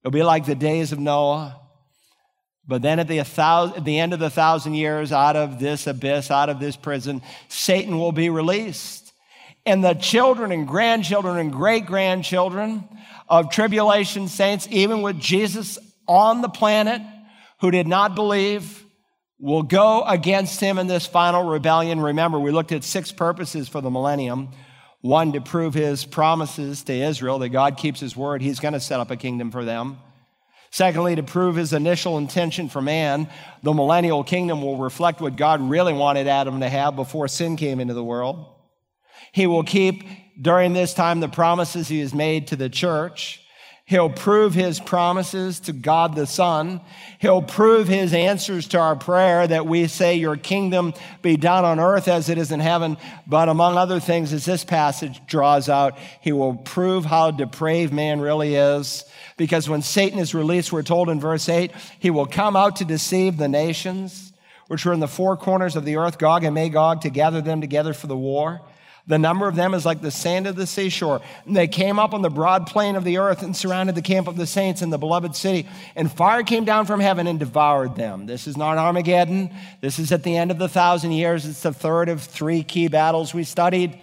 it'll 0.02 0.14
be 0.14 0.24
like 0.24 0.46
the 0.46 0.56
days 0.56 0.94
of 0.94 1.00
Noah. 1.00 1.60
But 2.70 2.84
then 2.84 3.00
at 3.00 3.08
the, 3.08 3.24
thousand, 3.24 3.78
at 3.78 3.84
the 3.84 3.98
end 3.98 4.14
of 4.14 4.20
the 4.20 4.30
thousand 4.30 4.76
years, 4.76 5.12
out 5.12 5.36
of 5.36 5.60
this 5.60 5.88
abyss, 5.88 6.30
out 6.30 6.50
of 6.50 6.60
this 6.60 6.76
prison, 6.76 7.24
Satan 7.48 7.98
will 7.98 8.12
be 8.12 8.30
released. 8.30 9.12
And 9.66 9.84
the 9.84 9.96
children 9.96 10.52
and 10.52 10.68
grandchildren 10.68 11.38
and 11.38 11.52
great 11.52 11.88
grandchildren 11.88 12.88
of 13.28 13.50
tribulation 13.50 14.28
saints, 14.28 14.68
even 14.70 15.02
with 15.02 15.20
Jesus 15.20 15.80
on 16.08 16.42
the 16.42 16.48
planet, 16.48 17.02
who 17.60 17.72
did 17.72 17.88
not 17.88 18.14
believe, 18.14 18.86
will 19.40 19.64
go 19.64 20.04
against 20.04 20.60
him 20.60 20.78
in 20.78 20.86
this 20.86 21.08
final 21.08 21.50
rebellion. 21.50 22.00
Remember, 22.00 22.40
we 22.40 22.52
looked 22.52 22.72
at 22.72 22.84
six 22.84 23.12
purposes 23.12 23.68
for 23.68 23.82
the 23.82 23.90
millennium. 23.90 24.50
One, 25.02 25.34
to 25.34 25.42
prove 25.42 25.74
his 25.74 26.06
promises 26.06 26.84
to 26.84 26.94
Israel 26.94 27.40
that 27.40 27.50
God 27.50 27.78
keeps 27.78 28.00
his 28.00 28.16
word, 28.16 28.44
he's 28.44 28.60
going 28.60 28.76
to 28.76 28.80
set 28.80 29.00
up 29.00 29.10
a 29.10 29.18
kingdom 29.18 29.50
for 29.50 29.66
them. 29.66 29.98
Secondly, 30.72 31.16
to 31.16 31.24
prove 31.24 31.56
his 31.56 31.74
initial 31.74 32.18
intention 32.18 32.70
for 32.70 32.82
man, 32.82 33.28
the 33.64 33.74
millennial 33.74 34.24
kingdom 34.24 34.62
will 34.62 34.78
reflect 34.78 35.20
what 35.20 35.36
God 35.36 35.62
really 35.62 35.94
wanted 35.94 36.28
Adam 36.28 36.60
to 36.60 36.70
have 36.70 36.96
before 36.96 37.28
sin 37.28 37.56
came 37.56 37.80
into 37.80 37.96
the 37.96 38.04
world. 38.04 38.46
He 39.32 39.48
will 39.48 39.64
keep 39.64 40.04
during 40.40 40.74
this 40.74 40.94
time 40.94 41.20
the 41.20 41.28
promises 41.28 41.88
he 41.88 42.00
has 42.00 42.14
made 42.14 42.48
to 42.48 42.56
the 42.56 42.70
church. 42.70 43.42
He'll 43.86 44.12
prove 44.12 44.54
his 44.54 44.80
promises 44.80 45.60
to 45.62 45.74
God 45.74 46.14
the 46.14 46.28
Son. 46.28 46.80
He'll 47.18 47.42
prove 47.42 47.88
his 47.88 48.14
answers 48.14 48.68
to 48.68 48.78
our 48.80 48.96
prayer 48.96 49.48
that 49.48 49.66
we 49.66 49.88
say, 49.88 50.14
Your 50.14 50.38
kingdom 50.38 50.94
be 51.24 51.38
done 51.38 51.66
on 51.66 51.80
earth 51.80 52.08
as 52.08 52.30
it 52.30 52.38
is 52.38 52.52
in 52.52 52.60
heaven. 52.60 52.98
But 53.26 53.50
among 53.50 53.80
other 53.80 54.00
things, 54.00 54.32
as 54.32 54.46
this 54.46 54.64
passage 54.64 55.26
draws 55.26 55.70
out, 55.70 55.98
he 56.22 56.32
will 56.32 56.54
prove 56.54 57.04
how 57.04 57.32
depraved 57.32 57.92
man 57.92 58.22
really 58.22 58.54
is. 58.54 59.06
Because 59.40 59.70
when 59.70 59.82
Satan 59.82 60.20
is 60.20 60.36
released, 60.36 60.74
we're 60.74 60.84
told 60.84 61.08
in 61.08 61.18
verse 61.18 61.48
8, 61.48 61.72
he 61.98 62.10
will 62.10 62.26
come 62.26 62.58
out 62.58 62.76
to 62.76 62.86
deceive 62.86 63.38
the 63.38 63.48
nations, 63.48 64.34
which 64.68 64.86
are 64.86 64.92
in 64.92 65.00
the 65.00 65.08
four 65.08 65.38
corners 65.38 65.78
of 65.78 65.86
the 65.86 65.96
earth, 65.96 66.18
Gog 66.18 66.44
and 66.44 66.54
Magog, 66.54 67.00
to 67.04 67.10
gather 67.10 67.40
them 67.40 67.62
together 67.62 67.94
for 67.94 68.08
the 68.08 68.18
war. 68.18 68.60
The 69.08 69.18
number 69.18 69.48
of 69.48 69.56
them 69.56 69.74
is 69.74 69.86
like 69.86 70.02
the 70.02 70.12
sand 70.12 70.46
of 70.46 70.58
the 70.58 70.68
seashore. 70.68 71.22
And 71.46 71.56
they 71.56 71.70
came 71.70 72.00
up 72.00 72.14
on 72.14 72.22
the 72.22 72.30
broad 72.30 72.68
plain 72.68 72.98
of 72.98 73.06
the 73.06 73.18
earth 73.18 73.42
and 73.42 73.56
surrounded 73.56 73.96
the 73.96 74.02
camp 74.02 74.28
of 74.28 74.36
the 74.36 74.46
saints 74.46 74.82
in 74.82 74.90
the 74.90 74.98
beloved 74.98 75.38
city. 75.38 75.70
And 75.96 76.12
fire 76.12 76.44
came 76.44 76.66
down 76.66 76.86
from 76.86 77.00
heaven 77.00 77.26
and 77.26 77.40
devoured 77.40 77.96
them. 77.96 78.26
This 78.26 78.46
is 78.46 78.58
not 78.58 78.78
Armageddon. 78.78 79.56
This 79.80 80.00
is 80.00 80.12
at 80.12 80.24
the 80.24 80.36
end 80.36 80.52
of 80.52 80.60
the 80.60 80.68
thousand 80.68 81.14
years. 81.14 81.46
It's 81.46 81.64
the 81.64 81.72
third 81.72 82.10
of 82.10 82.22
three 82.22 82.62
key 82.62 82.90
battles 82.90 83.34
we 83.34 83.46
studied. 83.46 84.02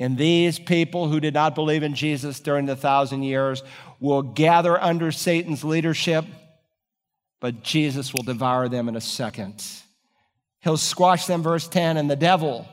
And 0.00 0.16
these 0.16 0.58
people 0.58 1.08
who 1.08 1.20
did 1.20 1.34
not 1.34 1.54
believe 1.54 1.82
in 1.82 1.94
Jesus 1.94 2.40
during 2.40 2.64
the 2.64 2.74
thousand 2.74 3.22
years 3.22 3.62
will 4.00 4.22
gather 4.22 4.80
under 4.80 5.12
Satan's 5.12 5.62
leadership, 5.62 6.24
but 7.38 7.62
Jesus 7.62 8.14
will 8.14 8.22
devour 8.22 8.70
them 8.70 8.88
in 8.88 8.96
a 8.96 9.00
second. 9.00 9.62
He'll 10.60 10.78
squash 10.78 11.26
them, 11.26 11.42
verse 11.42 11.68
10, 11.68 11.98
and 11.98 12.10
the 12.10 12.16
devil 12.16 12.66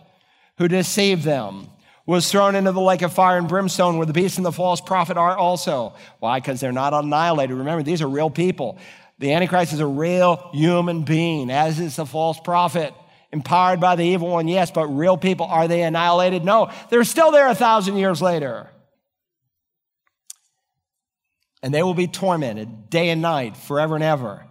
who 0.58 0.70
deceived 0.70 1.24
them 1.24 1.68
was 2.06 2.32
thrown 2.32 2.56
into 2.56 2.72
the 2.72 2.80
lake 2.80 3.02
of 3.02 3.12
fire 3.12 3.38
and 3.38 3.50
brimstone 3.50 3.98
where 3.98 4.06
the 4.06 4.14
beast 4.14 4.38
and 4.38 4.46
the 4.46 4.52
false 4.52 4.80
prophet 4.80 5.18
are 5.18 5.38
also. 5.38 5.94
Why? 6.20 6.40
Because 6.40 6.62
they're 6.62 6.72
not 6.72 6.94
annihilated. 6.94 7.58
Remember, 7.58 7.84
these 7.84 8.02
are 8.02 8.08
real 8.08 8.30
people. 8.30 8.80
The 9.20 9.34
Antichrist 9.34 9.74
is 9.74 9.82
a 9.82 9.86
real 9.86 10.50
human 10.54 11.04
being, 11.04 11.52
as 11.52 11.82
is 11.82 11.98
the 11.98 12.06
false 12.06 12.40
prophet. 12.40 12.94
Empowered 13.32 13.80
by 13.80 13.96
the 13.96 14.04
evil 14.04 14.30
one, 14.30 14.48
yes, 14.48 14.72
but 14.72 14.88
real 14.88 15.18
people, 15.18 15.46
are 15.46 15.68
they 15.68 15.84
annihilated? 15.84 16.46
No, 16.46 16.72
they're 16.90 17.04
still 17.04 17.32
there 17.32 17.48
a 17.48 17.56
thousand 17.56 17.98
years 17.98 18.22
later. 18.22 18.70
And 21.62 21.74
they 21.74 21.84
will 21.84 21.94
be 21.94 22.08
tormented 22.08 22.90
day 22.90 23.10
and 23.10 23.22
night, 23.22 23.58
forever 23.58 23.96
and 23.96 24.04
ever. 24.04 24.46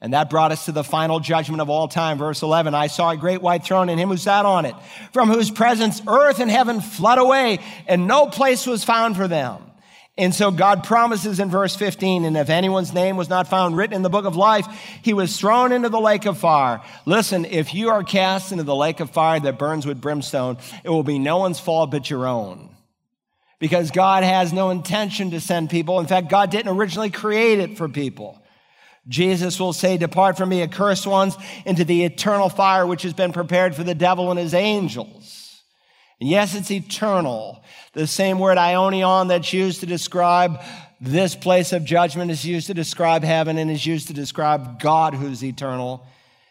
And 0.00 0.14
that 0.14 0.30
brought 0.30 0.50
us 0.50 0.64
to 0.64 0.72
the 0.72 0.82
final 0.82 1.20
judgment 1.20 1.60
of 1.60 1.70
all 1.70 1.86
time. 1.86 2.18
Verse 2.18 2.42
11 2.42 2.74
I 2.74 2.88
saw 2.88 3.10
a 3.10 3.16
great 3.16 3.42
white 3.42 3.64
throne 3.64 3.88
and 3.88 4.00
him 4.00 4.08
who 4.08 4.16
sat 4.16 4.46
on 4.46 4.64
it, 4.64 4.74
from 5.12 5.28
whose 5.28 5.50
presence 5.50 6.02
earth 6.06 6.40
and 6.40 6.50
heaven 6.50 6.80
fled 6.80 7.18
away, 7.18 7.60
and 7.86 8.06
no 8.06 8.26
place 8.26 8.66
was 8.66 8.82
found 8.82 9.16
for 9.16 9.28
them. 9.28 9.62
And 10.18 10.34
so 10.34 10.50
God 10.50 10.84
promises 10.84 11.40
in 11.40 11.48
verse 11.48 11.74
15, 11.74 12.26
and 12.26 12.36
if 12.36 12.50
anyone's 12.50 12.92
name 12.92 13.16
was 13.16 13.30
not 13.30 13.48
found 13.48 13.78
written 13.78 13.96
in 13.96 14.02
the 14.02 14.10
book 14.10 14.26
of 14.26 14.36
life, 14.36 14.66
he 15.02 15.14
was 15.14 15.38
thrown 15.38 15.72
into 15.72 15.88
the 15.88 16.00
lake 16.00 16.26
of 16.26 16.36
fire. 16.36 16.82
Listen, 17.06 17.46
if 17.46 17.72
you 17.72 17.88
are 17.88 18.04
cast 18.04 18.52
into 18.52 18.64
the 18.64 18.76
lake 18.76 19.00
of 19.00 19.10
fire 19.10 19.40
that 19.40 19.58
burns 19.58 19.86
with 19.86 20.02
brimstone, 20.02 20.58
it 20.84 20.90
will 20.90 21.02
be 21.02 21.18
no 21.18 21.38
one's 21.38 21.58
fault 21.58 21.90
but 21.90 22.10
your 22.10 22.26
own. 22.26 22.68
Because 23.58 23.90
God 23.90 24.22
has 24.22 24.52
no 24.52 24.68
intention 24.68 25.30
to 25.30 25.40
send 25.40 25.70
people. 25.70 25.98
In 26.00 26.06
fact, 26.06 26.28
God 26.28 26.50
didn't 26.50 26.76
originally 26.76 27.10
create 27.10 27.60
it 27.60 27.78
for 27.78 27.88
people. 27.88 28.42
Jesus 29.08 29.58
will 29.58 29.72
say, 29.72 29.96
Depart 29.96 30.36
from 30.36 30.50
me, 30.50 30.62
accursed 30.62 31.06
ones, 31.06 31.36
into 31.64 31.84
the 31.84 32.04
eternal 32.04 32.48
fire 32.48 32.86
which 32.86 33.02
has 33.02 33.14
been 33.14 33.32
prepared 33.32 33.74
for 33.74 33.82
the 33.82 33.94
devil 33.94 34.30
and 34.30 34.38
his 34.38 34.52
angels. 34.52 35.62
And 36.20 36.28
yes, 36.28 36.54
it's 36.54 36.70
eternal. 36.70 37.61
The 37.94 38.06
same 38.06 38.38
word 38.38 38.56
aionion 38.56 39.28
that's 39.28 39.52
used 39.52 39.80
to 39.80 39.86
describe 39.86 40.62
this 40.98 41.34
place 41.34 41.72
of 41.72 41.84
judgment 41.84 42.30
is 42.30 42.42
used 42.44 42.68
to 42.68 42.74
describe 42.74 43.22
heaven 43.22 43.58
and 43.58 43.70
is 43.70 43.84
used 43.84 44.06
to 44.06 44.14
describe 44.14 44.80
God 44.80 45.14
who's 45.14 45.44
eternal. 45.44 46.06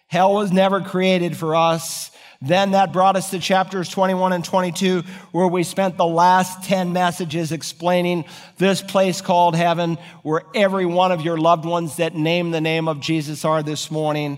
Hell 0.05 0.35
was 0.35 0.51
never 0.51 0.81
created 0.81 1.35
for 1.35 1.55
us. 1.55 2.11
Then 2.43 2.71
that 2.71 2.93
brought 2.93 3.15
us 3.15 3.31
to 3.31 3.39
chapters 3.39 3.89
21 3.89 4.33
and 4.33 4.45
22, 4.45 5.03
where 5.31 5.47
we 5.47 5.63
spent 5.63 5.97
the 5.97 6.05
last 6.05 6.63
10 6.63 6.93
messages 6.93 7.51
explaining 7.51 8.25
this 8.57 8.81
place 8.81 9.21
called 9.21 9.55
heaven, 9.55 9.97
where 10.21 10.43
every 10.53 10.85
one 10.85 11.11
of 11.11 11.21
your 11.21 11.37
loved 11.37 11.65
ones 11.65 11.97
that 11.97 12.13
name 12.13 12.51
the 12.51 12.61
name 12.61 12.87
of 12.87 12.99
Jesus 12.99 13.45
are 13.45 13.63
this 13.63 13.89
morning. 13.89 14.37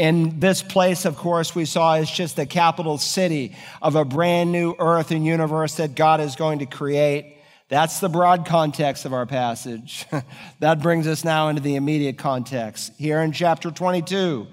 And 0.00 0.40
this 0.40 0.62
place, 0.62 1.04
of 1.04 1.18
course, 1.18 1.54
we 1.54 1.66
saw 1.66 1.96
is 1.96 2.10
just 2.10 2.34
the 2.34 2.46
capital 2.46 2.96
city 2.96 3.54
of 3.82 3.96
a 3.96 4.04
brand 4.06 4.50
new 4.50 4.74
earth 4.78 5.10
and 5.10 5.26
universe 5.26 5.74
that 5.74 5.94
God 5.94 6.20
is 6.20 6.36
going 6.36 6.60
to 6.60 6.66
create. 6.66 7.36
That's 7.68 8.00
the 8.00 8.08
broad 8.08 8.46
context 8.46 9.04
of 9.04 9.12
our 9.12 9.26
passage. 9.26 10.06
that 10.60 10.80
brings 10.80 11.06
us 11.06 11.22
now 11.22 11.48
into 11.48 11.60
the 11.60 11.76
immediate 11.76 12.16
context. 12.16 12.94
Here 12.96 13.20
in 13.20 13.32
chapter 13.32 13.70
22, 13.70 14.46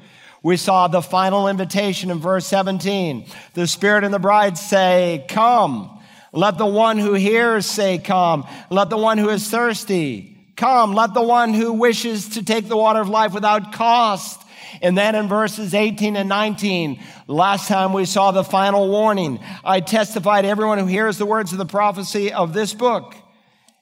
we 0.44 0.58
saw 0.58 0.90
the 0.90 1.02
final 1.02 1.48
invitation 1.48 2.12
in 2.12 2.20
verse 2.20 2.46
17. 2.48 3.26
The 3.54 3.68
Spirit 3.68 4.04
and 4.04 4.14
the 4.14 4.20
bride 4.20 4.58
say, 4.58 5.26
Come. 5.30 5.98
Let 6.34 6.58
the 6.58 6.66
one 6.66 6.98
who 6.98 7.14
hears 7.14 7.66
say, 7.66 8.00
Come. 8.00 8.46
Let 8.70 8.90
the 8.90 8.98
one 8.98 9.18
who 9.18 9.30
is 9.30 9.50
thirsty 9.50 10.34
come. 10.58 10.94
Let 10.94 11.14
the 11.14 11.22
one 11.22 11.54
who 11.54 11.72
wishes 11.72 12.30
to 12.30 12.44
take 12.44 12.68
the 12.68 12.76
water 12.76 13.00
of 13.00 13.08
life 13.08 13.34
without 13.34 13.72
cost. 13.72 14.44
And 14.82 14.98
then 14.98 15.16
in 15.16 15.28
verses 15.28 15.74
18 15.74 16.16
and 16.16 16.30
19, 16.30 17.02
last 17.28 17.68
time 17.68 17.94
we 17.94 18.06
saw 18.06 18.32
the 18.32 18.44
final 18.44 18.90
warning. 18.90 19.40
I 19.64 19.80
testify 19.80 20.42
to 20.42 20.48
everyone 20.48 20.80
who 20.80 20.86
hears 20.86 21.18
the 21.18 21.26
words 21.26 21.52
of 21.52 21.58
the 21.58 21.66
prophecy 21.66 22.32
of 22.32 22.54
this 22.54 22.74
book. 22.74 23.16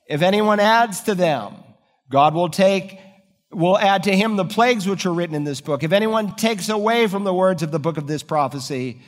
If 0.07 0.21
anyone 0.21 0.59
adds 0.59 1.01
to 1.01 1.15
them, 1.15 1.55
God 2.09 2.33
will 2.33 2.49
take 2.49 2.99
will 3.51 3.77
add 3.77 4.03
to 4.03 4.15
him 4.15 4.35
the 4.35 4.43
plagues 4.43 4.85
which 4.85 5.05
are 5.05 5.13
written 5.13 5.35
in 5.35 5.45
this 5.45 5.61
book. 5.61 5.83
If 5.83 5.93
anyone 5.93 6.35
takes 6.35 6.67
away 6.67 7.07
from 7.07 7.23
the 7.23 7.33
words 7.33 7.63
of 7.63 7.71
the 7.71 7.79
book 7.79 7.97
of 7.97 8.05
this 8.05 8.21
prophecy, 8.21 8.99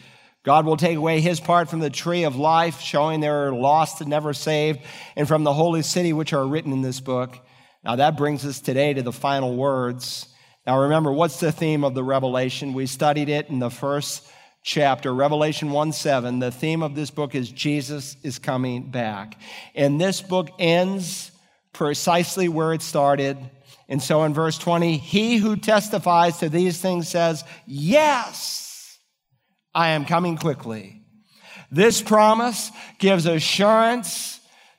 God 0.44 0.66
will 0.66 0.78
take 0.78 0.96
away 0.96 1.20
his 1.20 1.42
part 1.42 1.70
from 1.70 1.80
the 1.80 1.90
tree 1.90 2.24
of 2.24 2.38
life, 2.38 2.80
showing 2.80 3.20
they're 3.20 3.52
lost 3.52 4.00
and 4.00 4.10
never 4.10 4.34
saved, 4.34 4.80
and 5.18 5.28
from 5.28 5.44
the 5.44 5.54
holy 5.54 5.82
city 5.82 6.14
which 6.14 6.32
are 6.32 6.48
written 6.48 6.72
in 6.72 6.82
this 6.82 7.02
book. 7.02 7.38
Now 7.84 7.98
that 7.98 8.16
brings 8.16 8.46
us 8.46 8.62
today 8.62 8.94
to 8.94 9.02
the 9.02 9.12
final 9.12 9.58
words. 9.58 10.28
Now 10.68 10.82
remember, 10.82 11.12
what's 11.12 11.40
the 11.40 11.52
theme 11.52 11.84
of 11.84 11.96
the 11.96 12.04
revelation? 12.04 12.74
We 12.74 12.86
studied 12.86 13.30
it 13.30 13.50
in 13.50 13.58
the 13.58 13.72
first 13.72 14.28
chapter, 14.62 15.14
Revelation 15.14 15.72
1 15.72 15.94
7. 15.94 16.38
The 16.38 16.52
theme 16.52 16.84
of 16.84 16.94
this 16.94 17.10
book 17.10 17.34
is 17.34 17.50
Jesus 17.50 18.18
is 18.22 18.38
coming 18.38 18.92
back. 18.92 19.40
And 19.74 20.00
this 20.00 20.22
book 20.22 20.50
ends 20.60 21.32
precisely 21.74 22.50
where 22.50 22.74
it 22.74 22.82
started 22.84 23.38
and 23.90 24.04
so 24.04 24.24
in 24.24 24.34
verse 24.34 24.58
20, 24.58 24.98
he 24.98 25.38
who 25.38 25.56
testifies 25.56 26.40
to 26.40 26.50
these 26.50 26.80
things 26.80 27.08
says, 27.08 27.44
Yes, 27.66 29.00
I 29.74 29.90
am 29.90 30.06
coming 30.06 30.38
quickly. 30.38 31.02
This 31.72 32.02
promise 32.02 32.72
gives 33.00 33.26
assurance 33.26 34.37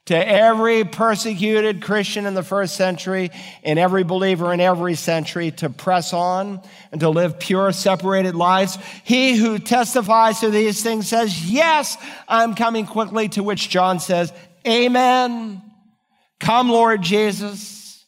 to 0.09 0.17
every 0.17 0.85
persecuted 0.85 1.83
Christian 1.83 2.25
in 2.25 2.33
the 2.33 2.43
first 2.43 2.77
century 2.77 3.31
and 3.63 3.79
every 3.79 4.05
believer 4.05 4.55
in 4.55 4.59
every 4.59 4.95
century 4.95 5.51
to 5.51 5.69
press 5.69 6.15
on 6.15 6.63
and 6.91 7.03
to 7.03 7.11
live 7.11 7.39
pure, 7.39 7.73
separated 7.73 8.35
lives. 8.35 8.79
He 9.05 9.37
who 9.37 9.59
testifies 9.59 10.41
to 10.41 10.49
these 10.49 10.83
things 10.83 11.09
says, 11.09 11.45
Yes, 11.51 11.99
I'm 12.27 12.55
coming 12.55 12.87
quickly, 12.87 13.29
to 13.31 13.43
which 13.43 13.69
John 13.69 14.01
says, 14.01 14.33
Amen. 14.67 15.61
Come, 16.41 16.71
Lord 16.71 17.03
Jesus. 17.03 18.07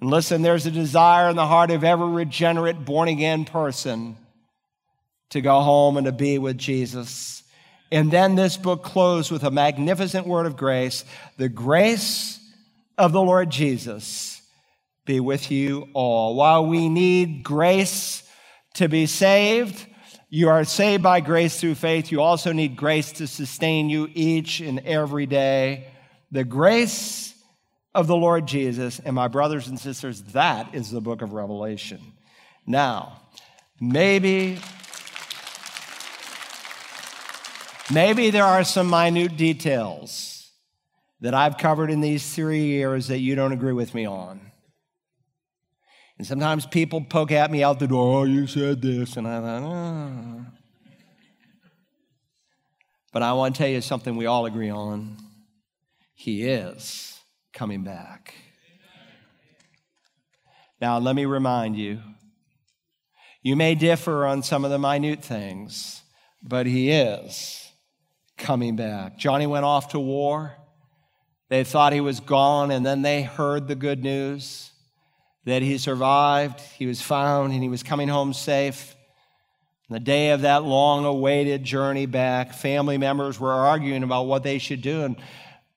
And 0.00 0.10
listen, 0.10 0.42
there's 0.42 0.66
a 0.66 0.72
desire 0.72 1.28
in 1.28 1.36
the 1.36 1.46
heart 1.46 1.70
of 1.70 1.84
every 1.84 2.08
regenerate, 2.08 2.84
born 2.84 3.08
again 3.08 3.44
person 3.44 4.16
to 5.30 5.40
go 5.40 5.60
home 5.60 5.98
and 5.98 6.06
to 6.06 6.12
be 6.12 6.38
with 6.38 6.58
Jesus. 6.58 7.37
And 7.90 8.10
then 8.10 8.34
this 8.34 8.56
book 8.56 8.82
closed 8.82 9.30
with 9.30 9.44
a 9.44 9.50
magnificent 9.50 10.26
word 10.26 10.46
of 10.46 10.56
grace. 10.56 11.04
The 11.36 11.48
grace 11.48 12.38
of 12.98 13.12
the 13.12 13.22
Lord 13.22 13.50
Jesus 13.50 14.42
be 15.04 15.20
with 15.20 15.50
you 15.50 15.88
all. 15.94 16.34
While 16.34 16.66
we 16.66 16.88
need 16.88 17.42
grace 17.42 18.22
to 18.74 18.88
be 18.88 19.06
saved, 19.06 19.86
you 20.28 20.50
are 20.50 20.64
saved 20.64 21.02
by 21.02 21.20
grace 21.20 21.58
through 21.58 21.76
faith. 21.76 22.12
You 22.12 22.20
also 22.20 22.52
need 22.52 22.76
grace 22.76 23.12
to 23.12 23.26
sustain 23.26 23.88
you 23.88 24.10
each 24.12 24.60
and 24.60 24.80
every 24.80 25.24
day. 25.24 25.88
The 26.30 26.44
grace 26.44 27.34
of 27.94 28.06
the 28.06 28.16
Lord 28.16 28.46
Jesus. 28.46 29.00
And 29.00 29.14
my 29.14 29.28
brothers 29.28 29.68
and 29.68 29.80
sisters, 29.80 30.22
that 30.32 30.74
is 30.74 30.90
the 30.90 31.00
book 31.00 31.22
of 31.22 31.32
Revelation. 31.32 32.00
Now, 32.66 33.22
maybe 33.80 34.58
Maybe 37.90 38.28
there 38.28 38.44
are 38.44 38.64
some 38.64 38.90
minute 38.90 39.38
details 39.38 40.50
that 41.20 41.32
I've 41.32 41.56
covered 41.56 41.90
in 41.90 42.02
these 42.02 42.34
three 42.34 42.64
years 42.64 43.08
that 43.08 43.18
you 43.18 43.34
don't 43.34 43.52
agree 43.52 43.72
with 43.72 43.94
me 43.94 44.06
on. 44.06 44.40
And 46.18 46.26
sometimes 46.26 46.66
people 46.66 47.00
poke 47.00 47.32
at 47.32 47.50
me 47.50 47.62
out 47.62 47.78
the 47.78 47.86
door, 47.86 48.20
oh, 48.20 48.24
you 48.24 48.46
said 48.46 48.82
this. 48.82 49.16
And 49.16 49.26
I 49.26 49.40
thought, 49.40 49.62
oh. 49.62 50.46
But 53.12 53.22
I 53.22 53.32
want 53.32 53.54
to 53.54 53.58
tell 53.58 53.70
you 53.70 53.80
something 53.80 54.16
we 54.16 54.26
all 54.26 54.44
agree 54.44 54.70
on. 54.70 55.16
He 56.12 56.44
is 56.44 57.18
coming 57.54 57.84
back. 57.84 58.34
Now, 60.80 60.98
let 60.98 61.16
me 61.16 61.24
remind 61.24 61.76
you 61.76 62.00
you 63.42 63.56
may 63.56 63.74
differ 63.74 64.26
on 64.26 64.42
some 64.42 64.64
of 64.64 64.70
the 64.70 64.78
minute 64.78 65.24
things, 65.24 66.02
but 66.42 66.66
He 66.66 66.90
is 66.90 67.67
coming 68.38 68.76
back. 68.76 69.18
Johnny 69.18 69.46
went 69.46 69.64
off 69.64 69.88
to 69.88 70.00
war. 70.00 70.54
They 71.48 71.64
thought 71.64 71.92
he 71.92 72.00
was 72.00 72.20
gone, 72.20 72.70
and 72.70 72.84
then 72.84 73.02
they 73.02 73.22
heard 73.22 73.68
the 73.68 73.74
good 73.74 74.02
news 74.02 74.70
that 75.44 75.62
he 75.62 75.78
survived, 75.78 76.60
he 76.60 76.86
was 76.86 77.00
found, 77.00 77.52
and 77.52 77.62
he 77.62 77.68
was 77.68 77.82
coming 77.82 78.08
home 78.08 78.34
safe. 78.34 78.94
On 79.88 79.94
the 79.94 80.00
day 80.00 80.30
of 80.30 80.42
that 80.42 80.64
long 80.64 81.06
awaited 81.06 81.64
journey 81.64 82.04
back, 82.04 82.52
family 82.52 82.98
members 82.98 83.40
were 83.40 83.52
arguing 83.52 84.02
about 84.02 84.26
what 84.26 84.42
they 84.42 84.58
should 84.58 84.82
do. 84.82 85.04
And 85.04 85.16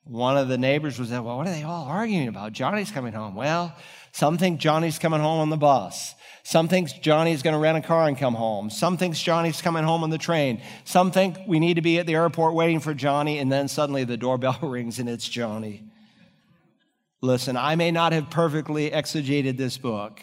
one 0.03 0.37
of 0.37 0.49
the 0.49 0.57
neighbors 0.57 0.99
was 0.99 1.11
like, 1.11 1.23
Well, 1.23 1.37
what 1.37 1.47
are 1.47 1.51
they 1.51 1.63
all 1.63 1.85
arguing 1.85 2.27
about? 2.27 2.51
Johnny's 2.51 2.91
coming 2.91 3.13
home. 3.13 3.33
Well, 3.33 3.73
some 4.11 4.37
think 4.37 4.59
Johnny's 4.59 4.99
coming 4.99 5.21
home 5.21 5.39
on 5.39 5.49
the 5.49 5.57
bus. 5.57 6.15
Some 6.43 6.67
thinks 6.67 6.93
Johnny's 6.93 7.43
going 7.43 7.53
to 7.53 7.59
rent 7.59 7.77
a 7.77 7.81
car 7.87 8.07
and 8.07 8.17
come 8.17 8.33
home. 8.33 8.69
Some 8.69 8.97
thinks 8.97 9.21
Johnny's 9.21 9.61
coming 9.61 9.83
home 9.83 10.03
on 10.03 10.09
the 10.09 10.17
train. 10.17 10.61
Some 10.85 11.11
think 11.11 11.37
we 11.47 11.59
need 11.59 11.75
to 11.75 11.81
be 11.81 11.99
at 11.99 12.07
the 12.07 12.15
airport 12.15 12.55
waiting 12.55 12.79
for 12.79 12.93
Johnny, 12.93 13.37
and 13.37 13.51
then 13.51 13.67
suddenly 13.67 14.03
the 14.03 14.17
doorbell 14.17 14.59
rings 14.61 14.99
and 14.99 15.07
it's 15.07 15.27
Johnny. 15.27 15.83
Listen, 17.21 17.55
I 17.55 17.75
may 17.75 17.91
not 17.91 18.13
have 18.13 18.31
perfectly 18.31 18.89
exegeted 18.89 19.57
this 19.57 19.77
book, 19.77 20.19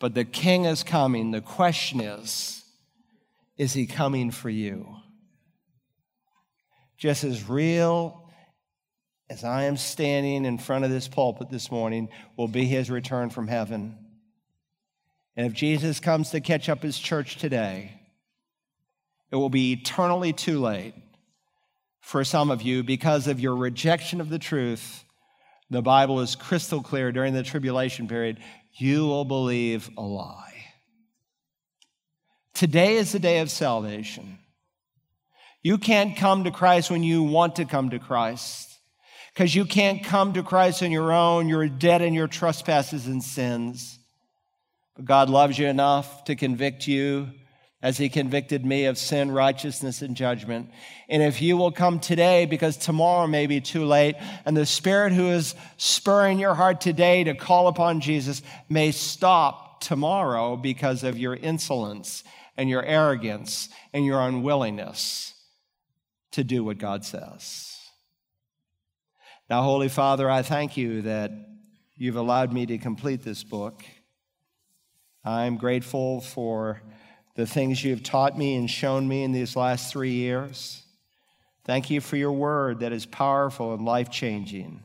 but 0.00 0.14
the 0.14 0.24
king 0.24 0.64
is 0.64 0.82
coming. 0.82 1.30
The 1.30 1.42
question 1.42 2.00
is, 2.00 2.64
is 3.58 3.74
he 3.74 3.86
coming 3.86 4.30
for 4.30 4.48
you? 4.48 4.96
Just 6.96 7.24
as 7.24 7.46
real 7.48 8.25
as 9.28 9.42
I 9.42 9.64
am 9.64 9.76
standing 9.76 10.44
in 10.44 10.58
front 10.58 10.84
of 10.84 10.90
this 10.90 11.08
pulpit 11.08 11.50
this 11.50 11.70
morning 11.70 12.08
will 12.36 12.48
be 12.48 12.64
his 12.64 12.90
return 12.90 13.30
from 13.30 13.48
heaven. 13.48 13.98
And 15.36 15.46
if 15.46 15.52
Jesus 15.52 16.00
comes 16.00 16.30
to 16.30 16.40
catch 16.40 16.68
up 16.68 16.82
his 16.82 16.98
church 16.98 17.36
today, 17.36 18.00
it 19.30 19.36
will 19.36 19.50
be 19.50 19.72
eternally 19.72 20.32
too 20.32 20.60
late 20.60 20.94
for 22.00 22.22
some 22.22 22.50
of 22.50 22.62
you 22.62 22.84
because 22.84 23.26
of 23.26 23.40
your 23.40 23.56
rejection 23.56 24.20
of 24.20 24.28
the 24.28 24.38
truth. 24.38 25.04
The 25.70 25.82
Bible 25.82 26.20
is 26.20 26.36
crystal 26.36 26.80
clear 26.80 27.10
during 27.10 27.34
the 27.34 27.42
tribulation 27.42 28.06
period. 28.06 28.38
You 28.74 29.06
will 29.06 29.24
believe 29.24 29.90
a 29.98 30.02
lie. 30.02 30.54
Today 32.54 32.96
is 32.96 33.12
the 33.12 33.18
day 33.18 33.40
of 33.40 33.50
salvation. 33.50 34.38
You 35.62 35.78
can't 35.78 36.16
come 36.16 36.44
to 36.44 36.52
Christ 36.52 36.92
when 36.92 37.02
you 37.02 37.24
want 37.24 37.56
to 37.56 37.64
come 37.64 37.90
to 37.90 37.98
Christ 37.98 38.75
because 39.36 39.54
you 39.54 39.66
can't 39.66 40.02
come 40.02 40.32
to 40.32 40.42
Christ 40.42 40.82
on 40.82 40.90
your 40.90 41.12
own. 41.12 41.46
You're 41.46 41.68
dead 41.68 42.00
in 42.00 42.14
your 42.14 42.26
trespasses 42.26 43.06
and 43.06 43.22
sins. 43.22 43.98
But 44.94 45.04
God 45.04 45.28
loves 45.28 45.58
you 45.58 45.66
enough 45.66 46.24
to 46.24 46.34
convict 46.34 46.86
you 46.86 47.28
as 47.82 47.98
he 47.98 48.08
convicted 48.08 48.64
me 48.64 48.86
of 48.86 48.96
sin, 48.96 49.30
righteousness, 49.30 50.00
and 50.00 50.16
judgment. 50.16 50.70
And 51.10 51.22
if 51.22 51.42
you 51.42 51.58
will 51.58 51.70
come 51.70 52.00
today, 52.00 52.46
because 52.46 52.78
tomorrow 52.78 53.26
may 53.26 53.46
be 53.46 53.60
too 53.60 53.84
late, 53.84 54.16
and 54.46 54.56
the 54.56 54.64
Spirit 54.64 55.12
who 55.12 55.28
is 55.28 55.54
spurring 55.76 56.38
your 56.38 56.54
heart 56.54 56.80
today 56.80 57.24
to 57.24 57.34
call 57.34 57.68
upon 57.68 58.00
Jesus 58.00 58.40
may 58.70 58.90
stop 58.90 59.82
tomorrow 59.82 60.56
because 60.56 61.04
of 61.04 61.18
your 61.18 61.36
insolence 61.36 62.24
and 62.56 62.70
your 62.70 62.82
arrogance 62.82 63.68
and 63.92 64.06
your 64.06 64.18
unwillingness 64.18 65.34
to 66.30 66.42
do 66.42 66.64
what 66.64 66.78
God 66.78 67.04
says. 67.04 67.75
Now, 69.48 69.62
Holy 69.62 69.88
Father, 69.88 70.28
I 70.28 70.42
thank 70.42 70.76
you 70.76 71.02
that 71.02 71.30
you've 71.94 72.16
allowed 72.16 72.52
me 72.52 72.66
to 72.66 72.78
complete 72.78 73.22
this 73.22 73.44
book. 73.44 73.84
I'm 75.24 75.56
grateful 75.56 76.20
for 76.20 76.82
the 77.36 77.46
things 77.46 77.84
you've 77.84 78.02
taught 78.02 78.36
me 78.36 78.56
and 78.56 78.68
shown 78.68 79.06
me 79.06 79.22
in 79.22 79.30
these 79.30 79.54
last 79.54 79.92
three 79.92 80.14
years. 80.14 80.82
Thank 81.64 81.90
you 81.90 82.00
for 82.00 82.16
your 82.16 82.32
word 82.32 82.80
that 82.80 82.92
is 82.92 83.06
powerful 83.06 83.72
and 83.72 83.84
life 83.84 84.10
changing. 84.10 84.82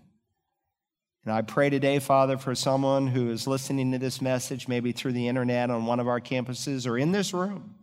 And 1.26 1.34
I 1.34 1.42
pray 1.42 1.72
today, 1.72 1.98
Father, 1.98 2.38
for 2.38 2.54
someone 2.54 3.08
who 3.08 3.32
is 3.32 3.48
listening 3.48 3.92
to 3.94 3.98
this 3.98 4.22
message, 4.22 4.68
maybe 4.68 4.92
through 4.92 5.14
the 5.14 5.28
internet 5.28 5.72
on 5.72 5.88
one 5.88 6.00
of 6.00 6.08
our 6.08 6.20
campuses 6.20 6.88
or 6.88 7.00
in 7.00 7.12
this 7.12 7.34
room, 7.34 7.76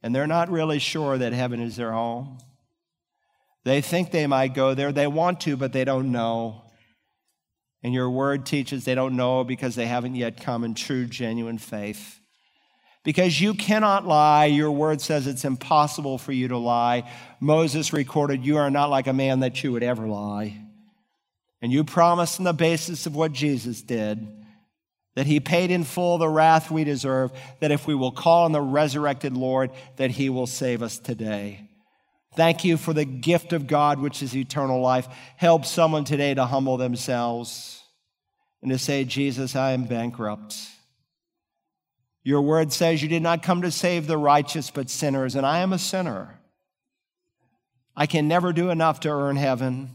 and 0.00 0.14
they're 0.14 0.28
not 0.28 0.48
really 0.48 0.78
sure 0.78 1.18
that 1.18 1.32
heaven 1.32 1.60
is 1.60 1.74
their 1.74 1.92
home. 1.92 2.38
They 3.64 3.80
think 3.80 4.10
they 4.10 4.26
might 4.26 4.54
go 4.54 4.74
there, 4.74 4.92
they 4.92 5.06
want 5.06 5.40
to, 5.42 5.56
but 5.56 5.72
they 5.72 5.84
don't 5.84 6.12
know. 6.12 6.62
And 7.82 7.94
your 7.94 8.10
word 8.10 8.44
teaches 8.44 8.84
they 8.84 8.94
don't 8.94 9.16
know 9.16 9.44
because 9.44 9.74
they 9.74 9.86
haven't 9.86 10.14
yet 10.14 10.42
come 10.42 10.64
in 10.64 10.74
true, 10.74 11.06
genuine 11.06 11.58
faith. 11.58 12.20
Because 13.02 13.40
you 13.40 13.54
cannot 13.54 14.06
lie. 14.06 14.44
Your 14.44 14.70
word 14.70 15.00
says 15.00 15.26
it's 15.26 15.46
impossible 15.46 16.18
for 16.18 16.32
you 16.32 16.48
to 16.48 16.58
lie. 16.58 17.10
Moses 17.40 17.94
recorded, 17.94 18.44
You 18.44 18.58
are 18.58 18.70
not 18.70 18.90
like 18.90 19.06
a 19.06 19.14
man 19.14 19.40
that 19.40 19.64
you 19.64 19.72
would 19.72 19.82
ever 19.82 20.06
lie. 20.06 20.62
And 21.62 21.72
you 21.72 21.84
promised 21.84 22.38
on 22.38 22.44
the 22.44 22.52
basis 22.52 23.06
of 23.06 23.16
what 23.16 23.32
Jesus 23.32 23.80
did 23.80 24.28
that 25.16 25.26
he 25.26 25.40
paid 25.40 25.70
in 25.70 25.84
full 25.84 26.18
the 26.18 26.28
wrath 26.28 26.70
we 26.70 26.84
deserve, 26.84 27.32
that 27.58 27.72
if 27.72 27.86
we 27.86 27.94
will 27.94 28.12
call 28.12 28.44
on 28.44 28.52
the 28.52 28.60
resurrected 28.60 29.36
Lord, 29.36 29.70
that 29.96 30.12
he 30.12 30.30
will 30.30 30.46
save 30.46 30.82
us 30.82 30.98
today. 30.98 31.68
Thank 32.34 32.64
you 32.64 32.76
for 32.76 32.92
the 32.92 33.04
gift 33.04 33.52
of 33.52 33.66
God, 33.66 33.98
which 33.98 34.22
is 34.22 34.36
eternal 34.36 34.80
life. 34.80 35.08
Help 35.36 35.64
someone 35.64 36.04
today 36.04 36.32
to 36.34 36.46
humble 36.46 36.76
themselves 36.76 37.82
and 38.62 38.70
to 38.70 38.78
say, 38.78 39.04
Jesus, 39.04 39.56
I 39.56 39.72
am 39.72 39.84
bankrupt. 39.84 40.56
Your 42.22 42.42
word 42.42 42.72
says 42.72 43.02
you 43.02 43.08
did 43.08 43.22
not 43.22 43.42
come 43.42 43.62
to 43.62 43.70
save 43.70 44.06
the 44.06 44.18
righteous, 44.18 44.70
but 44.70 44.90
sinners, 44.90 45.34
and 45.34 45.46
I 45.46 45.60
am 45.60 45.72
a 45.72 45.78
sinner. 45.78 46.38
I 47.96 48.06
can 48.06 48.28
never 48.28 48.52
do 48.52 48.70
enough 48.70 49.00
to 49.00 49.10
earn 49.10 49.36
heaven, 49.36 49.90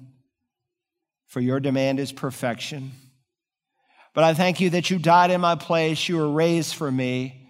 for 1.27 1.39
your 1.39 1.59
demand 1.59 1.99
is 1.99 2.11
perfection. 2.11 2.91
But 4.13 4.23
I 4.23 4.33
thank 4.33 4.59
you 4.59 4.71
that 4.71 4.89
you 4.89 4.97
died 4.97 5.31
in 5.31 5.39
my 5.39 5.55
place, 5.55 6.09
you 6.09 6.17
were 6.17 6.31
raised 6.31 6.75
for 6.75 6.91
me, 6.91 7.49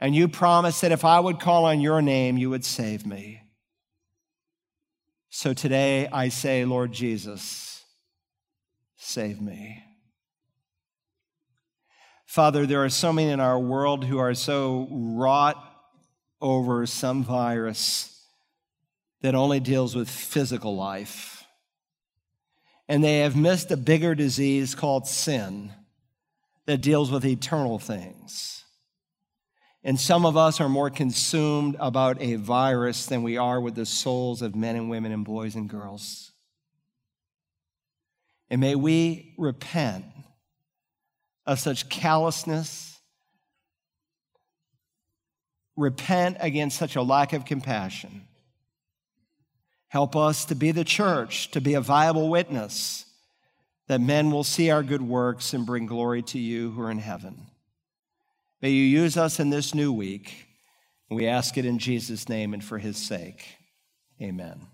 and 0.00 0.14
you 0.14 0.28
promised 0.28 0.82
that 0.82 0.92
if 0.92 1.04
I 1.04 1.18
would 1.18 1.40
call 1.40 1.64
on 1.64 1.80
your 1.80 2.00
name, 2.00 2.38
you 2.38 2.50
would 2.50 2.64
save 2.64 3.04
me. 3.04 3.42
So 5.30 5.52
today 5.52 6.08
I 6.08 6.28
say, 6.30 6.64
Lord 6.64 6.92
Jesus, 6.92 7.84
save 8.96 9.40
me. 9.40 9.84
Father, 12.26 12.66
there 12.66 12.84
are 12.84 12.88
so 12.90 13.12
many 13.12 13.30
in 13.30 13.40
our 13.40 13.58
world 13.58 14.04
who 14.04 14.18
are 14.18 14.34
so 14.34 14.86
wrought 14.90 15.56
over 16.40 16.86
some 16.86 17.24
virus 17.24 18.14
that 19.22 19.34
only 19.34 19.60
deals 19.60 19.96
with 19.96 20.08
physical 20.08 20.76
life. 20.76 21.34
and 22.90 23.04
they 23.04 23.18
have 23.18 23.36
missed 23.36 23.70
a 23.70 23.76
bigger 23.76 24.14
disease 24.14 24.74
called 24.74 25.06
sin 25.06 25.72
that 26.64 26.80
deals 26.80 27.10
with 27.10 27.24
eternal 27.24 27.78
things. 27.78 28.64
And 29.88 29.98
some 29.98 30.26
of 30.26 30.36
us 30.36 30.60
are 30.60 30.68
more 30.68 30.90
consumed 30.90 31.74
about 31.80 32.20
a 32.20 32.34
virus 32.34 33.06
than 33.06 33.22
we 33.22 33.38
are 33.38 33.58
with 33.58 33.74
the 33.74 33.86
souls 33.86 34.42
of 34.42 34.54
men 34.54 34.76
and 34.76 34.90
women 34.90 35.12
and 35.12 35.24
boys 35.24 35.54
and 35.54 35.66
girls. 35.66 36.30
And 38.50 38.60
may 38.60 38.74
we 38.74 39.34
repent 39.38 40.04
of 41.46 41.58
such 41.58 41.88
callousness, 41.88 43.00
repent 45.74 46.36
against 46.40 46.76
such 46.76 46.94
a 46.94 47.00
lack 47.00 47.32
of 47.32 47.46
compassion. 47.46 48.28
Help 49.86 50.14
us 50.14 50.44
to 50.44 50.54
be 50.54 50.70
the 50.70 50.84
church, 50.84 51.50
to 51.52 51.62
be 51.62 51.72
a 51.72 51.80
viable 51.80 52.28
witness, 52.28 53.06
that 53.86 54.02
men 54.02 54.30
will 54.30 54.44
see 54.44 54.68
our 54.68 54.82
good 54.82 55.00
works 55.00 55.54
and 55.54 55.64
bring 55.64 55.86
glory 55.86 56.20
to 56.20 56.38
you 56.38 56.72
who 56.72 56.82
are 56.82 56.90
in 56.90 56.98
heaven. 56.98 57.46
May 58.60 58.70
you 58.70 58.82
use 58.82 59.16
us 59.16 59.38
in 59.38 59.50
this 59.50 59.74
new 59.74 59.92
week. 59.92 60.46
We 61.10 61.26
ask 61.26 61.56
it 61.56 61.64
in 61.64 61.78
Jesus' 61.78 62.28
name 62.28 62.54
and 62.54 62.62
for 62.62 62.78
his 62.78 62.96
sake. 62.96 63.56
Amen. 64.20 64.66